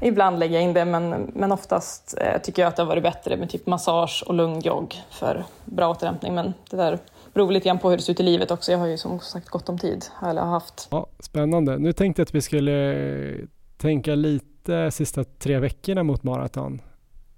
Ibland 0.00 0.38
lägger 0.38 0.54
jag 0.54 0.62
in 0.62 0.72
det 0.72 0.84
men, 0.84 1.10
men 1.34 1.52
oftast 1.52 2.14
eh, 2.20 2.40
tycker 2.42 2.62
jag 2.62 2.68
att 2.68 2.76
det 2.76 2.82
har 2.82 2.86
varit 2.88 3.02
bättre 3.02 3.36
med 3.36 3.50
typ 3.50 3.66
massage 3.66 4.24
och 4.26 4.34
lugn 4.34 4.60
jogg 4.60 4.94
för 5.10 5.44
bra 5.64 5.90
återhämtning. 5.90 6.34
Men 6.34 6.54
det 6.70 6.76
där 6.76 6.98
beror 7.34 7.52
lite 7.52 7.66
grann 7.68 7.78
på 7.78 7.90
hur 7.90 7.96
det 7.96 8.02
ser 8.02 8.12
ut 8.12 8.20
i 8.20 8.22
livet 8.22 8.50
också. 8.50 8.72
Jag 8.72 8.78
har 8.78 8.86
ju 8.86 8.98
som 8.98 9.20
sagt 9.20 9.48
gott 9.48 9.68
om 9.68 9.78
tid, 9.78 10.04
eller 10.22 10.42
har 10.42 10.50
haft. 10.50 10.88
Ja, 10.90 11.06
spännande. 11.20 11.78
Nu 11.78 11.92
tänkte 11.92 12.20
jag 12.20 12.26
att 12.26 12.34
vi 12.34 12.42
skulle 12.42 13.46
tänka 13.76 14.14
lite 14.14 14.46
sista 14.90 15.24
tre 15.24 15.58
veckorna 15.58 16.02
mot 16.02 16.22
maraton. 16.22 16.80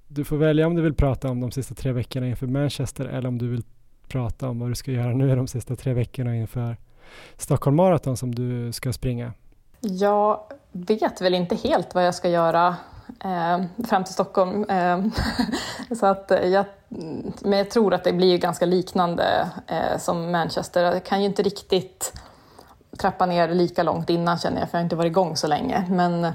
Du 0.09 0.25
får 0.25 0.37
välja 0.37 0.67
om 0.67 0.75
du 0.75 0.83
vill 0.83 0.95
prata 0.95 1.31
om 1.31 1.41
de 1.41 1.51
sista 1.51 1.75
tre 1.75 1.93
veckorna 1.93 2.27
inför 2.27 2.47
Manchester 2.47 3.05
eller 3.05 3.29
om 3.29 3.39
du 3.39 3.49
vill 3.49 3.63
prata 4.09 4.49
om 4.49 4.59
vad 4.59 4.71
du 4.71 4.75
ska 4.75 4.91
göra 4.91 5.13
nu 5.13 5.37
de 5.37 5.47
sista 5.47 5.77
tre 5.77 5.93
veckorna 5.93 6.37
inför 6.37 6.77
Stockholm 7.37 7.77
Marathon 7.77 8.17
som 8.17 8.35
du 8.35 8.73
ska 8.73 8.93
springa. 8.93 9.33
Jag 9.81 10.41
vet 10.73 11.21
väl 11.21 11.35
inte 11.35 11.57
helt 11.57 11.95
vad 11.95 12.07
jag 12.07 12.15
ska 12.15 12.29
göra 12.29 12.77
eh, 13.25 13.85
fram 13.89 14.05
till 14.05 14.15
Stockholm. 14.15 14.65
Eh, 14.65 15.05
så 15.97 16.07
att 16.07 16.33
jag, 16.45 16.65
men 17.41 17.59
jag 17.59 17.71
tror 17.71 17.95
att 17.95 18.05
det 18.05 18.13
blir 18.13 18.39
ganska 18.39 18.67
liknande 18.67 19.51
eh, 19.67 19.99
som 19.99 20.31
Manchester. 20.33 20.83
Jag 20.83 21.05
kan 21.05 21.21
ju 21.21 21.27
inte 21.27 21.43
riktigt 21.43 22.13
trappa 22.99 23.27
ner 23.27 23.49
lika 23.49 23.83
långt 23.83 24.11
innan 24.11 24.39
känner 24.39 24.61
jag, 24.61 24.71
för 24.71 24.79
jag 24.79 24.81
har 24.81 24.85
inte 24.85 24.97
varit 24.97 25.11
igång 25.11 25.37
så 25.37 25.47
länge. 25.47 25.87
Men, 25.91 26.33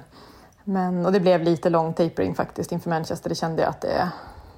men, 0.66 1.06
och 1.06 1.12
det 1.12 1.20
blev 1.20 1.44
lite 1.44 1.70
lång 1.70 1.94
tapering 1.94 2.36
faktiskt 2.36 2.72
inför 2.72 2.90
Manchester. 2.90 3.30
Det 3.30 3.36
kände 3.36 3.62
jag 3.62 3.70
att 3.70 3.82
det, 3.82 4.10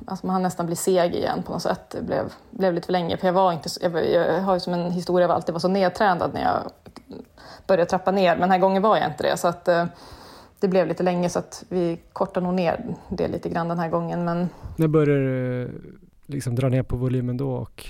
alltså 0.06 0.28
man 0.28 0.44
nästan 0.44 0.66
blir 0.66 0.76
seg 0.76 1.16
igen 1.16 1.44
på 1.44 1.52
något 1.52 1.62
sätt. 1.62 1.90
Det 1.90 2.02
blev, 2.02 2.34
blev 2.52 2.74
lite 2.74 2.86
för 2.86 2.92
länge. 2.94 3.18
För 3.18 3.28
jag, 3.28 3.34
var 3.34 3.54
inte, 3.54 3.70
så- 3.70 3.80
jag, 3.84 4.12
jag 4.12 4.42
har 4.42 4.54
ju 4.54 4.60
som 4.60 4.74
en 4.74 4.92
historia 4.92 5.26
av 5.26 5.32
att 5.32 5.36
alltid 5.36 5.54
var 5.54 5.60
så 5.60 5.68
nedtränad 5.68 6.34
när 6.34 6.42
jag 6.44 6.72
började 7.68 7.90
trappa 7.90 8.12
ner. 8.12 8.32
Men 8.32 8.40
den 8.42 8.52
här 8.52 8.60
gången 8.60 8.82
var 8.82 8.98
jag 8.98 9.08
inte 9.12 9.24
det. 9.24 9.38
Så 9.38 9.48
att, 9.48 9.68
eh, 9.68 9.86
det 10.60 10.68
blev 10.68 10.88
lite 10.88 11.04
länge 11.04 11.30
så 11.30 11.40
att 11.40 11.64
vi 11.70 12.00
kortade 12.14 12.46
nog 12.46 12.56
ner 12.56 12.86
det 13.10 13.28
lite 13.28 13.50
grann 13.50 13.68
den 13.68 13.80
här 13.80 13.90
gången. 13.90 14.26
Men 14.26 14.50
När 14.76 14.88
började 14.88 15.20
du 15.20 15.64
eh, 15.64 15.70
liksom 16.26 16.56
dra 16.56 16.70
ner 16.70 16.84
på 16.84 16.96
volymen 16.96 17.38
då? 17.38 17.52
Och 17.52 17.86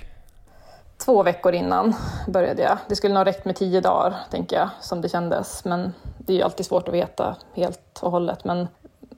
två 1.05 1.23
veckor 1.23 1.53
innan 1.53 1.93
började 2.27 2.61
jag. 2.61 2.77
Det 2.87 2.95
skulle 2.95 3.13
nog 3.13 3.19
ha 3.19 3.25
räckt 3.25 3.45
med 3.45 3.55
tio 3.55 3.81
dagar, 3.81 4.13
tänker 4.31 4.55
jag, 4.55 4.69
som 4.81 5.01
det 5.01 5.09
kändes. 5.09 5.65
Men 5.65 5.93
det 6.17 6.33
är 6.33 6.37
ju 6.37 6.43
alltid 6.43 6.65
svårt 6.65 6.87
att 6.87 6.93
veta 6.93 7.35
helt 7.53 7.99
och 8.01 8.11
hållet. 8.11 8.43
Men 8.45 8.59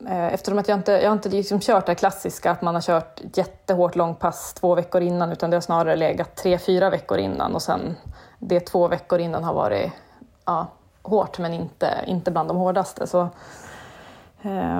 eh, 0.07 0.33
eftersom 0.33 0.59
att 0.59 0.67
jag 0.67 0.77
inte, 0.79 0.91
jag 0.91 1.09
har 1.09 1.13
inte 1.13 1.29
liksom 1.29 1.59
kört 1.59 1.85
det 1.85 1.95
klassiska 1.95 2.51
att 2.51 2.61
man 2.61 2.75
har 2.75 2.81
kört 2.81 3.21
jättehårt 3.33 3.95
långpass 3.95 4.53
två 4.53 4.75
veckor 4.75 5.01
innan 5.01 5.31
utan 5.31 5.49
det 5.49 5.55
har 5.55 5.61
snarare 5.61 5.95
legat 5.95 6.35
tre, 6.35 6.57
fyra 6.57 6.89
veckor 6.89 7.17
innan 7.17 7.55
och 7.55 7.61
sen 7.61 7.95
det 8.39 8.59
två 8.59 8.87
veckor 8.87 9.19
innan 9.19 9.43
har 9.43 9.53
varit 9.53 9.91
ja, 10.45 10.67
hårt 11.01 11.39
men 11.39 11.53
inte, 11.53 11.93
inte 12.07 12.31
bland 12.31 12.49
de 12.49 12.57
hårdaste. 12.57 13.07
Så, 13.07 13.21
eh, 14.41 14.79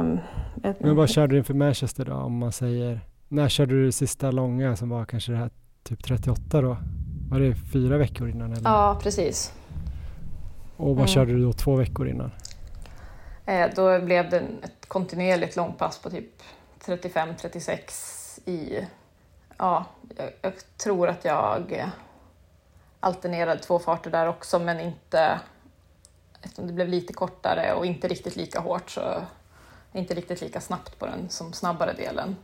ett- 0.63 0.79
Men 0.79 0.95
vad 0.95 1.09
körde 1.09 1.33
du 1.33 1.37
inför 1.37 1.53
Manchester 1.53 2.05
då? 2.05 2.13
Om 2.13 2.37
man 2.37 2.51
säger, 2.51 2.99
när 3.27 3.49
körde 3.49 3.73
du 3.73 3.85
det 3.85 3.91
sista 3.91 4.31
långa 4.31 4.75
som 4.75 4.89
var 4.89 5.05
kanske 5.05 5.31
det 5.31 5.37
här 5.37 5.49
typ 5.83 6.03
38 6.03 6.61
då? 6.61 6.77
Var 7.29 7.39
det 7.39 7.55
fyra 7.73 7.97
veckor 7.97 8.29
innan? 8.29 8.51
Eller? 8.53 8.69
Ja, 8.69 8.99
precis. 9.03 9.53
Och 10.77 10.87
vad 10.87 10.97
Mm. 10.97 11.07
körde 11.07 11.31
du 11.33 11.43
då 11.43 11.53
två 11.53 11.75
veckor 11.75 12.07
innan? 12.07 12.31
Eh, 13.45 13.69
då 13.75 13.99
blev 14.01 14.29
det 14.29 14.37
ett 14.37 14.85
kontinuerligt 14.87 15.55
långpass 15.55 15.97
på 16.01 16.09
typ 16.09 16.29
35-36 16.85 18.39
i... 18.45 18.85
Ja, 19.57 19.85
jag, 20.17 20.29
jag 20.41 20.53
tror 20.77 21.07
att 21.09 21.25
jag 21.25 21.89
alternerade 22.99 23.59
två 23.61 23.79
farter 23.79 24.11
där 24.11 24.27
också, 24.27 24.59
men 24.59 24.79
inte... 24.79 25.39
Eftersom 26.41 26.67
det 26.67 26.73
blev 26.73 26.87
lite 26.87 27.13
kortare 27.13 27.73
och 27.73 27.85
inte 27.85 28.07
riktigt 28.07 28.35
lika 28.35 28.59
hårt 28.59 28.89
så 28.89 29.21
inte 29.93 30.13
riktigt 30.13 30.41
lika 30.41 30.61
snabbt 30.61 30.99
på 30.99 31.05
den 31.05 31.29
som 31.29 31.53
snabbare 31.53 31.93
delen. 31.93 32.35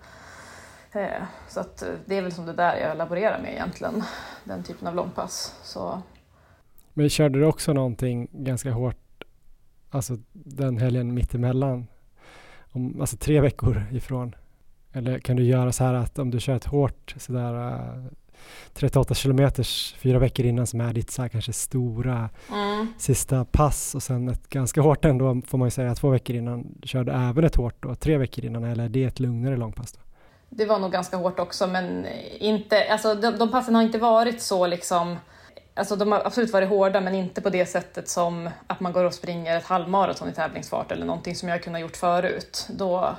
Eh, 0.96 1.24
Så 1.48 1.60
att 1.60 1.82
eh, 1.82 1.90
det 2.06 2.18
är 2.18 2.22
väl 2.22 2.32
som 2.32 2.46
det 2.46 2.54
där 2.54 2.78
jag 2.78 2.98
laborerar 2.98 3.42
med 3.42 3.52
egentligen, 3.54 4.04
den 4.44 4.64
typen 4.64 4.88
av 4.88 4.96
långpass. 4.96 5.56
Så 5.64 6.02
Men 6.94 7.10
körde 7.10 7.40
du 7.40 7.46
också 7.46 7.74
någonting 7.74 8.28
ganska 8.32 8.72
hårt, 8.72 9.24
alltså 9.90 10.18
den 10.34 10.78
helgen 10.78 11.14
mittemellan? 11.14 11.88
Om, 12.72 13.02
alltså 13.02 13.18
tre 13.18 13.42
veckor 13.42 13.84
ifrån? 13.92 14.36
Eller 14.92 15.20
kan 15.20 15.36
du 15.36 15.44
göra 15.44 15.72
så 15.72 15.84
här 15.84 15.94
att 15.94 16.20
om 16.20 16.32
du 16.32 16.40
kör 16.40 16.56
ett 16.56 16.66
hårt 16.66 17.16
sådär 17.18 17.74
äh, 17.74 18.06
38 18.74 19.14
kilometers 19.14 19.96
fyra 19.98 20.20
veckor 20.20 20.46
innan 20.46 20.68
som 20.68 20.82
är 20.82 20.94
ditt 20.94 21.12
så 21.12 21.22
här 21.22 21.30
kanske 21.30 21.54
stora 21.54 22.30
sista 22.98 23.46
pass 23.46 23.96
och 23.96 24.04
sen 24.04 24.30
ett 24.30 24.50
ganska 24.50 24.82
hårt 24.82 25.06
ändå 25.06 25.42
får 25.48 25.58
man 25.58 25.68
ju 25.68 25.72
säga 25.72 25.96
två 25.96 26.10
veckor 26.10 26.36
innan. 26.36 26.78
Kör 26.84 27.04
du 27.04 27.12
även 27.12 27.44
ett 27.44 27.56
hårt 27.56 27.76
då, 27.84 27.96
tre 27.96 28.18
veckor 28.18 28.46
innan 28.46 28.64
eller 28.64 28.84
är 28.86 28.90
det 28.90 29.04
ett 29.04 29.20
lugnare 29.20 29.58
långpass 29.58 29.92
då? 29.92 30.00
Det 30.58 30.66
var 30.66 30.80
nog 30.80 30.92
ganska 30.92 31.18
hårt 31.18 31.40
också, 31.40 31.68
men 31.68 32.08
inte, 32.40 32.92
alltså, 32.92 33.16
de, 33.16 33.32
de 33.38 33.52
passen 33.52 33.76
har 33.76 33.82
inte 33.82 33.98
varit 33.98 34.42
så 34.42 34.68
liksom... 34.68 35.18
Alltså, 35.74 35.96
de 35.96 36.12
har 36.12 36.22
absolut 36.26 36.54
varit 36.54 36.70
hårda, 36.70 37.02
men 37.02 37.16
inte 37.16 37.42
på 37.42 37.50
det 37.50 37.66
sättet 37.66 38.10
som 38.10 38.50
att 38.68 38.80
man 38.80 38.94
går 38.94 39.04
och 39.04 39.14
springer 39.14 39.58
ett 39.58 39.66
halvmaraton 39.66 40.30
i 40.30 40.32
tävlingsfart 40.34 40.92
eller 40.92 41.06
någonting 41.06 41.36
som 41.36 41.50
jag 41.50 41.64
kunnat 41.64 41.82
gjort 41.82 41.96
förut. 41.98 42.68
Då, 42.70 43.16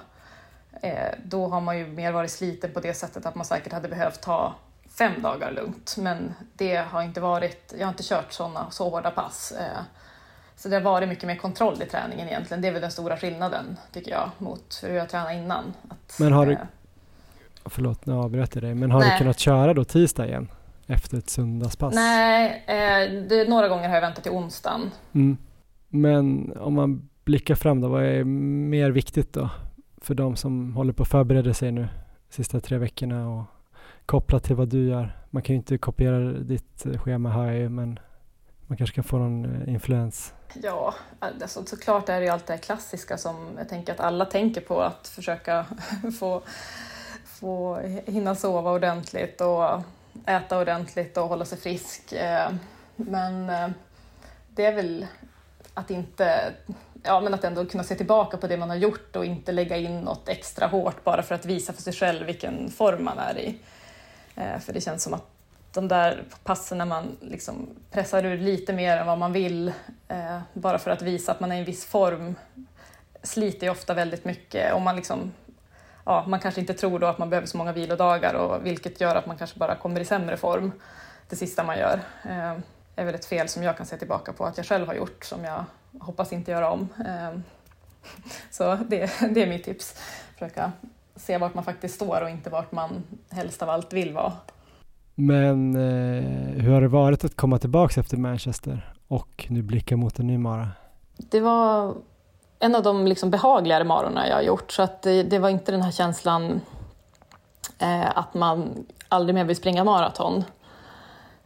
eh, 0.83 0.93
då 1.25 1.47
har 1.49 1.61
man 1.61 1.79
ju 1.79 1.87
mer 1.87 2.13
varit 2.13 2.31
sliten 2.31 2.73
på 2.73 2.81
det 2.81 2.95
sättet 2.95 3.27
att 3.27 3.35
man 3.35 3.45
säkert 3.45 3.73
hade 3.73 3.89
behövt 3.89 4.21
ta 4.21 4.55
fem 4.99 5.23
dagar 5.23 5.51
lugnt. 5.53 5.95
Men 5.99 6.35
det 6.55 6.77
har 6.77 7.03
inte 7.03 7.21
varit, 7.21 7.75
jag 7.79 7.87
har 7.87 7.93
inte 7.93 8.03
kört 8.03 8.33
såna, 8.33 8.71
så 8.71 8.89
hårda 8.91 9.11
pass. 9.11 9.53
Eh, 9.53 9.83
så 10.57 10.69
det 10.69 10.77
har 10.77 10.81
varit 10.83 11.09
mycket 11.09 11.25
mer 11.27 11.37
kontroll 11.37 11.83
i 11.83 11.87
träningen 11.87 12.29
egentligen. 12.29 12.61
Det 12.63 12.69
är 12.69 12.73
väl 12.73 12.83
den 12.83 12.91
stora 12.91 13.17
skillnaden, 13.17 13.77
tycker 13.93 14.11
jag, 14.11 14.31
mot 14.39 14.81
hur 14.83 14.97
jag 14.97 15.09
tränade 15.09 15.35
innan. 15.35 15.75
Att, 15.89 16.19
Men 16.19 16.33
har 16.33 16.47
du- 16.47 16.53
eh, 16.53 16.59
Förlåt, 17.71 18.07
nu 18.07 18.13
avbröt 18.13 18.55
jag 18.55 18.65
dig, 18.65 18.75
men 18.75 18.91
har 18.91 19.01
du 19.01 19.07
Nej. 19.07 19.19
kunnat 19.19 19.39
köra 19.39 19.75
då 19.75 19.85
tisdag 19.85 20.27
igen? 20.27 20.49
Efter 20.87 21.19
ett 21.19 21.31
söndagspass? 21.31 21.95
Nej, 21.95 22.65
eh, 22.67 23.23
det, 23.29 23.49
några 23.49 23.69
gånger 23.69 23.89
har 23.89 23.95
jag 23.95 24.03
väntat 24.03 24.23
till 24.23 24.33
onsdagen. 24.33 24.91
Mm. 25.13 25.37
Men 25.89 26.53
om 26.57 26.75
man 26.75 27.09
blickar 27.25 27.55
fram 27.55 27.81
då, 27.81 27.89
vad 27.89 28.05
är 28.05 28.25
mer 28.25 28.91
viktigt 28.91 29.33
då? 29.33 29.51
För 30.01 30.15
de 30.15 30.37
som 30.37 30.75
håller 30.75 30.93
på 30.93 31.03
att 31.03 31.09
förbereda 31.09 31.55
sig 31.55 31.73
nu 31.73 31.89
sista 32.29 32.61
tre 32.61 32.79
veckorna 32.79 33.29
och 33.29 33.45
kopplat 34.07 34.45
till 34.45 34.57
vad 34.57 34.69
du 34.69 34.89
gör. 34.89 35.19
Man 35.31 35.43
kan 35.43 35.55
ju 35.55 35.57
inte 35.57 35.79
kopiera 35.79 36.19
ditt 36.33 36.87
schema 37.05 37.31
här 37.31 37.53
ju, 37.53 37.69
men 37.69 37.99
man 38.67 38.79
kanske 38.79 38.95
kan 38.95 39.05
få 39.05 39.19
någon 39.19 39.45
eh, 39.45 39.75
influens. 39.75 40.35
Ja, 40.63 40.95
alltså, 41.19 41.65
såklart 41.67 42.09
är 42.09 42.21
det 42.21 42.25
ju 42.25 42.31
allt 42.33 42.47
det 42.47 42.53
här 42.53 42.61
klassiska 42.61 43.19
som 43.19 43.37
jag 43.59 43.69
tänker 43.69 43.93
att 43.93 44.01
alla 44.01 44.25
tänker 44.25 44.61
på, 44.61 44.81
att 44.81 45.09
försöka 45.09 45.67
få, 46.19 46.43
få 47.41 47.81
hinna 48.07 48.35
sova 48.35 48.71
ordentligt 48.71 49.41
och 49.41 49.83
äta 50.27 50.59
ordentligt 50.59 51.17
och 51.17 51.29
hålla 51.29 51.45
sig 51.45 51.59
frisk. 51.59 52.13
Eh, 52.13 52.51
men 52.97 53.51
eh, 53.51 53.69
det 54.49 54.67
är 54.67 54.75
väl 54.75 55.07
att 55.75 55.91
inte 55.91 56.53
Ja, 57.03 57.21
men 57.21 57.35
att 57.35 57.45
ändå 57.45 57.67
kunna 57.67 57.85
se 57.85 57.95
tillbaka 57.95 58.37
på 58.37 58.47
det 58.47 58.57
man 58.57 58.71
har 58.71 58.77
gjort 58.77 59.17
och 59.17 59.25
inte 59.25 59.53
lägga 59.53 59.77
in 59.77 60.01
något 60.01 60.29
extra 60.29 60.67
hårt 60.67 61.05
bara 61.05 61.23
för 61.23 61.35
att 61.35 61.47
visa 61.47 61.73
för 61.73 61.83
sig 61.83 61.93
själv 61.93 62.27
vilken 62.27 62.71
form 62.71 63.05
man 63.05 63.19
är 63.19 63.39
i. 63.39 63.59
Eh, 64.37 64.59
för 64.59 64.73
det 64.73 64.81
känns 64.81 65.03
som 65.03 65.15
att 65.15 65.27
de 65.73 65.89
där 65.89 66.25
passen 66.45 66.79
när 66.79 66.85
man 66.85 67.17
liksom 67.21 67.69
pressar 67.91 68.25
ur 68.25 68.39
lite 68.39 68.73
mer 68.73 68.97
än 68.97 69.07
vad 69.07 69.19
man 69.19 69.33
vill 69.33 69.73
bara 70.53 70.79
för 70.79 70.91
att 70.91 71.03
visa 71.03 71.33
att 71.33 71.41
man 71.41 71.53
är 71.53 71.57
i 71.57 71.59
en 71.59 71.65
viss 71.65 71.85
form 71.85 72.35
sliter 73.23 73.67
ju 73.67 73.71
ofta 73.71 73.95
väldigt 73.95 74.25
mycket 74.25 74.73
Om 74.73 74.83
man 74.83 74.97
liksom 74.97 75.33
ja, 76.07 76.25
man 76.29 76.41
kanske 76.41 76.61
inte 76.61 76.75
tror 76.75 76.99
då 76.99 77.07
att 77.07 77.19
man 77.19 77.31
behöver 77.31 77.47
så 77.47 77.59
många 77.59 77.73
vilodagar 77.73 78.35
och 78.35 78.67
vilket 78.67 79.01
gör 79.01 79.15
att 79.17 79.27
man 79.27 79.37
kanske 79.37 79.59
bara 79.59 79.75
kommer 79.75 80.01
i 80.01 80.05
sämre 80.05 80.37
form 80.37 80.73
det 81.29 81.37
sista 81.37 81.65
man 81.65 81.79
gör. 81.79 82.01
Eh, 82.25 82.53
är 82.97 83.05
väl 83.05 83.15
ett 83.15 83.25
fel 83.25 83.49
som 83.49 83.63
jag 83.63 83.77
kan 83.77 83.87
se 83.87 83.97
tillbaka 83.97 84.33
på 84.33 84.45
att 84.45 84.57
jag 84.57 84.67
själv 84.67 84.87
har 84.87 84.95
gjort 84.95 85.25
som 85.25 85.45
jag 85.45 85.65
hoppas 86.01 86.33
inte 86.33 86.51
göra 86.51 86.71
om. 86.71 86.89
Eh, 87.07 87.39
så 88.51 88.75
det, 88.89 89.11
det 89.31 89.43
är 89.43 89.47
mitt 89.47 89.65
tips. 89.65 89.95
Försöka 90.33 90.73
se 91.17 91.39
vart 91.39 91.55
man 91.55 91.65
faktiskt 91.65 91.95
står 91.95 92.23
och 92.23 92.31
inte 92.31 92.51
vart 92.51 92.73
man 92.73 93.03
helst 93.31 93.63
av 93.63 93.71
allt 93.71 93.93
vill 93.93 94.13
vara. 94.15 94.33
Men 95.15 95.75
eh, 95.75 96.63
hur 96.63 96.73
har 96.73 96.81
det 96.81 96.89
varit 96.89 97.25
att 97.25 97.37
komma 97.37 97.59
tillbaks 97.59 97.99
efter 97.99 98.17
Manchester 98.17 98.95
och 99.09 99.47
nu 99.49 99.63
blicka 99.63 99.97
mot 99.97 100.19
en 100.19 100.27
ny 100.27 100.39
mara? 100.39 100.69
Det 101.17 101.41
var 101.41 101.95
en 102.59 102.75
av 102.75 102.83
de 102.83 103.07
liksom 103.07 103.31
behagligare 103.31 103.85
marorna 103.85 104.29
jag 104.29 104.35
har 104.35 104.43
gjort 104.43 104.73
så 104.73 104.83
att 104.83 105.03
det, 105.03 105.23
det 105.23 105.39
var 105.39 105.49
inte 105.49 105.73
den 105.73 105.83
här 105.83 105.91
känslan 105.91 106.61
eh, 107.79 108.19
att 108.19 108.35
man 108.35 108.87
aldrig 109.09 109.35
mer 109.35 109.45
vill 109.45 109.57
springa 109.57 109.85
maraton. 109.85 110.45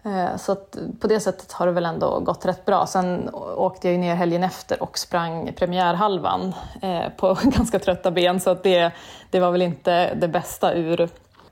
Eh, 0.02 0.36
så 0.36 0.52
att 0.52 0.76
på 1.00 1.06
det 1.06 1.20
sättet 1.20 1.52
har 1.52 1.66
det 1.66 1.72
väl 1.72 1.84
ändå 1.86 2.20
gått 2.20 2.46
rätt 2.46 2.64
bra. 2.64 2.86
Sen 2.86 3.30
åkte 3.56 3.88
jag 3.88 3.92
ju 3.92 3.98
ner 3.98 4.14
helgen 4.14 4.42
efter 4.42 4.82
och 4.82 4.98
sprang 4.98 5.52
premiärhalvan 5.58 6.54
eh, 6.82 7.08
på 7.16 7.38
ganska 7.42 7.78
trötta 7.78 8.10
ben 8.10 8.40
så 8.40 8.50
att 8.50 8.62
det, 8.62 8.92
det 9.30 9.40
var 9.40 9.50
väl 9.50 9.62
inte 9.62 10.14
det 10.14 10.28
bästa 10.28 10.74
ur 10.74 11.00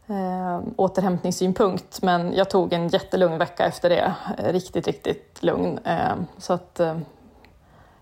eh, 0.07 0.61
återhämtningssynpunkt. 0.77 2.03
Men 2.03 2.35
jag 2.35 2.51
tog 2.51 2.73
en 2.73 2.89
jättelugn 2.89 3.39
vecka 3.39 3.67
efter 3.67 3.91
det. 3.91 4.15
Riktigt, 4.39 4.87
riktigt 4.87 5.43
lugn. 5.43 5.79
Eh, 5.85 6.15
så 6.39 6.53
att 6.53 6.81
eh, 6.81 6.99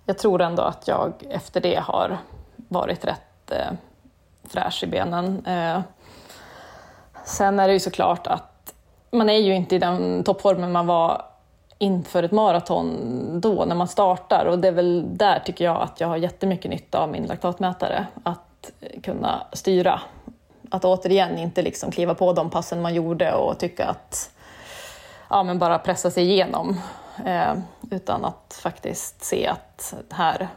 jag 0.06 0.18
tror 0.18 0.42
ändå 0.42 0.62
att 0.62 0.88
jag 0.88 1.12
efter 1.30 1.60
det 1.60 1.76
har 1.76 2.18
varit 2.68 3.04
rätt 3.04 3.50
eh, 3.50 3.72
fräsch 4.48 4.84
i 4.84 4.86
benen. 4.86 5.46
Eh, 5.46 5.80
sen 7.24 7.60
är 7.60 7.66
det 7.68 7.72
ju 7.74 7.80
såklart 7.80 8.26
att 8.26 8.74
man 9.10 9.28
är 9.28 9.38
ju 9.38 9.54
inte 9.54 9.74
i 9.74 9.78
den 9.78 10.24
toppformen 10.24 10.72
man 10.72 10.86
var 10.86 11.22
inför 11.78 12.22
ett 12.22 12.32
maraton 12.32 13.40
då 13.40 13.64
när 13.64 13.74
man 13.74 13.88
startar 13.88 14.46
och 14.46 14.58
det 14.58 14.68
är 14.68 14.72
väl 14.72 15.04
där 15.16 15.42
tycker 15.44 15.64
jag 15.64 15.82
att 15.82 16.00
jag 16.00 16.08
har 16.08 16.16
jättemycket 16.16 16.70
nytta 16.70 16.98
av 16.98 17.08
min 17.08 17.26
laktatmätare. 17.26 18.06
Att 18.22 18.70
kunna 19.02 19.46
styra. 19.52 20.00
Att 20.70 20.84
återigen 20.84 21.38
inte 21.38 21.62
liksom 21.62 21.90
kliva 21.90 22.14
på 22.14 22.32
de 22.32 22.50
passen 22.50 22.82
man 22.82 22.94
gjorde 22.94 23.34
och 23.34 23.58
tycka 23.58 23.86
att 23.86 24.30
ja, 25.30 25.42
men 25.42 25.58
bara 25.58 25.78
pressa 25.78 26.10
sig 26.10 26.24
igenom. 26.24 26.80
Eh, 27.24 27.54
utan 27.90 28.24
att 28.24 28.60
faktiskt 28.62 29.24
se 29.24 29.46
att 29.46 29.94
här, 30.10 30.48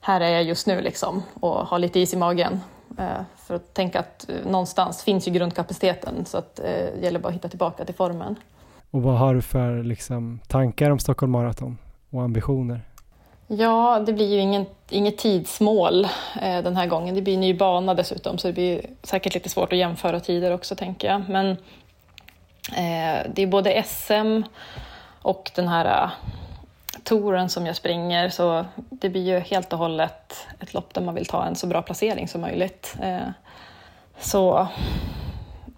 här 0.00 0.20
är 0.20 0.30
jag 0.30 0.42
just 0.42 0.66
nu 0.66 0.80
liksom, 0.80 1.22
och 1.40 1.54
ha 1.54 1.78
lite 1.78 2.00
is 2.00 2.14
i 2.14 2.16
magen. 2.16 2.60
Eh, 2.98 3.22
för 3.36 3.54
att 3.54 3.74
tänka 3.74 4.00
att 4.00 4.28
eh, 4.28 4.50
någonstans 4.50 5.02
finns 5.02 5.28
ju 5.28 5.32
grundkapaciteten 5.32 6.24
så 6.24 6.38
att 6.38 6.56
det 6.56 7.02
gäller 7.02 7.18
bara 7.18 7.28
att 7.28 7.34
hitta 7.34 7.48
tillbaka 7.48 7.84
till 7.84 7.94
formen. 7.94 8.36
Och 8.90 9.02
vad 9.02 9.18
har 9.18 9.34
du 9.34 9.42
för 9.42 9.82
liksom, 9.82 10.40
tankar 10.48 10.90
om 10.90 10.98
Stockholm 10.98 11.32
Marathon 11.32 11.78
och 12.10 12.22
ambitioner? 12.22 12.80
Ja, 13.52 14.02
det 14.06 14.12
blir 14.12 14.34
ju 14.34 14.38
ingen, 14.38 14.66
inget 14.90 15.18
tidsmål 15.18 16.04
eh, 16.42 16.62
den 16.62 16.76
här 16.76 16.86
gången. 16.86 17.14
Det 17.14 17.22
blir 17.22 17.38
ny 17.38 17.54
bana 17.54 17.94
dessutom 17.94 18.38
så 18.38 18.46
det 18.46 18.52
blir 18.52 18.80
säkert 19.02 19.34
lite 19.34 19.48
svårt 19.48 19.72
att 19.72 19.78
jämföra 19.78 20.20
tider 20.20 20.54
också 20.54 20.74
tänker 20.74 21.08
jag. 21.08 21.28
Men 21.28 21.50
eh, 22.70 23.30
det 23.34 23.42
är 23.42 23.46
både 23.46 23.82
SM 23.82 24.42
och 25.22 25.50
den 25.54 25.68
här 25.68 26.04
äh, 26.04 26.10
touren 27.04 27.48
som 27.48 27.66
jag 27.66 27.76
springer 27.76 28.28
så 28.28 28.64
det 28.74 29.08
blir 29.08 29.22
ju 29.22 29.38
helt 29.38 29.72
och 29.72 29.78
hållet 29.78 30.46
ett 30.60 30.74
lopp 30.74 30.94
där 30.94 31.02
man 31.02 31.14
vill 31.14 31.26
ta 31.26 31.44
en 31.44 31.56
så 31.56 31.66
bra 31.66 31.82
placering 31.82 32.28
som 32.28 32.40
möjligt. 32.40 32.96
Eh, 33.02 33.28
så 34.18 34.68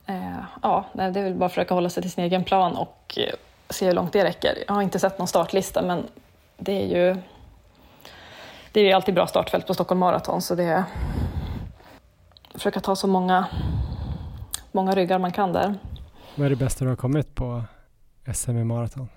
eh, 0.06 0.39
ja, 0.62 0.85
det 0.93 1.02
är 1.02 1.10
väl 1.10 1.35
bara 1.35 1.47
att 1.47 1.52
försöka 1.52 1.74
hålla 1.74 1.90
sig 1.90 2.02
till 2.02 2.12
sin 2.12 2.24
egen 2.24 2.44
plan 2.44 2.77
och 2.77 3.19
eh, 3.19 3.35
se 3.70 3.86
hur 3.86 3.93
långt 3.93 4.12
det 4.12 4.24
räcker. 4.24 4.59
Jag 4.66 4.74
har 4.74 4.82
inte 4.82 4.98
sett 4.98 5.19
någon 5.19 5.28
startlista 5.28 5.82
men 5.82 6.06
det 6.56 6.82
är 6.82 6.86
ju 6.86 7.16
det 8.73 8.81
är 8.81 8.85
ju 8.85 8.93
alltid 8.93 9.14
bra 9.14 9.27
startfält 9.27 9.66
på 9.66 9.74
Stockholm 9.74 10.01
Marathon 10.01 10.43
så 10.43 10.55
det 10.55 10.64
är 10.64 10.85
försöka 12.55 12.81
ta 12.81 12.97
så 12.97 13.06
många, 13.06 13.47
många 14.73 14.94
ryggar 14.94 15.19
man 15.19 15.32
kan 15.32 15.52
där. 15.52 15.74
Vad 16.35 16.47
är 16.47 16.51
det 16.51 16.56
bästa 16.56 16.85
du 16.85 16.89
har 16.89 16.97
kommit 16.97 17.35
på 17.35 17.62
SM 18.35 18.59
i 18.59 18.64
maraton? 18.64 19.09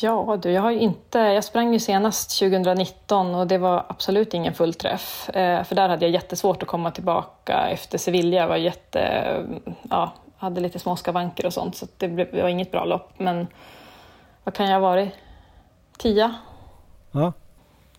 Ja 0.00 0.38
du, 0.42 0.50
jag 0.50 0.62
har 0.62 0.70
inte, 0.70 1.18
jag 1.18 1.44
sprang 1.44 1.72
ju 1.72 1.78
senast 1.78 2.38
2019 2.38 3.34
och 3.34 3.46
det 3.46 3.58
var 3.58 3.84
absolut 3.88 4.34
ingen 4.34 4.54
fullträff. 4.54 5.28
Eh, 5.28 5.64
för 5.64 5.74
där 5.74 5.88
hade 5.88 6.04
jag 6.04 6.12
jättesvårt 6.12 6.62
att 6.62 6.68
komma 6.68 6.90
tillbaka 6.90 7.68
efter 7.68 7.98
Sevilla. 7.98 8.36
Jag 8.36 8.48
var 8.48 8.56
jätte, 8.56 9.00
ja, 9.90 10.12
hade 10.36 10.60
lite 10.60 10.78
små 10.78 10.96
skavanker 10.96 11.46
och 11.46 11.52
sånt 11.52 11.76
så 11.76 11.86
det, 11.96 12.08
blev, 12.08 12.28
det 12.32 12.42
var 12.42 12.48
inget 12.48 12.70
bra 12.70 12.84
lopp. 12.84 13.12
Men 13.18 13.46
vad 14.44 14.54
kan 14.54 14.66
jag 14.66 14.72
ha 14.72 14.80
varit? 14.80 15.10
Tia? 15.98 16.34
Ja. 17.10 17.32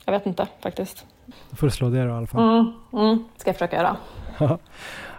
Jag 0.05 0.13
vet 0.13 0.25
inte 0.25 0.47
faktiskt. 0.59 1.05
Då 1.49 1.55
får 1.55 1.67
du 1.67 1.71
slå 1.71 1.89
det 1.89 2.03
då 2.03 2.09
i 2.09 2.11
alla 2.11 2.27
fall. 2.27 2.41
Mm, 2.41 2.73
mm, 2.93 3.23
ska 3.37 3.49
jag 3.49 3.55
försöka 3.55 3.75
göra. 3.75 3.97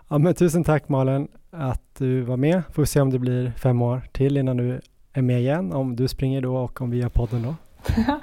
ja, 0.09 0.19
men 0.19 0.35
tusen 0.35 0.65
tack 0.65 0.89
Malin 0.89 1.29
att 1.51 1.83
du 1.99 2.21
var 2.21 2.37
med. 2.37 2.63
Får 2.73 2.85
se 2.85 3.01
om 3.01 3.11
det 3.11 3.19
blir 3.19 3.53
fem 3.63 3.83
år 3.83 4.03
till 4.13 4.37
innan 4.37 4.57
du 4.57 4.81
är 5.13 5.23
med 5.23 5.41
igen, 5.41 5.73
om 5.73 5.97
du 5.97 6.09
springer 6.09 6.41
då 6.41 6.57
och 6.57 6.81
om 6.81 6.91
vi 6.91 6.99
gör 6.99 7.09
podden 7.09 7.43
då. 7.43 7.55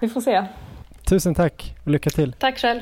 vi 0.00 0.08
får 0.08 0.20
se. 0.20 0.44
Tusen 1.08 1.34
tack 1.34 1.74
och 1.84 1.90
lycka 1.90 2.10
till. 2.10 2.32
Tack 2.32 2.58
själv. 2.58 2.80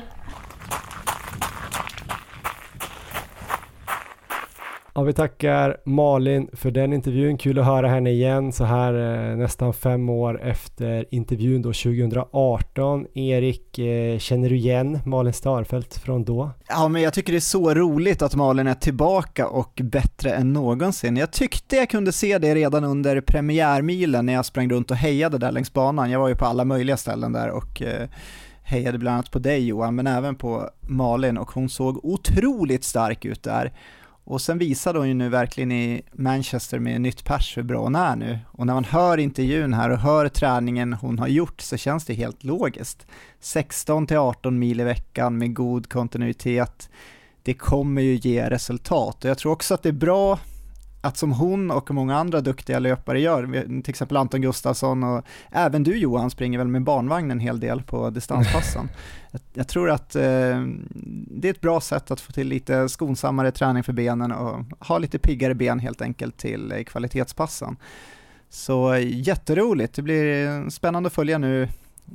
Ja, 4.97 5.03
vi 5.03 5.13
tackar 5.13 5.77
Malin 5.85 6.49
för 6.53 6.71
den 6.71 6.93
intervjun. 6.93 7.37
Kul 7.37 7.59
att 7.59 7.65
höra 7.65 7.87
henne 7.87 8.09
igen 8.09 8.51
så 8.51 8.63
här 8.63 8.93
eh, 8.93 9.37
nästan 9.37 9.73
fem 9.73 10.09
år 10.09 10.41
efter 10.41 11.05
intervjun 11.11 11.61
då 11.61 11.73
2018. 11.73 13.05
Erik, 13.13 13.79
eh, 13.79 14.19
känner 14.19 14.49
du 14.49 14.55
igen 14.55 14.99
Malin 15.05 15.33
Starfelt 15.33 15.97
från 15.97 16.23
då? 16.23 16.51
Ja, 16.67 16.87
men 16.87 17.01
jag 17.01 17.13
tycker 17.13 17.33
det 17.33 17.37
är 17.37 17.39
så 17.39 17.73
roligt 17.73 18.21
att 18.21 18.35
Malin 18.35 18.67
är 18.67 18.73
tillbaka 18.73 19.47
och 19.47 19.81
bättre 19.83 20.31
än 20.31 20.53
någonsin. 20.53 21.17
Jag 21.17 21.31
tyckte 21.31 21.75
jag 21.75 21.89
kunde 21.89 22.11
se 22.11 22.37
det 22.37 22.55
redan 22.55 22.83
under 22.83 23.21
premiärmilen 23.21 24.25
när 24.25 24.33
jag 24.33 24.45
sprang 24.45 24.69
runt 24.69 24.91
och 24.91 24.97
hejade 24.97 25.37
där 25.37 25.51
längs 25.51 25.73
banan. 25.73 26.11
Jag 26.11 26.19
var 26.19 26.27
ju 26.27 26.35
på 26.35 26.45
alla 26.45 26.65
möjliga 26.65 26.97
ställen 26.97 27.31
där 27.31 27.49
och 27.49 27.81
eh, 27.81 28.07
hejade 28.63 28.97
bland 28.97 29.13
annat 29.13 29.31
på 29.31 29.39
dig 29.39 29.67
Johan, 29.67 29.95
men 29.95 30.07
även 30.07 30.35
på 30.35 30.69
Malin 30.81 31.37
och 31.37 31.51
hon 31.51 31.69
såg 31.69 32.05
otroligt 32.05 32.83
stark 32.83 33.25
ut 33.25 33.43
där. 33.43 33.73
Och 34.29 34.41
sen 34.41 34.57
visade 34.57 34.99
hon 34.99 35.07
ju 35.07 35.13
nu 35.13 35.29
verkligen 35.29 35.71
i 35.71 36.01
Manchester 36.11 36.79
med 36.79 37.01
nytt 37.01 37.23
pers 37.23 37.57
hur 37.57 37.63
bra 37.63 37.81
hon 37.81 37.95
är 37.95 38.15
nu. 38.15 38.39
Och 38.47 38.67
när 38.67 38.73
man 38.73 38.83
hör 38.83 39.17
intervjun 39.17 39.73
här 39.73 39.89
och 39.89 39.97
hör 39.97 40.29
träningen 40.29 40.93
hon 40.93 41.19
har 41.19 41.27
gjort 41.27 41.61
så 41.61 41.77
känns 41.77 42.05
det 42.05 42.13
helt 42.13 42.43
logiskt. 42.43 43.07
16 43.39 44.07
till 44.07 44.17
18 44.17 44.59
mil 44.59 44.79
i 44.79 44.83
veckan 44.83 45.37
med 45.37 45.53
god 45.53 45.89
kontinuitet. 45.89 46.89
Det 47.43 47.53
kommer 47.53 48.01
ju 48.01 48.15
ge 48.15 48.49
resultat 48.49 49.23
och 49.23 49.29
jag 49.29 49.37
tror 49.37 49.51
också 49.51 49.73
att 49.73 49.83
det 49.83 49.89
är 49.89 49.93
bra 49.93 50.39
att 51.07 51.17
som 51.17 51.31
hon 51.31 51.71
och 51.71 51.91
många 51.91 52.17
andra 52.17 52.41
duktiga 52.41 52.79
löpare 52.79 53.19
gör, 53.19 53.63
till 53.81 53.89
exempel 53.89 54.17
Anton 54.17 54.41
Gustafsson 54.41 55.03
och 55.03 55.25
även 55.51 55.83
du 55.83 55.97
Johan 55.97 56.29
springer 56.29 56.57
väl 56.57 56.67
med 56.67 56.83
barnvagn 56.83 57.31
en 57.31 57.39
hel 57.39 57.59
del 57.59 57.81
på 57.81 58.09
distanspassen. 58.09 58.89
jag, 59.31 59.41
jag, 59.53 59.67
tror 59.67 59.89
att 59.89 60.15
eh, 60.15 60.61
det 61.31 61.47
är 61.47 61.51
ett 61.51 61.61
bra 61.61 61.81
sätt 61.81 62.11
att 62.11 62.21
få 62.21 62.31
till 62.31 62.47
lite 62.47 62.89
skonsammare 62.89 63.51
träning 63.51 63.83
för 63.83 63.93
benen 63.93 64.31
och 64.31 64.65
ha 64.79 64.97
lite 64.97 65.19
piggare 65.19 65.55
ben 65.55 65.79
helt 65.79 66.01
enkelt 66.01 66.37
till 66.37 66.71
eh, 66.71 66.83
kvalitetspassen. 66.83 67.77
Så 68.49 68.97
jätteroligt, 68.97 69.93
det 69.93 70.01
blir 70.01 70.69
spännande 70.69 71.07
att 71.07 71.13
följa 71.13 71.37
nu 71.37 71.67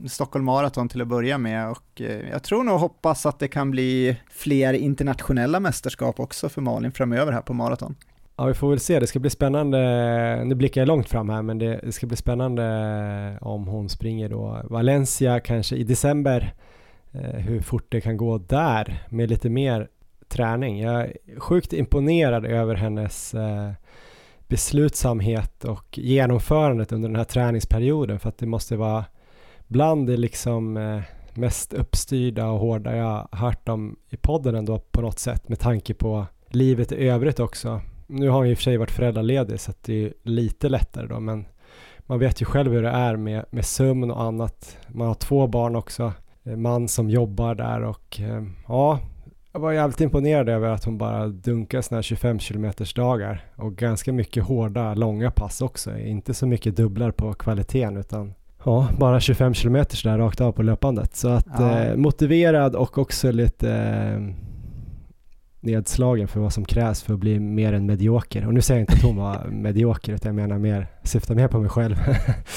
Stockholm 0.09 0.45
Marathon 0.45 0.89
till 0.89 1.03
att 1.03 1.09
börja 1.09 1.39
med 1.39 1.71
och 1.71 2.01
eh, 2.01 2.31
jag 2.31 2.43
tror 2.43 2.65
nog 2.65 2.81
hoppas 2.81 3.27
att 3.27 3.39
det 3.39 3.49
kan 3.49 3.71
bli 3.71 4.17
fler 4.31 4.75
internationella 4.75 5.61
mästerskap 5.61 6.21
också 6.21 6.49
för 6.49 6.61
Malin 6.61 6.93
framöver 6.93 7.33
här 7.33 7.41
på 7.41 7.55
maraton. 7.55 7.95
Ja, 8.37 8.45
vi 8.45 8.55
får 8.55 8.71
väl 8.71 8.81
se. 8.81 9.01
Det 9.01 9.07
ska 9.07 9.19
bli 9.19 9.31
spännande. 9.31 10.45
Nu 10.45 10.55
blickar 10.55 10.81
jag 10.81 10.89
långt 10.89 11.09
fram 11.09 11.29
här, 11.29 11.43
men 11.43 11.59
det, 11.59 11.95
ska 11.95 12.07
bli 12.07 12.17
spännande 12.17 13.39
om 13.41 13.67
hon 13.67 13.89
springer 13.89 14.29
då 14.29 14.61
Valencia 14.65 15.41
kanske 15.41 15.77
i 15.77 15.85
december. 15.85 16.55
Eh, 17.13 17.41
hur 17.41 17.61
fort 17.61 17.87
det 17.89 18.01
kan 18.01 18.17
gå 18.17 18.39
där 18.39 19.03
med 19.09 19.31
lite 19.31 19.51
mer 19.51 19.89
träning. 20.29 20.81
Jag 20.81 21.01
är 21.01 21.17
sjukt 21.39 21.73
imponerad 21.73 22.47
över 22.47 22.75
hennes 22.75 23.35
eh, 23.35 23.71
beslutsamhet 24.49 25.65
och 25.65 25.99
genomförandet 25.99 26.93
under 26.93 27.09
den 27.09 27.17
här 27.17 27.25
träningsperioden 27.25 28.21
för 28.21 28.29
att 28.29 28.39
det 28.39 28.47
måste 28.47 28.77
vara 28.77 29.05
bland 29.67 30.07
det 30.07 30.17
liksom 30.17 30.77
eh, 30.77 31.01
mest 31.35 31.73
uppstyrda 31.73 32.47
och 32.47 32.59
hårda 32.59 32.97
jag 32.97 33.29
hört 33.33 33.69
om 33.69 33.97
i 34.11 34.17
podden 34.17 34.55
ändå 34.55 34.79
på 34.79 35.01
något 35.01 35.19
sätt 35.19 35.49
med 35.49 35.59
tanke 35.61 35.95
på 35.95 36.27
livet 36.49 36.93
i 36.93 37.09
övrigt 37.09 37.41
också 37.41 37.81
nu 38.13 38.29
har 38.29 38.37
hon 38.37 38.47
i 38.47 38.55
och 38.55 38.59
för 38.59 38.63
sig 38.63 38.77
varit 38.77 38.91
föräldraledig 38.91 39.61
så 39.61 39.71
att 39.71 39.83
det 39.83 40.05
är 40.05 40.13
lite 40.23 40.69
lättare 40.69 41.07
då 41.07 41.21
men 41.21 41.45
man 42.07 42.19
vet 42.19 42.43
ju 42.43 42.45
själv 42.45 42.73
hur 42.73 42.83
det 42.83 42.89
är 42.89 43.17
med, 43.17 43.45
med 43.51 43.65
sömn 43.65 44.11
och 44.11 44.23
annat. 44.23 44.79
Man 44.89 45.07
har 45.09 45.15
två 45.15 45.47
barn 45.47 45.77
också, 45.77 46.13
man 46.43 46.89
som 46.89 47.11
jobbar 47.11 47.55
där 47.55 47.83
och 47.83 48.21
eh, 48.21 48.43
ja, 48.69 48.99
jag 49.53 49.61
var 49.61 49.73
jävligt 49.73 50.01
imponerad 50.01 50.49
över 50.49 50.71
att 50.71 50.85
hon 50.85 50.99
bara 50.99 51.29
dunkar 51.29 51.81
sådana 51.81 51.99
här 51.99 52.03
25 52.03 52.39
km 52.39 52.73
dagar 52.95 53.45
och 53.57 53.77
ganska 53.77 54.13
mycket 54.13 54.45
hårda, 54.45 54.95
långa 54.95 55.31
pass 55.31 55.63
också. 55.63 55.99
Inte 55.99 56.35
så 56.35 56.47
mycket 56.47 56.77
dubblar 56.77 57.11
på 57.11 57.33
kvaliteten 57.33 57.97
utan 57.97 58.35
ja, 58.65 58.89
bara 58.99 59.21
25 59.21 59.55
km 59.55 59.75
där 60.05 60.19
rakt 60.19 60.41
av 60.41 60.53
på 60.53 60.63
löpandet. 60.63 61.17
Så 61.17 61.29
att 61.29 61.47
ja. 61.59 61.79
eh, 61.79 61.97
motiverad 61.97 62.77
och 62.77 62.99
också 62.99 63.31
lite 63.31 63.73
eh, 63.73 64.52
nedslagen 65.63 66.29
för 66.29 66.41
vad 66.41 66.53
som 66.53 66.65
krävs 66.65 67.03
för 67.03 67.15
att 67.15 67.21
bli 67.21 67.41
mer 67.41 67.73
än 67.73 67.87
medioker. 67.87 68.47
Och 68.47 68.55
nu 68.55 68.63
säger 68.63 68.81
jag 68.81 68.83
inte 68.83 68.93
att 68.93 69.03
hon 69.03 69.17
var 69.17 69.45
medioker, 69.51 70.13
utan 70.13 70.29
jag 70.29 70.49
menar 70.49 70.59
mer, 70.59 70.87
syftar 71.03 71.35
mer 71.35 71.49
på 71.49 71.61
mig 71.61 71.71
själv. 71.71 71.97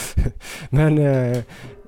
Men 0.69 0.97
eh, 0.97 1.37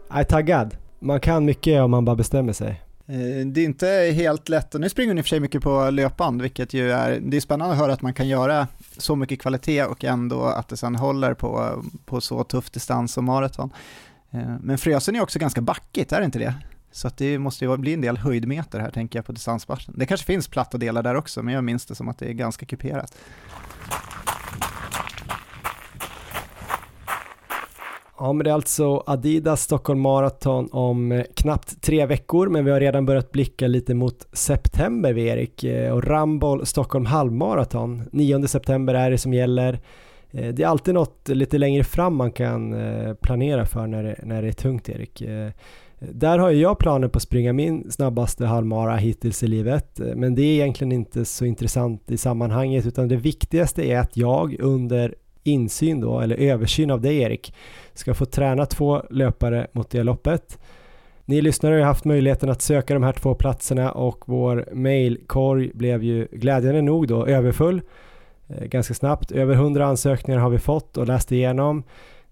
jag 0.10 0.20
är 0.20 0.24
taggad. 0.24 0.78
Man 1.00 1.20
kan 1.20 1.46
mycket 1.46 1.82
om 1.82 1.92
man 1.92 2.06
bara 2.06 2.16
bestämmer 2.16 2.54
sig. 2.54 2.82
Eh, 3.08 3.48
det 3.48 3.62
är 3.62 3.66
inte 3.66 3.88
helt 4.16 4.50
lätt, 4.50 4.76
och 4.76 4.82
nu 4.82 4.90
springer 4.90 5.10
hon 5.10 5.18
i 5.18 5.22
och 5.22 5.26
för 5.26 5.30
sig 5.30 5.40
mycket 5.40 5.62
på 5.62 5.90
löpband, 5.90 6.42
vilket 6.42 6.74
ju 6.74 6.92
är, 6.92 7.20
det 7.20 7.38
är 7.38 7.42
spännande 7.42 7.74
att 7.74 7.80
höra 7.80 7.94
att 7.94 8.02
man 8.02 8.14
kan 8.14 8.28
göra 8.28 8.68
så 8.98 9.16
mycket 9.16 9.42
kvalitet 9.42 9.84
och 9.84 10.04
ändå 10.04 10.44
att 10.44 10.68
det 10.68 10.78
sen 10.78 10.96
håller 10.96 11.34
på, 11.34 11.84
på 12.06 12.22
så 12.22 12.44
tuff 12.44 12.72
distans 12.72 13.14
som 13.14 13.26
maraton. 13.26 13.70
Eh, 14.32 14.56
men 14.62 14.78
Frösen 14.78 15.16
är 15.16 15.22
också 15.22 15.40
ganska 15.40 15.62
backigt, 15.62 16.12
är 16.12 16.20
det 16.20 16.26
inte 16.26 16.40
det? 16.40 16.54
Så 16.92 17.08
att 17.08 17.18
det 17.18 17.40
måste 17.40 17.66
ju 17.66 17.78
bli 17.78 17.94
en 17.94 18.02
del 18.02 18.18
höjdmeter 18.18 18.80
här 18.80 18.92
tänker 18.92 19.20
jag 19.20 19.26
på 19.26 19.32
distansmatchen. 19.32 19.94
Det 19.98 20.06
kanske 20.06 20.26
finns 20.26 20.48
platta 20.48 20.78
delar 20.78 21.04
där 21.04 21.16
också, 21.16 21.44
men 21.44 21.54
jag 21.54 21.64
minns 21.64 21.86
det 21.86 21.96
som 21.96 22.10
att 22.10 22.18
det 22.18 22.26
är 22.26 22.34
ganska 22.34 22.66
kuperat. 22.66 23.18
Ja, 28.20 28.34
men 28.34 28.44
det 28.44 28.50
är 28.50 28.54
alltså 28.54 29.04
Adidas 29.06 29.62
Stockholm 29.62 30.00
Marathon 30.00 30.70
om 30.72 31.12
eh, 31.12 31.24
knappt 31.36 31.82
tre 31.82 32.06
veckor, 32.06 32.48
men 32.48 32.66
vi 32.66 32.72
har 32.72 32.80
redan 32.80 33.06
börjat 33.06 33.32
blicka 33.32 33.68
lite 33.68 33.94
mot 33.94 34.28
september, 34.34 35.14
vi 35.14 35.28
Erik, 35.28 35.64
eh, 35.64 35.94
och 35.94 36.04
Ramboll 36.04 36.66
Stockholm 36.66 37.06
halvmaraton. 37.06 38.04
9 38.12 38.48
september 38.48 38.94
är 38.94 39.12
det 39.12 39.18
som 39.18 39.34
gäller. 39.34 39.80
Eh, 40.32 40.54
det 40.54 40.64
är 40.64 40.68
alltid 40.68 40.94
något 40.94 41.30
lite 41.30 41.58
längre 41.58 41.84
fram 41.84 42.16
man 42.16 42.32
kan 42.32 42.76
planera 43.22 43.66
för 43.66 43.88
när 43.88 44.04
det, 44.04 44.20
när 44.24 44.42
det 44.42 44.48
är 44.48 44.52
tungt, 44.52 44.90
Erik. 44.90 45.22
Där 46.00 46.40
har 46.40 46.52
jag 46.52 46.80
planer 46.80 47.08
på 47.08 47.18
att 47.18 47.24
springa 47.24 47.54
min 47.54 47.92
snabbaste 47.92 48.46
halvmara 48.46 48.96
hittills 48.96 49.44
i 49.44 49.48
livet, 49.48 50.00
men 50.16 50.36
det 50.36 50.42
är 50.42 50.54
egentligen 50.54 50.92
inte 50.92 51.26
så 51.26 51.46
intressant 51.46 52.12
i 52.12 52.18
sammanhanget, 52.18 52.86
utan 52.86 53.08
det 53.08 53.16
viktigaste 53.16 53.84
är 53.84 54.00
att 54.00 54.18
jag 54.18 54.60
under 54.60 55.16
insyn 55.44 56.02
då, 56.02 56.20
eller 56.20 56.36
översyn 56.36 56.92
av 56.92 57.02
dig 57.02 57.18
Erik, 57.20 57.54
ska 57.94 58.14
få 58.14 58.26
träna 58.26 58.66
två 58.66 59.04
löpare 59.10 59.68
mot 59.72 59.90
det 59.90 60.04
loppet. 60.04 60.60
Ni 61.26 61.42
lyssnare 61.42 61.74
har 61.74 61.80
ju 61.80 61.86
haft 61.86 62.06
möjligheten 62.06 62.50
att 62.50 62.62
söka 62.62 62.94
de 62.94 63.04
här 63.04 63.14
två 63.14 63.36
platserna 63.36 63.92
och 63.92 64.24
vår 64.26 64.70
mailkorg 64.74 65.72
blev 65.74 66.04
ju 66.04 66.28
glädjande 66.32 66.82
nog 66.82 67.08
då 67.08 67.26
överfull 67.26 67.82
eh, 68.48 68.66
ganska 68.66 68.94
snabbt. 68.94 69.32
Över 69.32 69.54
100 69.54 69.86
ansökningar 69.86 70.40
har 70.40 70.50
vi 70.50 70.60
fått 70.60 70.98
och 70.98 71.08
läst 71.08 71.32
igenom. 71.32 71.84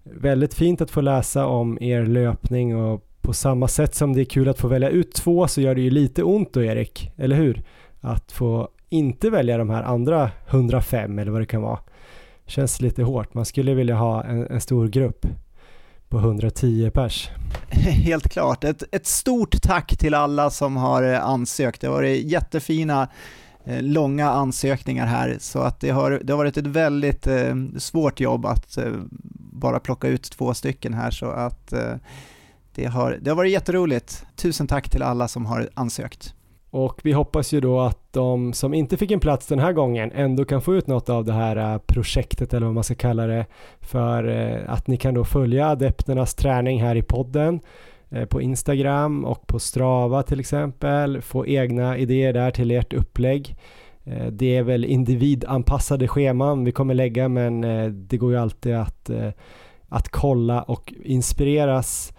Väldigt 0.02 0.54
fint 0.54 0.80
att 0.80 0.90
få 0.90 1.00
läsa 1.00 1.46
om 1.46 1.78
er 1.80 2.06
löpning 2.06 2.76
och 2.76 3.05
på 3.26 3.32
samma 3.32 3.68
sätt 3.68 3.94
som 3.94 4.12
det 4.12 4.20
är 4.20 4.24
kul 4.24 4.48
att 4.48 4.58
få 4.58 4.68
välja 4.68 4.88
ut 4.88 5.14
två 5.14 5.48
så 5.48 5.60
gör 5.60 5.74
det 5.74 5.80
ju 5.80 5.90
lite 5.90 6.22
ont 6.22 6.52
då 6.52 6.62
Erik, 6.62 7.10
eller 7.16 7.36
hur? 7.36 7.62
Att 8.00 8.32
få 8.32 8.68
inte 8.88 9.30
välja 9.30 9.58
de 9.58 9.70
här 9.70 9.82
andra 9.82 10.30
105 10.48 11.18
eller 11.18 11.32
vad 11.32 11.40
det 11.40 11.46
kan 11.46 11.62
vara. 11.62 11.78
Känns 12.46 12.80
lite 12.80 13.02
hårt, 13.02 13.34
man 13.34 13.44
skulle 13.44 13.74
vilja 13.74 13.94
ha 13.94 14.24
en, 14.24 14.46
en 14.46 14.60
stor 14.60 14.88
grupp. 14.88 15.26
på 16.08 16.18
110 16.18 16.90
pers. 16.94 17.30
Helt 17.80 18.28
klart. 18.28 18.64
Ett, 18.64 18.82
ett 18.92 19.06
stort 19.06 19.62
tack 19.62 19.96
till 19.96 20.14
alla 20.14 20.50
som 20.50 20.76
har 20.76 21.02
eh, 21.02 21.24
ansökt. 21.24 21.80
Det 21.80 21.86
har 21.86 21.94
varit 21.94 22.24
jättefina 22.24 23.08
eh, 23.64 23.82
långa 23.82 24.30
ansökningar 24.30 25.06
här, 25.06 25.36
så 25.40 25.58
att 25.58 25.80
det 25.80 25.90
har, 25.90 26.20
det 26.24 26.32
har 26.32 26.38
varit 26.38 26.56
ett 26.56 26.66
väldigt 26.66 27.26
eh, 27.26 27.54
svårt 27.78 28.20
jobb 28.20 28.46
att 28.46 28.76
eh, 28.76 28.92
bara 29.52 29.80
plocka 29.80 30.08
ut 30.08 30.22
två 30.22 30.54
stycken 30.54 30.94
här, 30.94 31.10
så 31.10 31.26
att 31.26 31.72
eh, 31.72 31.94
det, 32.76 32.84
har, 32.84 33.18
det 33.20 33.30
har 33.30 33.36
varit 33.36 33.52
jätteroligt. 33.52 34.26
Tusen 34.36 34.66
tack 34.66 34.90
till 34.90 35.02
alla 35.02 35.28
som 35.28 35.46
har 35.46 35.68
ansökt. 35.74 36.34
Och 36.70 37.00
vi 37.02 37.12
hoppas 37.12 37.52
ju 37.54 37.60
då 37.60 37.80
att 37.80 38.12
de 38.12 38.52
som 38.52 38.74
inte 38.74 38.96
fick 38.96 39.10
en 39.10 39.20
plats 39.20 39.46
den 39.46 39.58
här 39.58 39.72
gången 39.72 40.12
ändå 40.14 40.44
kan 40.44 40.62
få 40.62 40.74
ut 40.74 40.86
något 40.86 41.08
av 41.08 41.24
det 41.24 41.32
här 41.32 41.56
eh, 41.56 41.78
projektet 41.78 42.54
eller 42.54 42.66
vad 42.66 42.74
man 42.74 42.84
ska 42.84 42.94
kalla 42.94 43.26
det 43.26 43.46
för 43.80 44.28
eh, 44.28 44.72
att 44.72 44.86
ni 44.86 44.96
kan 44.96 45.14
då 45.14 45.24
följa 45.24 45.68
adepternas 45.68 46.34
träning 46.34 46.82
här 46.82 46.96
i 46.96 47.02
podden 47.02 47.60
eh, 48.10 48.24
på 48.24 48.42
Instagram 48.42 49.24
och 49.24 49.46
på 49.46 49.58
Strava 49.58 50.22
till 50.22 50.40
exempel. 50.40 51.20
Få 51.20 51.46
egna 51.46 51.98
idéer 51.98 52.32
där 52.32 52.50
till 52.50 52.70
ert 52.70 52.92
upplägg. 52.92 53.56
Det 54.30 54.56
är 54.56 54.62
väl 54.62 54.84
individanpassade 54.84 56.08
scheman 56.08 56.64
vi 56.64 56.72
kommer 56.72 56.94
lägga 56.94 57.28
men 57.28 57.60
det 58.08 58.16
går 58.16 58.32
ju 58.32 58.38
alltid 58.38 58.74
att, 58.74 59.10
att 59.88 60.08
kolla 60.08 60.62
och 60.62 60.94
inspireras. 61.04 62.12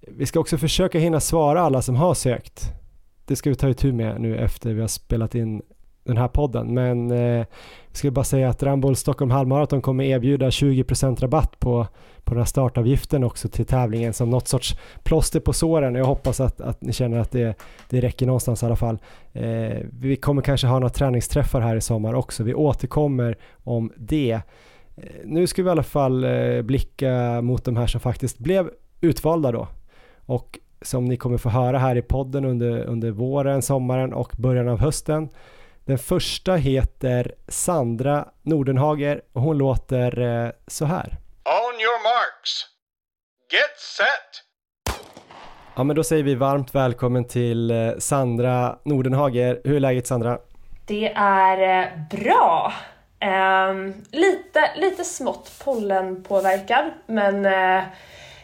Vi 0.00 0.26
ska 0.26 0.40
också 0.40 0.58
försöka 0.58 0.98
hinna 0.98 1.20
svara 1.20 1.60
alla 1.60 1.82
som 1.82 1.96
har 1.96 2.14
sökt. 2.14 2.72
Det 3.24 3.36
ska 3.36 3.50
vi 3.50 3.56
ta 3.56 3.68
itu 3.68 3.92
med 3.92 4.20
nu 4.20 4.38
efter 4.38 4.72
vi 4.72 4.80
har 4.80 4.88
spelat 4.88 5.34
in 5.34 5.62
den 6.04 6.16
här 6.16 6.28
podden. 6.28 6.74
Men 6.74 7.10
eh, 7.10 7.18
jag 7.18 7.46
skulle 7.92 8.10
bara 8.10 8.24
säga 8.24 8.48
att 8.48 8.62
Ramboll 8.62 8.96
Stockholm 8.96 9.30
halvmaraton 9.30 9.82
kommer 9.82 10.04
erbjuda 10.04 10.48
20% 10.48 11.20
rabatt 11.20 11.60
på, 11.60 11.86
på 12.24 12.34
den 12.34 12.38
här 12.38 12.44
startavgiften 12.44 13.24
också 13.24 13.48
till 13.48 13.66
tävlingen 13.66 14.12
som 14.12 14.30
något 14.30 14.48
sorts 14.48 14.74
plåster 15.02 15.40
på 15.40 15.52
såren. 15.52 15.94
Jag 15.94 16.04
hoppas 16.04 16.40
att, 16.40 16.60
att 16.60 16.80
ni 16.80 16.92
känner 16.92 17.18
att 17.18 17.30
det, 17.30 17.54
det 17.88 18.00
räcker 18.00 18.26
någonstans 18.26 18.62
i 18.62 18.66
alla 18.66 18.76
fall. 18.76 18.98
Eh, 19.32 19.78
vi 20.00 20.16
kommer 20.16 20.42
kanske 20.42 20.66
ha 20.66 20.78
några 20.78 20.88
träningsträffar 20.88 21.60
här 21.60 21.76
i 21.76 21.80
sommar 21.80 22.14
också. 22.14 22.42
Vi 22.42 22.54
återkommer 22.54 23.38
om 23.64 23.92
det. 23.96 24.32
Eh, 24.96 25.02
nu 25.24 25.46
ska 25.46 25.62
vi 25.62 25.68
i 25.68 25.70
alla 25.70 25.82
fall 25.82 26.24
eh, 26.24 26.62
blicka 26.62 27.40
mot 27.42 27.64
de 27.64 27.76
här 27.76 27.86
som 27.86 28.00
faktiskt 28.00 28.38
blev 28.38 28.70
utvalda 29.00 29.52
då. 29.52 29.68
Och 30.30 30.58
som 30.82 31.04
ni 31.04 31.16
kommer 31.16 31.38
få 31.38 31.48
höra 31.48 31.78
här 31.78 31.96
i 31.96 32.02
podden 32.02 32.44
under, 32.44 32.84
under 32.84 33.10
våren, 33.10 33.62
sommaren 33.62 34.12
och 34.12 34.32
början 34.36 34.68
av 34.68 34.80
hösten 34.80 35.28
den 35.84 35.98
första 35.98 36.54
heter 36.54 37.34
Sandra 37.48 38.28
Nordenhager 38.42 39.22
och 39.32 39.42
hon 39.42 39.58
låter 39.58 40.20
eh, 40.20 40.50
så 40.66 40.84
här. 40.84 41.16
On 41.44 41.80
your 41.80 42.02
marks. 42.02 42.66
Get 43.52 43.78
set. 43.78 44.44
Ja 45.76 45.84
men 45.84 45.96
då 45.96 46.04
säger 46.04 46.22
vi 46.22 46.34
varmt 46.34 46.74
välkommen 46.74 47.24
till 47.24 47.70
eh, 47.70 47.90
Sandra 47.98 48.78
Nordenhager. 48.84 49.60
Hur 49.64 49.76
är 49.76 49.80
läget 49.80 50.06
Sandra? 50.06 50.38
Det 50.86 51.12
är 51.16 51.82
eh, 51.82 51.88
bra. 52.10 52.72
Um, 53.70 53.94
lite, 54.10 54.70
lite 54.76 55.04
smått 55.04 55.52
pollenpåverkad 55.64 56.90
men 57.06 57.46
uh, 57.46 57.82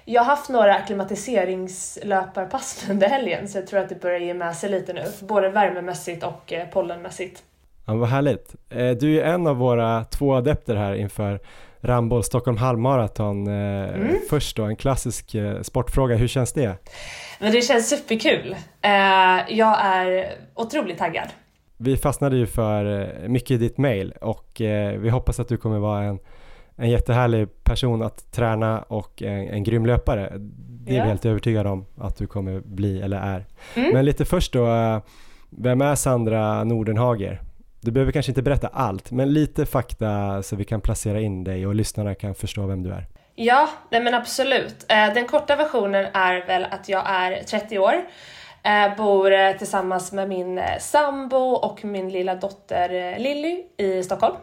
jag 0.08 0.22
har 0.22 0.26
haft 0.26 0.48
några 0.48 0.74
akklimatiseringslöparpass 0.74 2.86
under 2.90 3.08
helgen 3.08 3.48
så 3.48 3.58
jag 3.58 3.66
tror 3.66 3.80
att 3.80 3.88
det 3.88 4.00
börjar 4.00 4.18
ge 4.18 4.34
med 4.34 4.56
sig 4.56 4.70
lite 4.70 4.92
nu, 4.92 5.04
både 5.20 5.48
värmemässigt 5.48 6.24
och 6.24 6.52
eh, 6.52 6.68
pollenmässigt. 6.68 7.42
Ja, 7.86 7.94
vad 7.94 8.08
härligt. 8.08 8.54
Eh, 8.70 8.90
du 8.90 9.20
är 9.20 9.24
en 9.24 9.46
av 9.46 9.56
våra 9.56 10.04
två 10.04 10.34
adepter 10.34 10.76
här 10.76 10.94
inför 10.94 11.40
Ramboll 11.80 12.24
Stockholm 12.24 12.56
halvmaraton. 12.56 13.46
Eh, 13.46 13.94
mm. 13.94 14.16
Först 14.30 14.56
då, 14.56 14.64
en 14.64 14.76
klassisk 14.76 15.36
sportfråga, 15.62 16.16
hur 16.16 16.28
känns 16.28 16.52
det? 16.52 16.74
Men 17.38 17.52
det 17.52 17.62
känns 17.62 17.88
superkul. 17.88 18.56
Jag 19.48 19.84
är 19.84 20.32
otroligt 20.54 20.98
taggad. 20.98 21.28
Vi 21.76 21.96
fastnade 21.96 22.36
ju 22.36 22.46
för 22.46 23.12
mycket 23.28 23.50
i 23.50 23.56
ditt 23.56 23.78
mail 23.78 24.14
och 24.20 24.46
vi 24.98 25.10
hoppas 25.10 25.40
att 25.40 25.48
du 25.48 25.56
kommer 25.56 25.78
vara 25.78 26.04
en 26.04 26.18
en 26.76 26.90
jättehärlig 26.90 27.64
person 27.64 28.02
att 28.02 28.32
träna 28.32 28.82
och 28.82 29.22
en, 29.22 29.48
en 29.48 29.64
grym 29.64 29.86
löpare. 29.86 30.32
Det 30.38 30.92
är 30.92 30.96
ja. 30.96 31.02
vi 31.02 31.08
helt 31.08 31.26
övertygade 31.26 31.68
om 31.68 31.86
att 31.98 32.16
du 32.16 32.26
kommer 32.26 32.60
bli 32.60 33.02
eller 33.02 33.16
är. 33.16 33.46
Mm. 33.74 33.92
Men 33.92 34.04
lite 34.04 34.24
först 34.24 34.52
då, 34.52 34.66
vem 35.50 35.80
är 35.80 35.94
Sandra 35.94 36.64
Nordenhager? 36.64 37.40
Du 37.80 37.90
behöver 37.90 38.12
kanske 38.12 38.30
inte 38.30 38.42
berätta 38.42 38.68
allt, 38.68 39.10
men 39.10 39.32
lite 39.32 39.66
fakta 39.66 40.42
så 40.42 40.56
vi 40.56 40.64
kan 40.64 40.80
placera 40.80 41.20
in 41.20 41.44
dig 41.44 41.66
och 41.66 41.74
lyssnarna 41.74 42.14
kan 42.14 42.34
förstå 42.34 42.66
vem 42.66 42.82
du 42.82 42.90
är. 42.90 43.06
Ja, 43.34 43.68
nej 43.90 44.00
men 44.00 44.14
absolut. 44.14 44.86
Eh, 44.88 45.14
den 45.14 45.26
korta 45.26 45.56
versionen 45.56 46.06
är 46.12 46.46
väl 46.46 46.66
att 46.70 46.88
jag 46.88 47.02
är 47.06 47.42
30 47.42 47.78
år, 47.78 47.94
eh, 48.62 48.96
bor 48.96 49.32
eh, 49.32 49.52
tillsammans 49.52 50.12
med 50.12 50.28
min 50.28 50.60
sambo 50.80 51.38
och 51.38 51.84
min 51.84 52.08
lilla 52.08 52.34
dotter 52.34 53.18
Lilly 53.18 53.62
i 53.76 54.02
Stockholm. 54.02 54.36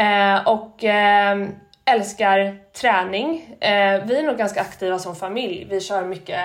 Eh, 0.00 0.48
och 0.48 0.84
eh, 0.84 1.48
älskar 1.84 2.58
träning. 2.72 3.56
Eh, 3.60 4.04
vi 4.06 4.18
är 4.18 4.22
nog 4.22 4.36
ganska 4.36 4.60
aktiva 4.60 4.98
som 4.98 5.16
familj. 5.16 5.66
Vi 5.70 5.80
kör 5.80 6.04
mycket 6.04 6.40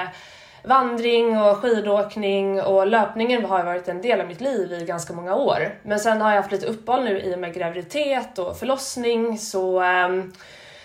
vandring 0.64 1.38
och 1.38 1.57
skidåkning 1.57 2.61
och 2.61 2.88
löpningen 2.88 3.45
har 3.45 3.64
varit 3.64 3.88
en 3.88 4.02
del 4.02 4.22
av 4.22 4.27
mitt 4.27 4.41
liv 4.41 4.73
i 4.73 4.86
ganska 4.86 5.14
många 5.14 5.36
år. 5.36 5.80
Men 5.84 5.99
sen 5.99 6.22
har 6.22 6.30
jag 6.30 6.41
haft 6.41 6.52
lite 6.52 6.65
uppehåll 6.65 7.03
nu 7.03 7.19
i 7.19 7.36
och 7.36 7.40
med 7.40 7.53
graviditet 7.53 8.40
och 8.40 8.57
förlossning 8.57 9.38
så 9.38 9.80
ehm, 9.80 10.34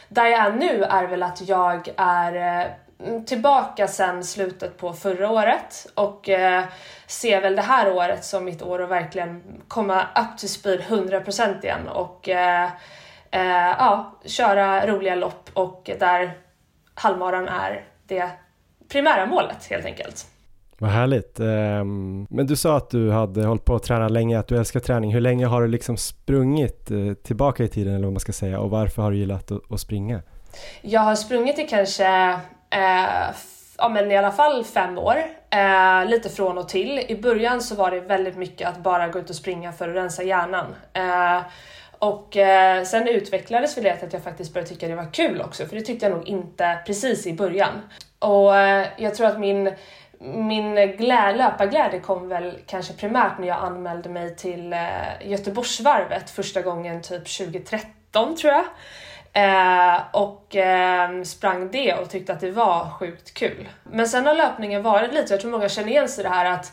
där 0.09 0.27
jag 0.27 0.47
är 0.47 0.53
nu 0.53 0.85
är 0.85 1.07
väl 1.07 1.23
att 1.23 1.49
jag 1.49 1.89
är 1.97 2.61
eh, 2.61 2.67
tillbaka 3.27 3.89
sen 3.89 4.25
slutet 4.25 4.77
på 4.77 4.93
förra 4.93 5.31
året 5.31 5.87
och 5.95 6.29
uh, 6.29 6.65
ser 7.07 7.41
väl 7.41 7.57
det 7.57 7.63
här 7.63 7.93
året 7.93 8.25
som 8.25 8.45
mitt 8.45 8.63
år 8.63 8.83
att 8.83 8.91
verkligen 8.91 9.43
komma 9.69 10.03
up 10.03 10.39
to 10.41 10.47
speed 10.47 10.81
100% 10.81 11.65
igen 11.65 11.89
och 11.89 12.29
eh, 12.29 12.65
eh, 13.31 13.75
ja, 13.79 14.19
köra 14.25 14.87
roliga 14.87 15.15
lopp 15.15 15.51
och 15.53 15.91
där 15.99 16.33
halvmaran 16.95 17.49
är 17.49 17.85
det 18.07 18.31
primära 18.89 19.27
målet 19.27 19.67
helt 19.71 19.85
enkelt. 19.85 20.27
Vad 20.79 20.91
härligt. 20.91 21.41
Ehm, 21.41 22.27
men 22.31 22.47
du 22.47 22.57
sa 22.57 22.77
att 22.77 22.91
du 22.91 23.11
hade 23.11 23.47
hållit 23.47 23.65
på 23.65 23.75
att 23.75 23.83
träna 23.83 24.09
länge, 24.09 24.39
att 24.39 24.47
du 24.47 24.59
älskar 24.59 24.81
träning. 24.81 25.15
Hur 25.15 25.21
länge 25.21 25.47
har 25.47 25.63
du 25.63 25.69
liksom 25.69 25.97
sprungit 25.97 26.91
eh, 26.91 27.13
tillbaka 27.23 27.65
i 27.65 27.69
tiden 27.69 27.95
eller 27.95 28.05
vad 28.05 28.13
man 28.13 28.21
ska 28.21 28.33
säga 28.33 28.61
och 28.61 28.71
varför 28.71 29.03
har 29.03 29.11
du 29.11 29.17
gillat 29.17 29.51
att 29.71 29.81
springa? 29.81 30.23
Jag 30.83 31.01
har 31.01 31.15
sprungit 31.15 31.59
i 31.59 31.67
kanske 31.67 32.37
eh, 32.71 33.35
ja, 33.79 33.89
men 33.89 34.13
i 34.13 34.17
alla 34.17 34.33
fall 34.33 34.65
fem 34.65 34.99
år, 34.99 35.17
eh, 35.51 36.05
lite 36.07 36.29
från 36.29 36.59
och 36.59 36.69
till. 36.69 36.99
I 36.99 37.17
början 37.23 37.61
så 37.61 37.75
var 37.75 37.91
det 37.91 38.01
väldigt 38.01 38.37
mycket 38.37 38.69
att 38.69 38.79
bara 38.79 39.09
gå 39.09 39.19
ut 39.19 39.31
och 39.31 39.37
springa 39.37 39.73
för 39.73 39.89
att 39.89 39.95
rensa 39.95 40.23
hjärnan. 40.23 40.75
Eh, 40.93 41.41
och 41.99 42.37
eh, 42.37 42.85
sen 42.85 43.09
utvecklades 43.09 43.77
väl 43.77 43.85
det 43.85 43.97
till 43.97 44.07
att 44.07 44.13
jag 44.13 44.23
faktiskt 44.23 44.55
började 44.55 44.71
tycka 44.71 44.89
det 44.89 44.95
var 44.95 45.13
kul 45.13 45.41
också, 45.41 45.67
för 45.67 45.77
det 45.77 45.83
tyckte 45.83 46.07
jag 46.07 46.17
nog 46.17 46.29
inte 46.29 46.79
precis 46.87 47.27
i 47.27 47.33
början. 47.33 47.81
Och 48.19 48.57
eh, 48.57 48.87
jag 48.97 49.15
tror 49.15 49.27
att 49.27 49.41
min 49.41 49.73
min 50.23 50.75
glä, 50.97 51.33
löparglädje 51.37 52.01
kom 52.01 52.29
väl 52.29 52.59
kanske 52.67 52.93
primärt 52.93 53.39
när 53.39 53.49
jag 53.49 53.59
anmälde 53.59 54.09
mig 54.09 54.37
till 54.37 54.73
eh, 54.73 55.29
Göteborgsvarvet 55.31 56.31
första 56.31 56.63
gången 56.63 57.03
typ 57.03 57.39
2013 57.39 58.37
tror 58.37 58.53
jag. 58.53 58.65
Eh, 59.33 60.01
och 60.13 60.57
eh, 60.57 61.23
sprang 61.23 61.71
det 61.71 61.95
och 61.95 62.11
tyckte 62.11 62.33
att 62.33 62.41
det 62.41 62.51
var 62.51 62.91
sjukt 62.91 63.35
kul. 63.35 63.69
Men 63.83 64.09
sen 64.09 64.27
har 64.27 64.35
löpningen 64.35 64.83
varit 64.83 65.15
lite, 65.15 65.33
jag 65.33 65.41
tror 65.41 65.51
många 65.51 65.69
känner 65.69 65.89
igen 65.89 66.09
sig 66.09 66.25
i 66.25 66.29
det 66.29 66.35
här 66.35 66.53
att 66.53 66.73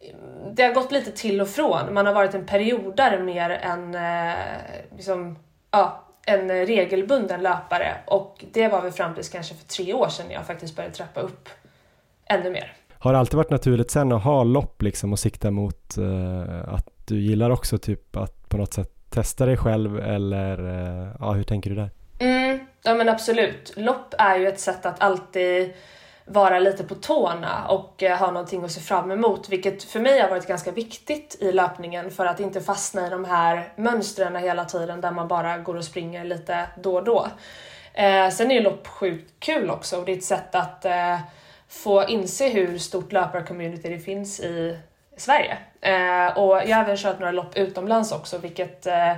mm, 0.00 0.54
det 0.54 0.62
har 0.62 0.72
gått 0.72 0.92
lite 0.92 1.12
till 1.12 1.40
och 1.40 1.48
från. 1.48 1.94
Man 1.94 2.06
har 2.06 2.12
varit 2.12 2.34
en 2.34 2.46
periodare 2.46 3.18
mer 3.18 3.50
än 3.50 3.94
eh, 3.94 4.34
liksom, 4.96 5.38
ja, 5.70 6.06
en 6.26 6.66
regelbunden 6.66 7.42
löpare 7.42 7.96
och 8.06 8.44
det 8.52 8.68
var 8.68 8.82
väl 8.82 8.92
fram 8.92 9.14
tills 9.14 9.28
kanske 9.28 9.54
för 9.54 9.66
tre 9.66 9.94
år 9.94 10.08
sedan 10.08 10.30
jag 10.30 10.46
faktiskt 10.46 10.76
började 10.76 10.94
trappa 10.94 11.20
upp 11.20 11.48
ännu 12.26 12.50
mer. 12.50 12.72
Har 12.98 13.12
det 13.12 13.18
alltid 13.18 13.36
varit 13.36 13.50
naturligt 13.50 13.90
sen 13.90 14.12
att 14.12 14.24
ha 14.24 14.44
lopp 14.44 14.82
liksom 14.82 15.12
och 15.12 15.18
sikta 15.18 15.50
mot 15.50 15.98
eh, 15.98 16.74
att 16.74 16.88
du 17.06 17.20
gillar 17.20 17.50
också 17.50 17.78
typ 17.78 18.16
att 18.16 18.48
på 18.48 18.56
något 18.56 18.74
sätt 18.74 18.99
testa 19.10 19.46
dig 19.46 19.56
själv 19.56 19.98
eller 19.98 20.58
eh, 20.58 21.08
ja, 21.20 21.32
hur 21.32 21.42
tänker 21.42 21.70
du 21.70 21.76
där? 21.76 21.90
Mm, 22.18 22.60
ja 22.82 22.94
men 22.94 23.08
absolut. 23.08 23.72
Lopp 23.76 24.14
är 24.18 24.38
ju 24.38 24.48
ett 24.48 24.60
sätt 24.60 24.86
att 24.86 25.02
alltid 25.02 25.72
vara 26.24 26.58
lite 26.58 26.84
på 26.84 26.94
tårna 26.94 27.68
och 27.68 28.02
eh, 28.02 28.18
ha 28.18 28.26
någonting 28.30 28.64
att 28.64 28.72
se 28.72 28.80
fram 28.80 29.10
emot, 29.10 29.48
vilket 29.48 29.82
för 29.82 30.00
mig 30.00 30.20
har 30.20 30.28
varit 30.28 30.46
ganska 30.46 30.72
viktigt 30.72 31.36
i 31.40 31.52
löpningen 31.52 32.10
för 32.10 32.26
att 32.26 32.40
inte 32.40 32.60
fastna 32.60 33.06
i 33.06 33.10
de 33.10 33.24
här 33.24 33.72
mönstren 33.76 34.36
hela 34.36 34.64
tiden 34.64 35.00
där 35.00 35.10
man 35.10 35.28
bara 35.28 35.58
går 35.58 35.76
och 35.76 35.84
springer 35.84 36.24
lite 36.24 36.66
då 36.82 36.94
och 36.94 37.04
då. 37.04 37.28
Eh, 37.94 38.28
sen 38.28 38.50
är 38.50 38.54
ju 38.54 38.60
lopp 38.60 38.86
sjukt 38.86 39.34
kul 39.38 39.70
också 39.70 39.98
och 39.98 40.04
det 40.04 40.12
är 40.12 40.16
ett 40.16 40.24
sätt 40.24 40.54
att 40.54 40.84
eh, 40.84 41.18
få 41.68 42.04
inse 42.08 42.48
hur 42.48 42.78
stort 42.78 43.12
löparcommunity 43.12 43.88
det 43.88 43.98
finns 43.98 44.40
i 44.40 44.78
Sverige. 45.20 45.58
Eh, 45.80 46.38
och 46.38 46.60
jag 46.66 46.76
har 46.76 46.84
även 46.84 46.96
kört 46.96 47.18
några 47.18 47.32
lopp 47.32 47.56
utomlands 47.56 48.12
också 48.12 48.38
vilket 48.38 48.86
eh, 48.86 49.12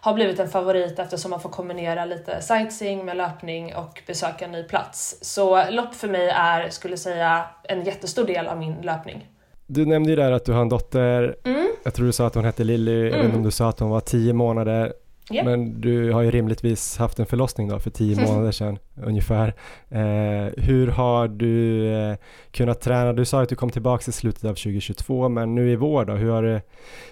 har 0.00 0.14
blivit 0.14 0.40
en 0.40 0.48
favorit 0.48 0.98
eftersom 0.98 1.30
man 1.30 1.40
får 1.40 1.50
kombinera 1.50 2.04
lite 2.04 2.42
sightseeing 2.42 3.04
med 3.04 3.16
löpning 3.16 3.74
och 3.74 4.02
besöka 4.06 4.44
en 4.44 4.52
ny 4.52 4.62
plats. 4.62 5.18
Så 5.22 5.70
lopp 5.70 5.94
för 5.94 6.08
mig 6.08 6.28
är, 6.28 6.68
skulle 6.68 6.96
säga, 6.96 7.44
en 7.62 7.84
jättestor 7.84 8.24
del 8.24 8.46
av 8.46 8.58
min 8.58 8.74
löpning. 8.82 9.26
Du 9.66 9.86
nämnde 9.86 10.10
ju 10.10 10.16
där 10.16 10.32
att 10.32 10.44
du 10.44 10.52
har 10.52 10.62
en 10.62 10.68
dotter, 10.68 11.36
mm. 11.44 11.68
jag 11.84 11.94
tror 11.94 12.06
du 12.06 12.12
sa 12.12 12.26
att 12.26 12.34
hon 12.34 12.44
hette 12.44 12.64
Lilly, 12.64 13.00
mm. 13.00 13.04
jag 13.04 13.10
vet 13.10 13.24
inte 13.24 13.26
om 13.26 13.32
mm. 13.32 13.44
du 13.44 13.50
sa 13.50 13.68
att 13.68 13.80
hon 13.80 13.90
var 13.90 14.00
tio 14.00 14.32
månader. 14.32 14.92
Yep. 15.30 15.44
Men 15.44 15.80
du 15.80 16.12
har 16.12 16.22
ju 16.22 16.30
rimligtvis 16.30 16.96
haft 16.98 17.18
en 17.18 17.26
förlossning 17.26 17.68
då 17.68 17.78
för 17.78 17.90
tio 17.90 18.26
månader 18.26 18.52
sedan 18.52 18.78
ungefär. 19.04 19.54
Eh, 19.90 20.64
hur 20.64 20.88
har 20.88 21.28
du 21.28 21.86
eh, 21.94 22.16
kunnat 22.50 22.80
träna? 22.80 23.12
Du 23.12 23.24
sa 23.24 23.42
att 23.42 23.48
du 23.48 23.56
kom 23.56 23.70
tillbaka 23.70 24.04
i 24.08 24.12
slutet 24.12 24.44
av 24.44 24.54
2022 24.54 25.28
men 25.28 25.54
nu 25.54 25.70
i 25.70 25.76
vår 25.76 26.04
då, 26.04 26.12
hur 26.12 26.30
har, 26.30 26.42
det, 26.42 26.62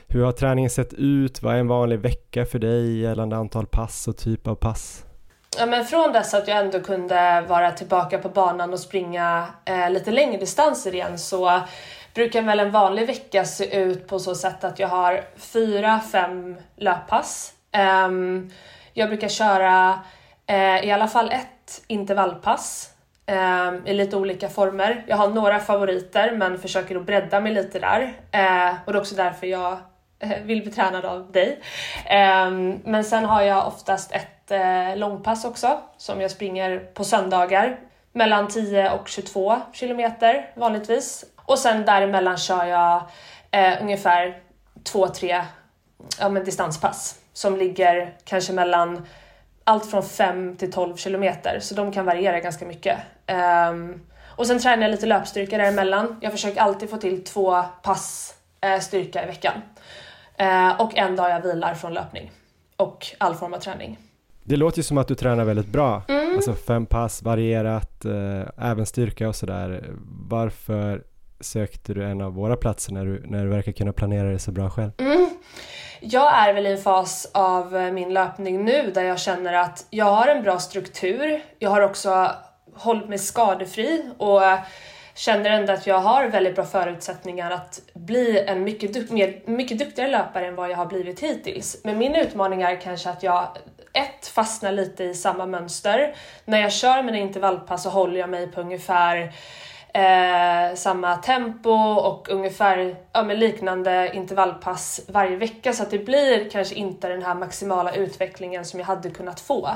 hur 0.09 0.25
har 0.25 0.33
träningen 0.33 0.71
sett 0.71 0.93
ut? 0.93 1.43
Vad 1.43 1.55
är 1.55 1.59
en 1.59 1.69
vanlig 1.69 1.99
vecka 1.99 2.45
för 2.45 2.59
dig 2.59 3.01
gällande 3.01 3.37
antal 3.37 3.67
pass 3.67 4.09
och 4.09 4.17
typ 4.17 4.47
av 4.47 4.55
pass? 4.55 5.05
Ja, 5.59 5.67
men 5.67 5.85
från 5.85 6.13
dess 6.13 6.35
att 6.35 6.49
jag 6.49 6.59
ändå 6.59 6.81
kunde 6.81 7.45
vara 7.49 7.71
tillbaka 7.71 8.19
på 8.19 8.29
banan 8.29 8.73
och 8.73 8.81
springa 8.81 9.47
eh, 9.65 9.91
lite 9.91 10.11
längre 10.11 10.41
distanser 10.41 10.95
igen 10.95 11.19
så 11.19 11.61
brukar 12.15 12.43
väl 12.43 12.61
en 12.61 12.71
vanlig 12.71 13.07
vecka 13.07 13.45
se 13.45 13.81
ut 13.81 14.07
på 14.07 14.19
så 14.19 14.35
sätt 14.35 14.65
att 14.65 14.79
jag 14.79 14.89
har 14.89 15.25
fyra, 15.37 16.01
fem 16.13 16.57
löppass 16.77 17.55
Um, 17.79 18.51
jag 18.93 19.09
brukar 19.09 19.29
köra 19.29 19.99
uh, 20.51 20.85
i 20.85 20.91
alla 20.91 21.09
fall 21.09 21.31
ett 21.31 21.83
intervallpass 21.87 22.91
um, 23.27 23.87
i 23.87 23.95
lite 23.95 24.17
olika 24.17 24.49
former. 24.49 25.05
Jag 25.07 25.17
har 25.17 25.29
några 25.29 25.59
favoriter 25.59 26.33
men 26.33 26.59
försöker 26.59 26.97
att 26.97 27.07
bredda 27.07 27.41
mig 27.41 27.53
lite 27.53 27.79
där 27.79 28.01
uh, 28.03 28.75
och 28.85 28.93
det 28.93 28.99
är 28.99 29.01
också 29.01 29.15
därför 29.15 29.47
jag 29.47 29.73
uh, 30.25 30.43
vill 30.43 30.63
bli 30.63 30.73
tränad 30.73 31.05
av 31.05 31.33
dig. 31.33 31.61
Um, 32.11 32.81
men 32.85 33.05
sen 33.05 33.25
har 33.25 33.43
jag 33.43 33.67
oftast 33.67 34.13
ett 34.13 34.31
långpass 34.97 35.45
också 35.45 35.81
som 35.97 36.21
jag 36.21 36.31
springer 36.31 36.79
på 36.79 37.05
söndagar 37.05 37.79
mellan 38.13 38.49
10 38.49 38.91
och 38.91 39.09
22 39.09 39.61
kilometer 39.73 40.51
vanligtvis. 40.55 41.25
Och 41.37 41.59
sen 41.59 41.85
däremellan 41.85 42.37
kör 42.37 42.65
jag 42.65 43.03
ungefär 43.81 44.39
2-3 44.85 45.43
ja, 46.21 46.29
distanspass 46.29 47.24
som 47.35 47.57
ligger 47.57 48.15
kanske 48.25 48.53
mellan 48.53 49.07
allt 49.65 49.91
från 49.91 50.03
5 50.03 50.57
till 50.57 50.73
12 50.73 50.97
kilometer, 50.97 51.59
så 51.61 51.75
de 51.75 51.93
kan 51.93 52.05
variera 52.05 52.41
ganska 52.41 52.67
mycket. 52.67 52.99
Um, 53.71 54.01
och 54.37 54.47
sen 54.47 54.59
tränar 54.59 54.83
jag 54.83 54.91
lite 54.91 55.07
löpstyrka 55.07 55.59
däremellan. 55.59 56.17
Jag 56.21 56.33
försöker 56.33 56.61
alltid 56.61 56.91
få 56.91 56.97
till 56.97 57.25
två 57.25 57.63
pass 57.83 58.35
uh, 58.67 58.81
styrka 58.81 59.25
i 59.25 59.27
veckan. 59.27 59.55
Uh, 60.41 60.81
och 60.81 60.99
en 60.99 61.17
dag 61.17 61.31
jag 61.31 61.41
vilar 61.41 61.75
från 61.75 61.95
löpning 61.95 62.33
och 62.77 63.07
all 63.19 63.35
form 63.35 63.55
av 63.55 63.59
träning. 63.59 63.99
Det 64.45 64.57
låter 64.57 64.79
ju 64.79 64.83
som 64.83 64.99
att 64.99 65.09
du 65.09 65.15
tränar 65.15 65.45
väldigt 65.45 65.67
bra, 65.67 66.03
mm. 66.09 66.35
alltså 66.35 66.55
fem 66.55 66.87
pass 66.87 67.23
varierat, 67.23 68.05
uh, 68.05 68.43
även 68.59 68.87
styrka 68.87 69.29
och 69.29 69.37
sådär. 69.37 69.85
Varför 70.29 71.03
sökte 71.41 71.95
du 71.95 72.05
en 72.05 72.21
av 72.21 72.35
våra 72.35 72.57
platser 72.57 72.93
när 72.93 73.05
du, 73.05 73.23
när 73.27 73.45
du 73.45 73.51
verkar 73.51 73.73
kunna 73.73 73.93
planera 73.93 74.31
det 74.31 74.39
så 74.39 74.53
bra 74.53 74.71
själv? 74.71 74.91
Mm. 74.99 75.31
Jag 76.07 76.39
är 76.39 76.53
väl 76.53 76.67
i 76.67 76.73
en 76.73 76.79
fas 76.79 77.31
av 77.35 77.77
eh, 77.77 77.93
min 77.93 78.15
löpning 78.15 78.65
nu 78.65 78.91
där 78.91 79.03
jag 79.03 79.19
känner 79.19 79.53
att 79.53 79.87
jag 79.91 80.05
har 80.05 80.29
en 80.29 80.43
bra 80.43 80.59
struktur. 80.59 81.43
Jag 81.59 81.71
har 81.71 81.81
också 81.81 82.31
hållit 82.75 83.09
mig 83.09 83.19
skadefri 83.19 84.11
och 84.19 84.41
känner 85.15 85.51
ändå 85.51 85.73
att 85.73 85.87
jag 85.87 85.99
har 85.99 86.27
väldigt 86.27 86.55
bra 86.55 86.65
förutsättningar 86.65 87.51
att 87.51 87.81
bli 87.95 88.45
en 88.47 88.65
mycket, 88.65 88.95
duk 88.95 89.11
mer, 89.11 89.43
mycket 89.47 89.79
duktigare 89.79 90.11
löpare 90.11 90.47
än 90.47 90.55
vad 90.55 90.71
jag 90.71 90.77
har 90.77 90.87
blivit 90.87 91.21
hittills. 91.21 91.77
Men 91.85 91.99
min 91.99 92.15
utmaning 92.15 92.63
är 92.63 92.81
kanske 92.81 93.11
att 93.11 93.23
jag 93.23 93.49
ett, 93.93 94.27
fastnar 94.27 94.73
lite 94.73 95.05
i 95.05 95.15
samma 95.15 95.47
mönster. 95.47 96.15
När 96.45 96.61
jag 96.61 96.73
kör 96.73 97.03
mina 97.03 97.19
intervallpass 97.19 97.83
så 97.83 97.91
håller 97.91 98.21
jag 98.21 98.31
mig 98.31 98.53
på 98.53 98.61
ungefär 98.61 99.33
eh, 99.95 100.75
samma 100.75 101.17
tempo 101.17 101.71
och 101.95 102.29
ungefär 102.29 102.97
ja, 103.13 103.23
med 103.23 103.39
liknande 103.39 104.11
intervallpass 104.15 105.01
varje 105.09 105.37
vecka 105.37 105.73
så 105.73 105.83
att 105.83 105.91
det 105.91 105.99
blir 105.99 106.51
kanske 106.51 106.75
inte 106.75 107.09
den 107.09 107.23
här 107.23 107.35
maximala 107.35 107.95
utvecklingen 107.95 108.65
som 108.65 108.81
jag 108.81 108.87
hade 108.87 109.11
kunnat 109.11 109.41
få. 109.41 109.71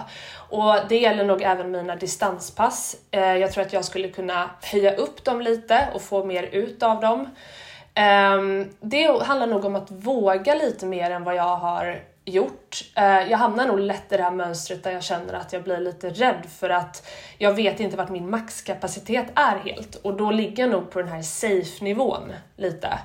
Och 0.51 0.75
det 0.89 0.99
gäller 0.99 1.25
nog 1.25 1.43
även 1.43 1.71
mina 1.71 1.97
distanspass. 1.97 2.97
Eh, 3.11 3.37
jag 3.37 3.53
tror 3.53 3.65
att 3.65 3.73
jag 3.73 3.85
skulle 3.85 4.09
kunna 4.09 4.51
höja 4.63 4.95
upp 4.95 5.25
dem 5.25 5.41
lite 5.41 5.89
och 5.95 6.03
få 6.03 6.25
mer 6.25 6.43
ut 6.43 6.83
av 6.83 7.01
dem. 7.01 7.21
Eh, 7.95 8.67
det 8.81 9.23
handlar 9.23 9.47
nog 9.47 9.65
om 9.65 9.77
att 9.77 9.91
våga 9.91 10.55
lite 10.55 10.87
mer 10.87 11.11
än 11.11 11.25
vad 11.25 11.35
jag 11.35 11.57
har 11.57 12.03
gjort. 12.29 12.85
Eh, 12.97 13.31
jag 13.31 13.39
hamnar 13.39 13.67
nog 13.67 13.81
lätt 13.81 14.13
i 14.13 14.17
det 14.17 14.23
här 14.23 14.31
mönstret 14.31 14.85
där 14.85 14.91
jag 14.91 15.03
känner 15.03 15.35
att 15.35 15.53
jag 15.53 15.63
blir 15.63 15.79
lite 15.81 16.11
rädd 16.11 16.47
för 16.59 16.71
att 16.71 17.09
jag 17.39 17.53
vet 17.53 17.81
inte 17.81 17.97
vart 17.97 18.09
min 18.09 18.31
maxkapacitet 18.31 19.27
är 19.35 19.57
helt 19.57 19.95
och 19.95 20.17
då 20.17 20.31
ligger 20.31 20.63
jag 20.63 20.71
nog 20.71 20.91
på 20.91 20.99
den 20.99 21.09
här 21.09 21.23
safe-nivån 21.23 22.33
lite. 22.57 22.99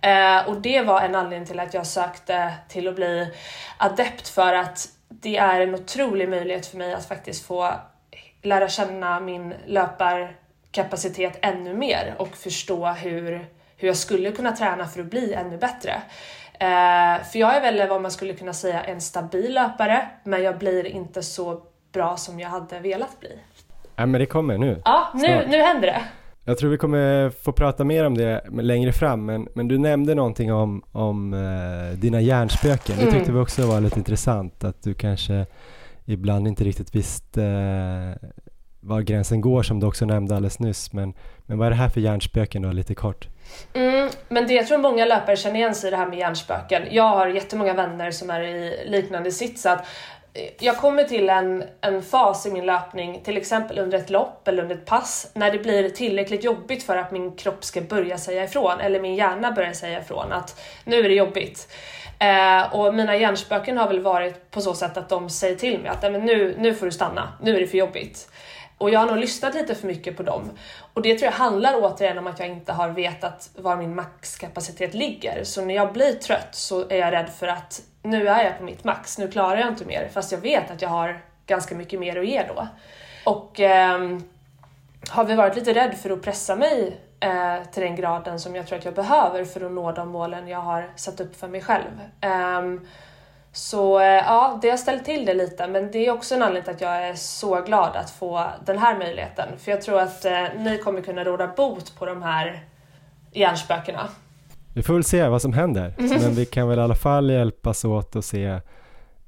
Eh, 0.00 0.48
och 0.48 0.60
det 0.60 0.82
var 0.82 1.00
en 1.00 1.14
anledning 1.14 1.46
till 1.46 1.60
att 1.60 1.74
jag 1.74 1.86
sökte 1.86 2.52
till 2.68 2.88
att 2.88 2.96
bli 2.96 3.28
adept 3.76 4.28
för 4.28 4.54
att 4.54 4.88
det 5.08 5.36
är 5.36 5.60
en 5.60 5.74
otrolig 5.74 6.28
möjlighet 6.28 6.66
för 6.66 6.76
mig 6.76 6.94
att 6.94 7.08
faktiskt 7.08 7.46
få 7.46 7.74
lära 8.42 8.68
känna 8.68 9.20
min 9.20 9.54
löparkapacitet 9.66 11.38
ännu 11.42 11.74
mer 11.74 12.14
och 12.18 12.36
förstå 12.36 12.86
hur, 12.86 13.46
hur 13.76 13.88
jag 13.88 13.96
skulle 13.96 14.32
kunna 14.32 14.52
träna 14.52 14.86
för 14.86 15.00
att 15.00 15.06
bli 15.06 15.34
ännu 15.34 15.58
bättre. 15.58 16.02
Eh, 16.60 17.24
för 17.24 17.38
jag 17.38 17.56
är 17.56 17.60
väl 17.60 17.88
vad 17.88 18.02
man 18.02 18.10
skulle 18.10 18.34
kunna 18.34 18.52
säga 18.52 18.84
en 18.84 19.00
stabil 19.00 19.54
löpare, 19.54 20.08
men 20.24 20.42
jag 20.42 20.58
blir 20.58 20.86
inte 20.86 21.22
så 21.22 21.62
bra 21.92 22.16
som 22.16 22.40
jag 22.40 22.48
hade 22.48 22.80
velat 22.80 23.20
bli. 23.20 23.38
Ja, 23.96 24.06
men 24.06 24.20
det 24.20 24.26
kommer 24.26 24.58
nu. 24.58 24.82
Ja, 24.84 25.08
nu, 25.14 25.46
nu 25.48 25.56
händer 25.56 25.86
det. 25.86 26.00
Jag 26.44 26.58
tror 26.58 26.70
vi 26.70 26.78
kommer 26.78 27.30
få 27.30 27.52
prata 27.52 27.84
mer 27.84 28.04
om 28.04 28.16
det 28.16 28.44
längre 28.50 28.92
fram, 28.92 29.24
men, 29.24 29.48
men 29.54 29.68
du 29.68 29.78
nämnde 29.78 30.14
någonting 30.14 30.52
om, 30.52 30.82
om 30.92 31.34
uh, 31.34 31.92
dina 31.92 32.20
hjärnspöken. 32.20 32.96
Det 32.96 33.04
tyckte 33.04 33.18
mm. 33.18 33.34
vi 33.34 33.40
också 33.40 33.66
var 33.66 33.80
lite 33.80 33.98
intressant, 33.98 34.64
att 34.64 34.82
du 34.82 34.94
kanske 34.94 35.46
ibland 36.04 36.48
inte 36.48 36.64
riktigt 36.64 36.94
visste 36.94 37.40
uh, 37.40 38.28
var 38.80 39.00
gränsen 39.00 39.40
går 39.40 39.62
som 39.62 39.80
du 39.80 39.86
också 39.86 40.04
nämnde 40.04 40.36
alldeles 40.36 40.58
nyss. 40.58 40.92
Men, 40.92 41.14
men 41.46 41.58
vad 41.58 41.66
är 41.66 41.70
det 41.70 41.76
här 41.76 41.88
för 41.88 42.00
hjärnspöken 42.00 42.62
då, 42.62 42.72
lite 42.72 42.94
kort? 42.94 43.28
Mm, 43.74 44.10
men 44.28 44.46
det 44.46 44.54
jag 44.54 44.66
tror 44.66 44.78
många 44.78 45.04
löpare 45.04 45.36
känner 45.36 45.56
igen 45.56 45.74
sig 45.74 45.88
i 45.88 45.90
det 45.90 45.96
här 45.96 46.06
med 46.06 46.18
hjärnspöken. 46.18 46.82
Jag 46.90 47.08
har 47.08 47.26
jättemånga 47.26 47.74
vänner 47.74 48.10
som 48.10 48.30
är 48.30 48.40
i 48.40 48.84
liknande 48.86 49.32
sits. 49.32 49.66
Att 49.66 49.80
eh, 50.34 50.42
jag 50.58 50.76
kommer 50.76 51.04
till 51.04 51.30
en, 51.30 51.64
en 51.80 52.02
fas 52.02 52.46
i 52.46 52.50
min 52.50 52.66
löpning, 52.66 53.20
till 53.24 53.36
exempel 53.36 53.78
under 53.78 53.98
ett 53.98 54.10
lopp 54.10 54.48
eller 54.48 54.62
under 54.62 54.76
ett 54.76 54.86
pass, 54.86 55.30
när 55.34 55.52
det 55.52 55.58
blir 55.58 55.90
tillräckligt 55.90 56.44
jobbigt 56.44 56.82
för 56.82 56.96
att 56.96 57.12
min 57.12 57.36
kropp 57.36 57.64
ska 57.64 57.80
börja 57.80 58.18
säga 58.18 58.44
ifrån, 58.44 58.80
eller 58.80 59.00
min 59.00 59.14
hjärna 59.14 59.52
börjar 59.52 59.72
säga 59.72 60.00
ifrån 60.00 60.32
att 60.32 60.60
nu 60.84 60.98
är 60.98 61.08
det 61.08 61.14
jobbigt. 61.14 61.68
Eh, 62.18 62.74
och 62.74 62.94
mina 62.94 63.16
hjärnspöken 63.16 63.78
har 63.78 63.88
väl 63.88 64.00
varit 64.00 64.50
på 64.50 64.60
så 64.60 64.74
sätt 64.74 64.96
att 64.96 65.08
de 65.08 65.30
säger 65.30 65.56
till 65.56 65.80
mig 65.80 65.88
att 65.88 66.02
men 66.02 66.26
nu, 66.26 66.54
nu 66.58 66.74
får 66.74 66.86
du 66.86 66.92
stanna, 66.92 67.32
nu 67.42 67.56
är 67.56 67.60
det 67.60 67.66
för 67.66 67.78
jobbigt. 67.78 68.28
Och 68.78 68.90
jag 68.90 69.00
har 69.00 69.06
nog 69.06 69.16
lyssnat 69.16 69.54
lite 69.54 69.74
för 69.74 69.86
mycket 69.86 70.16
på 70.16 70.22
dem. 70.22 70.50
Och 70.92 71.02
det 71.02 71.18
tror 71.18 71.24
jag 71.24 71.38
handlar 71.38 71.74
återigen 71.76 72.18
om 72.18 72.26
att 72.26 72.38
jag 72.38 72.48
inte 72.48 72.72
har 72.72 72.88
vetat 72.88 73.50
var 73.56 73.76
min 73.76 73.94
maxkapacitet 73.94 74.94
ligger. 74.94 75.44
Så 75.44 75.64
när 75.64 75.74
jag 75.74 75.92
blir 75.92 76.12
trött 76.12 76.48
så 76.54 76.88
är 76.88 76.96
jag 76.96 77.12
rädd 77.12 77.30
för 77.38 77.46
att 77.46 77.82
nu 78.02 78.28
är 78.28 78.44
jag 78.44 78.58
på 78.58 78.64
mitt 78.64 78.84
max, 78.84 79.18
nu 79.18 79.30
klarar 79.30 79.56
jag 79.56 79.68
inte 79.68 79.84
mer. 79.84 80.08
Fast 80.12 80.32
jag 80.32 80.38
vet 80.38 80.70
att 80.70 80.82
jag 80.82 80.88
har 80.88 81.20
ganska 81.46 81.74
mycket 81.74 82.00
mer 82.00 82.18
att 82.18 82.26
ge 82.26 82.42
då. 82.48 82.68
Och 83.24 83.60
eh, 83.60 84.18
har 85.10 85.24
vi 85.24 85.34
varit 85.34 85.56
lite 85.56 85.74
rädd 85.74 85.94
för 85.94 86.10
att 86.10 86.22
pressa 86.22 86.56
mig 86.56 87.00
eh, 87.20 87.70
till 87.72 87.82
den 87.82 87.96
graden 87.96 88.40
som 88.40 88.56
jag 88.56 88.66
tror 88.66 88.78
att 88.78 88.84
jag 88.84 88.94
behöver 88.94 89.44
för 89.44 89.60
att 89.60 89.72
nå 89.72 89.92
de 89.92 90.08
målen 90.08 90.48
jag 90.48 90.60
har 90.60 90.90
satt 90.96 91.20
upp 91.20 91.36
för 91.36 91.48
mig 91.48 91.60
själv. 91.60 92.00
Eh, 92.20 92.62
så 93.52 94.00
eh, 94.00 94.06
ja, 94.06 94.58
det 94.62 94.70
har 94.70 94.76
ställt 94.76 95.04
till 95.04 95.24
det 95.24 95.34
lite 95.34 95.66
men 95.66 95.90
det 95.90 96.06
är 96.06 96.12
också 96.12 96.34
en 96.34 96.42
anledning 96.42 96.64
till 96.64 96.74
att 96.74 96.80
jag 96.80 97.08
är 97.08 97.14
så 97.14 97.62
glad 97.62 97.96
att 97.96 98.10
få 98.10 98.46
den 98.64 98.78
här 98.78 98.98
möjligheten. 98.98 99.48
För 99.58 99.70
jag 99.70 99.82
tror 99.82 100.00
att 100.00 100.24
eh, 100.24 100.44
ni 100.56 100.78
kommer 100.78 101.00
kunna 101.00 101.24
råda 101.24 101.46
bot 101.56 101.96
på 101.98 102.06
de 102.06 102.22
här 102.22 102.64
hjärnspökena. 103.32 104.08
Vi 104.74 104.82
får 104.82 104.94
väl 104.94 105.04
se 105.04 105.28
vad 105.28 105.42
som 105.42 105.52
händer. 105.52 105.94
Mm. 105.98 106.22
Men 106.22 106.34
vi 106.34 106.46
kan 106.46 106.68
väl 106.68 106.78
i 106.78 106.82
alla 106.82 106.94
fall 106.94 107.30
hjälpas 107.30 107.84
åt 107.84 108.16
att 108.16 108.24
se 108.24 108.60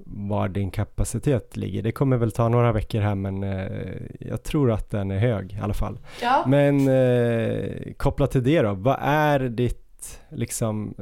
var 0.06 0.48
din 0.48 0.70
kapacitet 0.70 1.56
ligger. 1.56 1.82
Det 1.82 1.92
kommer 1.92 2.16
väl 2.16 2.32
ta 2.32 2.48
några 2.48 2.72
veckor 2.72 3.00
här 3.00 3.14
men 3.14 3.42
eh, 3.42 3.96
jag 4.20 4.42
tror 4.42 4.72
att 4.72 4.90
den 4.90 5.10
är 5.10 5.18
hög 5.18 5.52
i 5.52 5.60
alla 5.62 5.74
fall. 5.74 5.98
Ja. 6.22 6.44
Men 6.46 6.88
eh, 6.88 7.92
kopplat 7.96 8.30
till 8.30 8.44
det 8.44 8.62
då, 8.62 8.74
vad 8.74 8.98
är 9.00 9.40
ditt 9.40 10.20
liksom 10.28 10.94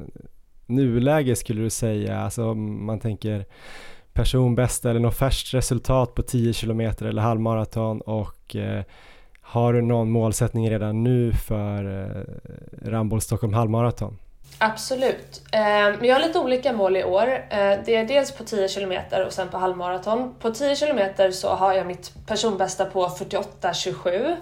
nuläge 0.69 1.36
skulle 1.36 1.62
du 1.62 1.70
säga? 1.70 2.20
Alltså 2.20 2.51
om 2.51 2.86
man 2.86 3.01
tänker 3.01 3.45
personbästa 4.12 4.90
eller 4.90 5.01
något 5.01 5.19
färskt 5.19 5.55
resultat 5.55 6.15
på 6.15 6.23
10 6.23 6.53
kilometer 6.53 7.07
eller 7.07 7.23
halvmaraton 7.23 8.01
och 8.01 8.57
eh, 8.57 8.82
har 9.40 9.73
du 9.73 9.82
någon 9.82 10.11
målsättning 10.11 10.70
redan 10.70 11.05
nu 11.05 11.32
för 11.32 12.03
eh, 12.03 12.90
Ramboll 12.90 13.20
Stockholm 13.20 13.55
halvmaraton? 13.55 14.19
Absolut. 14.59 15.43
Eh, 15.53 15.61
men 15.61 16.05
jag 16.05 16.15
har 16.15 16.27
lite 16.27 16.39
olika 16.39 16.73
mål 16.73 16.97
i 16.97 17.05
år. 17.05 17.28
Eh, 17.51 17.78
det 17.85 17.95
är 17.95 18.09
dels 18.09 18.32
på 18.32 18.45
10 18.45 18.69
km 18.69 18.93
och 19.27 19.32
sen 19.32 19.49
på 19.49 19.59
halvmaraton. 19.59 20.35
På 20.40 20.51
10 20.51 20.77
km 20.77 21.32
så 21.32 21.49
har 21.49 21.73
jag 21.73 21.86
mitt 21.86 22.12
personbästa 22.27 22.85
på 22.85 23.09
48.27. 23.09 24.36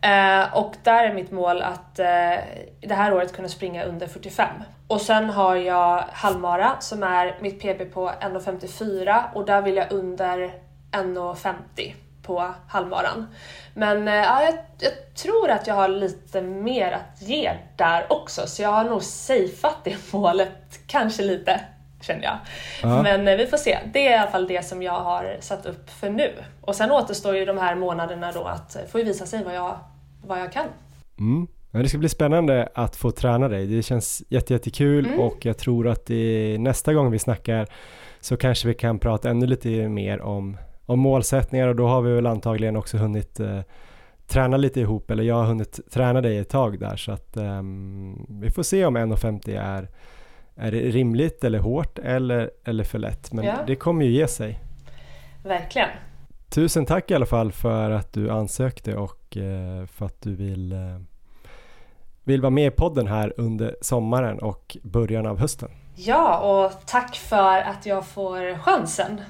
Eh, 0.00 0.56
och 0.56 0.74
där 0.82 1.04
är 1.04 1.14
mitt 1.14 1.30
mål 1.30 1.62
att 1.62 1.98
eh, 1.98 2.36
det 2.80 2.94
här 2.94 3.14
året 3.14 3.32
kunna 3.32 3.48
springa 3.48 3.84
under 3.84 4.06
45. 4.06 4.48
Och 4.88 5.00
sen 5.00 5.30
har 5.30 5.56
jag 5.56 6.04
halvmara 6.12 6.76
som 6.80 7.02
är 7.02 7.38
mitt 7.40 7.60
PB 7.60 7.94
på 7.94 8.10
1.54 8.20 9.22
och 9.34 9.44
där 9.46 9.62
vill 9.62 9.76
jag 9.76 9.92
under 9.92 10.52
1.50 10.92 11.94
på 12.22 12.54
halvmaran. 12.68 13.26
Men 13.74 14.08
eh, 14.08 14.14
ja, 14.14 14.42
jag, 14.42 14.54
jag, 14.78 14.92
tror 15.14 15.50
att 15.50 15.66
jag 15.66 15.74
har 15.74 15.88
lite 15.88 16.42
mer 16.42 16.92
att 16.92 17.22
ge 17.22 17.52
där 17.76 18.12
också, 18.12 18.46
så 18.46 18.62
jag 18.62 18.68
har 18.68 18.84
nog 18.84 19.02
safeat 19.02 19.76
det 19.84 20.12
målet, 20.12 20.80
kanske 20.86 21.22
lite, 21.22 21.60
känner 22.06 22.22
jag. 22.22 22.38
Ja. 22.82 23.02
Men 23.02 23.28
eh, 23.28 23.36
vi 23.36 23.46
får 23.46 23.56
se. 23.56 23.78
Det 23.92 24.06
är 24.06 24.10
i 24.10 24.16
alla 24.18 24.30
fall 24.30 24.48
det 24.48 24.64
som 24.64 24.82
jag 24.82 25.00
har 25.00 25.36
satt 25.40 25.66
upp 25.66 25.90
för 25.90 26.10
nu. 26.10 26.32
Och 26.60 26.74
sen 26.74 26.90
återstår 26.90 27.36
ju 27.36 27.44
de 27.44 27.58
här 27.58 27.74
månaderna 27.74 28.32
då 28.32 28.44
att 28.44 28.76
få 28.88 28.98
visa 28.98 29.26
sig 29.26 29.44
vad 29.44 29.54
jag, 29.54 29.78
vad 30.26 30.40
jag 30.40 30.52
kan. 30.52 30.66
Mm. 31.18 31.46
Ja, 31.70 31.78
det 31.78 31.88
ska 31.88 31.98
bli 31.98 32.08
spännande 32.08 32.68
att 32.74 32.96
få 32.96 33.10
träna 33.10 33.48
dig. 33.48 33.66
Det 33.66 33.82
känns 33.82 34.22
jättekul 34.28 35.06
mm. 35.06 35.20
och 35.20 35.46
jag 35.46 35.58
tror 35.58 35.88
att 35.88 36.06
det, 36.06 36.56
nästa 36.60 36.94
gång 36.94 37.10
vi 37.10 37.18
snackar 37.18 37.66
så 38.20 38.36
kanske 38.36 38.68
vi 38.68 38.74
kan 38.74 38.98
prata 38.98 39.30
ännu 39.30 39.46
lite 39.46 39.68
mer 39.88 40.20
om 40.20 40.56
om 40.86 41.00
målsättningar 41.00 41.68
och 41.68 41.76
då 41.76 41.86
har 41.86 42.02
vi 42.02 42.12
väl 42.12 42.26
antagligen 42.26 42.76
också 42.76 42.96
hunnit 42.96 43.40
eh, 43.40 43.60
träna 44.26 44.56
lite 44.56 44.80
ihop 44.80 45.10
eller 45.10 45.22
jag 45.22 45.34
har 45.34 45.44
hunnit 45.44 45.80
träna 45.90 46.20
dig 46.20 46.38
ett 46.38 46.48
tag 46.48 46.80
där 46.80 46.96
så 46.96 47.12
att 47.12 47.36
eh, 47.36 47.62
vi 48.28 48.50
får 48.50 48.62
se 48.62 48.84
om 48.84 48.96
1.50 48.96 49.60
är, 49.60 49.88
är 50.56 50.70
det 50.70 50.78
rimligt 50.78 51.44
eller 51.44 51.58
hårt 51.58 51.98
eller, 51.98 52.50
eller 52.64 52.84
för 52.84 52.98
lätt 52.98 53.32
men 53.32 53.44
ja. 53.44 53.54
det 53.66 53.76
kommer 53.76 54.04
ju 54.04 54.10
ge 54.10 54.28
sig. 54.28 54.60
Verkligen. 55.42 55.88
Tusen 56.48 56.86
tack 56.86 57.10
i 57.10 57.14
alla 57.14 57.26
fall 57.26 57.52
för 57.52 57.90
att 57.90 58.12
du 58.12 58.30
ansökte 58.30 58.96
och 58.96 59.36
eh, 59.36 59.86
för 59.86 60.06
att 60.06 60.22
du 60.22 60.34
vill, 60.34 60.72
eh, 60.72 60.78
vill 62.24 62.40
vara 62.40 62.50
med 62.50 62.66
i 62.66 62.70
podden 62.70 63.06
här 63.06 63.34
under 63.36 63.76
sommaren 63.80 64.38
och 64.38 64.76
början 64.82 65.26
av 65.26 65.38
hösten. 65.38 65.70
Ja, 65.96 66.38
och 66.38 66.86
tack 66.86 67.16
för 67.16 67.58
att 67.60 67.86
jag 67.86 68.06
får 68.06 68.58
chansen. 68.58 69.20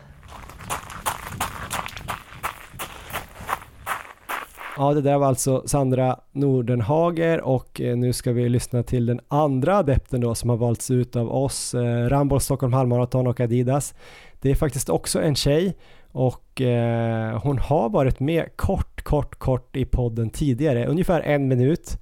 Ja, 4.79 4.95
det 4.95 5.01
där 5.01 5.19
var 5.19 5.27
alltså 5.27 5.63
Sandra 5.67 6.21
Nordenhager 6.33 7.41
och 7.41 7.81
eh, 7.81 7.97
nu 7.97 8.13
ska 8.13 8.33
vi 8.33 8.49
lyssna 8.49 8.83
till 8.83 9.07
den 9.07 9.21
andra 9.29 9.77
adepten 9.77 10.21
då 10.21 10.35
som 10.35 10.51
har 10.51 10.57
valts 10.57 10.91
ut 10.91 11.17
av 11.17 11.33
oss, 11.33 11.75
eh, 11.75 11.81
Rambo 11.81 12.09
Ramboll 12.09 12.41
Stockholm 12.41 12.73
Halvmarathon 12.73 13.27
och 13.27 13.41
Adidas. 13.41 13.95
Det 14.41 14.51
är 14.51 14.55
faktiskt 14.55 14.89
också 14.89 15.23
en 15.23 15.35
tjej 15.35 15.77
och 16.13 16.61
eh, 16.61 17.41
hon 17.43 17.59
har 17.59 17.89
varit 17.89 18.21
med 18.21 18.57
kort, 18.57 19.03
kort, 19.03 19.39
kort 19.39 19.77
i 19.77 19.85
podden 19.85 20.31
tidigare, 20.31 20.87
ungefär 20.87 21.21
en 21.21 21.49
minut. 21.49 21.99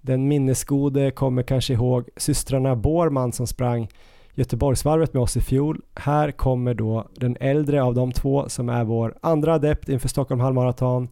Den 0.00 0.28
minnesgode 0.28 1.10
kommer 1.10 1.42
kanske 1.42 1.72
ihåg 1.72 2.08
systrarna 2.16 2.76
Borman 2.76 3.32
som 3.32 3.46
sprang 3.46 3.88
Göteborgsvarvet 4.34 5.14
med 5.14 5.22
oss 5.22 5.36
i 5.36 5.40
fjol. 5.40 5.80
Här 5.94 6.30
kommer 6.30 6.74
då 6.74 7.06
den 7.14 7.36
äldre 7.40 7.82
av 7.82 7.94
de 7.94 8.12
två 8.12 8.48
som 8.48 8.68
är 8.68 8.84
vår 8.84 9.14
andra 9.20 9.54
adept 9.54 9.88
inför 9.88 10.08
Stockholm 10.08 10.40
halvmaraton. 10.40 11.08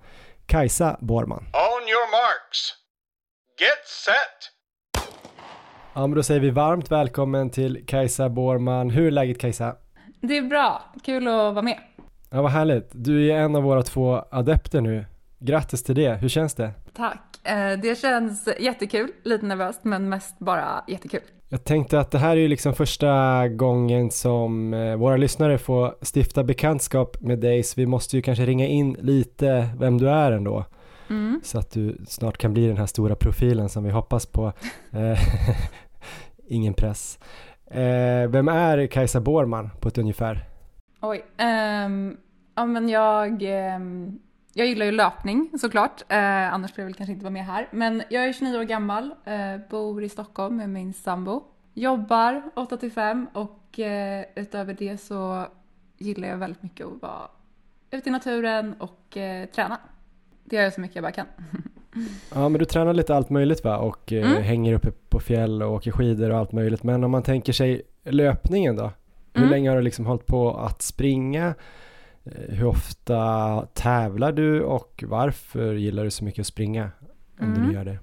Kajsa 0.47 0.97
Borman. 1.01 1.39
On 1.39 1.83
your 1.89 2.11
marks. 2.11 2.73
Get 3.61 3.89
set! 4.05 4.51
Ja, 5.95 6.07
men 6.07 6.16
då 6.16 6.23
säger 6.23 6.41
vi 6.41 6.51
varmt 6.51 6.91
välkommen 6.91 7.51
till 7.51 7.85
Kajsa 7.87 8.29
Borman. 8.29 8.91
Hur 8.91 9.07
är 9.07 9.11
läget 9.11 9.41
Kajsa? 9.41 9.77
Det 10.21 10.37
är 10.37 10.43
bra, 10.43 10.83
kul 11.05 11.29
att 11.29 11.55
vara 11.55 11.62
med. 11.62 11.79
Ja, 12.31 12.43
vad 12.43 12.51
härligt. 12.51 12.89
Du 12.93 13.33
är 13.33 13.37
en 13.37 13.57
av 13.57 13.62
våra 13.62 13.83
två 13.83 14.25
adepter 14.31 14.81
nu. 14.81 15.05
Grattis 15.39 15.83
till 15.85 15.95
det, 15.95 16.15
hur 16.15 16.29
känns 16.29 16.55
det? 16.55 16.71
Tack, 16.97 17.41
eh, 17.43 17.79
det 17.79 17.99
känns 17.99 18.49
jättekul, 18.59 19.12
lite 19.25 19.47
nervöst 19.47 19.81
men 19.85 20.09
mest 20.09 20.39
bara 20.39 20.85
jättekul. 20.89 21.21
Jag 21.55 21.64
tänkte 21.64 22.01
att 22.01 22.10
det 22.10 22.18
här 22.18 22.31
är 22.31 22.40
ju 22.40 22.48
liksom 22.48 22.74
första 22.74 23.48
gången 23.48 24.10
som 24.10 24.74
eh, 24.74 24.97
våra 24.97 25.16
lyssnare 25.16 25.59
får 25.59 25.94
stifta 26.14 26.44
bekantskap 26.44 27.20
med 27.20 27.39
dig 27.39 27.62
så 27.62 27.81
vi 27.81 27.86
måste 27.86 28.16
ju 28.16 28.22
kanske 28.22 28.47
ringa 28.47 28.66
in 28.66 28.97
lite 29.01 29.68
vem 29.78 29.98
du 29.98 30.10
är 30.10 30.32
ändå. 30.32 30.64
Mm. 31.10 31.40
Så 31.44 31.59
att 31.59 31.70
du 31.70 31.97
snart 32.09 32.39
kan 32.39 32.52
bli 32.52 32.66
den 32.66 32.76
här 32.76 32.86
stora 32.86 33.14
profilen 33.14 33.68
som 33.68 33.85
vi 33.85 33.90
hoppas 33.90 34.26
på. 34.26 34.52
Eh, 34.93 35.18
ingen 36.48 36.74
press. 36.74 37.18
Eh, 37.66 38.28
vem 38.28 38.48
är 38.48 38.86
Kajsa 38.86 39.20
Borman 39.20 39.70
på 39.81 39.89
ett 39.89 39.98
ungefär? 39.98 40.44
Oj, 41.01 41.24
um, 41.86 42.16
ja 42.55 42.64
men 42.66 42.89
jag, 42.89 43.43
um, 43.76 44.18
jag 44.55 44.66
gillar 44.66 44.86
ju 44.86 44.93
löpning 44.93 45.51
såklart, 45.59 46.02
eh, 46.09 46.55
annars 46.55 46.70
skulle 46.70 46.82
jag 46.82 46.86
väl 46.86 46.94
kanske 46.94 47.12
inte 47.12 47.24
vara 47.24 47.32
med 47.32 47.47
här. 47.47 47.68
Men 47.70 48.02
jag 48.10 48.24
är 48.24 48.32
29 48.32 48.59
år 48.59 48.62
gammal, 48.62 49.14
eh, 49.24 49.56
bor 49.70 50.05
i 50.05 50.09
Stockholm 50.09 50.56
med 50.56 50.70
min 50.70 50.93
sambo. 50.93 51.43
Jobbar 51.74 52.43
8 52.56 52.76
till 52.76 52.93
5 52.93 53.26
och 53.32 53.78
eh, 53.78 54.24
utöver 54.35 54.74
det 54.74 54.98
så 54.98 55.47
gillar 55.98 56.28
jag 56.28 56.36
väldigt 56.36 56.62
mycket 56.62 56.86
att 56.86 57.02
vara 57.02 57.28
ute 57.90 58.09
i 58.09 58.12
naturen 58.12 58.74
och 58.78 59.16
eh, 59.16 59.47
träna. 59.47 59.78
Det 60.44 60.56
gör 60.56 60.62
jag 60.62 60.72
så 60.72 60.81
mycket 60.81 60.97
jag 60.97 61.05
bara 61.05 61.12
kan. 61.12 61.26
Ja 62.35 62.48
men 62.48 62.59
du 62.59 62.64
tränar 62.64 62.94
lite 62.94 63.14
allt 63.14 63.31
möjligt 63.31 63.64
va 63.64 63.78
och 63.78 64.12
eh, 64.12 64.31
mm. 64.31 64.43
hänger 64.43 64.72
uppe 64.72 64.90
på 65.09 65.20
fjäll 65.20 65.62
och 65.62 65.72
åker 65.72 65.90
skidor 65.90 66.31
och 66.31 66.39
allt 66.39 66.52
möjligt. 66.52 66.82
Men 66.82 67.05
om 67.05 67.10
man 67.10 67.22
tänker 67.22 67.52
sig 67.52 67.82
löpningen 68.05 68.76
då? 68.76 68.93
Hur 69.32 69.43
mm. 69.43 69.51
länge 69.51 69.70
har 69.70 69.76
du 69.76 69.82
liksom 69.82 70.06
hållit 70.06 70.26
på 70.26 70.56
att 70.56 70.82
springa? 70.82 71.55
Eh, 72.24 72.55
hur 72.55 72.66
ofta 72.66 73.66
tävlar 73.66 74.32
du 74.32 74.62
och 74.62 75.05
varför 75.06 75.74
gillar 75.74 76.05
du 76.05 76.10
så 76.10 76.24
mycket 76.24 76.40
att 76.40 76.46
springa? 76.46 76.90
Om 77.40 77.46
mm. 77.46 77.66
du 77.66 77.74
gör 77.74 77.84
det. 77.84 77.98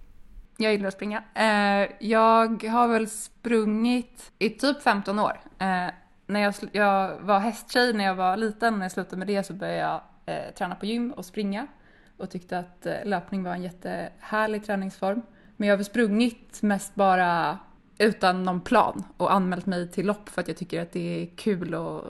Jag 0.58 0.72
gillar 0.72 0.88
att 0.88 0.94
springa. 0.94 1.24
Eh, 1.34 1.90
jag 2.00 2.64
har 2.64 2.88
väl 2.88 3.10
sprungit 3.10 4.32
i 4.40 4.50
typ 4.50 4.82
15 4.82 5.20
år. 5.20 5.40
Eh, 5.60 5.88
när 6.28 6.40
jag, 6.40 6.54
jag 6.72 7.20
var 7.20 7.40
hästtjej 7.40 7.94
när 7.94 8.04
jag 8.06 8.16
var 8.16 8.38
liten. 8.38 8.74
När 8.74 8.86
jag 8.86 8.92
slutade 8.92 9.18
med 9.18 9.28
det 9.28 9.44
så 9.44 9.54
började 9.54 9.78
jag 9.78 10.02
träna 10.56 10.76
på 10.76 10.86
gym 10.86 11.12
och 11.12 11.26
springa. 11.26 11.68
Och 12.18 12.30
tyckte 12.30 12.60
att 12.60 12.88
löpning 13.04 13.44
var 13.44 13.54
en 13.54 13.64
jättehärlig 13.64 14.66
träningsform. 14.66 15.22
Men 15.58 15.68
jag 15.68 15.74
har 15.74 15.78
väl 15.78 15.86
sprungit 15.86 16.62
mest 16.62 16.96
bara 16.96 17.58
utan 17.98 18.44
någon 18.44 18.62
plan 18.62 19.04
och 19.18 19.34
anmält 19.34 19.66
mig 19.66 19.92
till 19.92 20.06
lopp 20.06 20.30
för 20.30 20.42
att 20.42 20.48
jag 20.48 20.58
tycker 20.58 20.82
att 20.82 20.92
det 20.92 21.22
är 21.22 21.36
kul 21.36 21.74
att 21.74 22.04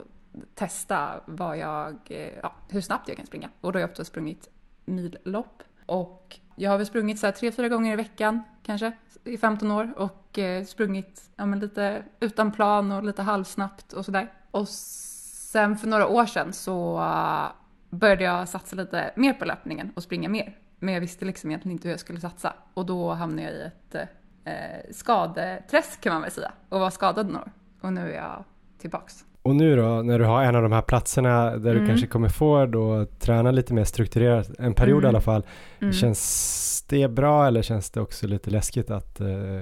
testa 0.56 1.22
vad 1.26 1.58
jag, 1.58 1.98
eh, 2.10 2.34
ja, 2.44 2.54
hur 2.70 2.82
snabbt 2.82 3.08
jag 3.08 3.18
kan 3.18 3.26
springa. 3.26 3.50
Och 3.62 3.72
då 3.72 3.78
har 3.78 3.82
jag 3.82 3.90
också 3.90 4.06
sprungit 4.06 4.50
millopp. 4.86 5.64
Och 5.86 6.40
jag 6.56 6.72
har 6.72 6.78
väl 6.78 6.88
sprungit 6.88 7.20
så 7.20 7.28
här 7.28 7.34
tre, 7.34 7.52
fyra 7.52 7.70
gånger 7.70 7.94
i 7.94 7.96
veckan 7.96 8.44
kanske 8.64 8.92
i 9.24 9.38
15 9.38 9.72
år 9.72 9.94
och 9.98 10.40
eh, 10.40 10.66
sprungit 10.66 11.30
ja, 11.36 11.46
men 11.46 11.60
lite 11.60 12.04
utan 12.20 12.52
plan 12.52 12.92
och 12.92 13.04
lite 13.04 13.22
halvsnabbt 13.22 13.94
och 13.94 14.06
sådär. 14.06 14.34
Och 14.52 14.68
sen 14.68 15.78
för 15.78 15.88
några 15.88 16.08
år 16.08 16.26
sedan 16.26 16.54
så 16.54 17.00
eh, 17.00 17.52
började 17.90 18.24
jag 18.24 18.50
satsa 18.50 18.76
lite 18.76 19.12
mer 19.16 19.34
på 19.34 19.46
löpningen 19.46 19.92
och 19.96 20.04
springa 20.04 20.30
mer. 20.30 20.58
Men 20.80 20.94
jag 20.94 21.02
visste 21.02 21.26
liksom 21.26 21.50
egentligen 21.50 21.76
inte 21.76 21.88
hur 21.88 21.94
jag 21.94 22.00
skulle 22.00 22.20
satsa 22.20 22.54
och 22.74 22.86
då 22.86 23.14
hamnade 23.14 23.42
jag 23.42 23.54
i 23.54 23.62
ett 23.62 23.96
eh, 24.44 24.92
skadeträsk 24.92 26.02
kan 26.02 26.14
man 26.14 26.22
väl 26.22 26.32
säga 26.32 26.52
och 26.70 26.80
var 26.80 26.90
skadad 26.90 27.28
några 27.28 27.46
år. 27.46 27.52
Och 27.82 27.94
nu 27.94 28.12
är 28.12 28.16
jag 28.16 28.44
tillbaks. 28.78 29.26
Och 29.44 29.56
nu 29.56 29.76
då, 29.76 30.02
när 30.02 30.20
du 30.20 30.26
har 30.26 30.44
en 30.44 30.56
av 30.56 30.62
de 30.62 30.72
här 30.72 30.82
platserna 30.82 31.58
där 31.58 31.72
mm. 31.72 31.82
du 31.82 31.88
kanske 31.88 32.08
kommer 32.08 32.30
få 32.30 32.66
då 32.66 33.06
träna 33.06 33.52
lite 33.52 33.74
mer 33.74 33.84
strukturerat, 33.84 34.50
en 34.60 34.74
period 34.74 34.98
mm. 34.98 35.06
i 35.06 35.10
alla 35.10 35.22
fall. 35.22 35.46
Mm. 35.80 35.94
Känns 35.94 36.86
det 36.90 37.08
bra 37.08 37.48
eller 37.48 37.62
känns 37.62 37.92
det 37.92 38.02
också 38.02 38.28
lite 38.28 38.50
läskigt 38.50 38.92
att 38.92 39.22
uh, 39.22 39.62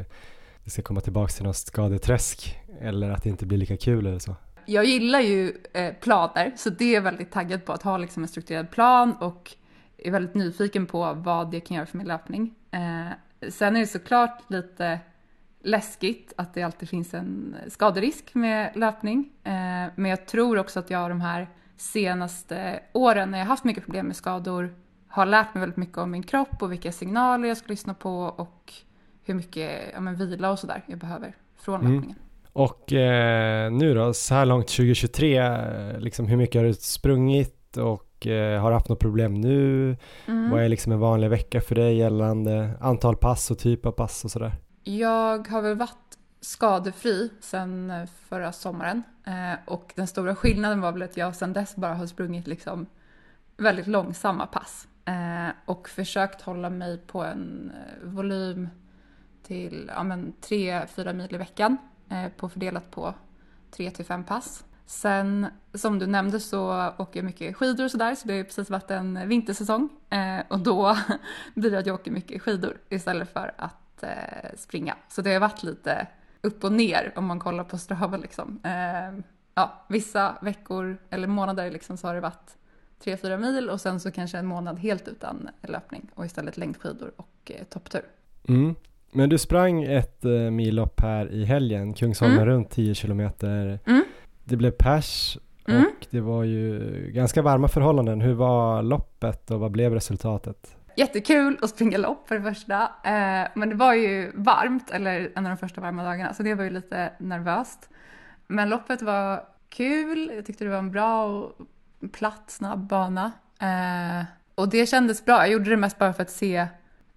det 0.64 0.70
ska 0.70 0.82
komma 0.82 1.02
tillbaka 1.02 1.32
till 1.32 1.44
något 1.44 1.56
skadeträsk? 1.56 2.60
Eller 2.82 3.10
att 3.10 3.24
det 3.24 3.30
inte 3.30 3.46
blir 3.46 3.58
lika 3.58 3.78
kul 3.78 4.08
eller 4.08 4.20
så? 4.20 4.36
Jag 4.66 4.86
gillar 4.86 5.20
ju 5.20 5.54
eh, 5.74 5.94
planer, 5.94 6.54
så 6.58 6.70
det 6.70 6.96
är 6.96 7.02
väldigt 7.02 7.32
taggad 7.32 7.66
på 7.66 7.74
att 7.74 7.84
ha 7.84 7.98
liksom 7.98 8.24
en 8.24 8.30
strukturerad 8.30 8.72
plan 8.72 9.14
och 9.20 9.56
är 9.98 10.12
väldigt 10.12 10.36
nyfiken 10.36 10.86
på 10.86 11.14
vad 11.14 11.52
det 11.52 11.60
kan 11.60 11.78
göra 11.78 11.86
för 11.86 11.98
min 11.98 12.08
löpning. 12.08 12.56
Eh, 12.72 13.50
sen 13.50 13.76
är 13.76 13.80
det 13.80 13.88
såklart 13.88 14.44
lite 14.48 15.00
läskigt 15.62 16.34
att 16.38 16.54
det 16.54 16.64
alltid 16.64 16.90
finns 16.90 17.14
en 17.14 17.56
skaderisk 17.68 18.36
med 18.36 18.72
löpning. 18.76 19.30
Eh, 19.44 19.52
men 19.96 20.06
jag 20.06 20.26
tror 20.26 20.58
också 20.58 20.80
att 20.80 20.90
jag 20.90 21.12
de 21.12 21.22
här 21.22 21.48
senaste 21.78 22.80
åren 22.94 23.32
när 23.32 23.40
jag 23.40 23.46
haft 23.46 23.64
mycket 23.64 23.84
problem 23.84 24.08
med 24.08 24.16
skador 24.16 24.74
har 25.08 25.26
lärt 25.26 25.54
mig 25.54 25.62
väldigt 25.62 25.78
mycket 25.78 25.98
om 25.98 26.12
min 26.12 26.24
kropp 26.24 26.62
och 26.62 26.72
vilka 26.72 26.92
signaler 26.92 27.48
jag 27.48 27.58
ska 27.58 27.68
lyssna 27.68 27.94
på 27.94 28.22
och 28.22 28.74
hur 29.24 29.34
mycket 29.34 29.72
ja, 29.94 30.00
men, 30.00 30.16
vila 30.16 30.52
och 30.52 30.60
sådär 30.60 30.84
jag 30.88 31.00
behöver 31.00 31.36
från 31.58 31.82
mm. 31.82 31.94
löpningen. 31.94 32.18
Och 32.54 32.94
eh, 32.94 33.72
nu 33.72 33.94
då, 33.94 34.14
så 34.14 34.34
här 34.34 34.46
långt 34.46 34.68
2023, 34.68 35.42
liksom 36.00 36.28
hur 36.28 36.38
mycket 36.38 36.62
har 36.62 36.68
du 36.68 36.74
sprungit 36.74 37.78
och 37.78 38.28
eh, 38.28 38.62
har 38.62 38.70
du 38.70 38.76
haft 38.76 38.90
något 38.90 39.00
problem 39.00 39.34
nu? 39.34 39.98
Mm. 40.26 40.52
Vad 40.52 40.64
är 40.64 40.70
liksom 40.70 40.92
en 40.92 41.00
vanlig 41.00 41.30
vecka 41.30 41.62
för 41.62 41.76
dig 41.76 41.98
gällande 41.98 42.70
antal 42.80 43.16
pass 43.16 43.52
och 43.52 43.60
typ 43.60 43.86
av 43.86 43.92
pass 43.92 44.26
och 44.26 44.32
sådär? 44.32 44.52
Jag 44.98 45.48
har 45.48 45.62
väl 45.62 45.76
varit 45.76 46.18
skadefri 46.42 47.32
sedan 47.40 47.90
eh, 47.90 48.06
förra 48.06 48.52
sommaren. 48.52 49.04
Eh, 49.26 49.60
och 49.66 49.94
den 49.96 50.08
stora 50.08 50.36
skillnaden 50.36 50.82
var 50.82 50.92
väl 50.92 51.02
att 51.02 51.18
jag 51.18 51.36
sedan 51.36 51.54
dess 51.54 51.76
bara 51.76 51.94
har 51.94 52.08
sprungit 52.08 52.48
liksom 52.48 52.86
väldigt 53.58 53.88
långsamma 53.88 54.46
pass. 54.46 54.88
Eh, 55.06 55.50
och 55.66 55.90
försökt 55.90 56.42
hålla 56.42 56.70
mig 56.70 56.98
på 56.98 57.24
en 57.24 57.72
volym 58.04 58.70
till 59.44 59.92
ja, 59.96 60.02
3-4 60.02 61.14
mil 61.14 61.36
i 61.36 61.38
veckan 61.38 61.78
på 62.38 62.50
fördelat 62.50 62.92
på 62.92 63.14
3-5 63.72 64.24
pass. 64.24 64.64
Sen 64.86 65.48
som 65.74 66.00
du 66.00 66.08
nämnde 66.08 66.40
så 66.40 66.92
åker 66.98 67.20
jag 67.20 67.26
mycket 67.26 67.56
skidor 67.56 67.86
och 67.86 67.92
sådär 67.92 68.16
så 68.16 68.28
det 68.28 68.34
har 68.34 68.38
ju 68.38 68.44
precis 68.44 68.70
varit 68.70 68.92
en 68.92 69.30
vintersäsong 69.30 69.90
och 70.48 70.60
då 70.60 70.98
blir 71.56 71.72
det 71.72 71.80
att 71.80 71.86
jag 71.86 71.94
åker 71.94 72.12
mycket 72.12 72.42
skidor 72.42 72.78
istället 72.90 73.34
för 73.34 73.54
att 73.58 73.89
eh, 74.04 74.50
springa. 74.58 74.96
Så 75.10 75.22
det 75.22 75.34
har 75.34 75.40
varit 75.40 75.64
lite 75.64 76.08
upp 76.42 76.64
och 76.64 76.72
ner 76.72 77.12
om 77.16 77.26
man 77.26 77.40
kollar 77.40 77.64
på 77.64 77.78
Strava 77.78 78.18
liksom. 78.18 78.60
Eh, 78.64 79.20
ja, 79.56 79.86
vissa 79.90 80.36
veckor 80.42 80.98
eller 81.10 81.28
månader 81.28 81.72
liksom 81.72 81.98
så 81.98 82.08
har 82.08 82.16
det 82.16 82.22
varit 82.22 82.56
3-4 83.04 83.38
mil 83.38 83.70
och 83.70 83.82
sen 83.82 84.00
så 84.00 84.12
kanske 84.12 84.38
en 84.38 84.46
månad 84.46 84.80
helt 84.80 85.08
utan 85.08 85.50
löpning 85.62 86.10
och 86.16 86.26
istället 86.26 86.58
längdskidor 86.58 87.12
och 87.16 87.52
eh, 87.56 87.64
topptur. 87.64 88.02
Mm. 88.48 88.76
Men 89.12 89.30
du 89.30 89.38
sprang 89.38 89.84
ett 89.84 90.26
eh, 90.26 90.32
millopp 90.32 91.02
här 91.02 91.32
i 91.32 91.46
helgen, 91.46 91.94
Kungsholmen 91.94 92.38
Mm. 92.38 92.50
runt 92.50 92.70
10 92.70 92.96
kilometer. 92.96 93.80
Mm. 93.86 94.04
Det 94.44 94.56
blev 94.56 94.72
pers 94.72 95.38
och 95.64 95.70
Mm. 95.70 95.86
det 96.10 96.22
var 96.22 96.44
ju 96.44 96.80
ganska 97.14 97.42
varma 97.42 97.68
förhållanden. 97.68 98.22
Hur 98.22 98.34
var 98.34 98.82
loppet 98.84 99.52
och 99.52 99.60
vad 99.60 99.72
blev 99.72 99.94
resultatet? 99.94 100.76
Jättekul 101.00 101.58
att 101.62 101.70
springa 101.70 101.98
lopp 101.98 102.28
för 102.28 102.40
det 102.40 102.54
första. 102.54 102.82
Eh, 102.84 103.48
men 103.54 103.70
det 103.70 103.76
var 103.76 103.94
ju 103.94 104.32
varmt, 104.36 104.92
eller 104.92 105.32
en 105.36 105.46
av 105.46 105.50
de 105.50 105.58
första 105.58 105.82
varma 105.82 106.04
dagarna, 106.04 106.34
så 106.34 106.44
det 106.44 106.56
var 106.56 106.64
ju 106.64 106.70
lite 106.70 107.14
nervöst. 107.18 107.90
Men 108.48 108.70
loppet 108.70 109.02
var 109.02 109.44
kul, 109.70 110.32
jag 110.36 110.46
tyckte 110.46 110.64
det 110.64 110.70
var 110.70 110.78
en 110.78 110.92
bra 110.92 111.26
och 111.26 111.56
platt, 112.12 112.44
snabb 112.52 112.88
bana. 112.88 113.32
Eh, 113.60 114.26
och 114.56 114.70
det 114.70 114.86
kändes 114.86 115.26
bra, 115.26 115.38
jag 115.38 115.52
gjorde 115.52 115.70
det 115.70 115.78
mest 115.78 116.00
bara 116.00 116.14
för 116.14 116.22
att 116.22 116.32
se 116.32 116.68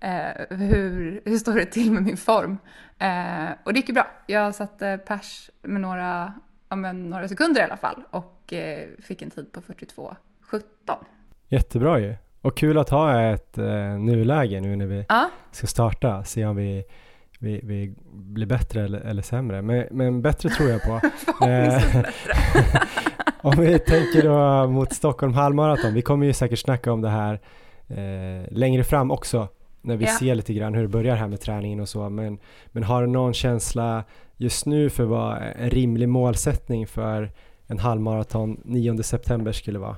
eh, 0.00 0.46
hur, 0.50 1.22
hur 1.24 1.38
står 1.38 1.54
det 1.54 1.66
till 1.66 1.92
med 1.92 2.02
min 2.02 2.16
form. 2.16 2.58
Eh, 2.98 3.50
och 3.64 3.72
det 3.72 3.78
gick 3.78 3.88
ju 3.88 3.94
bra. 3.94 4.06
Jag 4.26 4.54
satte 4.54 4.98
pers 5.06 5.50
med 5.62 5.80
några, 5.80 6.34
ja, 6.68 6.76
men 6.76 7.10
några 7.10 7.28
sekunder 7.28 7.60
i 7.60 7.64
alla 7.64 7.76
fall 7.76 8.04
och 8.10 8.52
eh, 8.52 8.88
fick 8.98 9.22
en 9.22 9.30
tid 9.30 9.52
på 9.52 9.60
42.17. 9.60 10.62
Jättebra 11.48 11.98
ju. 12.00 12.16
Och 12.42 12.56
kul 12.56 12.78
att 12.78 12.88
ha 12.88 13.20
ett 13.22 13.58
eh, 13.58 13.98
nuläge 13.98 14.60
nu 14.60 14.76
när 14.76 14.86
vi 14.86 15.04
Ja. 15.08 15.30
ska 15.52 15.66
starta. 15.66 16.24
Se 16.24 16.46
om 16.46 16.56
vi, 16.56 16.84
vi, 17.38 17.60
vi 17.62 17.94
blir 18.12 18.46
bättre 18.46 18.84
eller, 18.84 19.00
eller 19.00 19.22
sämre. 19.22 19.62
Men, 19.62 19.86
men 19.90 20.22
bättre 20.22 20.48
tror 20.48 20.70
jag 20.70 20.82
på. 20.82 21.00
Eh, 21.46 21.82
om 23.40 23.52
vi 23.58 23.78
tänker 23.78 24.22
då 24.22 24.68
mot 24.70 24.92
Stockholm 24.92 25.32
halvmaraton. 25.34 25.94
Vi 25.94 26.02
kommer 26.02 26.26
ju 26.26 26.32
säkert 26.32 26.58
snacka 26.58 26.92
om 26.92 27.00
det 27.00 27.08
här 27.08 27.40
eh, 27.88 28.50
längre 28.52 28.84
fram 28.84 29.10
också. 29.10 29.48
När 29.82 29.96
vi 29.96 30.04
Ja. 30.04 30.10
ser 30.10 30.34
lite 30.34 30.54
grann 30.54 30.74
hur 30.74 30.82
det 30.82 30.88
börjar 30.88 31.16
här 31.16 31.28
med 31.28 31.40
träningen 31.40 31.80
och 31.80 31.88
så. 31.88 32.08
Men, 32.08 32.38
men 32.66 32.82
har 32.82 33.02
du 33.02 33.08
någon 33.08 33.34
känsla 33.34 34.04
just 34.36 34.66
nu 34.66 34.90
för 34.90 35.04
vad 35.04 35.38
en 35.56 35.70
rimlig 35.70 36.08
målsättning 36.08 36.86
för 36.86 37.30
en 37.66 37.78
halvmaraton 37.78 38.60
9 38.64 39.02
september 39.02 39.52
skulle 39.52 39.78
vara? 39.78 39.96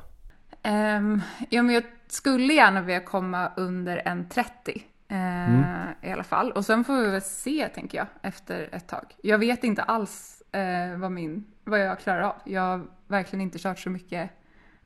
Um, 0.98 1.20
ja, 1.50 1.62
men 1.62 1.74
jag 1.74 1.84
skulle 2.14 2.52
gärna 2.52 2.80
vilja 2.82 3.00
komma 3.00 3.52
under 3.56 4.02
en 4.04 4.28
30 4.28 4.84
eh, 5.08 6.08
i 6.08 6.12
alla 6.12 6.24
fall. 6.24 6.52
Och 6.52 6.64
sen 6.64 6.84
får 6.84 6.96
vi 6.96 7.10
väl 7.10 7.22
se, 7.22 7.68
tänker 7.74 7.98
jag, 7.98 8.06
efter 8.22 8.68
ett 8.72 8.88
tag. 8.88 9.04
Jag 9.22 9.38
vet 9.38 9.64
inte 9.64 9.82
alls 9.82 10.42
eh, 10.52 10.98
vad, 10.98 11.12
min, 11.12 11.44
vad 11.64 11.80
jag 11.80 12.00
klarar 12.00 12.20
av. 12.20 12.34
Jag 12.44 12.62
har 12.62 12.86
verkligen 13.06 13.40
inte 13.40 13.58
kört 13.58 13.78
så 13.78 13.90
mycket 13.90 14.30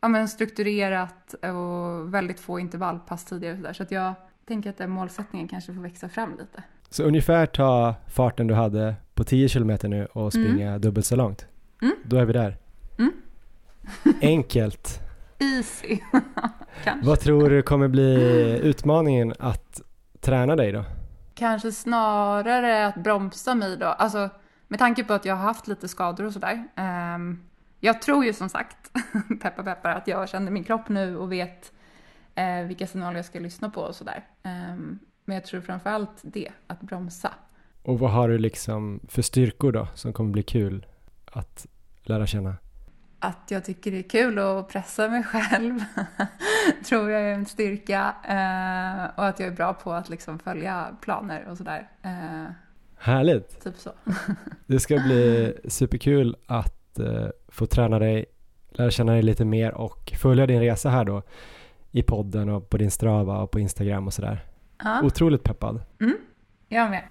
ja, 0.01 0.09
men 0.09 0.29
strukturerat 0.29 1.35
och 1.35 2.15
väldigt 2.15 2.41
få 2.41 2.59
intervallpass 2.59 3.25
tidigare. 3.25 3.55
och 3.55 3.59
Så, 3.59 3.67
där. 3.67 3.73
så 3.73 3.83
att 3.83 3.91
jag 3.91 4.15
tänker 4.47 4.71
att 4.71 4.79
den 4.79 4.91
målsättningen 4.91 5.49
kanske 5.49 5.75
får 5.75 5.83
växa 5.83 6.09
fram 6.09 6.31
lite. 6.31 6.63
Så 6.91 7.03
ungefär 7.03 7.47
ta 7.47 7.95
farten 8.07 8.47
du 8.47 8.55
hade 8.55 8.95
på 9.15 9.25
10 9.25 9.49
kilometer 9.49 9.89
nu 9.89 10.07
och 10.07 10.33
springa 10.33 10.79
dubbelt 10.79 11.07
så 11.07 11.17
långt. 11.17 11.47
Mm. 11.83 11.95
Då 12.05 12.17
är 12.17 12.25
vi 12.25 12.33
där. 12.33 12.57
Mm. 12.99 13.13
Enkelt. 14.23 15.01
Easy, 15.39 15.99
kanske. 16.85 17.07
Vad 17.07 17.21
tror 17.21 17.51
du 17.51 17.63
kommer 17.63 17.89
bli 17.89 18.15
utmaningen 18.63 19.35
att 19.39 19.81
träna 20.21 20.57
dig 20.57 20.73
då? 20.73 20.85
Kanske 21.35 21.73
snarare 21.73 22.87
att 22.87 22.97
bromsa 22.97 23.55
mig 23.55 23.77
då. 23.77 23.87
Alltså 23.87 24.31
med 24.69 24.79
tanke 24.79 25.05
på 25.05 25.13
att 25.13 25.25
jag 25.25 25.37
har 25.37 25.43
haft 25.43 25.69
lite 25.69 25.89
skador 25.89 26.25
och 26.25 26.33
sådär. 26.33 26.65
Ehm, 26.77 27.43
jag 27.81 28.03
tror 28.03 28.25
ju 28.25 28.33
som 28.33 28.49
sagt, 28.49 28.91
peppar 29.43 29.63
peppar, 29.63 29.91
att 29.91 30.09
jag 30.09 30.29
känner 30.29 30.51
min 30.51 30.65
kropp 30.65 30.89
nu 30.89 31.17
och 31.17 31.33
vet 31.33 31.73
eh, 32.35 32.63
vilka 32.67 32.87
signaler 32.87 33.17
jag 33.17 33.25
ska 33.25 33.39
lyssna 33.41 33.71
på 33.71 33.81
och 33.81 33.95
sådär. 33.95 34.25
Ehm, 34.43 34.99
men 35.25 35.35
jag 35.35 35.45
tror 35.45 35.61
framförallt 35.61 36.21
det, 36.23 36.49
att 36.67 36.81
bromsa. 36.81 37.33
Och 37.83 37.99
vad 37.99 38.11
har 38.11 38.29
du 38.29 38.39
liksom 38.39 39.01
för 39.09 39.23
styrkor 39.23 39.73
då 39.73 39.89
som 39.95 40.13
kommer 40.13 40.31
bli 40.31 40.43
kul 40.43 40.87
att 41.27 41.67
lära 42.03 42.27
känna? 42.27 42.55
Att 43.21 43.51
jag 43.51 43.65
tycker 43.65 43.91
det 43.91 43.99
är 43.99 44.09
kul 44.09 44.39
att 44.39 44.69
pressa 44.69 45.09
mig 45.09 45.23
själv, 45.25 45.79
tror 46.89 47.11
jag 47.11 47.23
är 47.23 47.35
en 47.35 47.47
styrka. 47.47 48.15
Eh, 48.25 49.19
och 49.19 49.27
att 49.27 49.41
jag 49.41 49.49
är 49.49 49.53
bra 49.57 49.73
på 49.75 49.93
att 49.93 50.09
liksom 50.09 50.39
följa 50.39 50.87
planer 51.01 51.47
och 51.51 51.57
sådär. 51.57 51.89
Eh, 52.03 52.53
Härligt! 52.99 53.65
typ 53.65 53.77
så. 53.77 53.91
Det 54.67 54.81
ska 54.81 54.95
bli 54.99 55.55
superkul 55.69 56.37
att 56.47 56.99
eh, 56.99 57.27
få 57.49 57.67
träna 57.67 57.99
dig, 57.99 58.25
lära 58.71 58.91
känna 58.91 59.13
dig 59.13 59.23
lite 59.23 59.45
mer 59.45 59.73
och 59.75 60.13
följa 60.17 60.47
din 60.47 60.61
resa 60.61 60.91
här 60.91 61.05
då 61.05 61.23
i 61.91 62.03
podden 62.03 62.49
och 62.49 62.71
på 62.71 62.77
din 62.77 62.91
Strava 62.91 63.39
och 63.39 63.51
på 63.51 63.61
Instagram 63.61 64.07
och 64.07 64.13
sådär. 64.15 64.45
Ja, 64.85 65.03
Otroligt 65.03 65.43
peppad. 65.43 65.81
jag 66.69 66.91
med. 66.91 67.03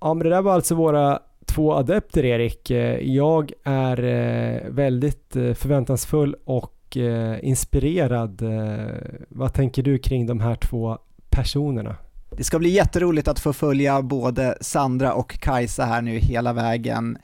Ja, 0.00 0.14
men 0.14 0.24
det 0.24 0.30
där 0.30 0.42
var 0.42 0.52
alltså 0.52 0.74
våra 0.74 1.18
två 1.46 1.72
adepter, 1.74 2.24
Erik. 2.24 2.70
Eh, 2.70 2.98
jag 3.00 3.52
är 3.64 4.04
eh, 4.04 4.70
väldigt 4.70 5.36
eh, 5.36 5.54
förväntansfull 5.54 6.36
och 6.44 6.76
inspirerad. 7.42 8.42
Vad 9.28 9.54
tänker 9.54 9.82
du 9.82 9.98
kring 9.98 10.26
de 10.26 10.40
här 10.40 10.54
två 10.54 10.98
personerna? 11.28 11.96
Det 12.30 12.44
ska 12.44 12.58
bli 12.58 12.68
jätteroligt 12.68 13.28
att 13.28 13.38
få 13.38 13.52
följa 13.52 14.02
både 14.02 14.58
Sandra 14.60 15.12
och 15.14 15.38
Kajsa 15.40 15.84
här 15.84 16.02
nu 16.02 16.18
hela 16.18 16.52
vägen 16.52 17.18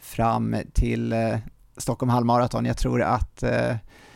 fram 0.00 0.56
till 0.72 1.14
Stockholm 1.76 2.10
halvmaraton. 2.10 2.64
Jag 2.64 2.76
tror 2.76 3.02
att 3.02 3.44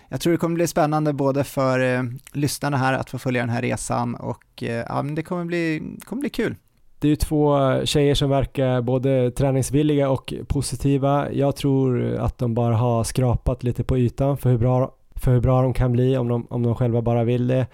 jag 0.09 0.21
tror 0.21 0.33
det 0.33 0.39
kommer 0.39 0.55
bli 0.55 0.67
spännande 0.67 1.13
både 1.13 1.45
för 1.45 2.09
lyssnarna 2.33 2.77
här 2.77 2.93
att 2.93 3.11
få 3.11 3.19
följa 3.19 3.43
den 3.43 3.51
här 3.51 3.63
resan 3.63 4.15
och 4.15 4.63
ja, 4.89 5.03
men 5.03 5.15
det 5.15 5.23
kommer 5.23 5.45
bli, 5.45 5.83
kommer 6.05 6.21
bli 6.21 6.31
kul. 6.31 6.55
Det 6.99 7.09
är 7.09 7.11
ju 7.11 7.17
två 7.17 7.59
tjejer 7.85 8.15
som 8.15 8.31
verkar 8.31 8.83
både 8.83 9.31
träningsvilliga 9.31 10.11
och 10.11 10.35
positiva. 10.49 11.33
Jag 11.33 11.57
tror 11.57 12.15
att 12.15 12.39
de 12.39 12.55
bara 12.55 12.75
har 12.77 13.05
skrapat 13.05 13.63
lite 13.63 13.85
på 13.85 13.99
ytan 13.99 14.37
för 14.37 14.51
hur 14.51 14.59
bra, 14.59 14.95
för 15.15 15.33
hur 15.33 15.41
bra 15.41 15.63
de 15.63 15.73
kan 15.73 15.93
bli 15.93 16.17
om 16.17 16.29
de, 16.29 16.47
om 16.51 16.63
de 16.63 16.75
själva 16.75 17.03
bara 17.03 17.25
vill 17.25 17.47
det. 17.47 17.67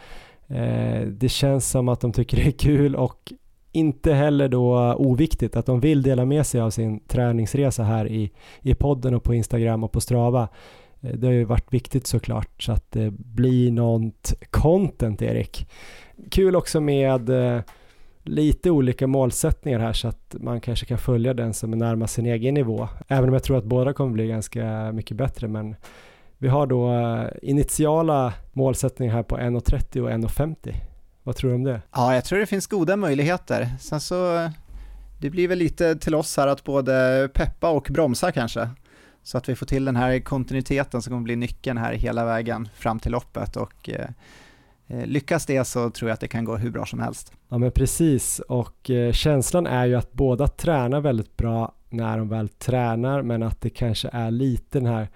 Eh, 0.49 1.07
det 1.07 1.28
känns 1.28 1.70
som 1.70 1.89
att 1.89 2.01
de 2.01 2.12
tycker 2.12 2.36
det 2.36 2.47
är 2.47 2.51
kul 2.51 2.97
och 2.97 3.32
inte 3.73 4.12
heller 4.12 4.49
då 4.49 4.94
oviktigt 4.94 5.57
att 5.57 5.66
de 5.66 5.81
vill 5.81 6.03
dela 6.03 6.24
med 6.24 6.47
sig 6.47 6.61
av 6.61 6.70
sin 6.70 7.01
träningsresa 7.01 7.82
här 7.82 8.09
i, 8.09 8.31
i 8.62 8.74
podden 8.74 9.15
och 9.15 9.23
på 9.23 9.35
Instagram 9.35 9.85
och 9.85 9.93
på 9.93 10.01
Strava. 10.01 10.49
Eh, 11.01 11.11
Det 11.15 11.27
har 11.27 11.35
ju 11.35 11.44
varit 11.44 11.73
viktigt 11.73 12.07
såklart 12.07 12.62
så 12.62 12.73
att 12.73 12.93
det 12.93 13.11
blir 13.11 13.73
något 13.73 14.32
content 14.51 15.23
Erik. 15.23 15.69
Kul 16.31 16.57
också 16.57 16.81
med 16.81 17.28
eh, 17.31 17.61
lite 18.23 18.70
olika 18.70 19.07
målsättningar 19.07 19.78
här 19.78 19.93
så 19.93 20.09
att 20.09 20.36
man 20.40 20.61
kanske 20.61 20.86
kan 20.86 20.99
följa 20.99 21.35
den 21.35 21.55
som 21.55 21.73
är 21.73 21.77
närmast 21.77 22.15
sin 22.15 22.27
egen 22.27 22.55
nivå. 22.55 22.89
Även 23.09 23.28
om 23.28 23.32
jag 23.32 23.43
tror 23.43 23.59
att 23.59 23.65
båda 23.65 23.93
kommer 23.93 24.12
bli 24.12 24.27
ganska 24.27 24.93
mycket 24.93 25.16
bättre 25.16 25.49
men 25.49 25.77
vi 26.39 26.49
har 26.49 26.66
då 26.66 26.93
eh, 26.93 27.28
initiala 27.43 28.35
målsättningar 28.53 29.15
här 29.15 29.23
på 29.23 29.39
1.30 29.39 30.01
och 30.01 30.11
1.50. 30.11 30.74
Vad 31.23 31.36
tror 31.36 31.51
du 31.51 31.57
om 31.57 31.65
det? 31.65 31.82
Ja, 31.93 32.15
jag 32.15 32.24
tror 32.24 32.39
det 32.39 32.47
finns 32.47 32.66
goda 32.66 32.97
möjligheter. 32.97 33.69
Sen 33.81 34.01
så, 34.01 34.51
det 35.20 35.31
blir 35.31 35.49
väl 35.49 35.59
lite 35.59 35.97
till 35.97 36.15
oss 36.15 36.36
här 36.36 36.47
att 36.47 36.65
både 36.65 37.28
peppa 37.35 37.70
och 37.70 37.89
bromsa 37.90 38.32
kanske. 38.32 38.69
Så 39.23 39.39
att 39.39 39.49
vi 39.49 39.55
får 39.55 39.66
till 39.66 39.85
den 39.85 39.97
här 39.97 40.20
kontinuiteten 40.20 41.03
som 41.03 41.11
kommer 41.11 41.24
bli 41.24 41.36
nyckeln 41.36 41.78
här 41.78 41.93
hela 41.93 42.24
vägen 42.24 42.69
fram 42.74 42.99
till 42.99 43.12
loppet 43.12 43.57
och 43.57 43.90
eh, 43.90 44.09
Eh, 44.86 45.06
lyckas 45.06 45.46
det 45.46 45.64
så 45.64 45.90
tror 45.90 46.09
jag 46.09 46.14
att 46.14 46.20
det 46.20 46.28
kan 46.28 46.44
gå 46.44 46.56
hur 46.56 46.70
bra 46.70 46.86
som 46.86 47.00
helst. 47.00 47.32
Ja 47.48 47.59
men 47.59 47.72
precis 47.72 48.38
och 48.38 48.90
eh, 48.90 49.12
känslan 49.12 49.66
är 49.66 49.86
ju 49.86 49.94
att 49.94 50.12
båda 50.12 50.48
tränar 50.48 51.00
väldigt 51.00 51.36
bra 51.36 51.74
när 51.90 52.18
de 52.18 52.28
väl 52.28 52.48
tränar 52.48 53.22
men 53.22 53.42
att 53.42 53.60
det 53.60 53.70
kanske 53.70 54.09
är 54.12 54.30
lite 54.30 54.78
den 54.78 54.86
här 54.86 55.09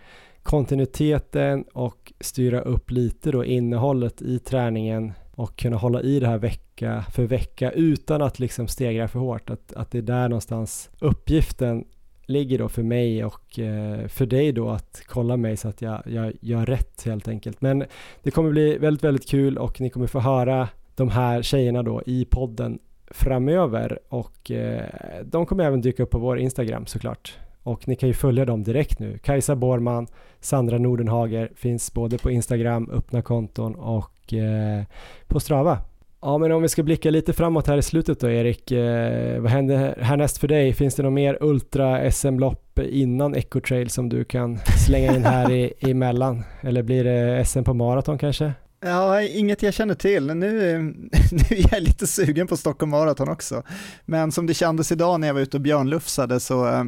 kontinuiteten 0.43 1.65
och 1.73 2.13
styra 2.21 2.61
upp 2.61 2.91
lite 2.91 3.31
då 3.31 3.45
innehållet 3.45 4.23
i 4.23 4.39
träningen 4.39 5.13
och 5.35 5.57
kunna 5.57 5.77
hålla 5.77 6.03
i 6.03 6.21
det 6.21 6.27
här 6.27 6.39
vecka 6.39 7.05
för 7.11 7.25
vecka 7.25 7.71
utan 7.71 8.23
att 8.23 8.39
liksom 8.39 8.69
stegra 8.69 9.09
för 9.09 9.19
hårt. 9.19 9.51
Att, 9.51 9.73
att 9.73 9.91
det 9.91 9.99
är 9.99 10.03
där 10.03 10.29
någonstans 10.29 10.91
uppgiften 11.01 11.85
ligger 12.27 12.59
då 12.59 12.69
för 12.69 12.83
mig 12.83 13.25
och 13.25 13.59
eh, 13.59 14.09
för 14.09 14.27
dig 14.27 14.53
då 14.53 14.69
att 14.69 15.03
kolla 15.07 15.37
mig 15.37 15.57
så 15.57 15.69
att 15.69 15.83
jag, 15.83 16.03
jag 16.07 16.33
gör 16.41 16.67
rätt 16.67 17.03
helt 17.05 17.29
enkelt. 17.29 17.61
Men 17.61 17.85
det 18.23 18.31
kommer 18.31 18.51
bli 18.51 18.79
väldigt, 18.79 19.05
väldigt 19.05 19.29
kul 19.29 19.59
och 19.59 19.81
ni 19.81 19.91
kommer 19.91 20.07
få 20.07 20.21
höra 20.21 20.69
de 20.95 21.09
här 21.09 21.43
tjejerna 21.43 21.83
då 21.83 22.03
i 22.07 22.25
podden 22.25 22.79
framöver 23.11 23.99
och 24.09 24.51
eh, 24.51 24.85
de 25.25 25.47
kommer 25.47 25.65
även 25.65 25.81
dyka 25.81 26.03
upp 26.03 26.11
på 26.11 26.19
vår 26.19 26.39
Instagram 26.39 26.87
såklart. 26.87 27.39
Och 27.63 27.89
ni 27.89 27.97
kan 27.97 28.09
ju 28.09 28.15
följa 28.15 28.45
dem 28.45 28.63
direkt 28.63 28.99
nu. 28.99 29.19
Kajsa 29.19 29.57
Borman, 29.57 30.07
Sandra 30.41 30.79
Nordenhager 30.79 31.53
finns 31.55 31.93
både 31.93 32.19
på 32.19 32.31
Instagram, 32.31 32.91
öppna 32.91 33.23
konton 33.23 33.75
och 33.75 34.35
eh, 34.35 34.85
på 35.27 35.41
Strava. 35.41 35.79
Ja, 36.21 36.39
men 36.39 36.53
om 36.53 36.63
vi 36.63 36.69
ska 36.69 36.83
blicka 36.83 37.11
lite 37.11 37.33
framåt 37.33 37.67
här 37.67 37.79
i 37.79 37.83
slutet 37.83 38.21
då, 38.21 38.31
Erik. 38.31 38.71
Eh, 38.71 39.41
vad 39.41 39.51
händer 39.51 39.99
härnäst 40.01 40.39
för 40.39 40.49
dig? 40.49 40.73
Finns 40.73 40.95
det 40.95 41.03
något 41.03 41.13
mer 41.13 41.39
Ultra-SM-lopp 41.41 42.79
innan 42.79 43.35
Ecotrail 43.35 43.91
som 43.91 44.09
du 44.09 44.25
kan 44.25 44.59
slänga 44.87 45.17
in 45.17 45.25
här 45.25 45.51
i, 45.51 45.73
emellan? 45.91 46.45
Eller 46.61 46.83
blir 46.83 47.05
det 47.05 47.45
SM 47.45 47.63
på 47.63 47.75
maraton 47.75 48.19
kanske? 48.19 48.53
Ja, 48.81 49.23
inget 49.23 49.63
jag 49.63 49.75
känner 49.75 49.95
till. 49.95 50.27
Nu, 50.27 50.79
nu 51.33 51.57
är 51.57 51.75
jag 51.75 51.83
lite 51.83 52.07
sugen 52.07 52.47
på 52.47 52.57
Stockholm 52.57 52.91
Marathon 52.91 53.29
också. 53.29 53.63
Men 54.05 54.33
som 54.33 54.47
det 54.47 54.55
kändes 54.55 54.93
idag 54.93 55.21
när 55.21 55.27
jag 55.27 55.35
var 55.35 55.41
ute 55.41 55.57
och 55.57 55.61
björnlufsade 55.61 56.41
så 56.41 56.67
eh, 56.67 56.85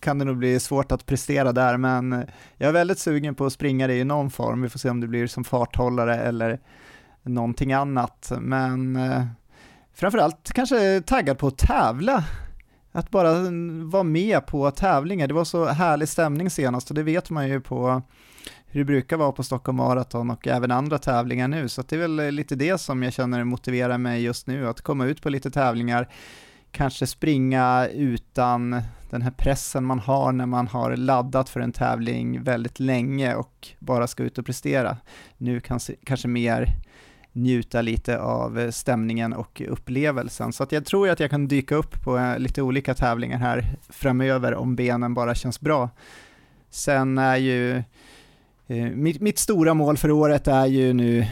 kan 0.00 0.18
det 0.18 0.24
nog 0.24 0.36
bli 0.36 0.60
svårt 0.60 0.92
att 0.92 1.06
prestera 1.06 1.52
där. 1.52 1.76
Men 1.76 2.12
jag 2.56 2.68
är 2.68 2.72
väldigt 2.72 2.98
sugen 2.98 3.34
på 3.34 3.46
att 3.46 3.52
springa 3.52 3.86
det 3.86 3.94
i 3.94 4.04
någon 4.04 4.30
form. 4.30 4.62
Vi 4.62 4.68
får 4.68 4.78
se 4.78 4.90
om 4.90 5.00
det 5.00 5.06
blir 5.06 5.26
som 5.26 5.44
farthållare 5.44 6.16
eller 6.16 6.58
någonting 7.24 7.72
annat. 7.72 8.32
Men 8.40 8.96
eh, 8.96 9.24
framförallt 9.94 10.52
kanske 10.52 11.00
taggad 11.00 11.38
på 11.38 11.46
att 11.46 11.58
tävla. 11.58 12.24
Att 12.92 13.10
bara 13.10 13.30
mm, 13.30 13.90
vara 13.90 14.02
med 14.02 14.46
på 14.46 14.70
tävlingar. 14.70 15.28
Det 15.28 15.34
var 15.34 15.44
så 15.44 15.66
härlig 15.66 16.08
stämning 16.08 16.50
senast 16.50 16.90
och 16.90 16.94
det 16.94 17.02
vet 17.02 17.30
man 17.30 17.48
ju 17.48 17.60
på 17.60 18.02
hur 18.66 18.80
det 18.80 18.84
brukar 18.84 19.16
vara 19.16 19.32
på 19.32 19.42
Stockholm 19.42 19.76
Marathon 19.76 20.30
och 20.30 20.46
även 20.46 20.70
andra 20.70 20.98
tävlingar 20.98 21.48
nu. 21.48 21.68
Så 21.68 21.82
det 21.82 21.96
är 21.96 22.00
väl 22.00 22.34
lite 22.34 22.54
det 22.54 22.78
som 22.78 23.02
jag 23.02 23.12
känner 23.12 23.44
motiverar 23.44 23.98
mig 23.98 24.22
just 24.22 24.46
nu, 24.46 24.68
att 24.68 24.80
komma 24.80 25.06
ut 25.06 25.22
på 25.22 25.28
lite 25.28 25.50
tävlingar, 25.50 26.08
kanske 26.70 27.06
springa 27.06 27.88
utan 27.92 28.82
den 29.10 29.22
här 29.22 29.30
pressen 29.30 29.84
man 29.84 29.98
har 29.98 30.32
när 30.32 30.46
man 30.46 30.68
har 30.68 30.96
laddat 30.96 31.48
för 31.48 31.60
en 31.60 31.72
tävling 31.72 32.42
väldigt 32.42 32.80
länge 32.80 33.34
och 33.34 33.68
bara 33.78 34.06
ska 34.06 34.22
ut 34.22 34.38
och 34.38 34.46
prestera. 34.46 34.96
Nu 35.36 35.60
kanske, 35.60 35.94
kanske 36.04 36.28
mer 36.28 36.68
njuta 37.34 37.82
lite 37.82 38.18
av 38.18 38.58
eh, 38.58 38.70
stämningen 38.70 39.32
och 39.32 39.62
upplevelsen. 39.68 40.52
Så 40.52 40.62
att 40.62 40.72
jag 40.72 40.84
tror 40.84 41.08
att 41.08 41.20
jag 41.20 41.30
kan 41.30 41.48
dyka 41.48 41.74
upp 41.74 42.02
på 42.02 42.18
eh, 42.18 42.38
lite 42.38 42.62
olika 42.62 42.94
tävlingar 42.94 43.38
här 43.38 43.76
framöver 43.88 44.54
om 44.54 44.76
benen 44.76 45.14
bara 45.14 45.34
känns 45.34 45.60
bra. 45.60 45.90
Sen 46.70 47.18
är 47.18 47.36
ju 47.36 47.76
eh, 48.66 48.90
mitt, 48.94 49.20
mitt, 49.20 49.38
stora 49.38 49.74
mål 49.74 49.96
för 49.96 50.10
året 50.10 50.48
är 50.48 50.66
ju 50.66 50.92
nu 50.92 51.26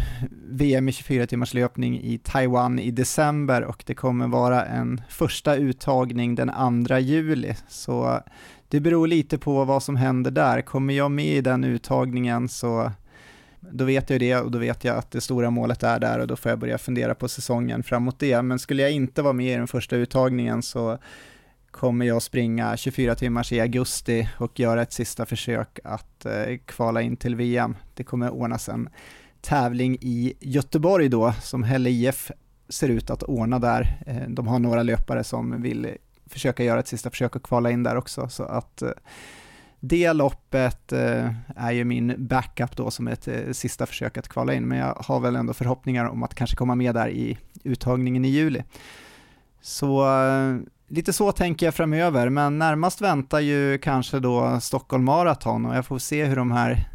VM 0.49 0.89
i 0.89 0.93
24 0.93 1.27
timmars 1.27 1.55
löpning 1.55 2.01
i 2.01 2.19
Taiwan 2.19 2.79
i 2.79 2.91
december 2.91 3.63
och 3.63 3.83
det 3.87 3.95
kommer 3.95 4.29
vara 4.29 4.65
en 4.65 5.01
första 5.09 5.57
uttagning 5.57 6.35
den 6.35 6.85
2 6.87 6.99
juli. 6.99 7.55
Så 7.69 8.21
det 8.69 8.81
beror 8.81 9.07
lite 9.07 9.39
på 9.39 9.65
vad 9.65 9.83
som 9.83 9.97
händer 9.97 10.31
där. 10.31 10.63
Kommer 10.63 10.95
jag 10.95 11.11
med 11.11 11.37
i 11.37 11.41
den 11.41 11.65
uttagningen 11.65 12.49
så 12.49 12.91
då 13.71 13.85
vet 13.85 14.11
jag 14.11 14.21
det 14.21 14.37
och 14.37 14.51
då 14.51 14.59
vet 14.59 14.85
jag 14.85 14.97
att 14.97 15.11
det 15.11 15.21
stora 15.21 15.51
målet 15.51 15.83
är 15.83 16.01
där 16.01 16.19
och 16.19 16.27
då 16.27 16.37
får 16.37 16.51
jag 16.51 16.59
börja 16.59 16.79
fundera 16.79 17.15
på 17.15 17.29
säsongen 17.29 17.83
framåt 17.83 18.19
det. 18.19 18.43
Men 18.43 18.59
skulle 18.59 18.83
jag 18.83 18.93
inte 18.93 19.23
vara 19.23 19.33
med 19.33 19.55
i 19.55 19.57
den 19.57 19.67
första 19.67 19.97
uttagningen 19.97 20.63
så 20.63 20.99
kommer 21.71 22.07
jag 22.07 22.23
springa 22.23 22.77
24 22.77 23.15
timmars 23.15 23.53
i 23.53 23.61
augusti 23.61 24.29
och 24.39 24.61
göra 24.61 24.83
ett 24.83 24.93
sista 24.93 25.27
försök 25.27 25.79
att 25.85 26.27
eh, 26.27 26.57
kvala 26.67 27.03
in 27.03 27.17
till 27.17 27.37
VM. 27.37 27.77
Det 27.95 28.05
kommer 28.05 28.31
ordnas 28.31 28.69
en 28.69 28.89
tävling 29.41 29.97
i 30.01 30.35
Göteborg 30.41 31.09
då, 31.09 31.35
som 31.43 31.63
Helle 31.63 31.91
IF 31.91 32.31
ser 32.69 32.89
ut 32.89 33.11
att 33.11 33.23
ordna 33.23 33.59
där. 33.59 34.03
Eh, 34.07 34.29
de 34.29 34.47
har 34.47 34.59
några 34.59 34.83
löpare 34.83 35.25
som 35.25 35.63
vill 35.63 35.97
försöka 36.27 36.65
göra 36.65 36.81
ett 36.81 36.89
sista 36.89 37.11
försök 37.11 37.37
att 37.37 37.43
kvala 37.43 37.71
in 37.71 37.83
där 37.83 37.97
också, 37.97 38.29
så 38.29 38.43
att 38.43 38.83
eh, 38.83 38.91
det 39.85 40.13
loppet 40.13 40.93
eh, 40.93 41.31
är 41.57 41.73
ju 41.73 41.85
min 41.85 42.15
backup 42.19 42.77
då 42.77 42.91
som 42.91 43.09
ett 43.09 43.29
eh, 43.29 43.53
sista 43.53 43.87
försök 43.87 44.19
att 44.19 44.29
kvala 44.29 44.55
in, 44.55 44.69
men 44.69 44.79
jag 44.79 44.95
har 44.95 45.21
väl 45.21 45.37
ändå 45.37 45.55
förhoppningar 45.55 46.05
om 46.05 46.23
att 46.23 46.35
kanske 46.35 46.57
komma 46.57 46.75
med 46.75 46.95
där 46.95 47.09
i 47.09 47.39
uttagningen 47.65 48.25
i 48.25 48.29
juli. 48.29 48.63
Så 49.61 50.19
eh, 50.19 50.57
lite 50.89 51.13
så 51.13 51.33
tänker 51.33 51.67
jag 51.67 51.75
framöver, 51.75 52.29
men 52.29 52.59
närmast 52.59 53.01
väntar 53.01 53.41
ju 53.41 53.79
kanske 53.79 54.19
då 54.19 54.61
Stockholm 54.61 55.05
Marathon 55.05 55.67
och 55.67 55.77
jag 55.77 55.87
får 55.87 55.99
se 55.99 56.25
hur 56.25 56.37
de 56.37 56.51
här 56.51 56.89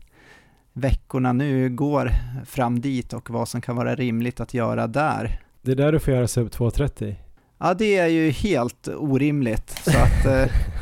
veckorna 0.74 1.34
nu 1.34 1.70
går 1.70 2.12
fram 2.46 2.82
dit 2.82 3.14
och 3.14 3.30
vad 3.30 3.50
som 3.50 3.62
kan 3.62 3.76
vara 3.76 3.96
rimligt 3.96 4.40
att 4.40 4.54
göra 4.54 4.88
där. 4.88 5.42
Det 5.62 5.72
är 5.72 5.76
där 5.76 5.92
du 5.92 6.00
får 6.00 6.14
göra 6.14 6.28
sub 6.28 6.48
2.30? 6.48 7.16
Ja, 7.58 7.74
det 7.74 7.98
är 7.98 8.08
ju 8.08 8.30
helt 8.30 8.88
orimligt. 8.88 9.70
Så 9.84 9.98
att, 9.98 10.50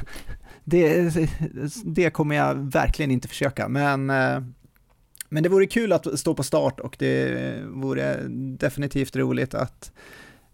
det, 0.65 1.13
det 1.85 2.09
kommer 2.09 2.35
jag 2.35 2.55
verkligen 2.55 3.11
inte 3.11 3.27
försöka, 3.27 3.67
men, 3.67 4.09
eh, 4.09 4.39
men 5.29 5.43
det 5.43 5.49
vore 5.49 5.65
kul 5.65 5.91
att 5.91 6.19
stå 6.19 6.33
på 6.33 6.43
start 6.43 6.79
och 6.79 6.95
det 6.99 7.37
vore 7.67 8.17
definitivt 8.57 9.15
roligt 9.15 9.53
att 9.53 9.91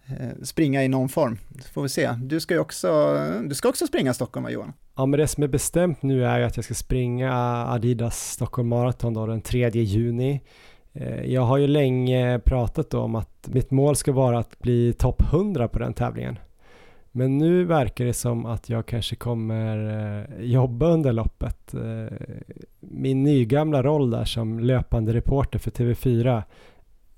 eh, 0.05 0.43
springa 0.43 0.83
i 0.83 0.87
någon 0.87 1.09
form. 1.09 1.37
får 1.73 1.83
vi 1.83 1.89
se. 1.89 2.11
Du 2.23 2.39
ska 2.39 2.53
ju 2.53 2.59
också, 2.59 3.19
du 3.43 3.55
ska 3.55 3.69
också 3.69 3.87
springa 3.87 4.13
Stockholm, 4.13 4.43
va 4.43 4.51
Johan? 4.51 4.73
Ja, 4.95 5.05
men 5.05 5.19
det 5.19 5.27
som 5.27 5.43
är 5.43 5.47
bestämt 5.47 6.01
nu 6.01 6.25
är 6.25 6.41
att 6.41 6.55
jag 6.55 6.65
ska 6.65 6.73
springa 6.73 7.33
Adidas 7.67 8.31
Stockholm 8.31 8.67
Marathon 8.69 9.13
då 9.13 9.25
den 9.25 9.41
3 9.41 9.69
juni. 9.69 10.41
Eh, 10.93 11.23
jag 11.23 11.41
har 11.41 11.57
ju 11.57 11.67
länge 11.67 12.39
pratat 12.39 12.93
om 12.93 13.15
att 13.15 13.47
mitt 13.47 13.71
mål 13.71 13.95
ska 13.95 14.11
vara 14.11 14.39
att 14.39 14.59
bli 14.59 14.93
topp 14.93 15.21
100 15.33 15.67
på 15.67 15.79
den 15.79 15.93
tävlingen. 15.93 16.39
Men 17.11 17.37
nu 17.37 17.63
verkar 17.63 18.05
det 18.05 18.13
som 18.13 18.45
att 18.45 18.69
jag 18.69 18.85
kanske 18.85 19.15
kommer 19.15 19.77
eh, 20.39 20.45
jobba 20.45 20.85
under 20.85 21.13
loppet. 21.13 21.73
Eh, 21.73 22.17
min 22.79 23.23
nygamla 23.23 23.83
roll 23.83 24.09
där 24.09 24.25
som 24.25 24.59
löpande 24.59 25.13
reporter 25.13 25.59
för 25.59 25.71
TV4 25.71 26.43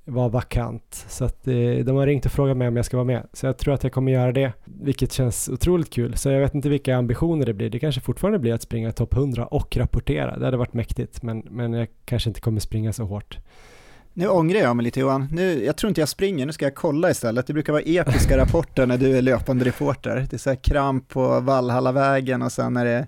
var 0.06 0.30
vakant. 0.30 1.06
Så 1.08 1.26
att 1.26 1.48
eh, 1.48 1.76
de 1.86 1.96
har 1.96 2.06
ringt 2.06 2.26
och 2.26 2.32
frågat 2.32 2.58
mig 2.58 2.68
om 2.68 2.76
jag 2.76 2.86
ska 2.86 2.98
vara 2.98 3.06
med. 3.06 3.28
Så 3.34 3.46
jag 3.46 3.58
tror 3.58 3.74
att 3.74 3.84
jag 3.84 3.94
kommer 3.94 4.12
göra 4.12 4.32
det, 4.32 4.52
vilket 4.66 5.12
känns 5.12 5.50
otroligt 5.50 5.90
kul. 5.90 6.18
Så 6.18 6.30
jag 6.30 6.40
vet 6.40 6.56
inte 6.56 6.70
vilka 6.70 6.96
ambitioner 6.96 7.46
det 7.46 7.54
blir. 7.54 7.70
Det 7.70 7.80
kanske 7.80 8.02
fortfarande 8.02 8.40
blir 8.40 8.54
att 8.54 8.62
springa 8.62 8.92
topp 8.92 9.14
100 9.14 9.46
och 9.46 9.78
rapportera. 9.78 10.38
Det 10.38 10.46
hade 10.46 10.58
varit 10.58 10.74
mäktigt, 10.74 11.24
men, 11.24 11.40
men 11.50 11.74
jag 11.74 11.88
kanske 12.06 12.30
inte 12.30 12.42
kommer 12.42 12.60
springa 12.60 12.94
så 12.94 13.04
hårt. 13.04 13.38
Nu 14.16 14.28
ångrar 14.28 14.60
jag 14.60 14.76
mig 14.76 14.84
lite 14.84 15.00
Johan. 15.00 15.28
Nu, 15.32 15.66
jag 15.66 15.76
tror 15.76 15.88
inte 15.88 16.02
jag 16.02 16.10
springer, 16.10 16.46
nu 16.46 16.52
ska 16.52 16.66
jag 16.66 16.76
kolla 16.76 17.12
istället. 17.12 17.48
Det 17.48 17.54
brukar 17.54 17.74
vara 17.74 17.84
episka 17.86 18.38
rapporter 18.38 18.86
när 18.86 18.98
du 18.98 19.18
är 19.18 19.22
löpande 19.22 19.66
reporter. 19.66 20.28
Det 20.30 20.36
är 20.36 20.38
så 20.38 20.50
här 20.50 20.64
kramp 20.64 21.10
på 21.10 21.40
Valhallavägen 21.40 22.42
och 22.42 22.52
sen 22.52 22.78
är 22.78 22.86
det 22.86 23.08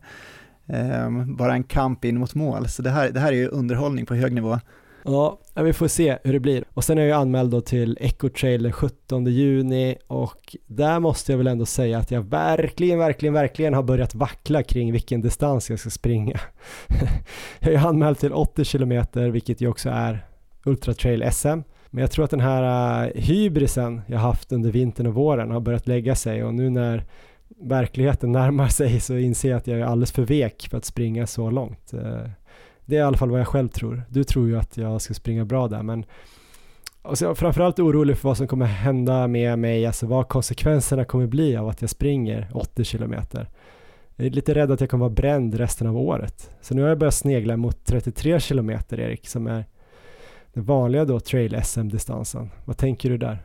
eh, 0.68 1.10
bara 1.26 1.54
en 1.54 1.64
kamp 1.64 2.06
in 2.06 2.20
mot 2.20 2.36
mål. 2.36 2.68
Så 2.68 2.82
det 2.82 2.90
här, 2.90 3.10
det 3.10 3.20
här 3.20 3.32
är 3.32 3.36
ju 3.36 3.48
underhållning 3.48 4.06
på 4.06 4.16
hög 4.16 4.34
nivå. 4.34 4.60
Ja, 5.04 5.40
vi 5.56 5.74
får 5.74 5.88
se 5.88 6.18
hur 6.24 6.34
det 6.34 6.40
blir. 6.40 6.64
Och 6.74 6.84
sen 6.84 6.98
är 6.98 7.02
jag 7.02 7.08
ju 7.08 7.14
anmäld 7.14 7.52
då 7.52 7.62
till 7.62 7.98
Echo 8.02 8.30
Trailer 8.30 8.72
17 8.72 9.26
juni 9.26 9.96
och 10.08 10.56
där 10.68 11.00
måste 11.00 11.32
jag 11.32 11.38
väl 11.38 11.48
ändå 11.48 11.66
säga 11.66 11.98
att 11.98 12.12
jag 12.12 12.22
verkligen, 12.22 13.00
verkligen, 13.00 13.34
verkligen 13.34 13.74
har 13.74 13.84
börjat 13.84 14.16
vackla 14.16 14.64
kring 14.64 14.92
vilken 14.92 15.22
distans 15.22 15.70
jag 15.70 15.80
ska 15.80 15.90
springa. 15.90 16.40
jag 17.60 17.74
är 17.74 17.88
anmäld 17.88 18.18
till 18.18 18.34
80 18.34 18.64
kilometer, 18.64 19.30
vilket 19.30 19.62
ju 19.62 19.68
också 19.68 19.90
är 19.90 20.26
Ultra 20.66 20.94
Trail 20.94 21.32
SM. 21.32 21.48
Men 21.90 22.02
jag 22.02 22.12
tror 22.12 22.26
att 22.26 22.32
den 22.32 22.40
här 22.40 23.06
äh, 23.06 23.22
hybrisen 23.22 24.02
jag 24.08 24.20
haft 24.20 24.52
under 24.52 24.72
vintern 24.72 25.08
och 25.08 25.14
våren 25.14 25.52
har 25.52 25.60
börjat 25.60 25.88
lägga 25.88 26.16
sig 26.16 26.44
och 26.44 26.54
nu 26.54 26.70
när 26.70 27.04
verkligheten 27.62 28.32
närmar 28.32 28.68
sig 28.68 29.00
så 29.00 29.18
inser 29.18 29.50
jag 29.50 29.58
att 29.58 29.68
jag 29.68 29.80
är 29.80 29.86
alldeles 29.86 30.12
för 30.12 30.26
vek 30.26 30.68
för 30.72 30.78
att 30.78 30.86
springa 30.86 31.28
så 31.28 31.50
långt. 31.50 31.94
Äh, 31.94 32.30
det 32.86 32.96
är 32.96 33.00
i 33.00 33.04
alla 33.04 33.18
fall 33.18 33.32
vad 33.32 33.40
jag 33.40 33.48
själv 33.48 33.68
tror. 33.68 34.04
Du 34.10 34.24
tror 34.24 34.48
ju 34.48 34.58
att 34.58 34.78
jag 34.78 35.02
ska 35.02 35.14
springa 35.14 35.46
bra 35.46 35.68
där 35.68 35.84
men 35.84 36.06
och 37.02 37.18
så 37.18 37.36
framförallt 37.36 37.80
orolig 37.80 38.18
för 38.18 38.30
vad 38.30 38.38
som 38.38 38.48
kommer 38.48 38.66
hända 38.66 39.28
med 39.28 39.60
mig, 39.60 39.86
alltså 39.86 40.08
vad 40.08 40.28
konsekvenserna 40.28 41.06
kommer 41.06 41.28
bli 41.28 41.58
av 41.58 41.68
att 41.68 41.82
jag 41.82 41.90
springer 41.90 42.50
80 42.54 42.84
kilometer. 42.84 43.50
Jag 44.16 44.28
är 44.28 44.32
lite 44.32 44.54
rädd 44.54 44.72
att 44.72 44.82
jag 44.82 44.90
kommer 44.90 45.06
vara 45.06 45.14
bränd 45.14 45.56
resten 45.56 45.88
av 45.88 45.98
året. 45.98 46.52
Så 46.62 46.76
nu 46.76 46.82
har 46.82 46.90
jag 46.90 46.98
börjat 46.98 47.14
snegla 47.14 47.58
mot 47.58 47.86
33 47.86 48.40
kilometer 48.40 49.00
Erik, 49.00 49.28
som 49.28 49.48
är 49.48 49.66
den 50.56 50.66
vanliga 50.66 51.06
då 51.06 51.20
trail 51.20 51.62
SM-distansen. 51.64 52.50
Vad 52.66 52.78
tänker 52.78 53.10
du 53.10 53.18
där? 53.18 53.40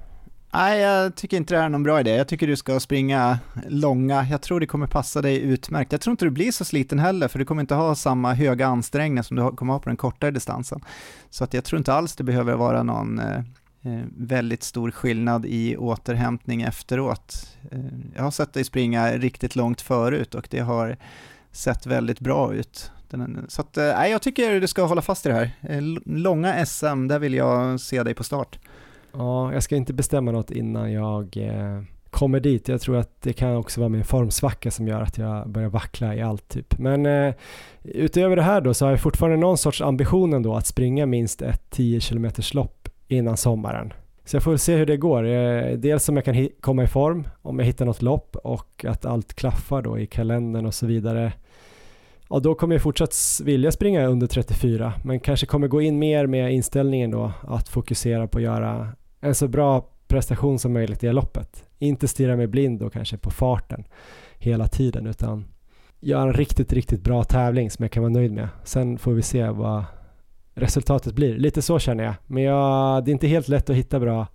Nej, 0.52 0.80
jag 0.80 1.14
tycker 1.14 1.36
inte 1.36 1.54
det 1.54 1.60
är 1.60 1.68
någon 1.68 1.82
bra 1.82 2.00
idé. 2.00 2.10
Jag 2.10 2.28
tycker 2.28 2.46
du 2.46 2.56
ska 2.56 2.80
springa 2.80 3.38
långa. 3.68 4.26
Jag 4.30 4.42
tror 4.42 4.60
det 4.60 4.66
kommer 4.66 4.86
passa 4.86 5.22
dig 5.22 5.40
utmärkt. 5.40 5.92
Jag 5.92 6.00
tror 6.00 6.12
inte 6.12 6.24
du 6.24 6.30
blir 6.30 6.52
så 6.52 6.64
sliten 6.64 6.98
heller, 6.98 7.28
för 7.28 7.38
du 7.38 7.44
kommer 7.44 7.60
inte 7.60 7.74
ha 7.74 7.94
samma 7.94 8.34
höga 8.34 8.66
ansträngning 8.66 9.24
som 9.24 9.36
du 9.36 9.50
kommer 9.50 9.72
ha 9.72 9.80
på 9.80 9.88
den 9.88 9.96
kortare 9.96 10.30
distansen. 10.30 10.80
Så 11.30 11.44
att 11.44 11.54
jag 11.54 11.64
tror 11.64 11.78
inte 11.78 11.92
alls 11.92 12.16
det 12.16 12.24
behöver 12.24 12.54
vara 12.54 12.82
någon 12.82 13.18
eh, 13.18 13.38
eh, 13.82 14.00
väldigt 14.16 14.62
stor 14.62 14.90
skillnad 14.90 15.46
i 15.46 15.76
återhämtning 15.76 16.62
efteråt. 16.62 17.56
Eh, 17.70 17.80
jag 18.14 18.22
har 18.22 18.30
sett 18.30 18.52
dig 18.52 18.64
springa 18.64 19.12
riktigt 19.12 19.56
långt 19.56 19.80
förut 19.80 20.34
och 20.34 20.48
det 20.50 20.60
har 20.60 20.96
sett 21.52 21.86
väldigt 21.86 22.20
bra 22.20 22.54
ut. 22.54 22.90
Så 23.48 23.60
att, 23.60 23.76
eh, 23.76 23.84
jag 23.84 24.22
tycker 24.22 24.60
du 24.60 24.66
ska 24.66 24.84
hålla 24.84 25.02
fast 25.02 25.26
i 25.26 25.28
det 25.28 25.34
här. 25.34 25.50
Eh, 25.62 25.80
långa 26.04 26.66
SM, 26.66 27.08
där 27.08 27.18
vill 27.18 27.34
jag 27.34 27.80
se 27.80 28.02
dig 28.02 28.14
på 28.14 28.24
start. 28.24 28.58
Ja, 29.12 29.52
jag 29.52 29.62
ska 29.62 29.76
inte 29.76 29.92
bestämma 29.92 30.30
något 30.30 30.50
innan 30.50 30.92
jag 30.92 31.36
eh, 31.36 31.82
kommer 32.10 32.40
dit. 32.40 32.68
Jag 32.68 32.80
tror 32.80 32.96
att 32.96 33.22
det 33.22 33.32
kan 33.32 33.56
också 33.56 33.80
vara 33.80 33.88
min 33.88 34.04
formsvacka 34.04 34.70
som 34.70 34.88
gör 34.88 35.00
att 35.00 35.18
jag 35.18 35.48
börjar 35.48 35.68
vackla 35.68 36.14
i 36.14 36.22
allt 36.22 36.48
typ. 36.48 36.78
Men 36.78 37.06
eh, 37.06 37.34
utöver 37.82 38.36
det 38.36 38.42
här 38.42 38.60
då 38.60 38.74
så 38.74 38.84
har 38.84 38.90
jag 38.90 39.00
fortfarande 39.00 39.38
någon 39.38 39.58
sorts 39.58 39.80
ambition 39.80 40.32
ändå 40.32 40.54
att 40.54 40.66
springa 40.66 41.06
minst 41.06 41.42
ett 41.42 41.70
10 41.70 42.00
km 42.00 42.30
lopp 42.52 42.88
innan 43.08 43.36
sommaren. 43.36 43.92
Så 44.24 44.36
jag 44.36 44.42
får 44.42 44.56
se 44.56 44.76
hur 44.76 44.86
det 44.86 44.96
går. 44.96 45.24
Eh, 45.24 45.72
dels 45.76 46.08
om 46.08 46.16
jag 46.16 46.24
kan 46.24 46.48
komma 46.60 46.84
i 46.84 46.86
form, 46.86 47.28
om 47.42 47.58
jag 47.58 47.66
hittar 47.66 47.84
något 47.84 48.02
lopp 48.02 48.36
och 48.36 48.84
att 48.88 49.04
allt 49.04 49.34
klaffar 49.34 49.82
då 49.82 49.98
i 49.98 50.06
kalendern 50.06 50.66
och 50.66 50.74
så 50.74 50.86
vidare. 50.86 51.32
Ja, 52.32 52.38
då 52.38 52.54
kommer 52.54 52.74
jag 52.74 52.82
fortsatt 52.82 53.14
vilja 53.44 53.72
springa 53.72 54.06
under 54.06 54.26
34, 54.26 54.92
men 55.04 55.20
kanske 55.20 55.46
kommer 55.46 55.68
gå 55.68 55.82
in 55.82 55.98
mer 55.98 56.26
med 56.26 56.52
inställningen 56.52 57.10
då 57.10 57.32
att 57.42 57.68
fokusera 57.68 58.28
på 58.28 58.38
att 58.38 58.44
göra 58.44 58.88
en 59.20 59.34
så 59.34 59.48
bra 59.48 59.86
prestation 60.08 60.58
som 60.58 60.72
möjligt 60.72 61.04
i 61.04 61.12
loppet. 61.12 61.64
Inte 61.78 62.08
stirra 62.08 62.36
mig 62.36 62.46
blind 62.46 62.80
då 62.80 62.90
kanske 62.90 63.16
på 63.16 63.30
farten 63.30 63.84
hela 64.38 64.66
tiden 64.66 65.06
utan 65.06 65.44
göra 66.00 66.22
en 66.22 66.32
riktigt, 66.32 66.72
riktigt 66.72 67.02
bra 67.02 67.24
tävling 67.24 67.70
som 67.70 67.82
jag 67.82 67.92
kan 67.92 68.02
vara 68.02 68.12
nöjd 68.12 68.32
med. 68.32 68.48
Sen 68.64 68.98
får 68.98 69.12
vi 69.12 69.22
se 69.22 69.48
vad 69.48 69.84
resultatet 70.54 71.14
blir. 71.14 71.38
Lite 71.38 71.62
så 71.62 71.78
känner 71.78 72.04
jag. 72.04 72.14
Men 72.26 72.42
jag, 72.42 73.04
det 73.04 73.10
är 73.10 73.12
inte 73.12 73.28
helt 73.28 73.48
lätt 73.48 73.70
att 73.70 73.76
hitta 73.76 74.00
bra 74.00 74.26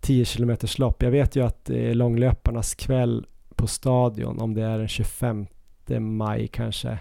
10 0.00 0.24
km 0.24 0.56
lopp. 0.78 1.02
Jag 1.02 1.10
vet 1.10 1.36
ju 1.36 1.46
att 1.46 1.64
det 1.64 1.90
är 1.90 1.94
långlöparnas 1.94 2.74
kväll 2.74 3.26
på 3.54 3.66
stadion 3.66 4.38
om 4.40 4.54
det 4.54 4.62
är 4.62 4.78
den 4.78 4.88
25 4.88 5.46
maj 5.98 6.48
kanske. 6.48 6.98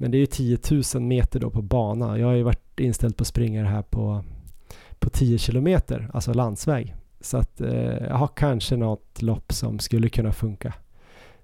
Men 0.00 0.10
det 0.10 0.16
är 0.16 0.20
ju 0.20 0.26
10 0.26 0.58
000 0.94 1.02
meter 1.02 1.40
då 1.40 1.50
på 1.50 1.62
bana. 1.62 2.18
Jag 2.18 2.26
har 2.26 2.34
ju 2.34 2.42
varit 2.42 2.80
inställd 2.80 3.16
på 3.16 3.22
att 3.22 3.26
springa 3.26 3.62
det 3.62 3.68
här 3.68 3.82
på, 3.82 4.24
på 4.98 5.10
10 5.10 5.38
kilometer, 5.38 6.10
alltså 6.14 6.32
landsväg. 6.32 6.94
Så 7.20 7.36
att 7.36 7.60
eh, 7.60 8.06
jag 8.06 8.14
har 8.14 8.28
kanske 8.36 8.76
något 8.76 9.22
lopp 9.22 9.52
som 9.52 9.78
skulle 9.78 10.08
kunna 10.08 10.32
funka. 10.32 10.74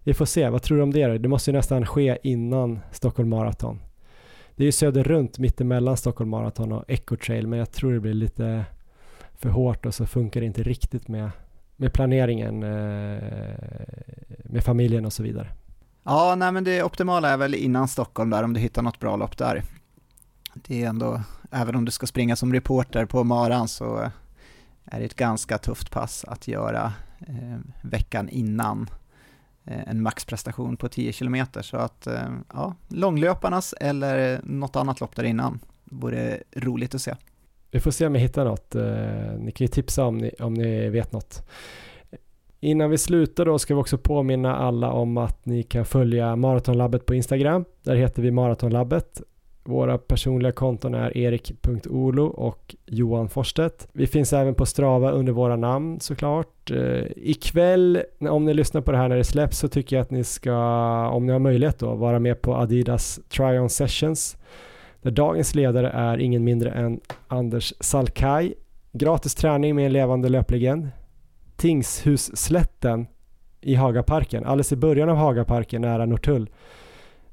Vi 0.03 0.15
får 0.15 0.25
se, 0.25 0.49
vad 0.49 0.63
tror 0.63 0.77
du 0.77 0.83
om 0.83 0.93
det? 0.93 1.19
Det 1.19 1.29
måste 1.29 1.51
ju 1.51 1.57
nästan 1.57 1.87
ske 1.87 2.19
innan 2.23 2.79
Stockholm 2.93 3.29
Marathon. 3.29 3.81
Det 4.55 4.63
är 4.63 4.67
ju 4.67 4.73
söder 4.73 5.05
runt 5.05 5.39
mittemellan 5.39 5.97
Stockholm 5.97 6.31
Marathon 6.31 6.73
och 6.73 6.85
Echo 6.89 7.17
Trail 7.17 7.47
men 7.47 7.59
jag 7.59 7.71
tror 7.71 7.93
det 7.93 8.01
blir 8.01 8.15
lite 8.15 8.65
för 9.35 9.49
hårt 9.49 9.87
och 9.87 9.95
så 9.95 10.07
funkar 10.07 10.41
det 10.41 10.47
inte 10.47 10.63
riktigt 10.63 11.09
med, 11.09 11.31
med 11.77 11.93
planeringen 11.93 12.63
eh, 12.63 13.23
med 14.45 14.63
familjen 14.65 15.05
och 15.05 15.13
så 15.13 15.23
vidare. 15.23 15.49
Ja, 16.09 16.35
nej 16.35 16.53
men 16.53 16.65
det 16.65 16.83
optimala 16.83 17.29
är 17.29 17.37
väl 17.37 17.55
innan 17.55 17.89
Stockholm 17.89 18.31
där 18.31 18.43
om 18.43 18.53
du 18.53 18.61
hittar 18.61 18.83
något 18.83 19.01
bra 19.01 19.17
lopp 19.17 19.39
där. 19.39 19.63
Det 20.55 20.83
är 20.83 20.89
ändå, 20.89 21.21
även 21.51 21.77
om 21.77 21.85
du 21.85 21.91
ska 21.91 22.07
springa 22.07 22.37
som 22.37 22.53
reporter 22.53 23.05
på 23.05 23.25
Maran 23.25 23.69
så 23.69 24.03
eh, 24.03 24.11
är 24.85 24.99
det 24.99 25.05
ett 25.05 25.15
ganska 25.15 25.59
tufft 25.59 25.91
pass 25.91 26.25
att 26.25 26.49
göra 26.49 26.93
eh, 27.21 27.59
veckan 27.83 28.29
innan 28.29 28.91
eh, 29.65 29.89
en 29.89 30.03
maxprestation 30.03 30.77
på 30.77 30.89
10 30.89 31.13
km. 31.13 31.47
Så 31.61 31.77
att, 31.77 32.07
eh, 32.07 32.29
ja, 32.53 32.75
långlöparnas 32.89 33.75
eller 33.81 34.41
något 34.45 34.77
annat 34.77 35.01
lopp 35.01 35.17
där 35.17 35.25
innan 35.25 35.61
vore 35.85 36.43
roligt 36.57 36.95
att 36.95 37.03
se. 37.03 37.15
Vi 37.71 37.81
får 37.81 37.91
se 37.91 38.07
om 38.07 38.13
vi 38.13 38.19
hittar 38.19 38.45
något. 38.45 38.75
Eh, 38.75 39.39
ni 39.39 39.53
kan 39.53 39.65
ju 39.65 39.69
tipsa 39.69 40.05
om 40.05 40.19
ni, 40.19 40.31
om 40.41 40.55
ni 40.55 40.89
vet 40.89 41.13
något. 41.13 41.49
Innan 42.67 42.91
vi 42.91 42.99
slutar 42.99 43.45
då 43.45 43.59
ska 43.59 43.75
vi 43.75 43.81
också 43.81 43.99
påminna 43.99 44.57
alla 44.57 44.93
om 44.93 45.17
att 45.17 45.47
ni 45.47 45.63
kan 45.63 45.85
följa 45.85 46.37
Maratonlabbet 46.37 47.07
på 47.07 47.15
Instagram. 47.15 47.65
Där 47.83 47.97
heter 47.97 48.23
vi 48.23 48.31
Maratonlabbet. 48.31 49.23
Våra 49.65 49.99
personliga 49.99 50.53
konton 50.53 50.95
är 50.95 51.17
erik.olo 51.17 52.25
och 52.25 52.77
Johan 52.87 53.29
Forstedt. 53.29 53.89
Vi 53.93 54.07
finns 54.07 54.33
även 54.33 54.55
på 54.55 54.67
Strava 54.67 55.11
under 55.11 55.33
våra 55.33 55.57
namn 55.57 56.01
såklart. 56.01 56.71
Eh, 56.71 57.05
ikväll, 57.17 58.03
om 58.21 58.45
ni 58.45 58.55
lyssnar 58.55 58.81
på 58.81 58.93
det 58.93 58.99
här 58.99 59.09
när 59.09 59.17
det 59.17 59.25
släpps, 59.25 59.59
så 59.59 59.69
tycker 59.69 59.97
jag 59.97 60.03
att 60.03 60.11
ni 60.11 60.25
ska, 60.25 60.57
om 61.09 61.27
ni 61.27 61.33
har 61.33 61.39
möjlighet 61.39 61.79
då, 61.79 61.95
vara 61.95 62.19
med 62.19 62.43
på 62.43 62.55
Adidas 62.55 63.21
Try-On 63.31 63.69
Sessions. 63.69 64.37
Där 65.03 65.11
dagens 65.11 65.55
ledare 65.55 65.89
är 65.89 66.19
ingen 66.19 66.45
mindre 66.45 66.71
än 66.71 67.01
Anders 67.29 67.75
Salkai. 67.81 68.55
Gratis 68.93 69.35
träning 69.35 69.75
med 69.77 69.87
en 69.87 69.93
levande 69.93 70.29
löplegend. 70.29 70.89
Tingshusslätten 71.57 73.07
i 73.61 73.75
Hagaparken, 73.75 74.45
alldeles 74.45 74.73
i 74.73 74.77
början 74.77 75.09
av 75.09 75.17
Hagaparken 75.17 75.83
nära 75.83 76.07
Norrtull. 76.07 76.51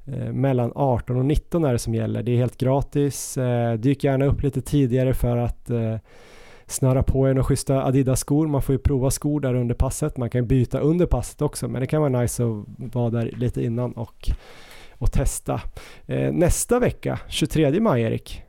Eh, 0.06 0.34
mellan 0.34 0.72
18 0.76 1.18
och 1.18 1.26
19 1.26 1.66
är 1.66 1.72
det 1.72 1.80
som 1.80 1.95
gäller. 1.95 2.24
Det 2.24 2.32
är 2.32 2.38
helt 2.38 2.58
gratis. 2.58 3.38
Eh, 3.38 3.74
dyk 3.74 4.04
gärna 4.04 4.26
upp 4.26 4.44
lite 4.44 4.62
tidigare 4.62 5.14
för 5.14 5.38
att 5.38 5.70
eh, 5.70 5.95
snöra 6.66 7.04
på 7.04 7.30
er 7.30 7.34
några 7.34 7.44
schyssta 7.44 7.84
Adidas-skor. 7.84 8.48
Man 8.48 8.62
får 8.62 8.74
ju 8.74 8.80
prova 8.80 9.12
skor 9.12 9.40
där 9.40 9.54
under 9.54 9.76
passet. 9.76 10.18
Man 10.18 10.30
kan 10.30 10.48
byta 10.48 10.80
under 10.80 11.06
passet 11.06 11.41
också, 11.41 11.68
men 11.68 11.82
det 11.82 11.88
kan 11.88 12.02
vara 12.02 12.22
nice 12.22 12.44
att 12.44 12.95
vara 12.95 13.10
där 13.10 13.32
lite 13.38 13.64
innan 13.64 13.91
och, 13.91 14.30
och 14.98 15.12
testa. 15.12 15.62
Eh, 16.06 16.32
nästa 16.34 16.80
vecka, 16.80 17.20
23 17.28 17.80
maj 17.80 18.02
Erik, 18.02 18.44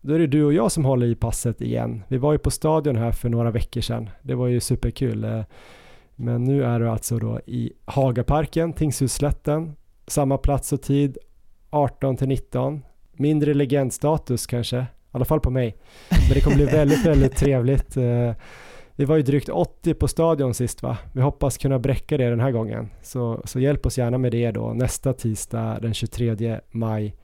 då 0.00 0.14
är 0.14 0.18
det 0.18 0.26
du 0.26 0.44
och 0.44 0.52
jag 0.52 0.72
som 0.72 0.84
håller 0.84 1.06
i 1.06 1.14
passet 1.14 1.60
igen. 1.60 2.02
Vi 2.08 2.18
var 2.18 2.32
ju 2.32 2.38
på 2.38 2.50
stadion 2.50 2.96
här 2.96 3.12
för 3.12 3.28
några 3.28 3.50
veckor 3.50 3.80
sedan. 3.80 4.10
Det 4.22 4.34
var 4.34 4.46
ju 4.46 4.60
superkul. 4.60 5.24
Eh, 5.24 5.42
men 6.16 6.44
nu 6.44 6.64
är 6.64 6.80
du 6.80 6.88
alltså 6.88 7.18
då 7.18 7.40
i 7.46 7.72
Hagaparken, 7.84 8.72
Tingshusslätten, 8.72 9.76
samma 10.06 10.38
plats 10.38 10.72
och 10.72 10.82
tid 10.82 11.18
18 11.70 12.16
till 12.16 12.28
19. 12.28 12.82
Mindre 13.12 13.54
legendstatus 13.54 14.46
kanske, 14.46 14.78
i 14.78 14.86
alla 15.10 15.24
fall 15.24 15.40
på 15.40 15.50
mig. 15.50 15.76
Men 16.10 16.34
det 16.34 16.40
kommer 16.40 16.56
bli 16.56 16.64
väldigt, 16.64 17.06
väldigt 17.06 17.36
trevligt. 17.36 17.96
Eh, 17.96 18.32
vi 18.94 19.04
var 19.04 19.16
ju 19.16 19.22
drygt 19.22 19.48
80 19.48 19.94
på 19.94 20.08
stadion 20.08 20.54
sist 20.54 20.82
va? 20.82 20.98
Vi 21.12 21.20
hoppas 21.20 21.58
kunna 21.58 21.78
bräcka 21.78 22.16
det 22.16 22.30
den 22.30 22.40
här 22.40 22.50
gången. 22.50 22.90
Så, 23.02 23.42
så 23.44 23.60
hjälp 23.60 23.86
oss 23.86 23.98
gärna 23.98 24.18
med 24.18 24.32
det 24.32 24.50
då 24.50 24.72
nästa 24.72 25.12
tisdag 25.12 25.78
den 25.82 25.94
23 25.94 26.60
maj 26.70 27.14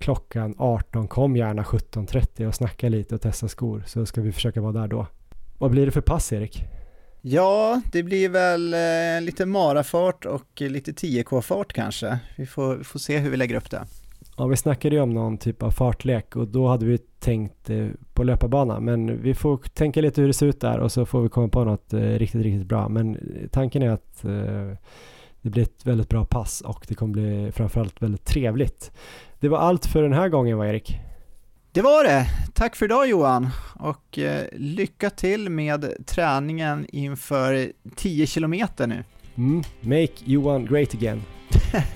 klockan 0.00 0.54
18. 0.58 1.08
Kom 1.08 1.36
gärna 1.36 1.62
17.30 1.62 2.46
och 2.46 2.54
snacka 2.54 2.88
lite 2.88 3.14
och 3.14 3.20
testa 3.20 3.48
skor 3.48 3.82
så 3.86 4.06
ska 4.06 4.20
vi 4.20 4.32
försöka 4.32 4.60
vara 4.60 4.72
där 4.72 4.88
då. 4.88 5.06
Vad 5.58 5.70
blir 5.70 5.86
det 5.86 5.92
för 5.92 6.00
pass 6.00 6.32
Erik? 6.32 6.64
Ja, 7.20 7.80
det 7.92 8.02
blir 8.02 8.28
väl 8.28 8.74
eh, 8.74 9.24
lite 9.24 9.46
marafart 9.46 10.24
och 10.24 10.60
lite 10.60 10.92
10K-fart 10.92 11.72
kanske. 11.72 12.18
Vi 12.36 12.46
får, 12.46 12.76
vi 12.76 12.84
får 12.84 12.98
se 12.98 13.18
hur 13.18 13.30
vi 13.30 13.36
lägger 13.36 13.54
upp 13.54 13.70
det. 13.70 13.86
Ja, 14.36 14.46
vi 14.46 14.56
snackade 14.56 14.94
ju 14.94 15.02
om 15.02 15.14
någon 15.14 15.38
typ 15.38 15.62
av 15.62 15.70
fartlek 15.70 16.36
och 16.36 16.48
då 16.48 16.68
hade 16.68 16.86
vi 16.86 16.98
tänkt 16.98 17.70
eh, 17.70 17.86
på 18.14 18.22
löparbana. 18.22 18.80
Men 18.80 19.22
vi 19.22 19.34
får 19.34 19.56
tänka 19.56 20.00
lite 20.00 20.20
hur 20.20 20.28
det 20.28 20.34
ser 20.34 20.46
ut 20.46 20.60
där 20.60 20.78
och 20.78 20.92
så 20.92 21.06
får 21.06 21.22
vi 21.22 21.28
komma 21.28 21.48
på 21.48 21.64
något 21.64 21.92
eh, 21.92 22.00
riktigt, 22.00 22.42
riktigt 22.42 22.66
bra. 22.66 22.88
Men 22.88 23.18
tanken 23.52 23.82
är 23.82 23.90
att 23.90 24.22
det 25.42 25.50
blir 25.50 25.62
ett 25.62 25.86
väldigt 25.86 26.08
bra 26.08 26.24
pass 26.24 26.60
och 26.60 26.84
det 26.88 26.94
kommer 26.94 27.12
bli 27.12 27.52
framförallt 27.52 28.02
väldigt 28.02 28.24
trevligt. 28.24 28.92
Det 29.40 29.48
var 29.48 29.58
allt 29.58 29.86
för 29.86 30.02
den 30.02 30.12
här 30.12 30.28
gången 30.28 30.58
va 30.58 30.68
Erik? 30.68 30.98
Det 31.72 31.82
var 31.82 32.04
det. 32.04 32.26
Tack 32.54 32.76
för 32.76 32.84
idag 32.84 33.08
Johan 33.08 33.48
och 33.74 34.18
eh, 34.18 34.44
lycka 34.52 35.10
till 35.10 35.50
med 35.50 36.06
träningen 36.06 36.86
inför 36.88 37.72
10 37.96 38.26
kilometer 38.26 38.86
nu. 38.86 39.04
Mm. 39.36 39.62
Make 39.80 40.12
Johan 40.24 40.66
great 40.66 40.94
again. 40.94 41.22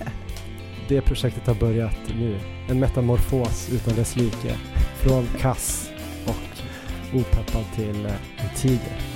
det 0.87 1.01
projektet 1.01 1.47
har 1.47 1.55
börjat 1.55 1.97
nu. 2.19 2.39
En 2.69 2.79
metamorfos 2.79 3.69
utan 3.73 3.95
dess 3.95 4.15
like. 4.15 4.57
Från 4.95 5.25
kass 5.39 5.91
och 6.25 6.61
opeppad 7.19 7.65
till 7.75 8.05
eh, 8.05 8.11
en 8.37 8.55
tiger. 8.55 9.14